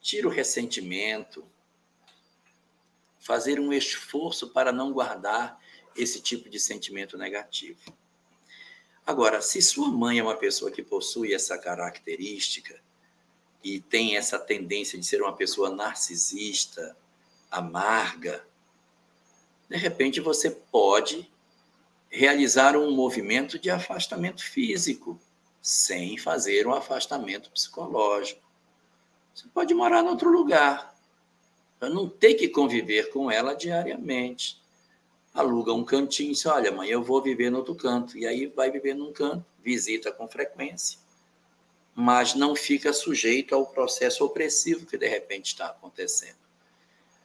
tira 0.00 0.26
o 0.26 0.32
ressentimento, 0.32 1.44
fazer 3.20 3.60
um 3.60 3.72
esforço 3.72 4.48
para 4.48 4.72
não 4.72 4.92
guardar 4.92 5.60
esse 5.96 6.20
tipo 6.20 6.48
de 6.48 6.58
sentimento 6.58 7.16
negativo. 7.16 7.99
Agora, 9.10 9.42
se 9.42 9.60
sua 9.60 9.88
mãe 9.88 10.20
é 10.20 10.22
uma 10.22 10.36
pessoa 10.36 10.70
que 10.70 10.84
possui 10.84 11.34
essa 11.34 11.58
característica 11.58 12.80
e 13.60 13.80
tem 13.80 14.16
essa 14.16 14.38
tendência 14.38 14.96
de 14.96 15.04
ser 15.04 15.20
uma 15.20 15.34
pessoa 15.34 15.68
narcisista, 15.68 16.96
amarga, 17.50 18.46
de 19.68 19.76
repente 19.76 20.20
você 20.20 20.48
pode 20.48 21.28
realizar 22.08 22.76
um 22.76 22.92
movimento 22.92 23.58
de 23.58 23.68
afastamento 23.68 24.44
físico, 24.44 25.20
sem 25.60 26.16
fazer 26.16 26.68
um 26.68 26.72
afastamento 26.72 27.50
psicológico. 27.50 28.48
Você 29.34 29.48
pode 29.52 29.74
morar 29.74 30.04
em 30.04 30.08
outro 30.08 30.30
lugar, 30.30 30.96
para 31.80 31.90
não 31.90 32.08
ter 32.08 32.34
que 32.34 32.48
conviver 32.48 33.10
com 33.10 33.28
ela 33.28 33.54
diariamente 33.54 34.62
aluga 35.32 35.72
um 35.72 35.84
cantinho 35.84 36.32
diz, 36.32 36.44
olha, 36.46 36.72
mãe, 36.72 36.88
eu 36.88 37.02
vou 37.02 37.22
viver 37.22 37.50
no 37.50 37.58
outro 37.58 37.74
canto. 37.74 38.18
E 38.18 38.26
aí 38.26 38.46
vai 38.46 38.70
viver 38.70 38.94
num 38.94 39.12
canto, 39.12 39.44
visita 39.62 40.10
com 40.10 40.28
frequência, 40.28 40.98
mas 41.94 42.34
não 42.34 42.54
fica 42.54 42.92
sujeito 42.92 43.54
ao 43.54 43.66
processo 43.66 44.24
opressivo 44.24 44.86
que 44.86 44.98
de 44.98 45.08
repente 45.08 45.46
está 45.46 45.66
acontecendo. 45.66 46.38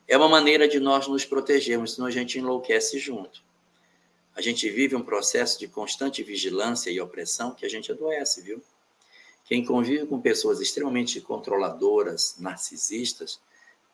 É 0.08 0.16
uma 0.16 0.30
maneira 0.30 0.68
de 0.68 0.80
nós 0.80 1.08
nos 1.08 1.26
protegermos, 1.26 1.96
senão 1.96 2.08
a 2.08 2.12
gente 2.12 2.38
enlouquece 2.38 3.00
junto. 3.00 3.44
A 4.36 4.42
gente 4.42 4.70
vive 4.70 4.96
um 4.96 5.02
processo 5.02 5.58
de 5.58 5.68
constante 5.68 6.22
vigilância 6.22 6.92
e 6.92 7.00
opressão 7.00 7.52
que 7.52 7.66
a 7.66 7.70
gente 7.70 7.92
adoece, 7.92 8.42
viu? 8.42 8.62
Quem 9.46 9.64
convive 9.64 10.06
com 10.08 10.20
pessoas 10.20 10.60
extremamente 10.60 11.22
controladoras, 11.22 12.36
narcisistas, 12.38 13.40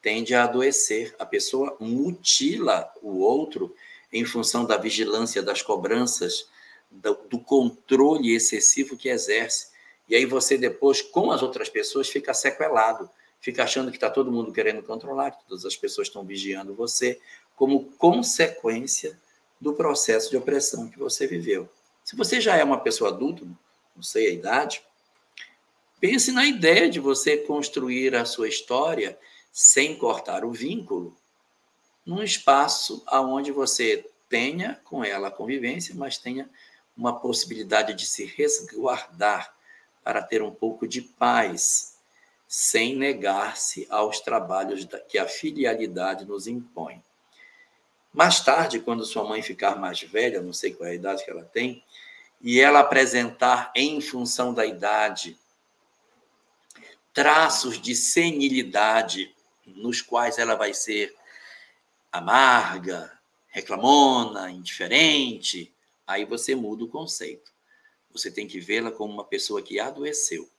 tende 0.02 0.34
a 0.34 0.46
adoecer. 0.46 1.16
A 1.20 1.26
pessoa 1.26 1.78
mutila 1.80 2.92
o 3.02 3.20
outro 3.20 3.74
em 4.12 4.26
função 4.26 4.66
da 4.66 4.78
vigilância, 4.78 5.42
das 5.42 5.62
cobranças, 5.62 6.48
do, 6.90 7.18
do 7.30 7.40
controle 7.40 8.34
excessivo 8.34 8.98
que 8.98 9.10
exerce. 9.10 9.68
E 10.10 10.16
aí 10.16 10.26
você 10.26 10.58
depois, 10.58 11.02
com 11.02 11.32
as 11.32 11.42
outras 11.42 11.70
pessoas, 11.70 12.10
fica 12.10 12.34
sequelado, 12.34 13.10
fica 13.40 13.64
achando 13.64 13.90
que 13.90 13.98
está 13.98 14.10
todo 14.10 14.32
mundo 14.32 14.52
querendo 14.52 14.84
controlar, 14.84 15.32
que 15.32 15.48
todas 15.48 15.66
as 15.66 15.76
pessoas 15.76 16.08
estão 16.08 16.26
vigiando 16.26 16.74
você, 16.74 17.20
como 17.56 17.86
consequência 17.98 19.18
do 19.60 19.74
processo 19.74 20.30
de 20.30 20.38
opressão 20.38 20.90
que 20.90 21.00
você 21.00 21.28
viveu. 21.28 21.70
Se 22.04 22.16
você 22.16 22.42
já 22.42 22.58
é 22.58 22.64
uma 22.64 22.80
pessoa 22.80 23.12
adulta, 23.12 23.46
não 23.96 24.04
sei 24.04 24.28
a 24.28 24.34
idade, 24.34 24.84
pense 26.00 26.32
na 26.32 26.46
ideia 26.46 26.90
de 26.90 27.00
você 27.00 27.38
construir 27.38 28.16
a 28.16 28.26
sua 28.26 28.50
história 28.50 29.18
sem 29.52 29.96
cortar 29.96 30.44
o 30.44 30.52
vínculo, 30.52 31.16
num 32.12 32.22
espaço 32.22 33.02
aonde 33.08 33.54
você 33.54 34.06
tenha 34.28 34.80
com 34.84 35.02
ela 35.02 35.30
a 35.30 35.32
convivência, 35.32 35.96
mas 35.96 36.18
tenha 36.18 36.50
uma 36.96 37.18
possibilidade 37.18 37.94
de 37.94 38.06
se 38.06 38.26
resguardar 38.26 39.56
para 40.04 40.22
ter 40.22 40.42
um 40.42 40.52
pouco 40.52 40.86
de 40.86 41.02
paz, 41.02 41.96
sem 42.50 42.98
negar-se 42.98 43.88
aos 43.90 44.20
trabalhos 44.20 44.86
que 45.08 45.18
a 45.18 45.26
filialidade 45.26 46.26
nos 46.26 46.48
impõe. 46.48 47.02
Mais 48.14 48.42
tarde, 48.42 48.82
quando 48.82 49.06
sua 49.06 49.24
mãe 49.24 49.42
ficar 49.42 49.78
mais 49.78 50.02
velha, 50.02 50.42
não 50.42 50.52
sei 50.52 50.74
qual 50.74 50.90
é 50.90 50.92
a 50.92 50.96
idade 50.96 51.24
que 51.24 51.32
ela 51.32 51.46
tem, 51.46 51.82
e 52.42 52.60
ela 52.60 52.80
apresentar, 52.82 53.72
em 53.74 54.02
função 54.02 54.54
da 54.54 54.66
idade, 54.66 55.40
traços 57.14 57.80
de 57.80 57.96
senilidade, 57.96 59.34
nos 59.66 60.02
quais 60.02 60.38
ela 60.38 60.56
vai 60.56 60.74
ser 60.74 61.16
amarga, 62.12 63.12
reclamona, 63.48 64.50
indiferente, 64.52 65.74
aí 66.06 66.26
você 66.26 66.56
muda 66.56 66.84
o 66.84 66.90
conceito. 66.90 67.52
Você 68.12 68.30
tem 68.30 68.48
que 68.48 68.60
vê-la 68.60 68.92
como 68.92 69.14
uma 69.14 69.24
pessoa 69.24 69.62
que 69.62 69.80
adoeceu. 69.80 70.50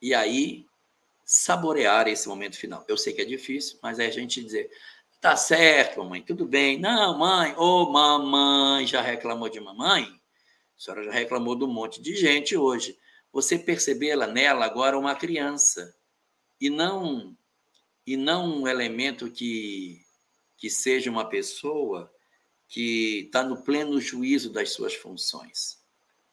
E 0.00 0.12
aí, 0.14 0.66
saborear 1.24 2.06
esse 2.08 2.28
momento 2.28 2.58
final. 2.58 2.84
Eu 2.86 2.98
sei 2.98 3.12
que 3.12 3.22
é 3.22 3.24
difícil, 3.24 3.78
mas 3.82 3.98
é 3.98 4.06
a 4.06 4.10
gente 4.10 4.42
dizer: 4.42 4.70
tá 5.20 5.36
certo, 5.36 5.98
mamãe, 5.98 6.20
tudo 6.20 6.44
bem. 6.44 6.78
Não, 6.78 7.18
mãe, 7.18 7.54
ô 7.56 7.84
oh, 7.84 7.90
mamãe, 7.90 8.86
já 8.86 9.00
reclamou 9.00 9.48
de 9.48 9.60
mamãe? 9.60 10.04
A 10.04 10.80
senhora 10.80 11.04
já 11.04 11.12
reclamou 11.12 11.56
de 11.56 11.64
um 11.64 11.72
monte 11.72 12.02
de 12.02 12.14
gente 12.14 12.56
hoje. 12.56 12.98
Você 13.32 13.58
percebê-la 13.58 14.26
nela 14.26 14.66
agora 14.66 14.98
uma 14.98 15.14
criança 15.14 15.96
e 16.60 16.68
não 16.68 17.36
e 18.06 18.16
não 18.16 18.60
um 18.60 18.68
elemento 18.68 19.30
que 19.30 20.03
que 20.64 20.70
seja 20.70 21.10
uma 21.10 21.28
pessoa 21.28 22.10
que 22.66 23.24
está 23.26 23.42
no 23.42 23.62
pleno 23.62 24.00
juízo 24.00 24.50
das 24.50 24.70
suas 24.70 24.94
funções. 24.94 25.78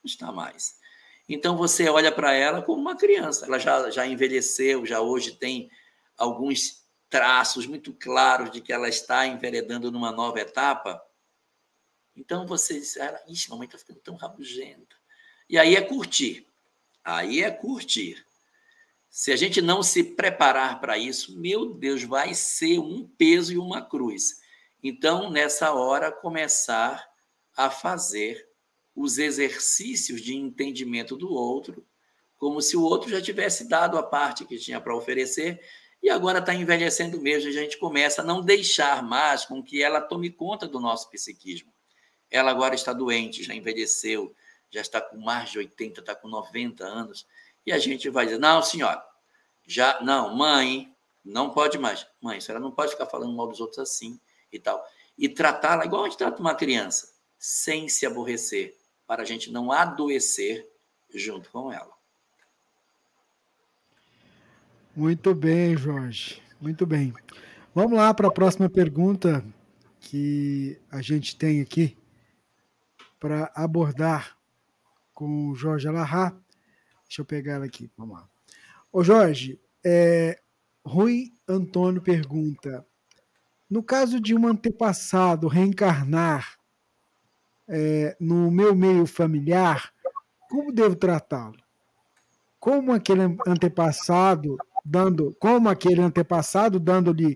Não 0.01 0.07
está 0.09 0.31
mais. 0.31 0.79
Então 1.27 1.57
você 1.57 1.89
olha 1.89 2.13
para 2.13 2.31
ela 2.31 2.61
como 2.61 2.79
uma 2.79 2.95
criança. 2.95 3.45
Ela 3.45 3.59
já, 3.59 3.89
já 3.89 4.07
envelheceu, 4.07 4.85
já 4.85 5.01
hoje 5.01 5.35
tem 5.35 5.69
alguns 6.17 6.85
traços 7.09 7.65
muito 7.67 7.93
claros 7.93 8.51
de 8.51 8.61
que 8.61 8.71
ela 8.71 8.87
está 8.87 9.27
enveredando 9.27 9.91
numa 9.91 10.13
nova 10.13 10.39
etapa. 10.39 11.05
Então 12.15 12.47
você 12.47 12.79
diz, 12.79 12.95
ixi, 13.27 13.49
mamãe 13.49 13.65
está 13.65 13.77
ficando 13.77 13.99
tão 13.99 14.15
rabugenta. 14.15 14.95
E 15.49 15.57
aí 15.57 15.75
é 15.75 15.81
curtir. 15.81 16.47
Aí 17.03 17.43
é 17.43 17.51
curtir. 17.51 18.25
Se 19.13 19.29
a 19.33 19.35
gente 19.35 19.61
não 19.61 19.83
se 19.83 20.05
preparar 20.05 20.79
para 20.79 20.97
isso, 20.97 21.37
meu 21.37 21.73
Deus, 21.73 22.01
vai 22.01 22.33
ser 22.33 22.79
um 22.79 23.05
peso 23.05 23.51
e 23.51 23.57
uma 23.57 23.81
cruz. 23.81 24.39
Então, 24.81 25.29
nessa 25.29 25.73
hora, 25.73 26.09
começar 26.09 27.11
a 27.53 27.69
fazer 27.69 28.47
os 28.95 29.17
exercícios 29.17 30.21
de 30.21 30.33
entendimento 30.33 31.17
do 31.17 31.29
outro, 31.29 31.85
como 32.37 32.61
se 32.61 32.77
o 32.77 32.83
outro 32.83 33.09
já 33.09 33.21
tivesse 33.21 33.67
dado 33.67 33.97
a 33.97 34.03
parte 34.03 34.45
que 34.45 34.57
tinha 34.57 34.79
para 34.79 34.95
oferecer 34.95 35.61
e 36.01 36.09
agora 36.09 36.39
está 36.39 36.53
envelhecendo 36.53 37.19
mesmo. 37.19 37.49
A 37.49 37.53
gente 37.53 37.77
começa 37.77 38.21
a 38.21 38.25
não 38.25 38.41
deixar 38.41 39.03
mais 39.03 39.43
com 39.43 39.61
que 39.61 39.83
ela 39.83 39.99
tome 39.99 40.29
conta 40.29 40.65
do 40.65 40.79
nosso 40.79 41.09
psiquismo. 41.09 41.73
Ela 42.29 42.49
agora 42.49 42.75
está 42.75 42.93
doente, 42.93 43.43
já 43.43 43.53
envelheceu, 43.53 44.33
já 44.69 44.79
está 44.79 45.01
com 45.01 45.17
mais 45.17 45.49
de 45.49 45.57
80, 45.57 45.99
está 45.99 46.15
com 46.15 46.29
90 46.29 46.85
anos, 46.85 47.27
e 47.65 47.71
a 47.71 47.79
gente 47.79 48.09
vai 48.09 48.25
dizer: 48.25 48.39
não, 48.39 48.61
senhora, 48.61 49.03
já, 49.65 50.01
não, 50.01 50.35
mãe, 50.35 50.93
não 51.23 51.49
pode 51.49 51.77
mais. 51.77 52.05
Mãe, 52.21 52.37
a 52.37 52.41
senhora 52.41 52.63
não 52.63 52.71
pode 52.71 52.91
ficar 52.91 53.05
falando 53.05 53.35
mal 53.35 53.47
dos 53.47 53.59
outros 53.59 53.79
assim 53.79 54.19
e 54.51 54.59
tal. 54.59 54.83
E 55.17 55.29
tratá-la 55.29 55.85
igual 55.85 56.03
a 56.03 56.09
gente 56.09 56.17
trata 56.17 56.41
uma 56.41 56.55
criança, 56.55 57.13
sem 57.37 57.87
se 57.87 58.05
aborrecer, 58.05 58.75
para 59.05 59.21
a 59.21 59.25
gente 59.25 59.51
não 59.51 59.71
adoecer 59.71 60.67
junto 61.13 61.49
com 61.49 61.71
ela. 61.71 61.91
Muito 64.95 65.33
bem, 65.33 65.77
Jorge. 65.77 66.41
Muito 66.59 66.85
bem. 66.85 67.13
Vamos 67.73 67.97
lá 67.97 68.13
para 68.13 68.27
a 68.27 68.31
próxima 68.31 68.69
pergunta 68.69 69.43
que 69.99 70.77
a 70.91 71.01
gente 71.01 71.35
tem 71.35 71.61
aqui 71.61 71.97
para 73.19 73.51
abordar 73.55 74.37
com 75.13 75.49
o 75.49 75.55
Jorge 75.55 75.87
Alahá. 75.87 76.35
Deixa 77.11 77.23
eu 77.23 77.25
pegar 77.25 77.55
ela 77.55 77.65
aqui. 77.65 77.91
Vamos 77.97 78.15
lá. 78.15 78.29
Ô 78.89 79.03
Jorge, 79.03 79.59
é, 79.83 80.39
Rui 80.81 81.33
Antônio 81.45 82.01
pergunta: 82.01 82.87
no 83.69 83.83
caso 83.83 84.17
de 84.17 84.33
um 84.33 84.47
antepassado 84.47 85.49
reencarnar 85.49 86.57
é, 87.67 88.15
no 88.17 88.49
meu 88.49 88.73
meio 88.73 89.05
familiar, 89.05 89.91
como 90.49 90.71
devo 90.71 90.95
tratá-lo? 90.95 91.61
Como 92.57 92.93
aquele 92.93 93.23
antepassado 93.45 94.55
dando, 94.85 95.35
como 95.37 95.67
aquele 95.67 96.01
antepassado 96.01 96.79
dando-lhe 96.79 97.35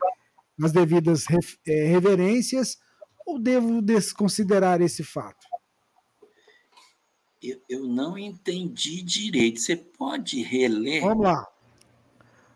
as 0.64 0.72
devidas 0.72 1.26
é, 1.68 1.86
reverências, 1.88 2.78
ou 3.26 3.38
devo 3.38 3.82
desconsiderar 3.82 4.82
esse 4.82 5.04
fato? 5.04 5.46
Eu, 7.50 7.62
eu 7.70 7.88
não 7.88 8.18
entendi 8.18 9.02
direito. 9.02 9.60
Você 9.60 9.76
pode 9.76 10.42
reler? 10.42 11.02
Vamos 11.02 11.24
lá. 11.24 11.48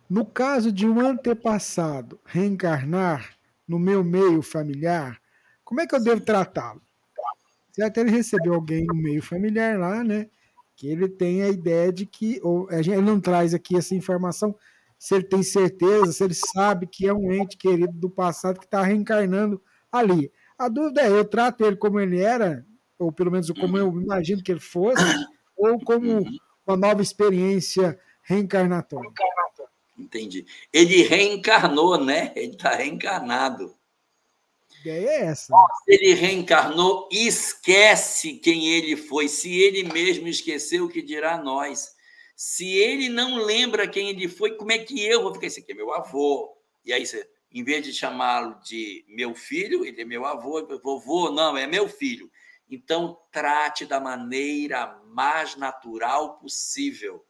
No 0.10 0.26
caso 0.26 0.72
de 0.72 0.88
um 0.88 1.00
antepassado 1.00 2.20
reencarnar 2.26 3.38
no 3.68 3.78
meu 3.78 4.04
meio 4.04 4.42
familiar, 4.42 5.22
como 5.64 5.82
é 5.82 5.86
que 5.86 5.94
eu 5.94 6.04
devo 6.04 6.22
tratá-lo? 6.22 6.82
Certo? 7.72 8.00
Ele 8.00 8.10
recebeu 8.10 8.56
alguém 8.56 8.86
no 8.86 8.96
meio 8.96 9.22
familiar 9.22 9.78
lá, 9.78 10.04
né? 10.04 10.28
Que 10.76 10.88
ele 10.88 11.08
tem 11.08 11.44
a 11.44 11.50
ideia 11.50 11.94
de 11.94 12.08
que, 12.08 12.40
ou 12.42 12.68
a 12.70 12.82
gente, 12.82 12.96
ele 12.96 13.06
não 13.06 13.22
traz 13.22 13.54
aqui 13.54 13.78
essa 13.78 13.94
informação, 13.94 14.56
se 14.98 15.14
ele 15.14 15.26
tem 15.26 15.44
certeza, 15.44 16.12
se 16.12 16.24
ele 16.24 16.34
sabe 16.34 16.88
que 16.88 17.08
é 17.08 17.14
um 17.14 17.32
ente 17.32 17.56
querido 17.56 17.94
do 17.94 18.10
passado 18.10 18.60
que 18.60 18.66
está 18.66 18.82
reencarnando 18.82 19.62
ali. 19.92 20.32
A 20.58 20.68
dúvida 20.68 21.02
é, 21.02 21.10
eu 21.10 21.24
trato 21.24 21.64
ele 21.64 21.76
como 21.76 22.00
ele 22.00 22.20
era, 22.20 22.66
ou 23.00 23.12
pelo 23.12 23.32
menos 23.32 23.50
como 23.52 23.78
eu 23.78 23.88
imagino 23.88 24.44
que 24.44 24.52
ele 24.52 24.60
fosse, 24.60 25.02
ou 25.56 25.80
como 25.80 26.24
uma 26.68 26.78
nova 26.78 27.02
experiência 27.02 27.98
reencarnatória. 28.22 29.10
Entendi. 29.98 30.46
Ele 30.72 31.04
reencarnou, 31.04 32.04
né? 32.04 32.32
Ele 32.36 32.54
está 32.54 32.76
reencarnado. 32.76 33.76
A 34.72 34.82
ideia 34.82 35.10
é 35.10 35.26
essa. 35.26 35.54
Se 35.86 35.94
ele 35.94 36.14
reencarnou, 36.14 37.10
esquece 37.12 38.34
quem 38.34 38.68
ele 38.68 38.96
foi. 38.96 39.28
Se 39.28 39.54
ele 39.54 39.84
mesmo 39.84 40.28
esqueceu, 40.28 40.86
o 40.86 40.90
que 40.90 41.02
dirá 41.02 41.38
nós? 41.38 41.96
Se 42.36 42.66
ele 42.66 43.10
não 43.10 43.38
lembra 43.38 43.88
quem 43.88 44.10
ele 44.10 44.30
foi, 44.30 44.56
como 44.56 44.72
é 44.72 44.78
que 44.78 45.04
eu 45.04 45.22
vou 45.22 45.34
ficar? 45.34 45.48
Esse 45.48 45.60
aqui 45.60 45.74
é 45.74 45.76
meu 45.76 45.94
avô. 45.94 46.56
E 46.86 46.94
aí, 46.94 47.06
você, 47.06 47.28
em 47.52 47.64
vez 47.64 47.84
de 47.84 47.92
chamá-lo 47.92 48.58
de 48.64 49.04
meu 49.10 49.36
filho, 49.36 49.84
ele 49.84 50.02
é 50.02 50.06
meu 50.06 50.26
avô, 50.26 50.66
vovô, 50.82 51.30
não, 51.30 51.58
é 51.58 51.68
meu 51.68 51.90
filho. 51.90 52.32
Então, 52.70 53.20
trate 53.32 53.86
da 53.86 54.00
maneira 54.00 55.02
mais 55.06 55.56
natural 55.56 56.38
possível 56.38 57.26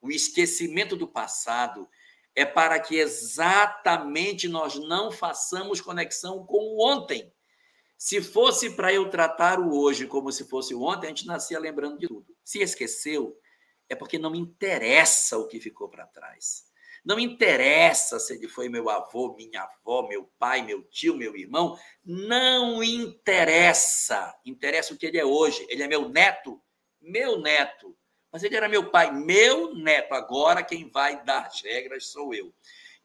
o 0.00 0.10
esquecimento 0.10 0.96
do 0.96 1.08
passado 1.08 1.88
é 2.34 2.44
para 2.44 2.78
que 2.78 2.96
exatamente 2.96 4.46
nós 4.46 4.76
não 4.76 5.10
façamos 5.10 5.80
conexão 5.80 6.44
com 6.44 6.58
o 6.58 6.86
ontem. 6.86 7.32
Se 7.98 8.20
fosse 8.22 8.76
para 8.76 8.92
eu 8.92 9.08
tratar 9.08 9.58
o 9.58 9.74
hoje 9.74 10.06
como 10.06 10.30
se 10.30 10.44
fosse 10.44 10.74
o 10.74 10.82
ontem, 10.82 11.06
a 11.06 11.08
gente 11.08 11.26
nascia 11.26 11.58
lembrando 11.58 11.98
de 11.98 12.06
tudo. 12.06 12.36
Se 12.44 12.60
esqueceu, 12.60 13.36
é 13.88 13.94
porque 13.94 14.18
não 14.18 14.30
me 14.30 14.38
interessa 14.38 15.38
o 15.38 15.48
que 15.48 15.58
ficou 15.58 15.88
para 15.88 16.06
trás. 16.06 16.66
Não 17.06 17.20
interessa 17.20 18.18
se 18.18 18.34
ele 18.34 18.48
foi 18.48 18.68
meu 18.68 18.90
avô, 18.90 19.32
minha 19.36 19.62
avó, 19.62 20.08
meu 20.08 20.28
pai, 20.40 20.62
meu 20.62 20.82
tio, 20.82 21.16
meu 21.16 21.36
irmão. 21.36 21.78
Não 22.04 22.82
interessa. 22.82 24.36
Interessa 24.44 24.92
o 24.92 24.96
que 24.96 25.06
ele 25.06 25.16
é 25.16 25.24
hoje. 25.24 25.64
Ele 25.68 25.84
é 25.84 25.86
meu 25.86 26.08
neto, 26.08 26.60
meu 27.00 27.38
neto. 27.38 27.96
Mas 28.32 28.42
ele 28.42 28.56
era 28.56 28.68
meu 28.68 28.90
pai, 28.90 29.12
meu 29.12 29.72
neto. 29.72 30.14
Agora 30.14 30.64
quem 30.64 30.90
vai 30.90 31.22
dar 31.22 31.46
as 31.46 31.60
regras 31.60 32.08
sou 32.08 32.34
eu. 32.34 32.52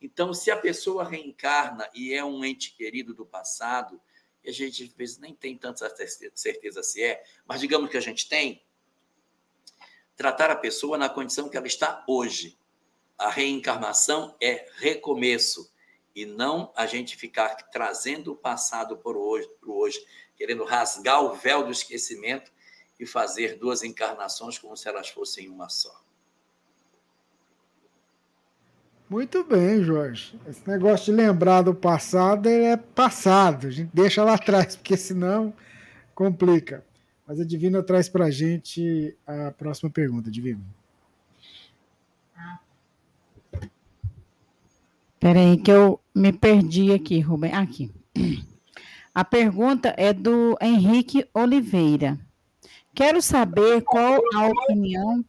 Então, 0.01 0.33
se 0.33 0.49
a 0.49 0.57
pessoa 0.57 1.03
reencarna 1.03 1.87
e 1.93 2.11
é 2.11 2.25
um 2.25 2.43
ente 2.43 2.75
querido 2.75 3.13
do 3.13 3.23
passado, 3.23 4.01
e 4.43 4.49
a 4.49 4.51
gente 4.51 4.83
às 4.83 4.89
vezes 4.93 5.19
nem 5.19 5.35
tem 5.35 5.55
tanta 5.55 5.87
certeza 6.33 6.81
se 6.81 7.03
é, 7.03 7.23
mas 7.45 7.61
digamos 7.61 7.91
que 7.91 7.97
a 7.97 8.01
gente 8.01 8.27
tem, 8.27 8.65
tratar 10.15 10.49
a 10.49 10.55
pessoa 10.55 10.97
na 10.97 11.07
condição 11.07 11.47
que 11.47 11.55
ela 11.55 11.67
está 11.67 12.03
hoje. 12.07 12.57
A 13.21 13.29
reencarnação 13.29 14.35
é 14.41 14.65
recomeço 14.77 15.71
e 16.15 16.25
não 16.25 16.73
a 16.75 16.87
gente 16.87 17.15
ficar 17.15 17.53
trazendo 17.71 18.31
o 18.31 18.35
passado 18.35 18.97
para 18.97 19.15
hoje, 19.15 19.47
para 19.61 19.71
hoje, 19.71 20.03
querendo 20.35 20.63
rasgar 20.63 21.21
o 21.21 21.35
véu 21.35 21.63
do 21.63 21.71
esquecimento 21.71 22.51
e 22.99 23.05
fazer 23.05 23.59
duas 23.59 23.83
encarnações 23.83 24.57
como 24.57 24.75
se 24.75 24.89
elas 24.89 25.09
fossem 25.09 25.49
uma 25.49 25.69
só. 25.69 26.01
Muito 29.07 29.43
bem, 29.43 29.83
Jorge. 29.83 30.35
Esse 30.47 30.67
negócio 30.67 31.05
de 31.05 31.11
lembrar 31.11 31.61
do 31.61 31.75
passado 31.75 32.49
é 32.49 32.75
passado. 32.75 33.67
A 33.67 33.71
gente 33.71 33.91
deixa 33.93 34.23
lá 34.23 34.33
atrás, 34.33 34.75
porque 34.75 34.97
senão 34.97 35.53
complica. 36.15 36.83
Mas 37.27 37.39
a 37.39 37.45
Divina 37.45 37.83
traz 37.83 38.09
para 38.09 38.25
a 38.25 38.31
gente 38.31 39.15
a 39.27 39.51
próxima 39.51 39.91
pergunta, 39.91 40.31
Divina. 40.31 40.80
Peraí, 45.21 45.55
que 45.55 45.71
eu 45.71 45.99
me 46.15 46.33
perdi 46.33 46.91
aqui, 46.91 47.19
Rubem. 47.19 47.53
Aqui. 47.53 47.91
A 49.13 49.23
pergunta 49.23 49.93
é 49.95 50.11
do 50.11 50.57
Henrique 50.59 51.23
Oliveira. 51.31 52.19
Quero 52.95 53.21
saber 53.21 53.83
qual 53.83 54.19
a 54.33 54.47
opinião 54.47 55.23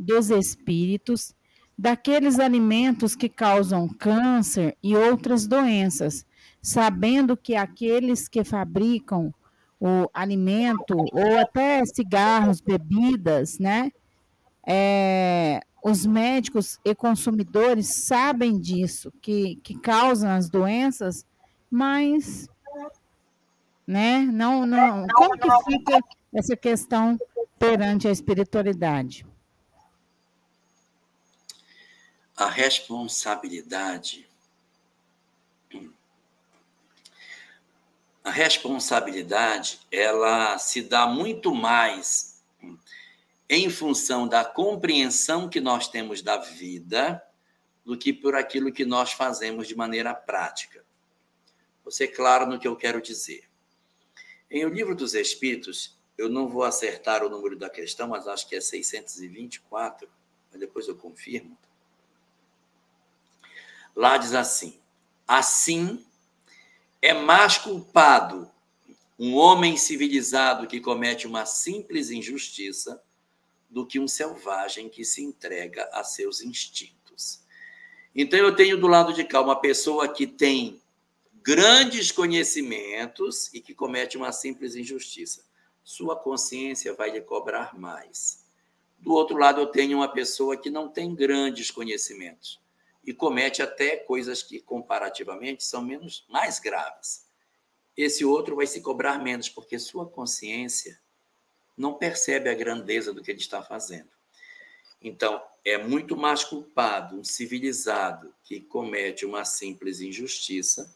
dos 0.00 0.30
espíritos 0.30 1.36
daqueles 1.78 2.40
alimentos 2.40 3.14
que 3.14 3.28
causam 3.28 3.88
câncer 3.88 4.76
e 4.82 4.96
outras 4.96 5.46
doenças, 5.46 6.26
sabendo 6.60 7.36
que 7.36 7.54
aqueles 7.54 8.26
que 8.28 8.42
fabricam 8.42 9.32
o 9.78 10.10
alimento 10.12 10.96
ou 11.12 11.38
até 11.38 11.84
cigarros, 11.86 12.60
bebidas, 12.60 13.60
né? 13.60 13.92
É, 14.66 15.60
os 15.82 16.04
médicos 16.04 16.78
e 16.84 16.94
consumidores 16.94 18.04
sabem 18.04 18.58
disso, 18.58 19.12
que, 19.22 19.56
que 19.56 19.78
causam 19.78 20.30
as 20.30 20.48
doenças, 20.48 21.26
mas 21.70 22.48
né? 23.86 24.18
Não, 24.20 24.66
não. 24.66 25.06
Como 25.14 25.38
que 25.38 25.48
fica 25.64 25.98
essa 26.34 26.54
questão 26.54 27.16
perante 27.58 28.06
a 28.06 28.10
espiritualidade? 28.10 29.24
a 32.38 32.48
responsabilidade. 32.48 34.28
A 38.22 38.30
responsabilidade, 38.30 39.80
ela 39.90 40.56
se 40.58 40.82
dá 40.82 41.06
muito 41.06 41.52
mais 41.52 42.37
em 43.48 43.70
função 43.70 44.28
da 44.28 44.44
compreensão 44.44 45.48
que 45.48 45.60
nós 45.60 45.88
temos 45.88 46.20
da 46.20 46.36
vida 46.36 47.22
do 47.84 47.96
que 47.96 48.12
por 48.12 48.34
aquilo 48.34 48.72
que 48.72 48.84
nós 48.84 49.12
fazemos 49.12 49.66
de 49.66 49.74
maneira 49.74 50.14
prática. 50.14 50.84
Vou 51.82 51.90
ser 51.90 52.08
claro 52.08 52.46
no 52.46 52.58
que 52.58 52.68
eu 52.68 52.76
quero 52.76 53.00
dizer. 53.00 53.48
Em 54.50 54.66
O 54.66 54.68
Livro 54.68 54.94
dos 54.94 55.14
Espíritos, 55.14 55.96
eu 56.18 56.28
não 56.28 56.48
vou 56.48 56.64
acertar 56.64 57.24
o 57.24 57.30
número 57.30 57.56
da 57.56 57.70
questão, 57.70 58.08
mas 58.08 58.28
acho 58.28 58.46
que 58.46 58.56
é 58.56 58.60
624, 58.60 60.08
mas 60.50 60.60
depois 60.60 60.86
eu 60.86 60.96
confirmo. 60.96 61.56
Lá 63.96 64.18
diz 64.18 64.34
assim: 64.34 64.78
assim 65.26 66.04
é 67.00 67.14
mais 67.14 67.56
culpado 67.56 68.50
um 69.18 69.34
homem 69.34 69.76
civilizado 69.76 70.66
que 70.66 70.80
comete 70.80 71.26
uma 71.26 71.46
simples 71.46 72.10
injustiça 72.10 73.02
do 73.68 73.86
que 73.86 73.98
um 73.98 74.08
selvagem 74.08 74.88
que 74.88 75.04
se 75.04 75.22
entrega 75.22 75.88
a 75.92 76.02
seus 76.02 76.40
instintos. 76.40 77.42
Então 78.14 78.38
eu 78.38 78.54
tenho 78.54 78.78
do 78.78 78.86
lado 78.86 79.12
de 79.12 79.24
cá 79.24 79.40
uma 79.40 79.60
pessoa 79.60 80.08
que 80.08 80.26
tem 80.26 80.80
grandes 81.42 82.10
conhecimentos 82.10 83.52
e 83.54 83.60
que 83.60 83.74
comete 83.74 84.16
uma 84.16 84.32
simples 84.32 84.74
injustiça. 84.74 85.44
Sua 85.84 86.16
consciência 86.16 86.94
vai 86.94 87.10
lhe 87.10 87.20
cobrar 87.20 87.78
mais. 87.78 88.44
Do 88.98 89.12
outro 89.12 89.36
lado, 89.36 89.60
eu 89.60 89.66
tenho 89.66 89.98
uma 89.98 90.08
pessoa 90.08 90.56
que 90.56 90.70
não 90.70 90.88
tem 90.88 91.14
grandes 91.14 91.70
conhecimentos, 91.70 92.60
e 93.08 93.14
comete 93.14 93.62
até 93.62 93.96
coisas 93.96 94.42
que 94.42 94.60
comparativamente 94.60 95.64
são 95.64 95.80
menos 95.80 96.26
mais 96.28 96.58
graves. 96.58 97.26
Esse 97.96 98.24
outro 98.24 98.56
vai 98.56 98.66
se 98.66 98.82
cobrar 98.82 99.18
menos 99.18 99.48
porque 99.48 99.78
sua 99.78 100.06
consciência 100.06 101.00
não 101.78 101.94
percebe 101.94 102.50
a 102.50 102.54
grandeza 102.54 103.12
do 103.12 103.22
que 103.22 103.30
ele 103.30 103.40
está 103.40 103.62
fazendo. 103.62 104.08
Então, 105.00 105.40
é 105.64 105.78
muito 105.78 106.16
mais 106.16 106.42
culpado 106.42 107.16
um 107.16 107.24
civilizado 107.24 108.34
que 108.42 108.60
comete 108.60 109.24
uma 109.24 109.44
simples 109.44 110.00
injustiça 110.00 110.92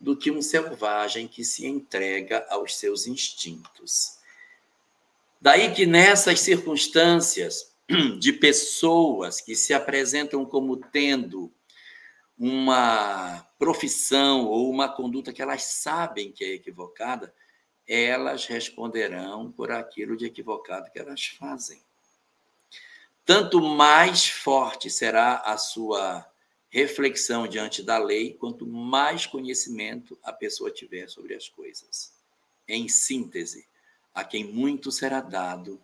do 0.00 0.16
que 0.16 0.30
um 0.30 0.40
selvagem 0.40 1.26
que 1.26 1.44
se 1.44 1.66
entrega 1.66 2.46
aos 2.48 2.76
seus 2.76 3.06
instintos. 3.06 4.18
Daí 5.40 5.74
que 5.74 5.84
nessas 5.84 6.40
circunstâncias, 6.40 7.72
de 8.18 8.32
pessoas 8.32 9.40
que 9.40 9.54
se 9.54 9.74
apresentam 9.74 10.44
como 10.44 10.76
tendo 10.76 11.52
uma 12.38 13.46
profissão 13.58 14.46
ou 14.46 14.70
uma 14.70 14.88
conduta 14.88 15.32
que 15.32 15.42
elas 15.42 15.64
sabem 15.64 16.32
que 16.32 16.44
é 16.44 16.54
equivocada, 16.54 17.32
elas 17.92 18.46
responderão 18.46 19.52
por 19.52 19.70
aquilo 19.70 20.16
de 20.16 20.24
equivocado 20.24 20.90
que 20.90 20.98
elas 20.98 21.26
fazem. 21.26 21.82
Tanto 23.24 23.60
mais 23.60 24.26
forte 24.26 24.88
será 24.88 25.36
a 25.36 25.56
sua 25.56 26.26
reflexão 26.70 27.46
diante 27.46 27.82
da 27.82 27.98
lei, 27.98 28.32
quanto 28.32 28.66
mais 28.66 29.26
conhecimento 29.26 30.18
a 30.22 30.32
pessoa 30.32 30.70
tiver 30.70 31.08
sobre 31.08 31.34
as 31.34 31.48
coisas. 31.48 32.14
Em 32.66 32.88
síntese, 32.88 33.66
a 34.14 34.24
quem 34.24 34.44
muito 34.44 34.90
será 34.90 35.20
dado, 35.20 35.78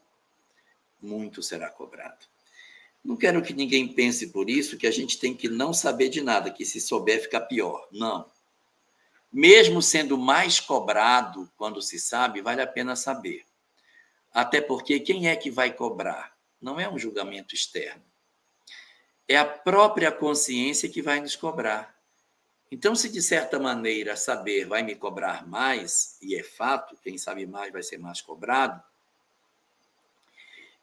muito 1.01 1.43
será 1.43 1.71
cobrado. 1.71 2.27
Não 3.05 3.17
quero 3.17 3.43
que 3.43 3.53
ninguém 3.53 3.87
pense 3.87 4.29
por 4.29 4.51
isso 4.51 4.77
que 4.77 4.87
a 4.87 4.91
gente 4.91 5.19
tem 5.19 5.35
que 5.35 5.49
não 5.49 5.73
saber 5.73 6.09
de 6.09 6.21
nada, 6.21 6.51
que 6.51 6.65
se 6.65 6.81
souber 6.81 7.23
fica 7.23 7.41
pior. 7.41 7.87
Não. 7.93 8.27
Mesmo 9.33 9.83
sendo 9.83 10.17
mais 10.17 10.59
cobrado 10.59 11.51
quando 11.57 11.83
se 11.83 11.99
sabe, 11.99 12.41
vale 12.41 12.63
a 12.63 12.67
pena 12.67 12.97
saber. 12.97 13.45
Até 14.33 14.61
porque 14.61 15.01
quem 15.01 15.29
é 15.29 15.37
que 15.37 15.51
vai 15.51 15.73
cobrar? 15.73 16.37
Não 16.61 16.81
é 16.81 16.89
um 16.89 16.99
julgamento 16.99 17.55
externo. 17.55 18.03
É 19.27 19.37
a 19.37 19.45
própria 19.45 20.11
consciência 20.11 20.89
que 20.89 21.03
vai 21.03 21.21
nos 21.21 21.37
cobrar. 21.37 21.95
Então, 22.71 22.95
se 22.95 23.09
de 23.09 23.23
certa 23.23 23.59
maneira 23.59 24.17
saber 24.17 24.67
vai 24.67 24.83
me 24.83 24.95
cobrar 24.95 25.47
mais, 25.47 26.19
e 26.21 26.35
é 26.35 26.43
fato, 26.43 26.97
quem 27.03 27.17
sabe 27.17 27.47
mais 27.47 27.73
vai 27.73 27.83
ser 27.83 27.99
mais 27.99 28.21
cobrado, 28.21 28.83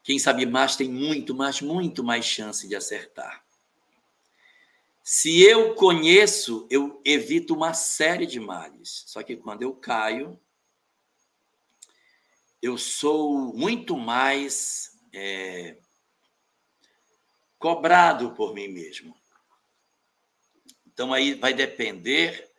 quem 0.02 0.18
sabe 0.18 0.46
mais 0.46 0.76
tem 0.76 0.88
muito, 0.88 1.34
mas 1.34 1.60
muito 1.60 2.02
mais 2.02 2.24
chance 2.24 2.68
de 2.68 2.76
acertar. 2.76 3.45
Se 5.08 5.40
eu 5.40 5.72
conheço, 5.76 6.66
eu 6.68 7.00
evito 7.04 7.54
uma 7.54 7.72
série 7.72 8.26
de 8.26 8.40
males. 8.40 9.04
Só 9.06 9.22
que 9.22 9.36
quando 9.36 9.62
eu 9.62 9.72
caio, 9.72 10.36
eu 12.60 12.76
sou 12.76 13.54
muito 13.54 13.96
mais 13.96 14.98
é, 15.12 15.76
cobrado 17.56 18.34
por 18.34 18.52
mim 18.52 18.66
mesmo. 18.66 19.16
Então 20.84 21.14
aí 21.14 21.34
vai 21.34 21.54
depender 21.54 22.50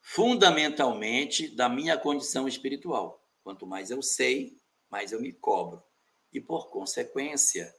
fundamentalmente 0.00 1.48
da 1.48 1.68
minha 1.68 1.98
condição 1.98 2.48
espiritual. 2.48 3.22
Quanto 3.42 3.66
mais 3.66 3.90
eu 3.90 4.00
sei, 4.00 4.56
mais 4.88 5.12
eu 5.12 5.20
me 5.20 5.34
cobro 5.34 5.84
e, 6.32 6.40
por 6.40 6.70
consequência, 6.70 7.76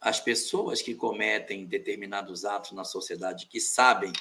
as 0.00 0.18
pessoas 0.18 0.80
que 0.80 0.94
cometem 0.94 1.66
determinados 1.66 2.44
atos 2.44 2.72
na 2.72 2.84
sociedade 2.84 3.46
que 3.46 3.60
sabem 3.60 4.12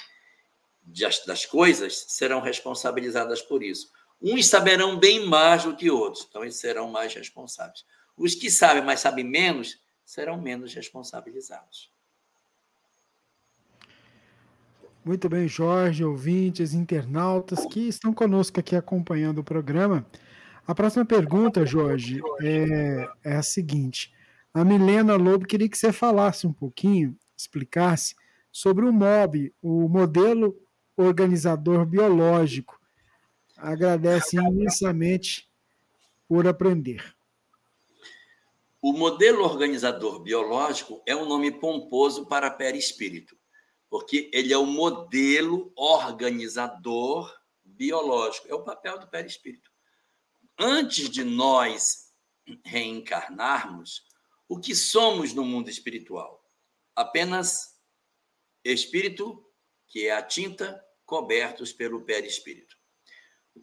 das 1.25 1.45
coisas 1.45 2.05
serão 2.09 2.41
responsabilizadas 2.41 3.41
por 3.41 3.63
isso. 3.63 3.91
Uns 4.21 4.47
saberão 4.47 4.97
bem 4.97 5.25
mais 5.25 5.63
do 5.63 5.75
que 5.75 5.89
outros, 5.89 6.25
então 6.27 6.43
eles 6.43 6.57
serão 6.57 6.89
mais 6.89 7.13
responsáveis. 7.13 7.85
Os 8.17 8.35
que 8.35 8.51
sabem, 8.51 8.83
mas 8.83 8.99
sabem 8.99 9.23
menos, 9.23 9.79
serão 10.03 10.41
menos 10.41 10.73
responsabilizados. 10.73 11.89
Muito 15.05 15.29
bem, 15.29 15.47
Jorge, 15.47 16.03
ouvintes, 16.03 16.73
internautas 16.73 17.65
que 17.67 17.87
estão 17.87 18.13
conosco 18.13 18.59
aqui 18.59 18.75
acompanhando 18.75 19.39
o 19.39 19.43
programa. 19.43 20.05
A 20.67 20.75
próxima 20.75 21.05
pergunta, 21.05 21.65
Jorge, 21.65 22.21
é, 22.43 23.09
é 23.23 23.35
a 23.37 23.41
seguinte. 23.41 24.13
A 24.59 24.65
Milena 24.65 25.15
Lobo 25.15 25.47
queria 25.47 25.69
que 25.69 25.77
você 25.77 25.93
falasse 25.93 26.45
um 26.45 26.51
pouquinho, 26.51 27.17
explicasse 27.33 28.13
sobre 28.51 28.83
o 28.83 28.91
MOB, 28.91 29.53
o 29.61 29.87
modelo 29.87 30.53
organizador 30.97 31.85
biológico. 31.85 32.77
Agradece 33.55 34.35
imensamente 34.35 35.49
por 36.27 36.45
aprender. 36.45 37.15
O 38.81 38.91
modelo 38.91 39.45
organizador 39.45 40.19
biológico 40.19 41.01
é 41.05 41.15
um 41.15 41.25
nome 41.25 41.51
pomposo 41.51 42.25
para 42.25 42.51
perispírito, 42.51 43.37
porque 43.89 44.29
ele 44.33 44.51
é 44.51 44.57
o 44.57 44.65
modelo 44.65 45.71
organizador 45.73 47.33
biológico, 47.63 48.49
é 48.49 48.53
o 48.53 48.65
papel 48.65 48.99
do 48.99 49.07
perispírito 49.07 49.71
antes 50.59 51.09
de 51.09 51.23
nós 51.23 52.09
reencarnarmos, 52.65 54.08
o 54.49 54.59
que 54.59 54.73
somos 54.75 55.31
no 55.31 55.45
mundo 55.45 55.69
espiritual? 55.69 56.43
Apenas 56.95 57.79
espírito, 58.63 59.45
que 59.87 60.07
é 60.07 60.11
a 60.11 60.23
tinta, 60.23 60.83
cobertos 61.05 61.71
pelo 61.71 62.01
perispírito. 62.01 62.75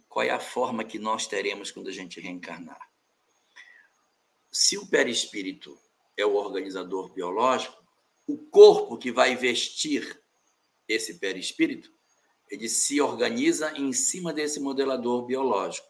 Qual 0.08 0.24
é 0.24 0.30
a 0.30 0.38
forma 0.38 0.84
que 0.84 0.98
nós 0.98 1.26
teremos 1.26 1.72
quando 1.72 1.88
a 1.88 1.92
gente 1.92 2.20
reencarnar? 2.20 2.80
Se 4.52 4.78
o 4.78 4.86
perispírito 4.86 5.76
é 6.16 6.24
o 6.24 6.36
organizador 6.36 7.12
biológico, 7.12 7.76
o 8.26 8.38
corpo 8.38 8.96
que 8.96 9.10
vai 9.10 9.34
vestir 9.34 10.22
esse 10.88 11.18
perispírito, 11.18 11.92
ele 12.48 12.68
se 12.68 13.00
organiza 13.00 13.76
em 13.76 13.92
cima 13.92 14.32
desse 14.32 14.60
modelador 14.60 15.26
biológico. 15.26 15.88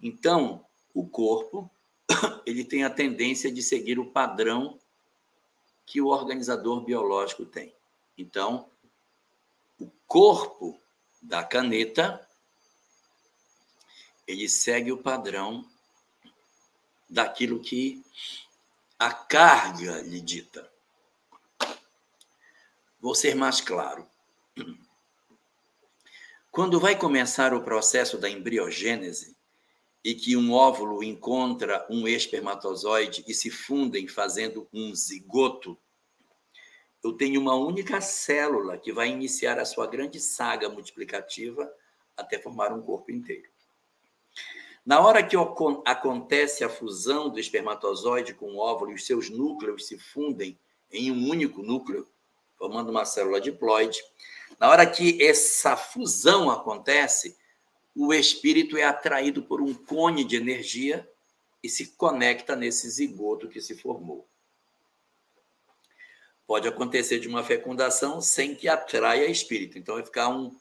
Então, 0.00 0.66
o 0.92 1.08
corpo 1.08 1.70
ele 2.46 2.64
tem 2.64 2.84
a 2.84 2.90
tendência 2.90 3.50
de 3.52 3.62
seguir 3.62 3.98
o 3.98 4.10
padrão 4.10 4.78
que 5.86 6.00
o 6.00 6.08
organizador 6.08 6.80
biológico 6.80 7.44
tem. 7.44 7.74
Então, 8.16 8.68
o 9.78 9.90
corpo 10.06 10.80
da 11.20 11.42
caneta 11.42 12.26
ele 14.26 14.48
segue 14.48 14.90
o 14.92 14.98
padrão 14.98 15.68
daquilo 17.08 17.60
que 17.60 18.02
a 18.98 19.12
carga 19.12 20.00
lhe 20.02 20.20
dita. 20.20 20.70
Vou 23.00 23.14
ser 23.14 23.34
mais 23.34 23.60
claro. 23.60 24.08
Quando 26.50 26.80
vai 26.80 26.96
começar 26.96 27.52
o 27.52 27.62
processo 27.62 28.16
da 28.16 28.30
embriogênese 28.30 29.33
e 30.04 30.14
que 30.14 30.36
um 30.36 30.52
óvulo 30.52 31.02
encontra 31.02 31.86
um 31.88 32.06
espermatozoide 32.06 33.24
e 33.26 33.32
se 33.32 33.50
fundem 33.50 34.06
fazendo 34.06 34.68
um 34.70 34.94
zigoto, 34.94 35.78
eu 37.02 37.14
tenho 37.14 37.40
uma 37.40 37.54
única 37.54 38.00
célula 38.00 38.76
que 38.76 38.92
vai 38.92 39.08
iniciar 39.08 39.58
a 39.58 39.64
sua 39.64 39.86
grande 39.86 40.20
saga 40.20 40.68
multiplicativa 40.68 41.72
até 42.16 42.38
formar 42.38 42.72
um 42.72 42.82
corpo 42.82 43.10
inteiro. 43.10 43.48
Na 44.84 45.00
hora 45.00 45.22
que 45.22 45.34
acontece 45.86 46.62
a 46.62 46.68
fusão 46.68 47.30
do 47.30 47.40
espermatozoide 47.40 48.34
com 48.34 48.52
o 48.52 48.58
óvulo 48.58 48.90
e 48.90 48.94
os 48.94 49.06
seus 49.06 49.30
núcleos 49.30 49.86
se 49.86 49.98
fundem 49.98 50.58
em 50.92 51.10
um 51.10 51.30
único 51.30 51.62
núcleo, 51.62 52.06
formando 52.56 52.90
uma 52.90 53.06
célula 53.06 53.40
diploide, 53.40 54.02
na 54.60 54.68
hora 54.68 54.86
que 54.86 55.22
essa 55.22 55.76
fusão 55.76 56.50
acontece, 56.50 57.36
o 57.94 58.12
espírito 58.12 58.76
é 58.76 58.82
atraído 58.82 59.42
por 59.42 59.60
um 59.60 59.72
cone 59.72 60.24
de 60.24 60.36
energia 60.36 61.08
e 61.62 61.68
se 61.68 61.92
conecta 61.96 62.56
nesse 62.56 62.90
zigoto 62.90 63.48
que 63.48 63.60
se 63.60 63.76
formou. 63.76 64.28
Pode 66.46 66.68
acontecer 66.68 67.18
de 67.20 67.28
uma 67.28 67.42
fecundação 67.42 68.20
sem 68.20 68.54
que 68.54 68.68
atraia 68.68 69.30
espírito. 69.30 69.78
Então, 69.78 69.94
vai 69.94 70.04
ficar 70.04 70.28
um, 70.28 70.54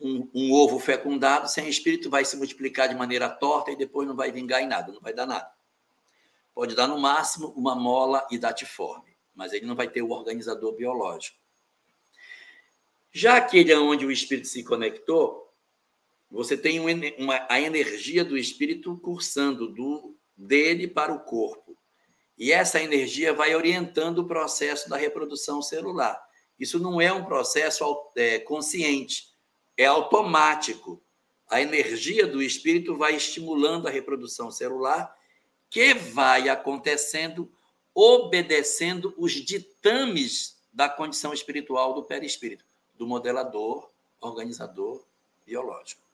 um, 0.00 0.28
um, 0.32 0.52
ovo 0.52 0.78
fecundado 0.78 1.48
sem 1.48 1.68
espírito 1.68 2.10
vai 2.10 2.24
se 2.24 2.36
multiplicar 2.36 2.88
de 2.88 2.94
maneira 2.94 3.28
torta 3.28 3.72
e 3.72 3.76
depois 3.76 4.06
não 4.06 4.14
vai 4.14 4.30
vingar 4.30 4.62
em 4.62 4.68
nada, 4.68 4.92
não 4.92 5.00
vai 5.00 5.12
dar 5.12 5.26
nada. 5.26 5.50
Pode 6.54 6.74
dar 6.74 6.86
no 6.86 6.98
máximo 6.98 7.48
uma 7.56 7.74
mola 7.74 8.26
idatiforme, 8.30 9.16
mas 9.34 9.52
ele 9.52 9.66
não 9.66 9.74
vai 9.74 9.88
ter 9.88 10.02
o 10.02 10.10
organizador 10.10 10.72
biológico. 10.74 11.38
Já 13.10 13.38
aquele 13.38 13.74
onde 13.74 14.06
o 14.06 14.12
espírito 14.12 14.46
se 14.46 14.62
conectou, 14.62 15.45
você 16.36 16.56
tem 16.56 16.80
uma, 16.80 17.46
a 17.48 17.60
energia 17.60 18.24
do 18.24 18.36
espírito 18.36 18.96
cursando 18.98 19.68
do 19.68 20.14
dele 20.36 20.86
para 20.86 21.12
o 21.12 21.20
corpo. 21.20 21.76
E 22.36 22.52
essa 22.52 22.80
energia 22.80 23.32
vai 23.32 23.54
orientando 23.54 24.18
o 24.18 24.26
processo 24.26 24.88
da 24.88 24.96
reprodução 24.96 25.62
celular. 25.62 26.22
Isso 26.58 26.78
não 26.78 27.00
é 27.00 27.12
um 27.12 27.24
processo 27.24 27.84
é, 28.14 28.38
consciente 28.38 29.34
é 29.76 29.84
automático. 29.84 31.02
A 31.48 31.60
energia 31.60 32.26
do 32.26 32.42
espírito 32.42 32.96
vai 32.96 33.14
estimulando 33.14 33.86
a 33.86 33.90
reprodução 33.90 34.50
celular, 34.50 35.14
que 35.68 35.94
vai 35.94 36.48
acontecendo 36.48 37.50
obedecendo 37.94 39.14
os 39.16 39.32
ditames 39.32 40.56
da 40.72 40.88
condição 40.88 41.32
espiritual 41.32 41.94
do 41.94 42.02
perispírito, 42.02 42.64
do 42.94 43.06
modelador, 43.06 43.90
organizador 44.20 45.02
biológico. 45.46 46.05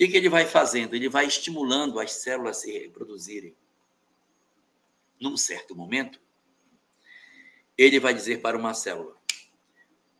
Que, 0.00 0.08
que 0.08 0.16
ele 0.16 0.30
vai 0.30 0.46
fazendo? 0.46 0.96
Ele 0.96 1.10
vai 1.10 1.26
estimulando 1.26 2.00
as 2.00 2.12
células 2.12 2.56
a 2.56 2.60
se 2.62 2.72
reproduzirem. 2.72 3.54
Num 5.20 5.36
certo 5.36 5.76
momento, 5.76 6.18
ele 7.76 8.00
vai 8.00 8.14
dizer 8.14 8.40
para 8.40 8.56
uma 8.56 8.72
célula: 8.72 9.14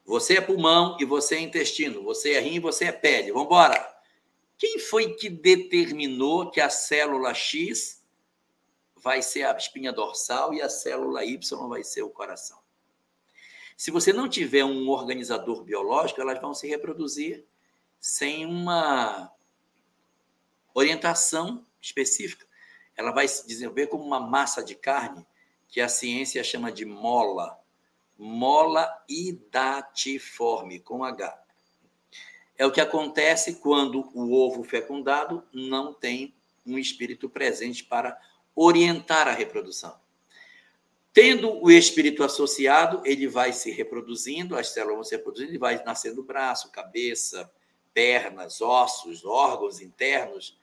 você 0.05 0.37
é 0.37 0.41
pulmão 0.43 0.99
e 1.01 1.07
você 1.07 1.37
é 1.37 1.41
intestino. 1.41 2.03
Você 2.03 2.33
é 2.35 2.41
rim 2.41 2.57
e 2.57 2.61
você 2.61 2.85
é 2.85 2.93
pele. 2.93 3.33
Vamos 3.33 3.47
embora. 3.47 4.03
Quem 4.59 4.79
foi 4.79 5.15
que 5.15 5.31
determinou 5.31 6.51
que 6.51 6.61
a 6.61 6.69
célula 6.69 7.33
X 7.33 8.05
vai 8.97 9.23
ser 9.23 9.45
a 9.45 9.57
espinha 9.57 9.95
dorsal 9.95 10.53
e 10.53 10.61
a 10.61 10.69
célula 10.69 11.25
Y 11.25 11.69
vai 11.71 11.83
ser 11.83 12.03
o 12.03 12.11
coração? 12.11 12.59
Se 13.79 13.91
você 13.91 14.13
não 14.13 14.29
tiver 14.29 14.63
um 14.63 14.91
organizador 14.91 15.65
biológico, 15.65 16.21
elas 16.21 16.39
vão 16.39 16.53
se 16.53 16.69
reproduzir 16.69 17.47
sem 17.99 18.45
uma 18.45 19.33
orientação 20.75 21.65
específica. 21.81 22.47
Ela 22.97 23.13
vai 23.13 23.27
se 23.27 23.47
desenvolver 23.47 23.87
como 23.87 24.05
uma 24.05 24.21
massa 24.21 24.63
de 24.63 24.75
carne 24.75 25.27
que 25.69 25.81
a 25.81 25.89
ciência 25.89 26.43
chama 26.43 26.71
de 26.71 26.85
mola 26.85 27.61
mola 28.21 29.03
idatiforme, 29.09 30.79
com 30.79 31.03
H. 31.03 31.43
É 32.59 32.67
o 32.67 32.71
que 32.71 32.81
acontece 32.81 33.55
quando 33.55 34.11
o 34.15 34.35
ovo 34.35 34.63
fecundado 34.63 35.43
não 35.51 35.95
tem 35.95 36.35
um 36.67 36.79
espírito 36.79 37.31
presente 37.31 37.83
para 37.83 38.21
orientar 38.55 39.27
a 39.27 39.33
reprodução. 39.33 39.99
Tendo 41.15 41.65
o 41.65 41.71
espírito 41.71 42.23
associado, 42.23 43.01
ele 43.07 43.27
vai 43.27 43.55
se 43.55 43.71
reproduzindo, 43.71 44.55
as 44.55 44.69
células 44.69 44.97
vão 44.97 45.05
se 45.05 45.17
reproduzindo, 45.17 45.51
ele 45.53 45.59
vai 45.59 45.83
nascendo 45.83 46.23
braço, 46.23 46.71
cabeça, 46.71 47.51
pernas, 47.95 48.61
ossos, 48.61 49.25
órgãos 49.25 49.81
internos, 49.81 50.60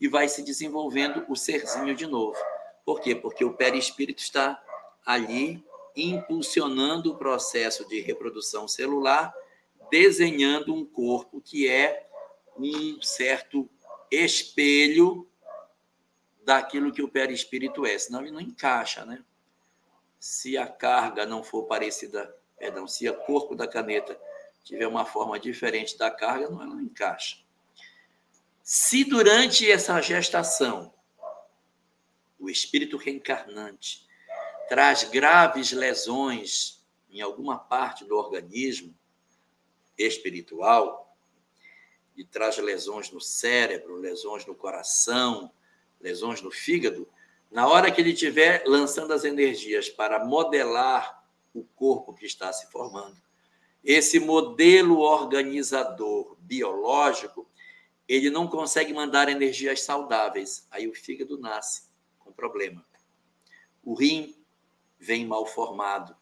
e 0.00 0.08
vai 0.08 0.28
se 0.28 0.42
desenvolvendo 0.42 1.24
o 1.28 1.36
serzinho 1.36 1.94
de 1.94 2.06
novo. 2.06 2.36
Por 2.84 3.00
quê? 3.00 3.14
Porque 3.14 3.44
o 3.44 3.54
perispírito 3.54 4.22
está 4.22 4.62
ali 5.04 5.64
impulsionando 5.96 7.12
o 7.12 7.16
processo 7.16 7.86
de 7.88 8.00
reprodução 8.00 8.68
celular, 8.68 9.34
desenhando 9.90 10.74
um 10.74 10.84
corpo 10.84 11.40
que 11.40 11.68
é 11.68 12.06
um 12.58 13.00
certo 13.00 13.68
espelho 14.10 15.28
daquilo 16.44 16.92
que 16.92 17.02
o 17.02 17.08
perispírito 17.08 17.84
é, 17.84 17.98
senão 17.98 18.20
ele 18.20 18.30
não 18.30 18.40
encaixa, 18.40 19.04
né? 19.04 19.24
Se 20.18 20.56
a 20.56 20.66
carga 20.66 21.26
não 21.26 21.42
for 21.42 21.64
parecida, 21.64 22.34
perdão, 22.58 22.86
se 22.86 23.08
o 23.08 23.14
corpo 23.14 23.54
da 23.54 23.66
caneta 23.66 24.18
tiver 24.62 24.86
uma 24.86 25.04
forma 25.04 25.38
diferente 25.38 25.96
da 25.96 26.10
carga, 26.10 26.48
não, 26.48 26.62
ela 26.62 26.74
não 26.74 26.80
encaixa. 26.80 27.38
Se 28.68 29.04
durante 29.04 29.70
essa 29.70 30.00
gestação 30.00 30.92
o 32.36 32.50
espírito 32.50 32.96
reencarnante 32.96 34.04
traz 34.68 35.04
graves 35.04 35.70
lesões 35.70 36.84
em 37.08 37.20
alguma 37.20 37.56
parte 37.56 38.04
do 38.04 38.16
organismo 38.16 38.92
espiritual, 39.96 41.16
e 42.16 42.24
traz 42.24 42.58
lesões 42.58 43.08
no 43.12 43.20
cérebro, 43.20 44.00
lesões 44.00 44.44
no 44.44 44.54
coração, 44.54 45.52
lesões 46.00 46.42
no 46.42 46.50
fígado, 46.50 47.08
na 47.48 47.68
hora 47.68 47.92
que 47.92 48.00
ele 48.00 48.14
estiver 48.14 48.64
lançando 48.66 49.12
as 49.12 49.22
energias 49.22 49.88
para 49.88 50.24
modelar 50.24 51.24
o 51.54 51.62
corpo 51.62 52.12
que 52.12 52.26
está 52.26 52.52
se 52.52 52.66
formando, 52.72 53.16
esse 53.84 54.18
modelo 54.18 54.98
organizador 54.98 56.34
biológico, 56.40 57.48
ele 58.08 58.30
não 58.30 58.46
consegue 58.46 58.92
mandar 58.92 59.28
energias 59.28 59.82
saudáveis. 59.82 60.66
Aí 60.70 60.86
o 60.86 60.94
fígado 60.94 61.38
nasce 61.38 61.82
com 62.18 62.32
problema. 62.32 62.86
O 63.82 63.94
rim 63.94 64.36
vem 64.98 65.26
mal 65.26 65.46
formado. 65.46 66.16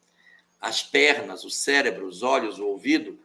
As 0.60 0.82
pernas, 0.82 1.44
o 1.44 1.50
cérebro, 1.50 2.06
os 2.06 2.22
olhos, 2.22 2.58
o 2.58 2.66
ouvido, 2.66 3.18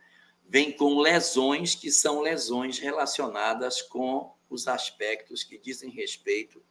vêm 0.48 0.72
com 0.72 1.00
lesões 1.00 1.76
que 1.76 1.92
são 1.92 2.22
lesões 2.22 2.80
relacionadas 2.80 3.82
com 3.82 4.34
os 4.50 4.68
aspectos 4.68 5.44
que 5.44 5.58
dizem 5.58 5.90
respeito 5.90 6.62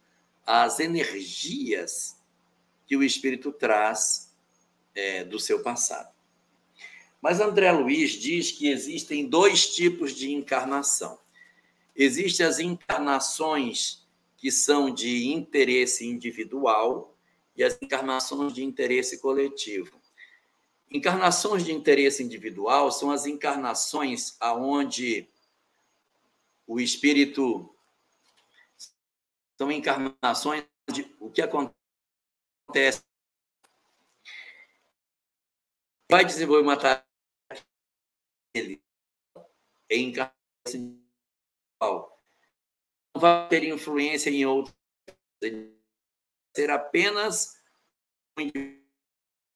às 0.45 0.79
energias 0.79 2.19
que 2.85 2.97
o 2.97 3.03
espírito 3.03 3.51
traz 3.51 4.35
é, 4.93 5.23
do 5.23 5.39
seu 5.39 5.63
passado. 5.63 6.13
Mas 7.21 7.39
André 7.39 7.71
Luiz 7.71 8.11
diz 8.11 8.51
que 8.51 8.67
existem 8.69 9.27
dois 9.27 9.75
tipos 9.75 10.13
de 10.13 10.31
encarnação. 10.31 11.19
Existem 12.01 12.45
as 12.45 12.59
encarnações 12.59 14.07
que 14.37 14.49
são 14.49 14.89
de 14.89 15.27
interesse 15.27 16.07
individual 16.07 17.13
e 17.57 17.61
as 17.61 17.77
encarnações 17.81 18.53
de 18.53 18.63
interesse 18.63 19.19
coletivo. 19.19 19.99
Encarnações 20.89 21.65
de 21.65 21.73
interesse 21.73 22.23
individual 22.23 22.89
são 22.89 23.11
as 23.11 23.25
encarnações 23.25 24.37
aonde 24.39 25.29
o 26.65 26.79
espírito 26.79 27.75
são 29.57 29.69
encarnações 29.69 30.63
de 30.89 31.13
o 31.19 31.29
que 31.29 31.41
acontece 31.41 33.03
vai 36.09 36.23
desenvolver 36.23 36.63
uma 36.63 36.77
tarefa 36.77 37.03
em 39.89 40.07
encarnação 40.07 40.98
não 41.81 43.21
vai 43.21 43.47
ter 43.47 43.63
influência 43.63 44.29
em 44.29 44.45
outros 44.45 44.75
ser 46.55 46.69
apenas 46.69 47.57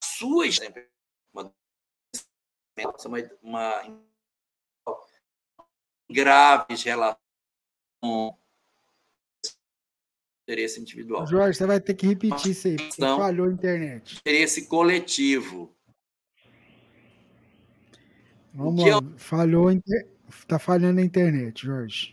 suas 0.03 0.59
uma, 3.05 3.17
uma, 3.41 4.03
graves 6.09 6.83
relações 6.83 7.19
com 8.01 8.37
interesse 10.43 10.79
individual. 10.79 11.25
Jorge, 11.25 11.57
você 11.57 11.65
vai 11.65 11.79
ter 11.79 11.93
que 11.93 12.07
repetir 12.07 12.51
isso 12.51 12.67
aí, 12.67 12.75
porque 12.75 13.01
falhou 13.01 13.47
a 13.47 13.51
internet. 13.51 14.17
Interesse 14.17 14.67
coletivo. 14.67 15.73
Vamos 18.53 18.81
lá, 18.83 18.89
eu... 18.89 19.17
falhou, 19.17 19.71
está 20.29 20.59
falhando 20.59 20.99
a 20.99 21.03
internet, 21.03 21.65
Jorge. 21.65 22.12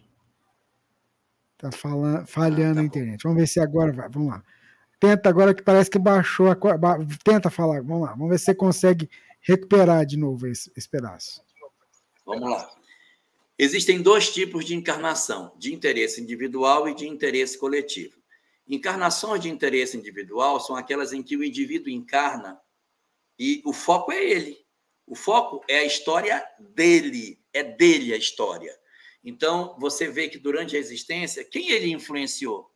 Está 1.62 2.26
falhando 2.26 2.72
ah, 2.72 2.74
tá 2.74 2.80
a 2.80 2.84
internet. 2.84 3.22
Vamos 3.22 3.38
ver 3.38 3.46
se 3.46 3.60
agora 3.60 3.92
vai. 3.92 4.08
Vamos 4.08 4.28
lá. 4.28 4.42
Tenta 4.98 5.28
agora 5.28 5.54
que 5.54 5.62
parece 5.62 5.90
que 5.90 5.98
baixou 5.98 6.50
a. 6.50 6.56
Tenta 7.22 7.50
falar. 7.50 7.82
Vamos 7.82 8.08
lá. 8.08 8.12
Vamos 8.12 8.30
ver 8.30 8.38
se 8.38 8.46
você 8.46 8.54
consegue 8.54 9.10
recuperar 9.42 10.06
de 10.06 10.16
novo 10.16 10.46
esse, 10.46 10.72
esse 10.74 10.88
pedaço. 10.88 11.42
Vamos 12.24 12.48
lá. 12.48 12.70
Existem 13.58 14.00
dois 14.00 14.32
tipos 14.32 14.64
de 14.64 14.74
encarnação: 14.74 15.52
de 15.58 15.74
interesse 15.74 16.20
individual 16.20 16.88
e 16.88 16.94
de 16.94 17.06
interesse 17.06 17.58
coletivo. 17.58 18.18
Encarnações 18.66 19.42
de 19.42 19.50
interesse 19.50 19.96
individual 19.96 20.60
são 20.60 20.76
aquelas 20.76 21.12
em 21.12 21.22
que 21.22 21.36
o 21.36 21.44
indivíduo 21.44 21.90
encarna 21.90 22.58
e 23.38 23.60
o 23.66 23.72
foco 23.72 24.12
é 24.12 24.24
ele. 24.24 24.56
O 25.06 25.14
foco 25.14 25.62
é 25.68 25.80
a 25.80 25.84
história 25.84 26.42
dele, 26.58 27.38
é 27.52 27.64
dele 27.64 28.14
a 28.14 28.16
história. 28.16 28.79
Então, 29.22 29.76
você 29.78 30.08
vê 30.08 30.28
que 30.28 30.38
durante 30.38 30.76
a 30.76 30.78
existência, 30.78 31.44
quem 31.44 31.70
ele 31.70 31.92
influenciou? 31.92 32.72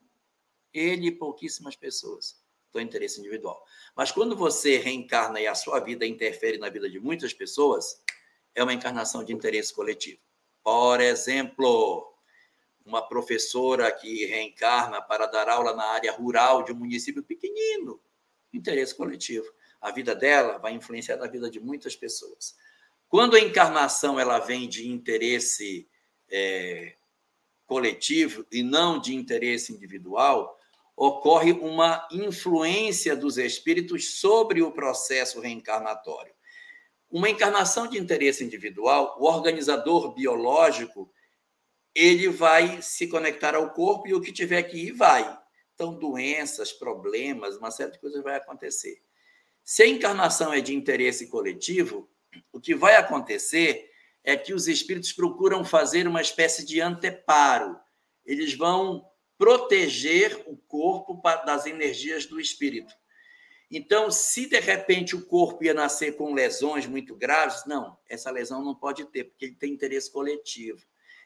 Ele 0.73 1.09
e 1.09 1.12
pouquíssimas 1.12 1.75
pessoas. 1.75 2.43
Então, 2.69 2.83
interesse 2.83 3.21
individual. 3.21 3.65
Mas 3.97 4.11
quando 4.11 4.37
você 4.37 4.79
reencarna 4.79 5.41
e 5.41 5.47
a 5.47 5.55
sua 5.55 5.81
vida 5.81 6.05
interfere 6.05 6.59
na 6.59 6.69
vida 6.69 6.91
de 6.91 6.99
muitas 6.99 7.33
pessoas, 7.33 8.03
é 8.55 8.62
uma 8.62 8.75
encarnação 8.75 9.25
de 9.25 9.33
interesse 9.33 9.73
coletivo. 9.73 10.21
Por 10.62 11.01
exemplo, 11.01 12.15
uma 12.85 13.01
professora 13.01 13.91
que 13.91 14.27
reencarna 14.27 15.01
para 15.01 15.27
dar 15.27 15.49
aula 15.49 15.75
na 15.75 15.85
área 15.85 16.12
rural 16.12 16.62
de 16.62 16.73
um 16.73 16.77
município 16.77 17.23
pequenino, 17.23 18.01
interesse 18.53 18.95
coletivo. 18.95 19.47
A 19.81 19.91
vida 19.91 20.15
dela 20.15 20.59
vai 20.59 20.73
influenciar 20.73 21.16
na 21.16 21.27
vida 21.27 21.51
de 21.51 21.61
muitas 21.61 21.97
pessoas. 21.97 22.57
Quando 23.09 23.37
a 23.37 23.41
encarnação 23.41 24.19
ela 24.19 24.39
vem 24.39 24.69
de 24.69 24.89
interesse 24.89 25.89
é, 26.36 26.97
coletivo 27.65 28.44
e 28.51 28.61
não 28.61 29.01
de 29.01 29.15
interesse 29.15 29.73
individual, 29.73 30.59
ocorre 30.97 31.52
uma 31.52 32.06
influência 32.11 33.15
dos 33.15 33.39
espíritos 33.39 34.19
sobre 34.19 34.61
o 34.61 34.73
processo 34.73 35.40
reencarnatório. 35.40 36.35
Uma 37.09 37.31
encarnação 37.31 37.86
de 37.86 37.98
interesse 37.98 38.43
individual, 38.43 39.16
o 39.20 39.27
organizador 39.27 40.12
biológico, 40.12 41.09
ele 41.94 42.28
vai 42.28 42.82
se 42.82 43.06
conectar 43.06 43.55
ao 43.55 43.70
corpo 43.70 44.09
e 44.09 44.15
o 44.15 44.20
que 44.20 44.32
tiver 44.32 44.65
que 44.65 44.77
ir 44.77 44.93
vai. 44.93 45.39
Então, 45.74 45.94
doenças, 45.94 46.73
problemas, 46.73 47.56
uma 47.56 47.70
série 47.70 47.93
de 47.93 48.01
coisas 48.01 48.23
vai 48.23 48.35
acontecer. 48.35 49.01
Se 49.62 49.85
a 49.85 49.89
encarnação 49.89 50.52
é 50.52 50.61
de 50.61 50.74
interesse 50.74 51.28
coletivo, 51.28 52.11
o 52.52 52.61
que 52.61 52.74
vai 52.74 52.97
acontecer 52.97 53.94
é 54.25 54.37
que 54.37 54.55
os 54.55 54.67
espíritos 54.67 55.13
procuram 55.13 55.63
fazer 55.65 56.09
uma 56.09 56.23
espécie 56.23 56.65
de 56.65 56.81
anteparo. 56.81 57.79
Eles 58.25 58.55
vão 58.55 59.07
proteger 59.37 60.43
o 60.47 60.57
corpo 60.57 61.21
das 61.45 61.67
energias 61.67 62.25
do 62.25 62.41
espírito. 62.41 62.95
Então, 63.71 64.11
se 64.11 64.47
de 64.47 64.59
repente 64.61 65.15
o 65.15 65.27
corpo 65.27 65.65
ia 65.65 65.75
nascer 65.75 66.17
com 66.17 66.33
lesões 66.33 66.87
muito 66.87 67.15
graves, 67.15 67.65
não, 67.67 67.99
essa 68.09 68.31
lesão 68.31 68.65
não 68.65 68.75
pode 68.75 69.05
ter, 69.07 69.25
porque 69.25 69.47
ele 69.47 69.57
tem 69.57 69.73
interesse 69.73 70.11
coletivo. 70.11 70.81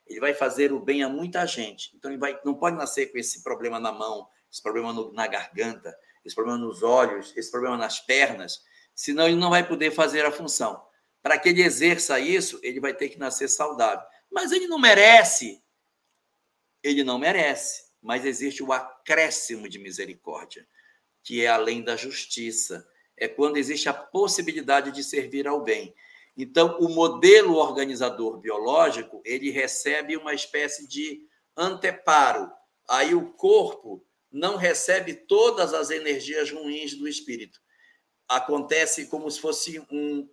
Ele 0.06 0.18
vai 0.18 0.32
fazer 0.32 0.72
o 0.72 0.80
bem 0.80 1.02
a 1.02 1.08
muita 1.08 1.46
gente. 1.46 1.94
Então, 1.94 2.10
ele 2.10 2.18
vai, 2.18 2.40
não 2.44 2.54
pode 2.54 2.76
nascer 2.76 3.12
com 3.12 3.18
esse 3.18 3.42
problema 3.42 3.78
na 3.78 3.92
mão, 3.92 4.26
esse 4.50 4.62
problema 4.62 4.92
no, 4.92 5.12
na 5.12 5.26
garganta, 5.26 5.94
esse 6.24 6.34
problema 6.34 6.58
nos 6.58 6.82
olhos, 6.82 7.36
esse 7.36 7.50
problema 7.50 7.76
nas 7.76 8.00
pernas, 8.00 8.62
senão 8.94 9.26
ele 9.26 9.36
não 9.36 9.50
vai 9.50 9.66
poder 9.66 9.90
fazer 9.90 10.24
a 10.24 10.32
função. 10.32 10.87
Para 11.28 11.38
que 11.38 11.50
ele 11.50 11.62
exerça 11.62 12.18
isso, 12.18 12.58
ele 12.62 12.80
vai 12.80 12.94
ter 12.94 13.10
que 13.10 13.18
nascer 13.18 13.48
saudável. 13.48 14.02
Mas 14.30 14.50
ele 14.50 14.66
não 14.66 14.78
merece. 14.78 15.62
Ele 16.82 17.04
não 17.04 17.18
merece. 17.18 17.82
Mas 18.00 18.24
existe 18.24 18.62
o 18.62 18.72
acréscimo 18.72 19.68
de 19.68 19.78
misericórdia, 19.78 20.66
que 21.22 21.44
é 21.44 21.48
além 21.48 21.82
da 21.82 21.96
justiça. 21.96 22.88
É 23.14 23.28
quando 23.28 23.58
existe 23.58 23.90
a 23.90 23.92
possibilidade 23.92 24.90
de 24.90 25.04
servir 25.04 25.46
ao 25.46 25.60
bem. 25.60 25.94
Então, 26.34 26.78
o 26.78 26.88
modelo 26.88 27.56
organizador 27.56 28.38
biológico, 28.38 29.20
ele 29.22 29.50
recebe 29.50 30.16
uma 30.16 30.32
espécie 30.32 30.88
de 30.88 31.28
anteparo. 31.54 32.50
Aí 32.88 33.14
o 33.14 33.34
corpo 33.34 34.02
não 34.32 34.56
recebe 34.56 35.12
todas 35.12 35.74
as 35.74 35.90
energias 35.90 36.50
ruins 36.50 36.94
do 36.94 37.06
espírito. 37.06 37.60
Acontece 38.26 39.08
como 39.08 39.30
se 39.30 39.38
fosse 39.38 39.78
um, 39.90 40.26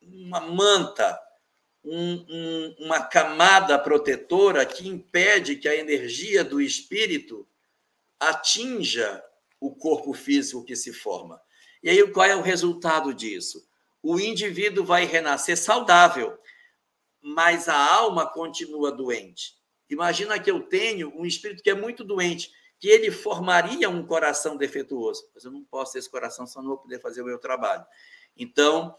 uma 0.00 0.40
manta, 0.40 1.18
um, 1.84 2.24
um, 2.28 2.76
uma 2.80 3.02
camada 3.02 3.78
protetora 3.78 4.64
que 4.66 4.88
impede 4.88 5.56
que 5.56 5.68
a 5.68 5.74
energia 5.74 6.44
do 6.44 6.60
espírito 6.60 7.46
atinja 8.18 9.22
o 9.60 9.74
corpo 9.74 10.12
físico 10.12 10.64
que 10.64 10.76
se 10.76 10.92
forma. 10.92 11.40
E 11.82 11.90
aí, 11.90 12.10
qual 12.10 12.26
é 12.26 12.36
o 12.36 12.42
resultado 12.42 13.14
disso? 13.14 13.66
O 14.02 14.18
indivíduo 14.18 14.84
vai 14.84 15.04
renascer 15.04 15.56
saudável, 15.56 16.38
mas 17.20 17.68
a 17.68 17.94
alma 17.94 18.26
continua 18.26 18.92
doente. 18.92 19.56
Imagina 19.88 20.38
que 20.38 20.50
eu 20.50 20.60
tenho 20.60 21.12
um 21.16 21.24
espírito 21.24 21.62
que 21.62 21.70
é 21.70 21.74
muito 21.74 22.04
doente, 22.04 22.52
que 22.78 22.88
ele 22.88 23.10
formaria 23.10 23.88
um 23.88 24.06
coração 24.06 24.56
defeituoso. 24.56 25.28
Mas 25.34 25.44
eu 25.44 25.50
não 25.50 25.64
posso 25.64 25.92
ter 25.92 25.98
esse 25.98 26.10
coração, 26.10 26.46
senão 26.46 26.64
não 26.64 26.70
vou 26.70 26.78
poder 26.78 27.00
fazer 27.00 27.22
o 27.22 27.24
meu 27.24 27.38
trabalho. 27.38 27.84
Então, 28.36 28.94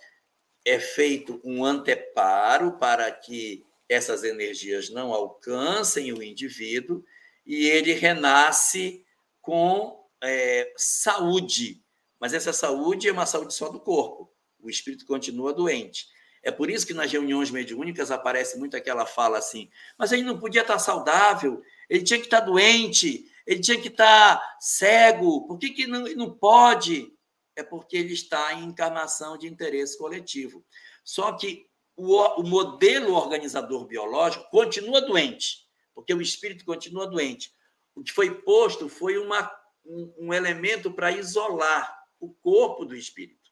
é 0.65 0.79
feito 0.79 1.39
um 1.43 1.63
anteparo 1.63 2.73
para 2.73 3.11
que 3.11 3.65
essas 3.87 4.23
energias 4.23 4.89
não 4.89 5.13
alcancem 5.13 6.13
o 6.13 6.21
indivíduo 6.21 7.03
e 7.45 7.65
ele 7.67 7.93
renasce 7.93 9.03
com 9.41 10.05
é, 10.21 10.71
saúde. 10.77 11.81
Mas 12.19 12.33
essa 12.33 12.53
saúde 12.53 13.07
é 13.07 13.11
uma 13.11 13.25
saúde 13.25 13.53
só 13.53 13.69
do 13.69 13.79
corpo. 13.79 14.31
O 14.61 14.69
espírito 14.69 15.05
continua 15.05 15.53
doente. 15.53 16.07
É 16.43 16.51
por 16.51 16.69
isso 16.69 16.85
que 16.85 16.93
nas 16.93 17.11
reuniões 17.11 17.51
mediúnicas 17.51 18.11
aparece 18.11 18.57
muito 18.57 18.77
aquela 18.77 19.05
fala 19.05 19.37
assim: 19.37 19.69
mas 19.97 20.11
ele 20.11 20.23
não 20.23 20.39
podia 20.39 20.61
estar 20.61 20.79
saudável, 20.79 21.61
ele 21.89 22.03
tinha 22.03 22.19
que 22.19 22.25
estar 22.25 22.39
doente, 22.41 23.25
ele 23.45 23.59
tinha 23.59 23.79
que 23.79 23.89
estar 23.89 24.41
cego, 24.59 25.45
por 25.47 25.57
que, 25.57 25.71
que 25.71 25.87
não, 25.87 26.03
não 26.15 26.31
pode? 26.31 27.11
É 27.59 27.63
porque 27.63 27.97
ele 27.97 28.13
está 28.13 28.53
em 28.53 28.65
encarnação 28.65 29.37
de 29.37 29.47
interesse 29.47 29.97
coletivo. 29.97 30.65
Só 31.03 31.33
que 31.33 31.67
o, 31.95 32.15
o 32.39 32.43
modelo 32.43 33.13
organizador 33.13 33.85
biológico 33.85 34.49
continua 34.49 35.01
doente, 35.01 35.67
porque 35.93 36.13
o 36.13 36.21
espírito 36.21 36.63
continua 36.65 37.05
doente. 37.05 37.53
O 37.93 38.03
que 38.03 38.11
foi 38.11 38.41
posto 38.41 38.87
foi 38.87 39.17
uma, 39.17 39.51
um, 39.85 40.13
um 40.17 40.33
elemento 40.33 40.91
para 40.93 41.11
isolar 41.11 41.97
o 42.19 42.33
corpo 42.33 42.85
do 42.85 42.95
espírito. 42.95 43.49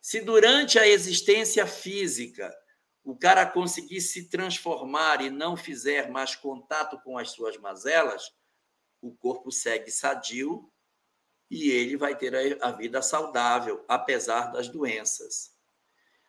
Se 0.00 0.20
durante 0.20 0.78
a 0.78 0.86
existência 0.86 1.66
física 1.66 2.54
o 3.04 3.16
cara 3.16 3.46
conseguir 3.46 4.00
se 4.00 4.28
transformar 4.28 5.20
e 5.20 5.30
não 5.30 5.56
fizer 5.56 6.10
mais 6.10 6.34
contato 6.34 7.00
com 7.02 7.16
as 7.16 7.30
suas 7.30 7.56
mazelas, 7.56 8.32
o 9.00 9.14
corpo 9.14 9.52
segue 9.52 9.90
sadio 9.90 10.68
e 11.50 11.70
ele 11.70 11.96
vai 11.96 12.16
ter 12.16 12.58
a 12.62 12.70
vida 12.72 13.00
saudável, 13.02 13.84
apesar 13.88 14.52
das 14.52 14.68
doenças. 14.68 15.54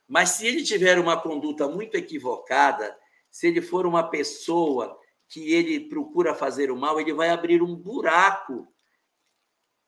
Mas 0.08 0.32
se 0.32 0.48
ele 0.48 0.64
tiver 0.64 1.00
uma 1.00 1.20
conduta 1.20 1.68
muito 1.68 1.96
equivocada, 1.96 2.98
se 3.30 3.48
ele 3.48 3.62
for 3.62 3.86
uma 3.86 4.10
pessoa 4.10 4.98
que 5.28 5.52
ele 5.54 5.90
procura 5.90 6.34
fazer 6.34 6.72
o 6.72 6.78
mal, 6.78 7.00
ele 7.00 7.14
vai 7.14 7.30
abrir 7.30 7.62
um 7.62 7.76
buraco. 7.76 8.68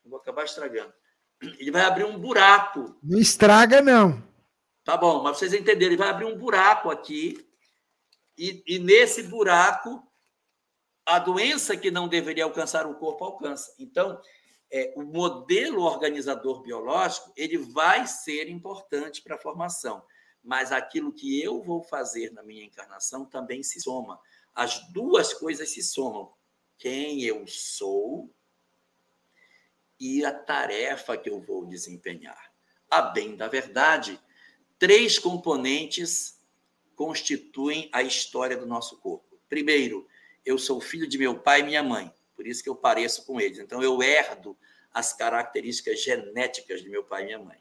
Vou 0.04 0.18
acabar 0.18 0.44
estragando. 0.44 0.92
Ele 1.40 1.70
vai 1.70 1.82
abrir 1.82 2.04
um 2.04 2.18
buraco. 2.18 2.98
Não 3.02 3.18
estraga, 3.18 3.80
não. 3.80 4.22
Tá 4.84 4.96
bom, 4.96 5.22
mas 5.22 5.38
vocês 5.38 5.54
entenderem, 5.54 5.88
ele 5.88 5.96
vai 5.96 6.08
abrir 6.08 6.26
um 6.26 6.36
buraco 6.36 6.90
aqui, 6.90 7.46
e, 8.36 8.62
e 8.66 8.78
nesse 8.78 9.22
buraco, 9.22 10.02
a 11.06 11.18
doença 11.18 11.76
que 11.76 11.90
não 11.90 12.08
deveria 12.08 12.44
alcançar 12.44 12.86
o 12.86 12.94
corpo 12.94 13.24
alcança. 13.24 13.74
Então, 13.78 14.20
é, 14.70 14.92
o 14.96 15.02
modelo 15.02 15.82
organizador 15.82 16.62
biológico 16.62 17.32
ele 17.36 17.58
vai 17.58 18.06
ser 18.06 18.48
importante 18.48 19.20
para 19.22 19.34
a 19.34 19.40
formação, 19.40 20.02
mas 20.42 20.70
aquilo 20.70 21.12
que 21.12 21.42
eu 21.42 21.62
vou 21.62 21.82
fazer 21.82 22.32
na 22.32 22.42
minha 22.42 22.64
encarnação 22.64 23.24
também 23.24 23.62
se 23.62 23.80
soma. 23.80 24.20
As 24.54 24.90
duas 24.92 25.34
coisas 25.34 25.70
se 25.70 25.82
somam. 25.82 26.32
Quem 26.78 27.22
eu 27.22 27.46
sou 27.46 28.32
e 29.98 30.24
a 30.24 30.32
tarefa 30.32 31.16
que 31.16 31.28
eu 31.28 31.40
vou 31.40 31.66
desempenhar. 31.66 32.50
A 32.90 33.02
bem 33.02 33.36
da 33.36 33.48
verdade, 33.48 34.18
três 34.78 35.18
componentes 35.18 36.40
constituem 36.96 37.88
a 37.92 38.02
história 38.02 38.56
do 38.56 38.66
nosso 38.66 38.98
corpo. 38.98 39.38
Primeiro, 39.48 40.06
eu 40.44 40.56
sou 40.58 40.80
filho 40.80 41.06
de 41.06 41.18
meu 41.18 41.38
pai 41.38 41.60
e 41.60 41.64
minha 41.64 41.82
mãe, 41.82 42.12
por 42.40 42.46
isso 42.46 42.62
que 42.62 42.70
eu 42.70 42.74
pareço 42.74 43.26
com 43.26 43.38
eles. 43.38 43.58
Então, 43.58 43.82
eu 43.82 44.02
herdo 44.02 44.56
as 44.94 45.12
características 45.12 46.02
genéticas 46.02 46.80
de 46.80 46.88
meu 46.88 47.04
pai 47.04 47.20
e 47.20 47.24
minha 47.26 47.38
mãe. 47.38 47.58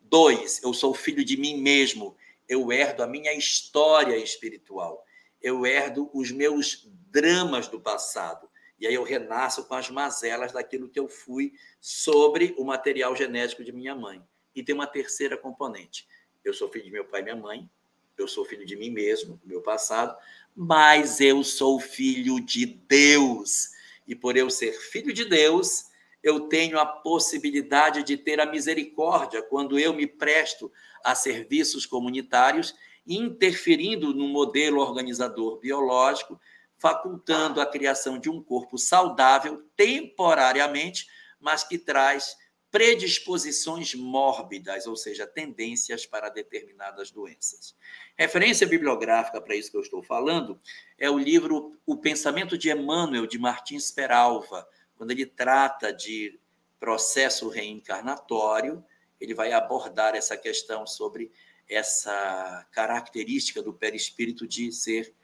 Dois, 0.00 0.62
eu 0.62 0.72
sou 0.72 0.94
filho 0.94 1.22
de 1.22 1.36
mim 1.36 1.60
mesmo, 1.60 2.16
eu 2.48 2.72
herdo 2.72 3.02
a 3.02 3.06
minha 3.06 3.34
história 3.34 4.16
espiritual, 4.16 5.04
eu 5.42 5.66
herdo 5.66 6.08
os 6.14 6.30
meus 6.30 6.88
dramas 7.10 7.68
do 7.68 7.78
passado. 7.78 8.48
E 8.80 8.86
aí 8.86 8.94
eu 8.94 9.02
renasço 9.02 9.66
com 9.66 9.74
as 9.74 9.90
mazelas 9.90 10.52
daquilo 10.52 10.88
que 10.88 10.98
eu 10.98 11.06
fui 11.06 11.52
sobre 11.78 12.54
o 12.56 12.64
material 12.64 13.14
genético 13.14 13.62
de 13.62 13.72
minha 13.72 13.94
mãe. 13.94 14.22
E 14.54 14.62
tem 14.62 14.74
uma 14.74 14.86
terceira 14.86 15.36
componente. 15.36 16.08
Eu 16.42 16.54
sou 16.54 16.70
filho 16.70 16.86
de 16.86 16.90
meu 16.90 17.04
pai 17.04 17.20
e 17.20 17.24
minha 17.24 17.36
mãe, 17.36 17.68
eu 18.16 18.26
sou 18.26 18.46
filho 18.46 18.64
de 18.64 18.74
mim 18.74 18.88
mesmo, 18.88 19.36
do 19.36 19.46
meu 19.46 19.60
passado, 19.60 20.16
mas 20.56 21.20
eu 21.20 21.44
sou 21.44 21.78
filho 21.78 22.40
de 22.40 22.64
Deus. 22.64 23.76
E 24.08 24.14
por 24.14 24.36
eu 24.36 24.48
ser 24.48 24.72
filho 24.72 25.12
de 25.12 25.26
Deus, 25.26 25.84
eu 26.22 26.48
tenho 26.48 26.80
a 26.80 26.86
possibilidade 26.86 28.02
de 28.02 28.16
ter 28.16 28.40
a 28.40 28.46
misericórdia 28.46 29.42
quando 29.42 29.78
eu 29.78 29.92
me 29.92 30.06
presto 30.06 30.72
a 31.04 31.14
serviços 31.14 31.84
comunitários, 31.84 32.74
interferindo 33.06 34.14
no 34.14 34.26
modelo 34.26 34.80
organizador 34.80 35.60
biológico, 35.60 36.40
facultando 36.78 37.60
a 37.60 37.66
criação 37.66 38.18
de 38.18 38.30
um 38.30 38.42
corpo 38.42 38.78
saudável 38.78 39.62
temporariamente, 39.76 41.06
mas 41.38 41.62
que 41.62 41.78
traz 41.78 42.36
predisposições 42.70 43.94
mórbidas, 43.94 44.86
ou 44.86 44.96
seja, 44.96 45.26
tendências 45.26 46.04
para 46.04 46.28
determinadas 46.28 47.10
doenças. 47.10 47.74
Referência 48.16 48.66
bibliográfica 48.66 49.40
para 49.40 49.56
isso 49.56 49.70
que 49.70 49.76
eu 49.76 49.82
estou 49.82 50.02
falando 50.02 50.60
é 50.98 51.10
o 51.10 51.18
livro 51.18 51.78
O 51.86 51.96
Pensamento 51.96 52.58
de 52.58 52.70
Emmanuel, 52.70 53.26
de 53.26 53.38
Martins 53.38 53.90
Peralva. 53.90 54.68
Quando 54.96 55.12
ele 55.12 55.24
trata 55.24 55.92
de 55.92 56.38
processo 56.78 57.48
reencarnatório, 57.48 58.84
ele 59.20 59.34
vai 59.34 59.52
abordar 59.52 60.14
essa 60.14 60.36
questão 60.36 60.86
sobre 60.86 61.32
essa 61.68 62.66
característica 62.70 63.62
do 63.62 63.72
perispírito 63.72 64.46
de 64.46 64.72
ser 64.72 65.14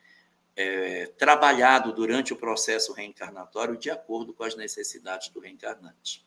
é, 0.56 1.06
trabalhado 1.18 1.92
durante 1.92 2.32
o 2.32 2.36
processo 2.36 2.92
reencarnatório 2.92 3.76
de 3.76 3.90
acordo 3.90 4.32
com 4.32 4.44
as 4.44 4.56
necessidades 4.56 5.28
do 5.28 5.40
reencarnante. 5.40 6.24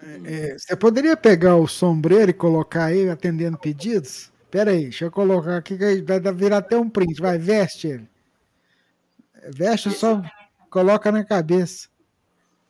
É, 0.00 0.52
é, 0.52 0.58
você 0.58 0.76
poderia 0.76 1.16
pegar 1.16 1.56
o 1.56 1.66
sombreiro 1.66 2.30
e 2.30 2.34
colocar 2.34 2.84
aí, 2.84 3.08
atendendo 3.08 3.58
pedidos? 3.58 4.30
Espera 4.44 4.70
aí, 4.70 4.84
deixa 4.84 5.06
eu 5.06 5.10
colocar 5.10 5.56
aqui, 5.56 5.76
que 5.76 6.02
vai 6.02 6.20
virar 6.32 6.58
até 6.58 6.76
um 6.76 6.88
print. 6.88 7.20
Vai, 7.20 7.36
veste 7.36 7.88
ele. 7.88 8.08
Veste 9.48 9.90
só, 9.90 10.22
coloca 10.70 11.10
na 11.10 11.24
cabeça. 11.24 11.88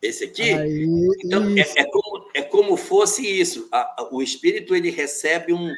Esse 0.00 0.24
aqui? 0.24 0.52
Aí, 0.52 0.86
então, 1.24 1.44
é, 1.56 1.82
é, 1.82 1.84
como, 1.84 2.30
é 2.34 2.42
como 2.42 2.76
fosse 2.76 3.26
isso. 3.26 3.68
o 4.10 4.22
espírito 4.22 4.74
ele 4.74 4.90
recebe 4.90 5.52
um, 5.52 5.72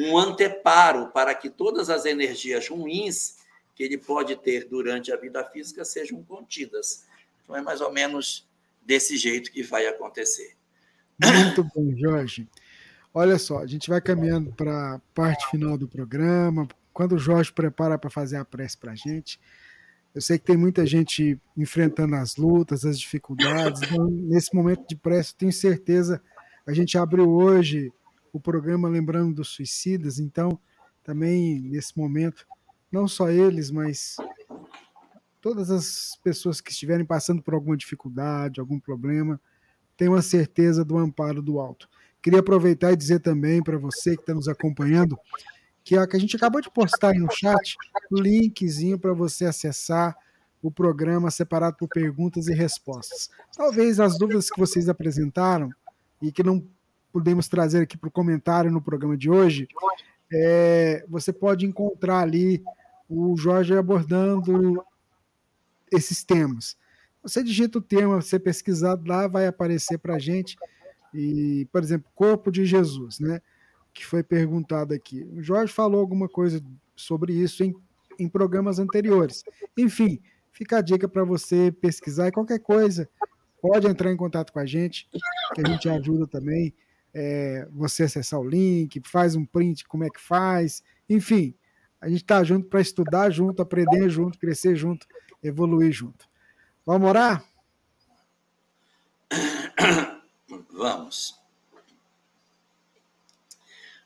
um 0.00 0.16
anteparo 0.16 1.08
para 1.08 1.34
que 1.34 1.50
todas 1.50 1.90
as 1.90 2.04
energias 2.04 2.68
ruins 2.68 3.36
que 3.74 3.82
ele 3.82 3.98
pode 3.98 4.36
ter 4.36 4.68
durante 4.68 5.12
a 5.12 5.16
vida 5.16 5.44
física 5.44 5.84
sejam 5.84 6.22
contidas. 6.22 7.04
Então, 7.42 7.56
é 7.56 7.60
mais 7.60 7.80
ou 7.80 7.92
menos 7.92 8.46
desse 8.84 9.16
jeito 9.16 9.50
que 9.50 9.62
vai 9.62 9.86
acontecer. 9.86 10.56
Muito 11.22 11.64
bom, 11.64 11.96
Jorge. 11.96 12.48
Olha 13.12 13.38
só, 13.38 13.58
a 13.58 13.66
gente 13.66 13.88
vai 13.88 14.00
caminhando 14.00 14.52
para 14.52 14.94
a 14.94 14.98
parte 15.14 15.48
final 15.50 15.78
do 15.78 15.86
programa. 15.86 16.66
Quando 16.92 17.12
o 17.12 17.18
Jorge 17.18 17.52
prepara 17.52 17.96
para 17.96 18.10
fazer 18.10 18.36
a 18.36 18.44
prece 18.44 18.76
para 18.76 18.92
a 18.92 18.96
gente, 18.96 19.38
eu 20.14 20.20
sei 20.20 20.38
que 20.38 20.44
tem 20.44 20.56
muita 20.56 20.86
gente 20.86 21.40
enfrentando 21.56 22.14
as 22.16 22.36
lutas, 22.36 22.84
as 22.84 22.98
dificuldades. 22.98 23.82
Então, 23.82 24.06
nesse 24.10 24.54
momento 24.54 24.86
de 24.88 24.96
prece, 24.96 25.34
tenho 25.34 25.52
certeza. 25.52 26.20
A 26.66 26.72
gente 26.72 26.96
abriu 26.98 27.28
hoje 27.28 27.92
o 28.32 28.40
programa 28.40 28.88
lembrando 28.88 29.34
dos 29.34 29.48
suicidas, 29.48 30.18
então 30.18 30.58
também 31.04 31.60
nesse 31.60 31.96
momento, 31.96 32.46
não 32.90 33.06
só 33.06 33.30
eles, 33.30 33.70
mas 33.70 34.16
todas 35.44 35.70
as 35.70 36.18
pessoas 36.24 36.58
que 36.58 36.70
estiverem 36.70 37.04
passando 37.04 37.42
por 37.42 37.52
alguma 37.52 37.76
dificuldade, 37.76 38.60
algum 38.60 38.80
problema, 38.80 39.38
tenham 39.94 40.14
a 40.14 40.22
certeza 40.22 40.82
do 40.82 40.96
amparo 40.96 41.42
do 41.42 41.60
alto. 41.60 41.86
Queria 42.22 42.40
aproveitar 42.40 42.92
e 42.92 42.96
dizer 42.96 43.20
também 43.20 43.62
para 43.62 43.76
você 43.76 44.16
que 44.16 44.22
está 44.22 44.32
nos 44.32 44.48
acompanhando 44.48 45.18
que 45.84 45.98
a, 45.98 46.06
que 46.06 46.16
a 46.16 46.18
gente 46.18 46.34
acabou 46.34 46.62
de 46.62 46.70
postar 46.70 47.10
aí 47.10 47.18
no 47.18 47.30
chat 47.30 47.76
o 48.10 48.18
linkzinho 48.18 48.98
para 48.98 49.12
você 49.12 49.44
acessar 49.44 50.16
o 50.62 50.70
programa 50.70 51.30
separado 51.30 51.76
por 51.76 51.88
perguntas 51.90 52.48
e 52.48 52.54
respostas. 52.54 53.28
Talvez 53.54 54.00
as 54.00 54.16
dúvidas 54.16 54.48
que 54.48 54.58
vocês 54.58 54.88
apresentaram 54.88 55.68
e 56.22 56.32
que 56.32 56.42
não 56.42 56.66
podemos 57.12 57.48
trazer 57.48 57.82
aqui 57.82 57.98
para 57.98 58.08
o 58.08 58.10
comentário 58.10 58.70
no 58.70 58.80
programa 58.80 59.14
de 59.14 59.28
hoje, 59.28 59.68
é, 60.32 61.04
você 61.06 61.34
pode 61.34 61.66
encontrar 61.66 62.20
ali 62.20 62.64
o 63.10 63.36
Jorge 63.36 63.76
abordando 63.76 64.82
esses 65.94 66.24
temas. 66.24 66.76
Você 67.22 67.42
digita 67.42 67.78
o 67.78 67.82
tema, 67.82 68.20
você 68.20 68.38
pesquisar 68.38 68.98
lá, 69.06 69.26
vai 69.26 69.46
aparecer 69.46 69.98
para 69.98 70.16
a 70.16 70.18
gente. 70.18 70.56
E, 71.12 71.66
por 71.72 71.82
exemplo, 71.82 72.10
corpo 72.14 72.50
de 72.50 72.66
Jesus, 72.66 73.18
né? 73.18 73.40
Que 73.92 74.04
foi 74.04 74.22
perguntado 74.22 74.92
aqui. 74.92 75.22
O 75.32 75.42
Jorge 75.42 75.72
falou 75.72 76.00
alguma 76.00 76.28
coisa 76.28 76.62
sobre 76.94 77.32
isso 77.32 77.64
em, 77.64 77.74
em 78.18 78.28
programas 78.28 78.78
anteriores. 78.78 79.42
Enfim, 79.76 80.20
fica 80.52 80.78
a 80.78 80.82
dica 80.82 81.08
para 81.08 81.24
você 81.24 81.72
pesquisar 81.72 82.28
e 82.28 82.32
qualquer 82.32 82.58
coisa, 82.58 83.08
pode 83.62 83.86
entrar 83.86 84.12
em 84.12 84.16
contato 84.16 84.52
com 84.52 84.58
a 84.58 84.66
gente, 84.66 85.08
que 85.54 85.62
a 85.64 85.68
gente 85.68 85.88
ajuda 85.88 86.26
também. 86.26 86.74
É, 87.16 87.68
você 87.72 88.02
acessar 88.02 88.40
o 88.40 88.48
link, 88.48 89.00
faz 89.04 89.36
um 89.36 89.46
print, 89.46 89.86
como 89.86 90.02
é 90.02 90.10
que 90.10 90.20
faz, 90.20 90.82
enfim, 91.08 91.54
a 92.04 92.08
gente 92.08 92.20
está 92.20 92.44
junto 92.44 92.68
para 92.68 92.82
estudar 92.82 93.30
junto, 93.30 93.62
aprender 93.62 94.10
junto, 94.10 94.38
crescer 94.38 94.76
junto 94.76 95.06
evoluir 95.42 95.90
junto. 95.90 96.28
Vamos 96.84 97.08
orar? 97.08 97.42
Vamos. 100.70 101.40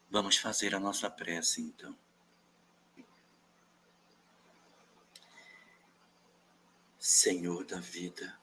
Vamos 0.09 0.37
fazer 0.37 0.75
a 0.77 0.81
nossa 0.81 1.11
prece, 1.11 1.61
então. 1.61 1.97
Senhor 6.99 7.65
da 7.65 7.81
vida, 7.81 8.39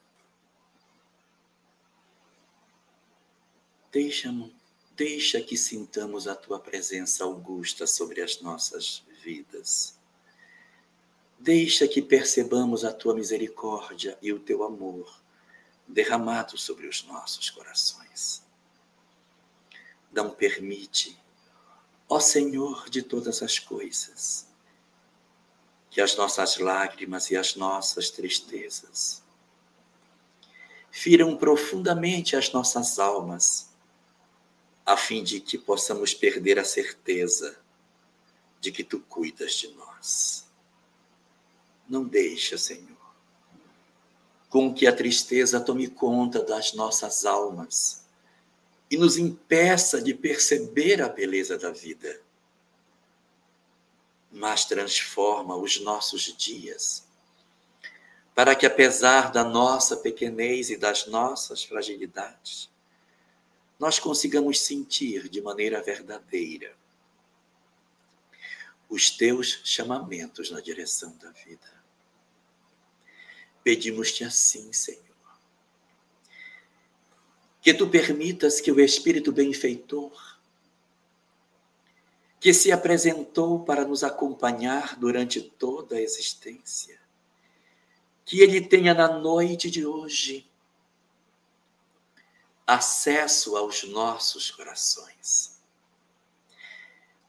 deixa, 3.92 4.30
deixa 4.96 5.40
que 5.40 5.56
sintamos 5.56 6.28
a 6.28 6.36
tua 6.36 6.60
presença 6.60 7.24
augusta 7.24 7.86
sobre 7.86 8.22
as 8.22 8.42
nossas 8.42 9.00
vidas 9.00 9.15
Deixa 11.40 11.88
que 11.88 12.02
percebamos 12.02 12.84
a 12.84 12.92
tua 12.92 13.14
misericórdia 13.14 14.18
e 14.22 14.34
o 14.34 14.40
teu 14.40 14.64
amor 14.64 15.22
derramado 15.88 16.58
sobre 16.58 16.88
os 16.88 17.04
nossos 17.04 17.50
corações. 17.50 18.44
Não 20.12 20.30
permite, 20.30 21.18
ó 22.10 22.20
Senhor 22.20 22.90
de 22.90 23.02
todas 23.04 23.44
as 23.44 23.60
coisas, 23.60 24.48
que 25.90 26.02
as 26.02 26.16
nossas 26.16 26.58
lágrimas 26.58 27.30
e 27.32 27.38
as 27.38 27.56
nossas 27.56 28.10
tristezas 28.10 29.24
firam 30.90 31.36
profundamente 31.36 32.36
as 32.36 32.52
nossas 32.54 33.00
almas, 33.00 33.70
a 34.86 34.96
fim 34.96 35.24
de 35.24 35.42
que 35.42 35.58
possamos 35.58 36.14
perder 36.14 36.58
a 36.58 36.64
certeza 36.64 37.65
de 38.66 38.72
que 38.72 38.84
tu 38.84 39.00
cuidas 39.00 39.54
de 39.54 39.68
nós. 39.76 40.48
Não 41.88 42.04
deixa, 42.04 42.58
Senhor, 42.58 42.98
com 44.50 44.74
que 44.74 44.88
a 44.88 44.96
tristeza 44.96 45.62
tome 45.62 45.88
conta 45.88 46.42
das 46.42 46.74
nossas 46.74 47.26
almas, 47.26 48.04
e 48.90 48.98
nos 48.98 49.18
impeça 49.18 50.02
de 50.02 50.14
perceber 50.14 51.02
a 51.02 51.08
beleza 51.10 51.58
da 51.58 51.72
vida, 51.72 52.20
mas 54.32 54.66
transforma 54.66 55.56
os 55.56 55.80
nossos 55.80 56.36
dias, 56.36 57.06
para 58.34 58.56
que, 58.56 58.66
apesar 58.66 59.32
da 59.32 59.44
nossa 59.44 59.98
pequenez 59.98 60.72
e 60.72 60.78
das 60.78 61.06
nossas 61.06 61.64
fragilidades, 61.64 62.70
nós 63.78 64.00
consigamos 64.00 64.60
sentir 64.60 65.30
de 65.30 65.40
maneira 65.42 65.82
verdadeira 65.82 66.76
os 68.90 69.10
teus 69.10 69.62
chamamentos 69.64 70.52
na 70.52 70.62
direção 70.62 71.16
da 71.18 71.32
vida. 71.32 71.74
Pedimos-te 73.64 74.24
assim, 74.24 74.72
Senhor, 74.72 75.02
que 77.62 77.74
tu 77.74 77.90
permitas 77.90 78.62
que 78.62 78.72
o 78.72 78.80
Espírito 78.80 79.32
benfeitor, 79.32 80.40
que 82.40 82.54
se 82.54 82.72
apresentou 82.72 83.64
para 83.66 83.84
nos 83.84 84.04
acompanhar 84.04 84.96
durante 84.98 85.42
toda 85.42 85.96
a 85.96 86.02
existência, 86.02 87.00
que 88.24 88.40
ele 88.40 88.62
tenha 88.62 88.94
na 88.94 89.08
noite 89.08 89.72
de 89.72 89.84
hoje 89.84 90.48
acesso 92.68 93.56
aos 93.56 93.84
nossos 93.84 94.52
corações. 94.52 95.55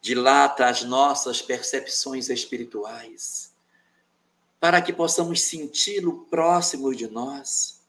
Dilata 0.07 0.69
as 0.69 0.85
nossas 0.85 1.43
percepções 1.43 2.31
espirituais, 2.31 3.53
para 4.61 4.81
que 4.81 4.93
possamos 4.93 5.43
senti-lo 5.43 6.27
próximo 6.27 6.95
de 6.95 7.09
nós, 7.09 7.83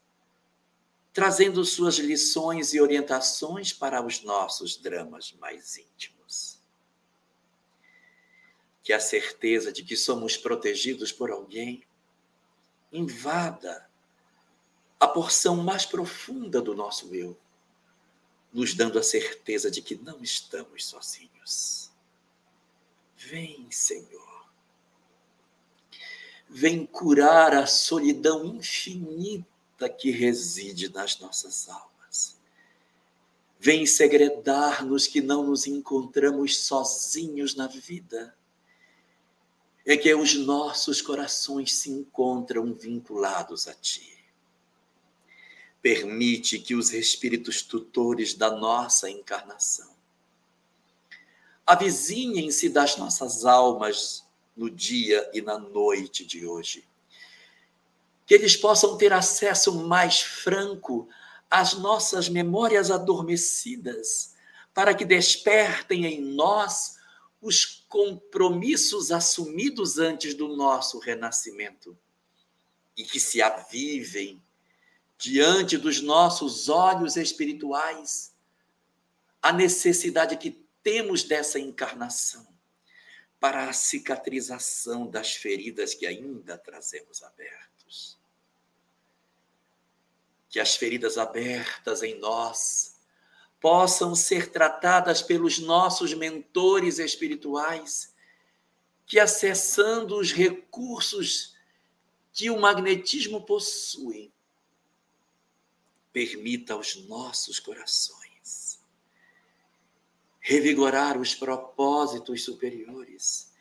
trazendo 1.14 1.64
suas 1.64 2.00
lições 2.00 2.74
e 2.74 2.82
orientações 2.82 3.72
para 3.72 4.04
os 4.04 4.24
nossos 4.24 4.78
dramas 4.78 5.32
mais 5.34 5.78
íntimos. 5.78 6.60
Que 8.82 8.94
a 8.94 9.00
certeza 9.00 9.72
de 9.72 9.84
que 9.84 9.96
somos 9.96 10.36
protegidos 10.36 11.12
por 11.12 11.30
alguém 11.30 11.84
invada 12.92 13.88
a 15.00 15.08
porção 15.08 15.58
mais 15.58 15.86
profunda 15.86 16.64
do 16.64 16.74
nosso 16.74 17.14
eu, 17.14 17.38
nos 18.52 18.74
dando 18.74 18.98
a 18.98 19.04
certeza 19.04 19.70
de 19.70 19.84
que 19.84 19.94
não 19.94 20.24
estamos 20.24 20.84
sozinhos. 20.84 21.87
Vem, 23.18 23.70
Senhor. 23.72 24.48
Vem 26.48 26.86
curar 26.86 27.54
a 27.54 27.66
solidão 27.66 28.46
infinita 28.46 29.90
que 29.90 30.12
reside 30.12 30.90
nas 30.94 31.20
nossas 31.20 31.68
almas. 31.68 32.38
Vem 33.60 33.86
segredar-nos 33.86 35.08
que 35.08 35.22
não 35.22 35.44
nos 35.44 35.68
encontramos 35.68 36.58
sozinhos 36.60 37.56
na 37.56 37.68
vida. 37.68 38.36
É 39.86 39.98
que 39.98 40.14
os 40.14 40.36
nossos 40.36 41.02
corações 41.02 41.74
se 41.74 41.90
encontram 41.90 42.74
vinculados 42.74 43.68
a 43.68 43.74
Ti 43.74 44.18
permite 45.82 46.60
que 46.60 46.76
os 46.76 46.92
espíritos 46.92 47.62
tutores 47.62 48.34
da 48.34 48.52
nossa 48.52 49.10
encarnação 49.10 49.97
avizinhem-se 51.68 52.70
das 52.70 52.96
nossas 52.96 53.44
almas 53.44 54.26
no 54.56 54.70
dia 54.70 55.30
e 55.34 55.42
na 55.42 55.60
noite 55.60 56.26
de 56.26 56.48
hoje. 56.48 56.88
Que 58.26 58.34
eles 58.34 58.56
possam 58.56 58.98
ter 58.98 59.12
acesso 59.12 59.76
mais 59.76 60.22
franco 60.22 61.10
às 61.52 61.74
nossas 61.74 62.30
memórias 62.30 62.90
adormecidas, 62.90 64.34
para 64.74 64.94
que 64.94 65.04
despertem 65.04 66.06
em 66.06 66.22
nós 66.22 66.96
os 67.42 67.84
compromissos 67.90 69.12
assumidos 69.12 69.98
antes 69.98 70.34
do 70.34 70.56
nosso 70.56 71.00
renascimento 71.00 71.98
e 72.96 73.04
que 73.04 73.20
se 73.20 73.42
avivem 73.42 74.42
diante 75.18 75.78
dos 75.78 76.02
nossos 76.02 76.70
olhos 76.70 77.16
espirituais 77.16 78.34
a 79.42 79.52
necessidade 79.54 80.36
que 80.38 80.67
temos 80.88 81.22
dessa 81.22 81.60
encarnação 81.60 82.48
para 83.42 83.68
a 83.68 83.74
cicatrização 83.74 85.06
das 85.06 85.34
feridas 85.34 85.94
que 85.94 86.08
ainda 86.08 86.58
trazemos 86.58 87.22
abertos. 87.22 88.18
Que 90.50 90.62
as 90.62 90.78
feridas 90.78 91.18
abertas 91.18 92.04
em 92.04 92.18
nós 92.20 92.96
possam 93.60 94.16
ser 94.16 94.50
tratadas 94.50 95.22
pelos 95.22 95.60
nossos 95.60 96.14
mentores 96.14 97.00
espirituais, 97.00 98.16
que 99.06 99.20
acessando 99.20 100.18
os 100.18 100.32
recursos 100.32 101.54
que 102.32 102.50
o 102.50 102.58
magnetismo 102.58 103.46
possui, 103.46 104.32
permita 106.14 106.76
aos 106.76 106.96
nossos 106.96 107.60
corações 107.60 108.27
revigorar 110.48 111.20
os 111.20 111.36
propósitos 111.36 112.46
superiores, 112.46 113.52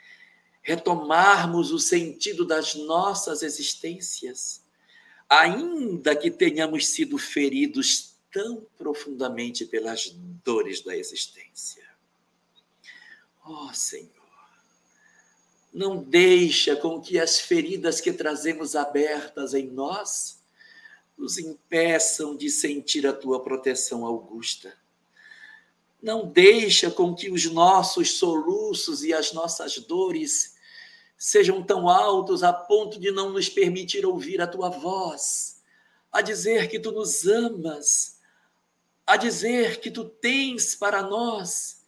retomarmos 0.62 1.72
o 1.72 1.80
sentido 1.80 2.44
das 2.44 2.76
nossas 2.76 3.42
existências, 3.42 4.62
ainda 5.28 6.14
que 6.14 6.30
tenhamos 6.30 6.86
sido 6.86 7.18
feridos 7.18 8.14
tão 8.32 8.64
profundamente 8.78 9.64
pelas 9.64 10.14
dores 10.44 10.80
da 10.80 10.96
existência. 10.96 11.84
Ó 13.44 13.66
oh, 13.68 13.74
Senhor, 13.74 14.12
não 15.74 16.00
deixa 16.00 16.76
com 16.76 17.00
que 17.00 17.18
as 17.18 17.40
feridas 17.40 18.00
que 18.00 18.12
trazemos 18.12 18.76
abertas 18.76 19.54
em 19.54 19.66
nós 19.66 20.38
nos 21.18 21.36
impeçam 21.36 22.36
de 22.36 22.48
sentir 22.48 23.08
a 23.08 23.12
tua 23.12 23.42
proteção 23.42 24.06
augusta. 24.06 24.85
Não 26.02 26.26
deixa 26.26 26.90
com 26.90 27.14
que 27.14 27.30
os 27.30 27.44
nossos 27.46 28.18
soluços 28.18 29.02
e 29.02 29.12
as 29.12 29.32
nossas 29.32 29.78
dores 29.78 30.56
sejam 31.18 31.62
tão 31.62 31.88
altos 31.88 32.42
a 32.42 32.52
ponto 32.52 33.00
de 33.00 33.10
não 33.10 33.30
nos 33.30 33.48
permitir 33.48 34.04
ouvir 34.04 34.40
a 34.40 34.46
tua 34.46 34.68
voz, 34.68 35.62
a 36.12 36.20
dizer 36.20 36.68
que 36.68 36.78
tu 36.78 36.92
nos 36.92 37.26
amas, 37.26 38.20
a 39.06 39.16
dizer 39.16 39.80
que 39.80 39.90
tu 39.90 40.04
tens 40.04 40.74
para 40.74 41.02
nós 41.02 41.82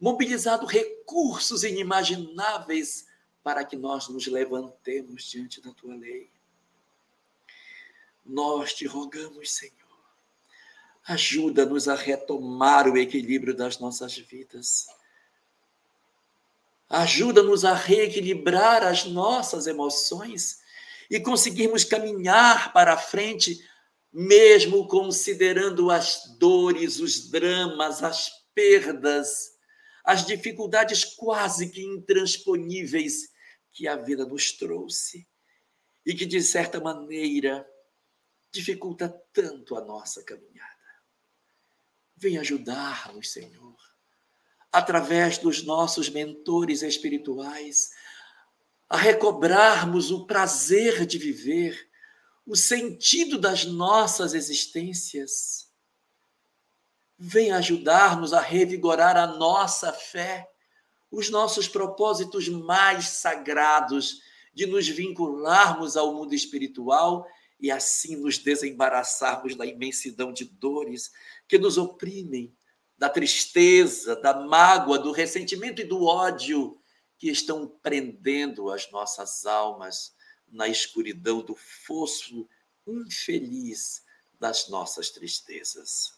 mobilizado 0.00 0.64
recursos 0.64 1.64
inimagináveis 1.64 3.06
para 3.42 3.64
que 3.64 3.76
nós 3.76 4.08
nos 4.08 4.26
levantemos 4.26 5.24
diante 5.24 5.60
da 5.60 5.72
tua 5.72 5.94
lei. 5.94 6.30
Nós 8.24 8.74
te 8.74 8.86
rogamos, 8.86 9.50
Senhor, 9.50 9.72
ajuda-nos 11.08 11.88
a 11.88 11.94
retomar 11.94 12.86
o 12.86 12.98
equilíbrio 12.98 13.56
das 13.56 13.78
nossas 13.78 14.16
vidas. 14.18 14.86
Ajuda-nos 16.86 17.64
a 17.64 17.72
reequilibrar 17.72 18.82
as 18.82 19.04
nossas 19.06 19.66
emoções 19.66 20.60
e 21.10 21.18
conseguirmos 21.18 21.82
caminhar 21.82 22.74
para 22.74 22.92
a 22.92 22.98
frente, 22.98 23.58
mesmo 24.12 24.86
considerando 24.86 25.90
as 25.90 26.36
dores, 26.38 27.00
os 27.00 27.30
dramas, 27.30 28.02
as 28.02 28.30
perdas, 28.54 29.56
as 30.04 30.26
dificuldades 30.26 31.04
quase 31.04 31.70
que 31.70 31.82
intransponíveis 31.82 33.30
que 33.72 33.88
a 33.88 33.96
vida 33.96 34.26
nos 34.26 34.52
trouxe 34.52 35.26
e 36.04 36.14
que, 36.14 36.26
de 36.26 36.42
certa 36.42 36.78
maneira, 36.78 37.66
dificulta 38.52 39.08
tanto 39.32 39.74
a 39.74 39.80
nossa 39.82 40.22
caminhada. 40.22 40.67
Vem 42.20 42.36
ajudar-nos, 42.36 43.30
Senhor, 43.30 43.76
através 44.72 45.38
dos 45.38 45.62
nossos 45.62 46.10
mentores 46.10 46.82
espirituais, 46.82 47.90
a 48.88 48.96
recobrarmos 48.96 50.10
o 50.10 50.26
prazer 50.26 51.06
de 51.06 51.16
viver, 51.16 51.88
o 52.44 52.56
sentido 52.56 53.38
das 53.38 53.64
nossas 53.64 54.34
existências. 54.34 55.70
Vem 57.16 57.52
ajudar-nos 57.52 58.32
a 58.32 58.40
revigorar 58.40 59.16
a 59.16 59.28
nossa 59.28 59.92
fé, 59.92 60.50
os 61.12 61.30
nossos 61.30 61.68
propósitos 61.68 62.48
mais 62.48 63.10
sagrados 63.10 64.20
de 64.52 64.66
nos 64.66 64.88
vincularmos 64.88 65.96
ao 65.96 66.12
mundo 66.14 66.34
espiritual 66.34 67.28
e 67.60 67.70
assim 67.70 68.16
nos 68.16 68.38
desembaraçarmos 68.38 69.54
da 69.54 69.64
imensidão 69.64 70.32
de 70.32 70.44
dores 70.44 71.12
que 71.48 71.58
nos 71.58 71.78
oprimem, 71.78 72.54
da 72.98 73.08
tristeza, 73.08 74.16
da 74.16 74.34
mágoa, 74.34 74.98
do 74.98 75.12
ressentimento 75.12 75.80
e 75.80 75.84
do 75.84 76.04
ódio 76.04 76.78
que 77.16 77.30
estão 77.30 77.66
prendendo 77.82 78.70
as 78.70 78.90
nossas 78.90 79.46
almas 79.46 80.14
na 80.50 80.66
escuridão 80.66 81.40
do 81.40 81.54
fosso 81.54 82.48
infeliz 82.86 84.02
das 84.38 84.68
nossas 84.68 85.10
tristezas. 85.10 86.12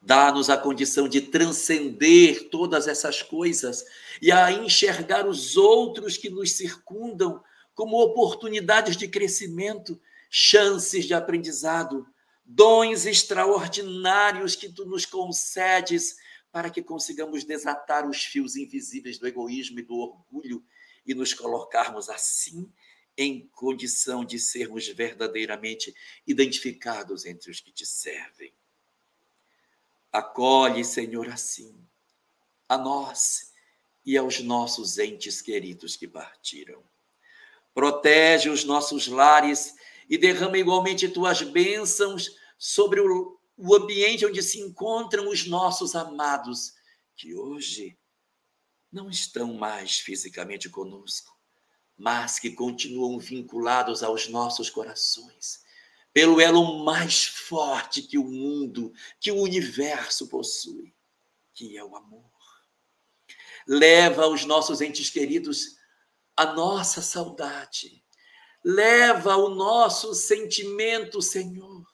Dá-nos 0.00 0.50
a 0.50 0.56
condição 0.56 1.08
de 1.08 1.22
transcender 1.22 2.50
todas 2.50 2.86
essas 2.86 3.22
coisas 3.22 3.84
e 4.20 4.30
a 4.30 4.52
enxergar 4.52 5.26
os 5.26 5.56
outros 5.56 6.18
que 6.18 6.28
nos 6.28 6.52
circundam 6.52 7.42
como 7.74 8.00
oportunidades 8.00 8.96
de 8.96 9.08
crescimento, 9.08 10.00
chances 10.30 11.06
de 11.06 11.14
aprendizado, 11.14 12.06
dons 12.44 13.06
extraordinários 13.06 14.54
que 14.54 14.68
tu 14.68 14.84
nos 14.84 15.06
concedes 15.06 16.16
para 16.52 16.70
que 16.70 16.82
consigamos 16.82 17.42
desatar 17.44 18.08
os 18.08 18.22
fios 18.24 18.54
invisíveis 18.54 19.18
do 19.18 19.26
egoísmo 19.26 19.78
e 19.78 19.82
do 19.82 19.96
orgulho 19.96 20.64
e 21.06 21.14
nos 21.14 21.32
colocarmos 21.34 22.08
assim 22.08 22.70
em 23.16 23.48
condição 23.48 24.24
de 24.24 24.38
sermos 24.38 24.86
verdadeiramente 24.88 25.94
identificados 26.26 27.24
entre 27.24 27.50
os 27.50 27.60
que 27.60 27.72
te 27.72 27.86
servem. 27.86 28.52
Acolhe, 30.12 30.84
Senhor, 30.84 31.28
assim, 31.28 31.74
a 32.68 32.76
nós 32.76 33.52
e 34.04 34.16
aos 34.16 34.40
nossos 34.40 34.98
entes 34.98 35.40
queridos 35.40 35.96
que 35.96 36.06
partiram. 36.06 36.82
Protege 37.72 38.48
os 38.48 38.64
nossos 38.64 39.08
lares 39.08 39.74
e 40.08 40.18
derrama 40.18 40.58
igualmente 40.58 41.08
tuas 41.08 41.42
bênçãos 41.42 42.30
sobre 42.58 43.00
o, 43.00 43.38
o 43.56 43.74
ambiente 43.74 44.26
onde 44.26 44.42
se 44.42 44.60
encontram 44.60 45.28
os 45.28 45.46
nossos 45.46 45.94
amados, 45.94 46.74
que 47.16 47.34
hoje 47.34 47.98
não 48.90 49.08
estão 49.08 49.54
mais 49.54 49.98
fisicamente 49.98 50.68
conosco, 50.68 51.36
mas 51.96 52.38
que 52.38 52.50
continuam 52.50 53.18
vinculados 53.18 54.02
aos 54.02 54.28
nossos 54.28 54.70
corações 54.70 55.64
pelo 56.14 56.40
elo 56.40 56.84
mais 56.84 57.24
forte 57.24 58.00
que 58.00 58.16
o 58.16 58.24
mundo, 58.24 58.94
que 59.18 59.32
o 59.32 59.42
universo 59.42 60.28
possui, 60.28 60.94
que 61.52 61.76
é 61.76 61.82
o 61.82 61.96
amor. 61.96 62.30
Leva 63.66 64.22
aos 64.22 64.44
nossos 64.44 64.80
entes 64.80 65.10
queridos 65.10 65.76
a 66.36 66.46
nossa 66.46 67.02
saudade. 67.02 68.03
Leva 68.64 69.36
o 69.36 69.50
nosso 69.50 70.14
sentimento, 70.14 71.20
Senhor, 71.20 71.84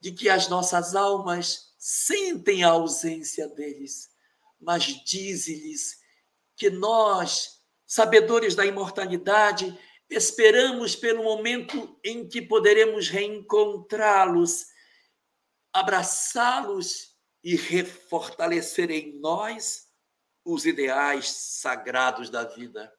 de 0.00 0.12
que 0.12 0.28
as 0.28 0.48
nossas 0.48 0.94
almas 0.94 1.74
sentem 1.78 2.62
a 2.62 2.70
ausência 2.70 3.48
deles, 3.48 4.08
mas 4.60 4.84
dize-lhes 4.84 5.98
que 6.56 6.70
nós, 6.70 7.60
sabedores 7.86 8.54
da 8.54 8.64
imortalidade, 8.64 9.76
Esperamos 10.10 10.96
pelo 10.96 11.22
momento 11.22 11.96
em 12.04 12.28
que 12.28 12.42
poderemos 12.42 13.08
reencontrá-los, 13.08 14.66
abraçá-los 15.72 17.16
e 17.44 17.54
refortalecer 17.54 18.90
em 18.90 19.20
nós 19.20 19.86
os 20.44 20.66
ideais 20.66 21.28
sagrados 21.30 22.28
da 22.28 22.42
vida. 22.42 22.92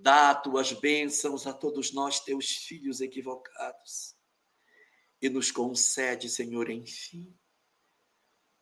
Dá 0.00 0.32
tuas 0.32 0.72
bênçãos 0.72 1.44
a 1.44 1.52
todos 1.52 1.92
nós, 1.92 2.20
teus 2.20 2.50
filhos 2.50 3.00
equivocados, 3.00 4.14
e 5.20 5.28
nos 5.28 5.50
concede, 5.50 6.28
Senhor, 6.28 6.70
enfim, 6.70 7.36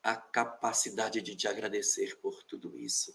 a 0.02 0.16
capacidade 0.16 1.20
de 1.20 1.36
te 1.36 1.46
agradecer 1.46 2.16
por 2.20 2.42
tudo 2.44 2.78
isso. 2.78 3.14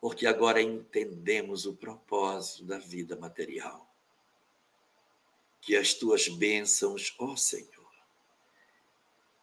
Porque 0.00 0.26
agora 0.26 0.60
entendemos 0.60 1.64
o 1.64 1.74
propósito 1.74 2.66
da 2.66 2.78
vida 2.78 3.16
material. 3.16 3.90
Que 5.62 5.76
as 5.76 5.94
tuas 5.94 6.28
bênçãos, 6.28 7.14
ó 7.18 7.36
Senhor, 7.36 7.90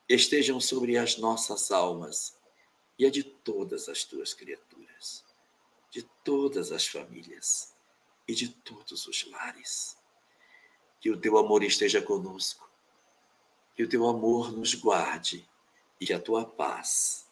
estejam 0.07 0.61
sobre 0.61 0.97
as 0.97 1.17
nossas 1.17 1.71
almas 1.71 2.37
e 2.99 3.07
a 3.07 3.09
de 3.09 3.23
todas 3.23 3.89
as 3.89 4.03
tuas 4.03 4.35
criaturas, 4.35 4.78
de 5.91 6.03
todas 6.23 6.71
as 6.71 6.87
famílias 6.87 7.73
e 8.27 8.33
de 8.35 8.49
todos 8.49 9.07
os 9.07 9.29
lares. 9.29 9.97
Que 10.99 11.09
o 11.09 11.19
teu 11.19 11.37
amor 11.37 11.63
esteja 11.63 12.01
conosco, 12.01 12.69
que 13.75 13.83
o 13.83 13.89
teu 13.89 14.07
amor 14.07 14.51
nos 14.51 14.73
guarde 14.73 15.47
e 15.99 16.13
a 16.13 16.19
tua 16.19 16.45
paz 16.45 17.25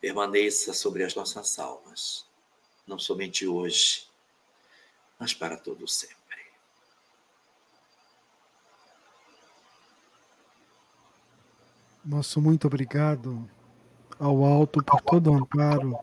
permaneça 0.00 0.72
sobre 0.72 1.04
as 1.04 1.14
nossas 1.14 1.58
almas 1.58 2.28
não 2.88 2.98
somente 2.98 3.46
hoje, 3.46 4.08
mas 5.18 5.34
para 5.34 5.56
todo 5.56 5.86
sempre. 5.86 6.18
Nosso 12.04 12.40
muito 12.40 12.66
obrigado 12.66 13.48
ao 14.18 14.42
alto 14.44 14.82
por 14.82 15.02
todo 15.02 15.30
o 15.30 15.34
amparo 15.34 15.98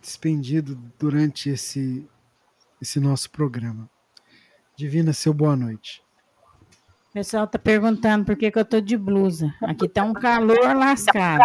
despendido 0.00 0.74
durante 0.98 1.50
esse 1.50 2.08
esse 2.80 2.98
nosso 2.98 3.30
programa. 3.30 3.88
Divina, 4.74 5.12
seu 5.12 5.34
boa 5.34 5.54
noite. 5.54 6.02
O 7.10 7.12
pessoal 7.12 7.44
está 7.44 7.58
perguntando 7.58 8.24
por 8.24 8.36
que, 8.36 8.50
que 8.50 8.58
eu 8.58 8.62
estou 8.62 8.80
de 8.80 8.96
blusa. 8.96 9.54
Aqui 9.62 9.84
está 9.84 10.02
um 10.02 10.14
calor 10.14 10.74
lascado. 10.74 11.44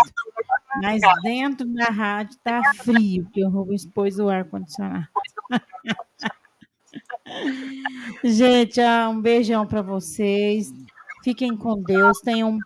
Mas 0.82 1.02
dentro 1.22 1.68
da 1.74 1.86
rádio 1.86 2.38
tá 2.44 2.62
frio, 2.78 3.24
porque 3.24 3.44
o 3.44 3.50
Rubens 3.50 3.86
pôs 3.86 4.20
o 4.20 4.30
ar-condicionado. 4.30 5.08
Gente, 8.24 8.80
um 9.10 9.20
beijão 9.20 9.66
para 9.66 9.82
vocês. 9.82 10.72
Fiquem 11.24 11.58
com 11.58 11.82
Deus. 11.82 12.20
Tenham 12.22 12.60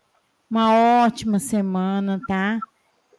uma 0.50 1.06
ótima 1.06 1.40
semana, 1.40 2.20
tá? 2.28 2.60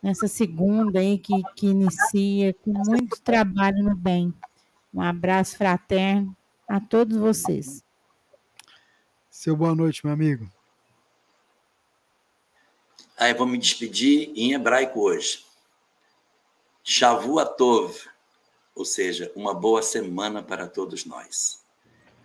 Nessa 0.02 0.26
segunda 0.28 1.00
aí 1.00 1.18
que, 1.18 1.42
que 1.54 1.66
inicia, 1.66 2.54
com 2.54 2.72
muito 2.72 3.20
trabalho 3.20 3.84
no 3.84 3.94
bem. 3.94 4.34
Um 4.92 5.00
abraço 5.02 5.56
fraterno 5.56 6.34
a 6.66 6.80
todos 6.80 7.16
vocês. 7.16 7.84
Seu 9.30 9.54
boa 9.56 9.74
noite, 9.74 10.04
meu 10.04 10.12
amigo. 10.12 10.50
Aí 13.16 13.34
vou 13.34 13.46
me 13.46 13.58
despedir 13.58 14.32
em 14.34 14.52
hebraico 14.52 15.00
hoje. 15.00 15.44
Shavuatov, 16.82 17.94
ou 18.74 18.84
seja, 18.84 19.30
uma 19.36 19.52
boa 19.52 19.82
semana 19.82 20.42
para 20.42 20.66
todos 20.66 21.04
nós. 21.04 21.62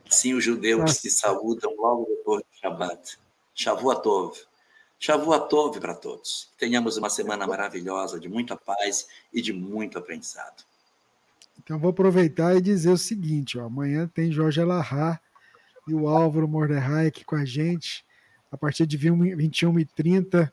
Sim, 0.09 0.33
os 0.35 0.43
judeus 0.43 0.91
se 0.93 1.11
saúdam 1.11 1.75
logo 1.77 2.05
depois 2.05 2.41
do 2.41 2.59
Shabbat. 2.59 3.19
Shavuatov. 3.53 4.37
Shavuatov 4.99 5.79
para 5.79 5.93
todos. 5.93 6.49
Tenhamos 6.57 6.97
uma 6.97 7.09
semana 7.09 7.45
maravilhosa, 7.45 8.19
de 8.19 8.29
muita 8.29 8.55
paz 8.55 9.07
e 9.33 9.41
de 9.41 9.53
muito 9.53 9.97
aprendizado. 9.97 10.63
Então, 11.59 11.79
vou 11.79 11.89
aproveitar 11.89 12.55
e 12.55 12.61
dizer 12.61 12.91
o 12.91 12.97
seguinte: 12.97 13.57
ó, 13.57 13.65
amanhã 13.65 14.07
tem 14.07 14.31
Jorge 14.31 14.61
Alahá 14.61 15.19
e 15.87 15.93
o 15.93 16.07
Álvaro 16.07 16.47
Mordecai 16.47 17.07
aqui 17.07 17.23
com 17.23 17.35
a 17.35 17.45
gente, 17.45 18.05
a 18.51 18.57
partir 18.57 18.85
de 18.85 18.97
21h30 18.97 20.51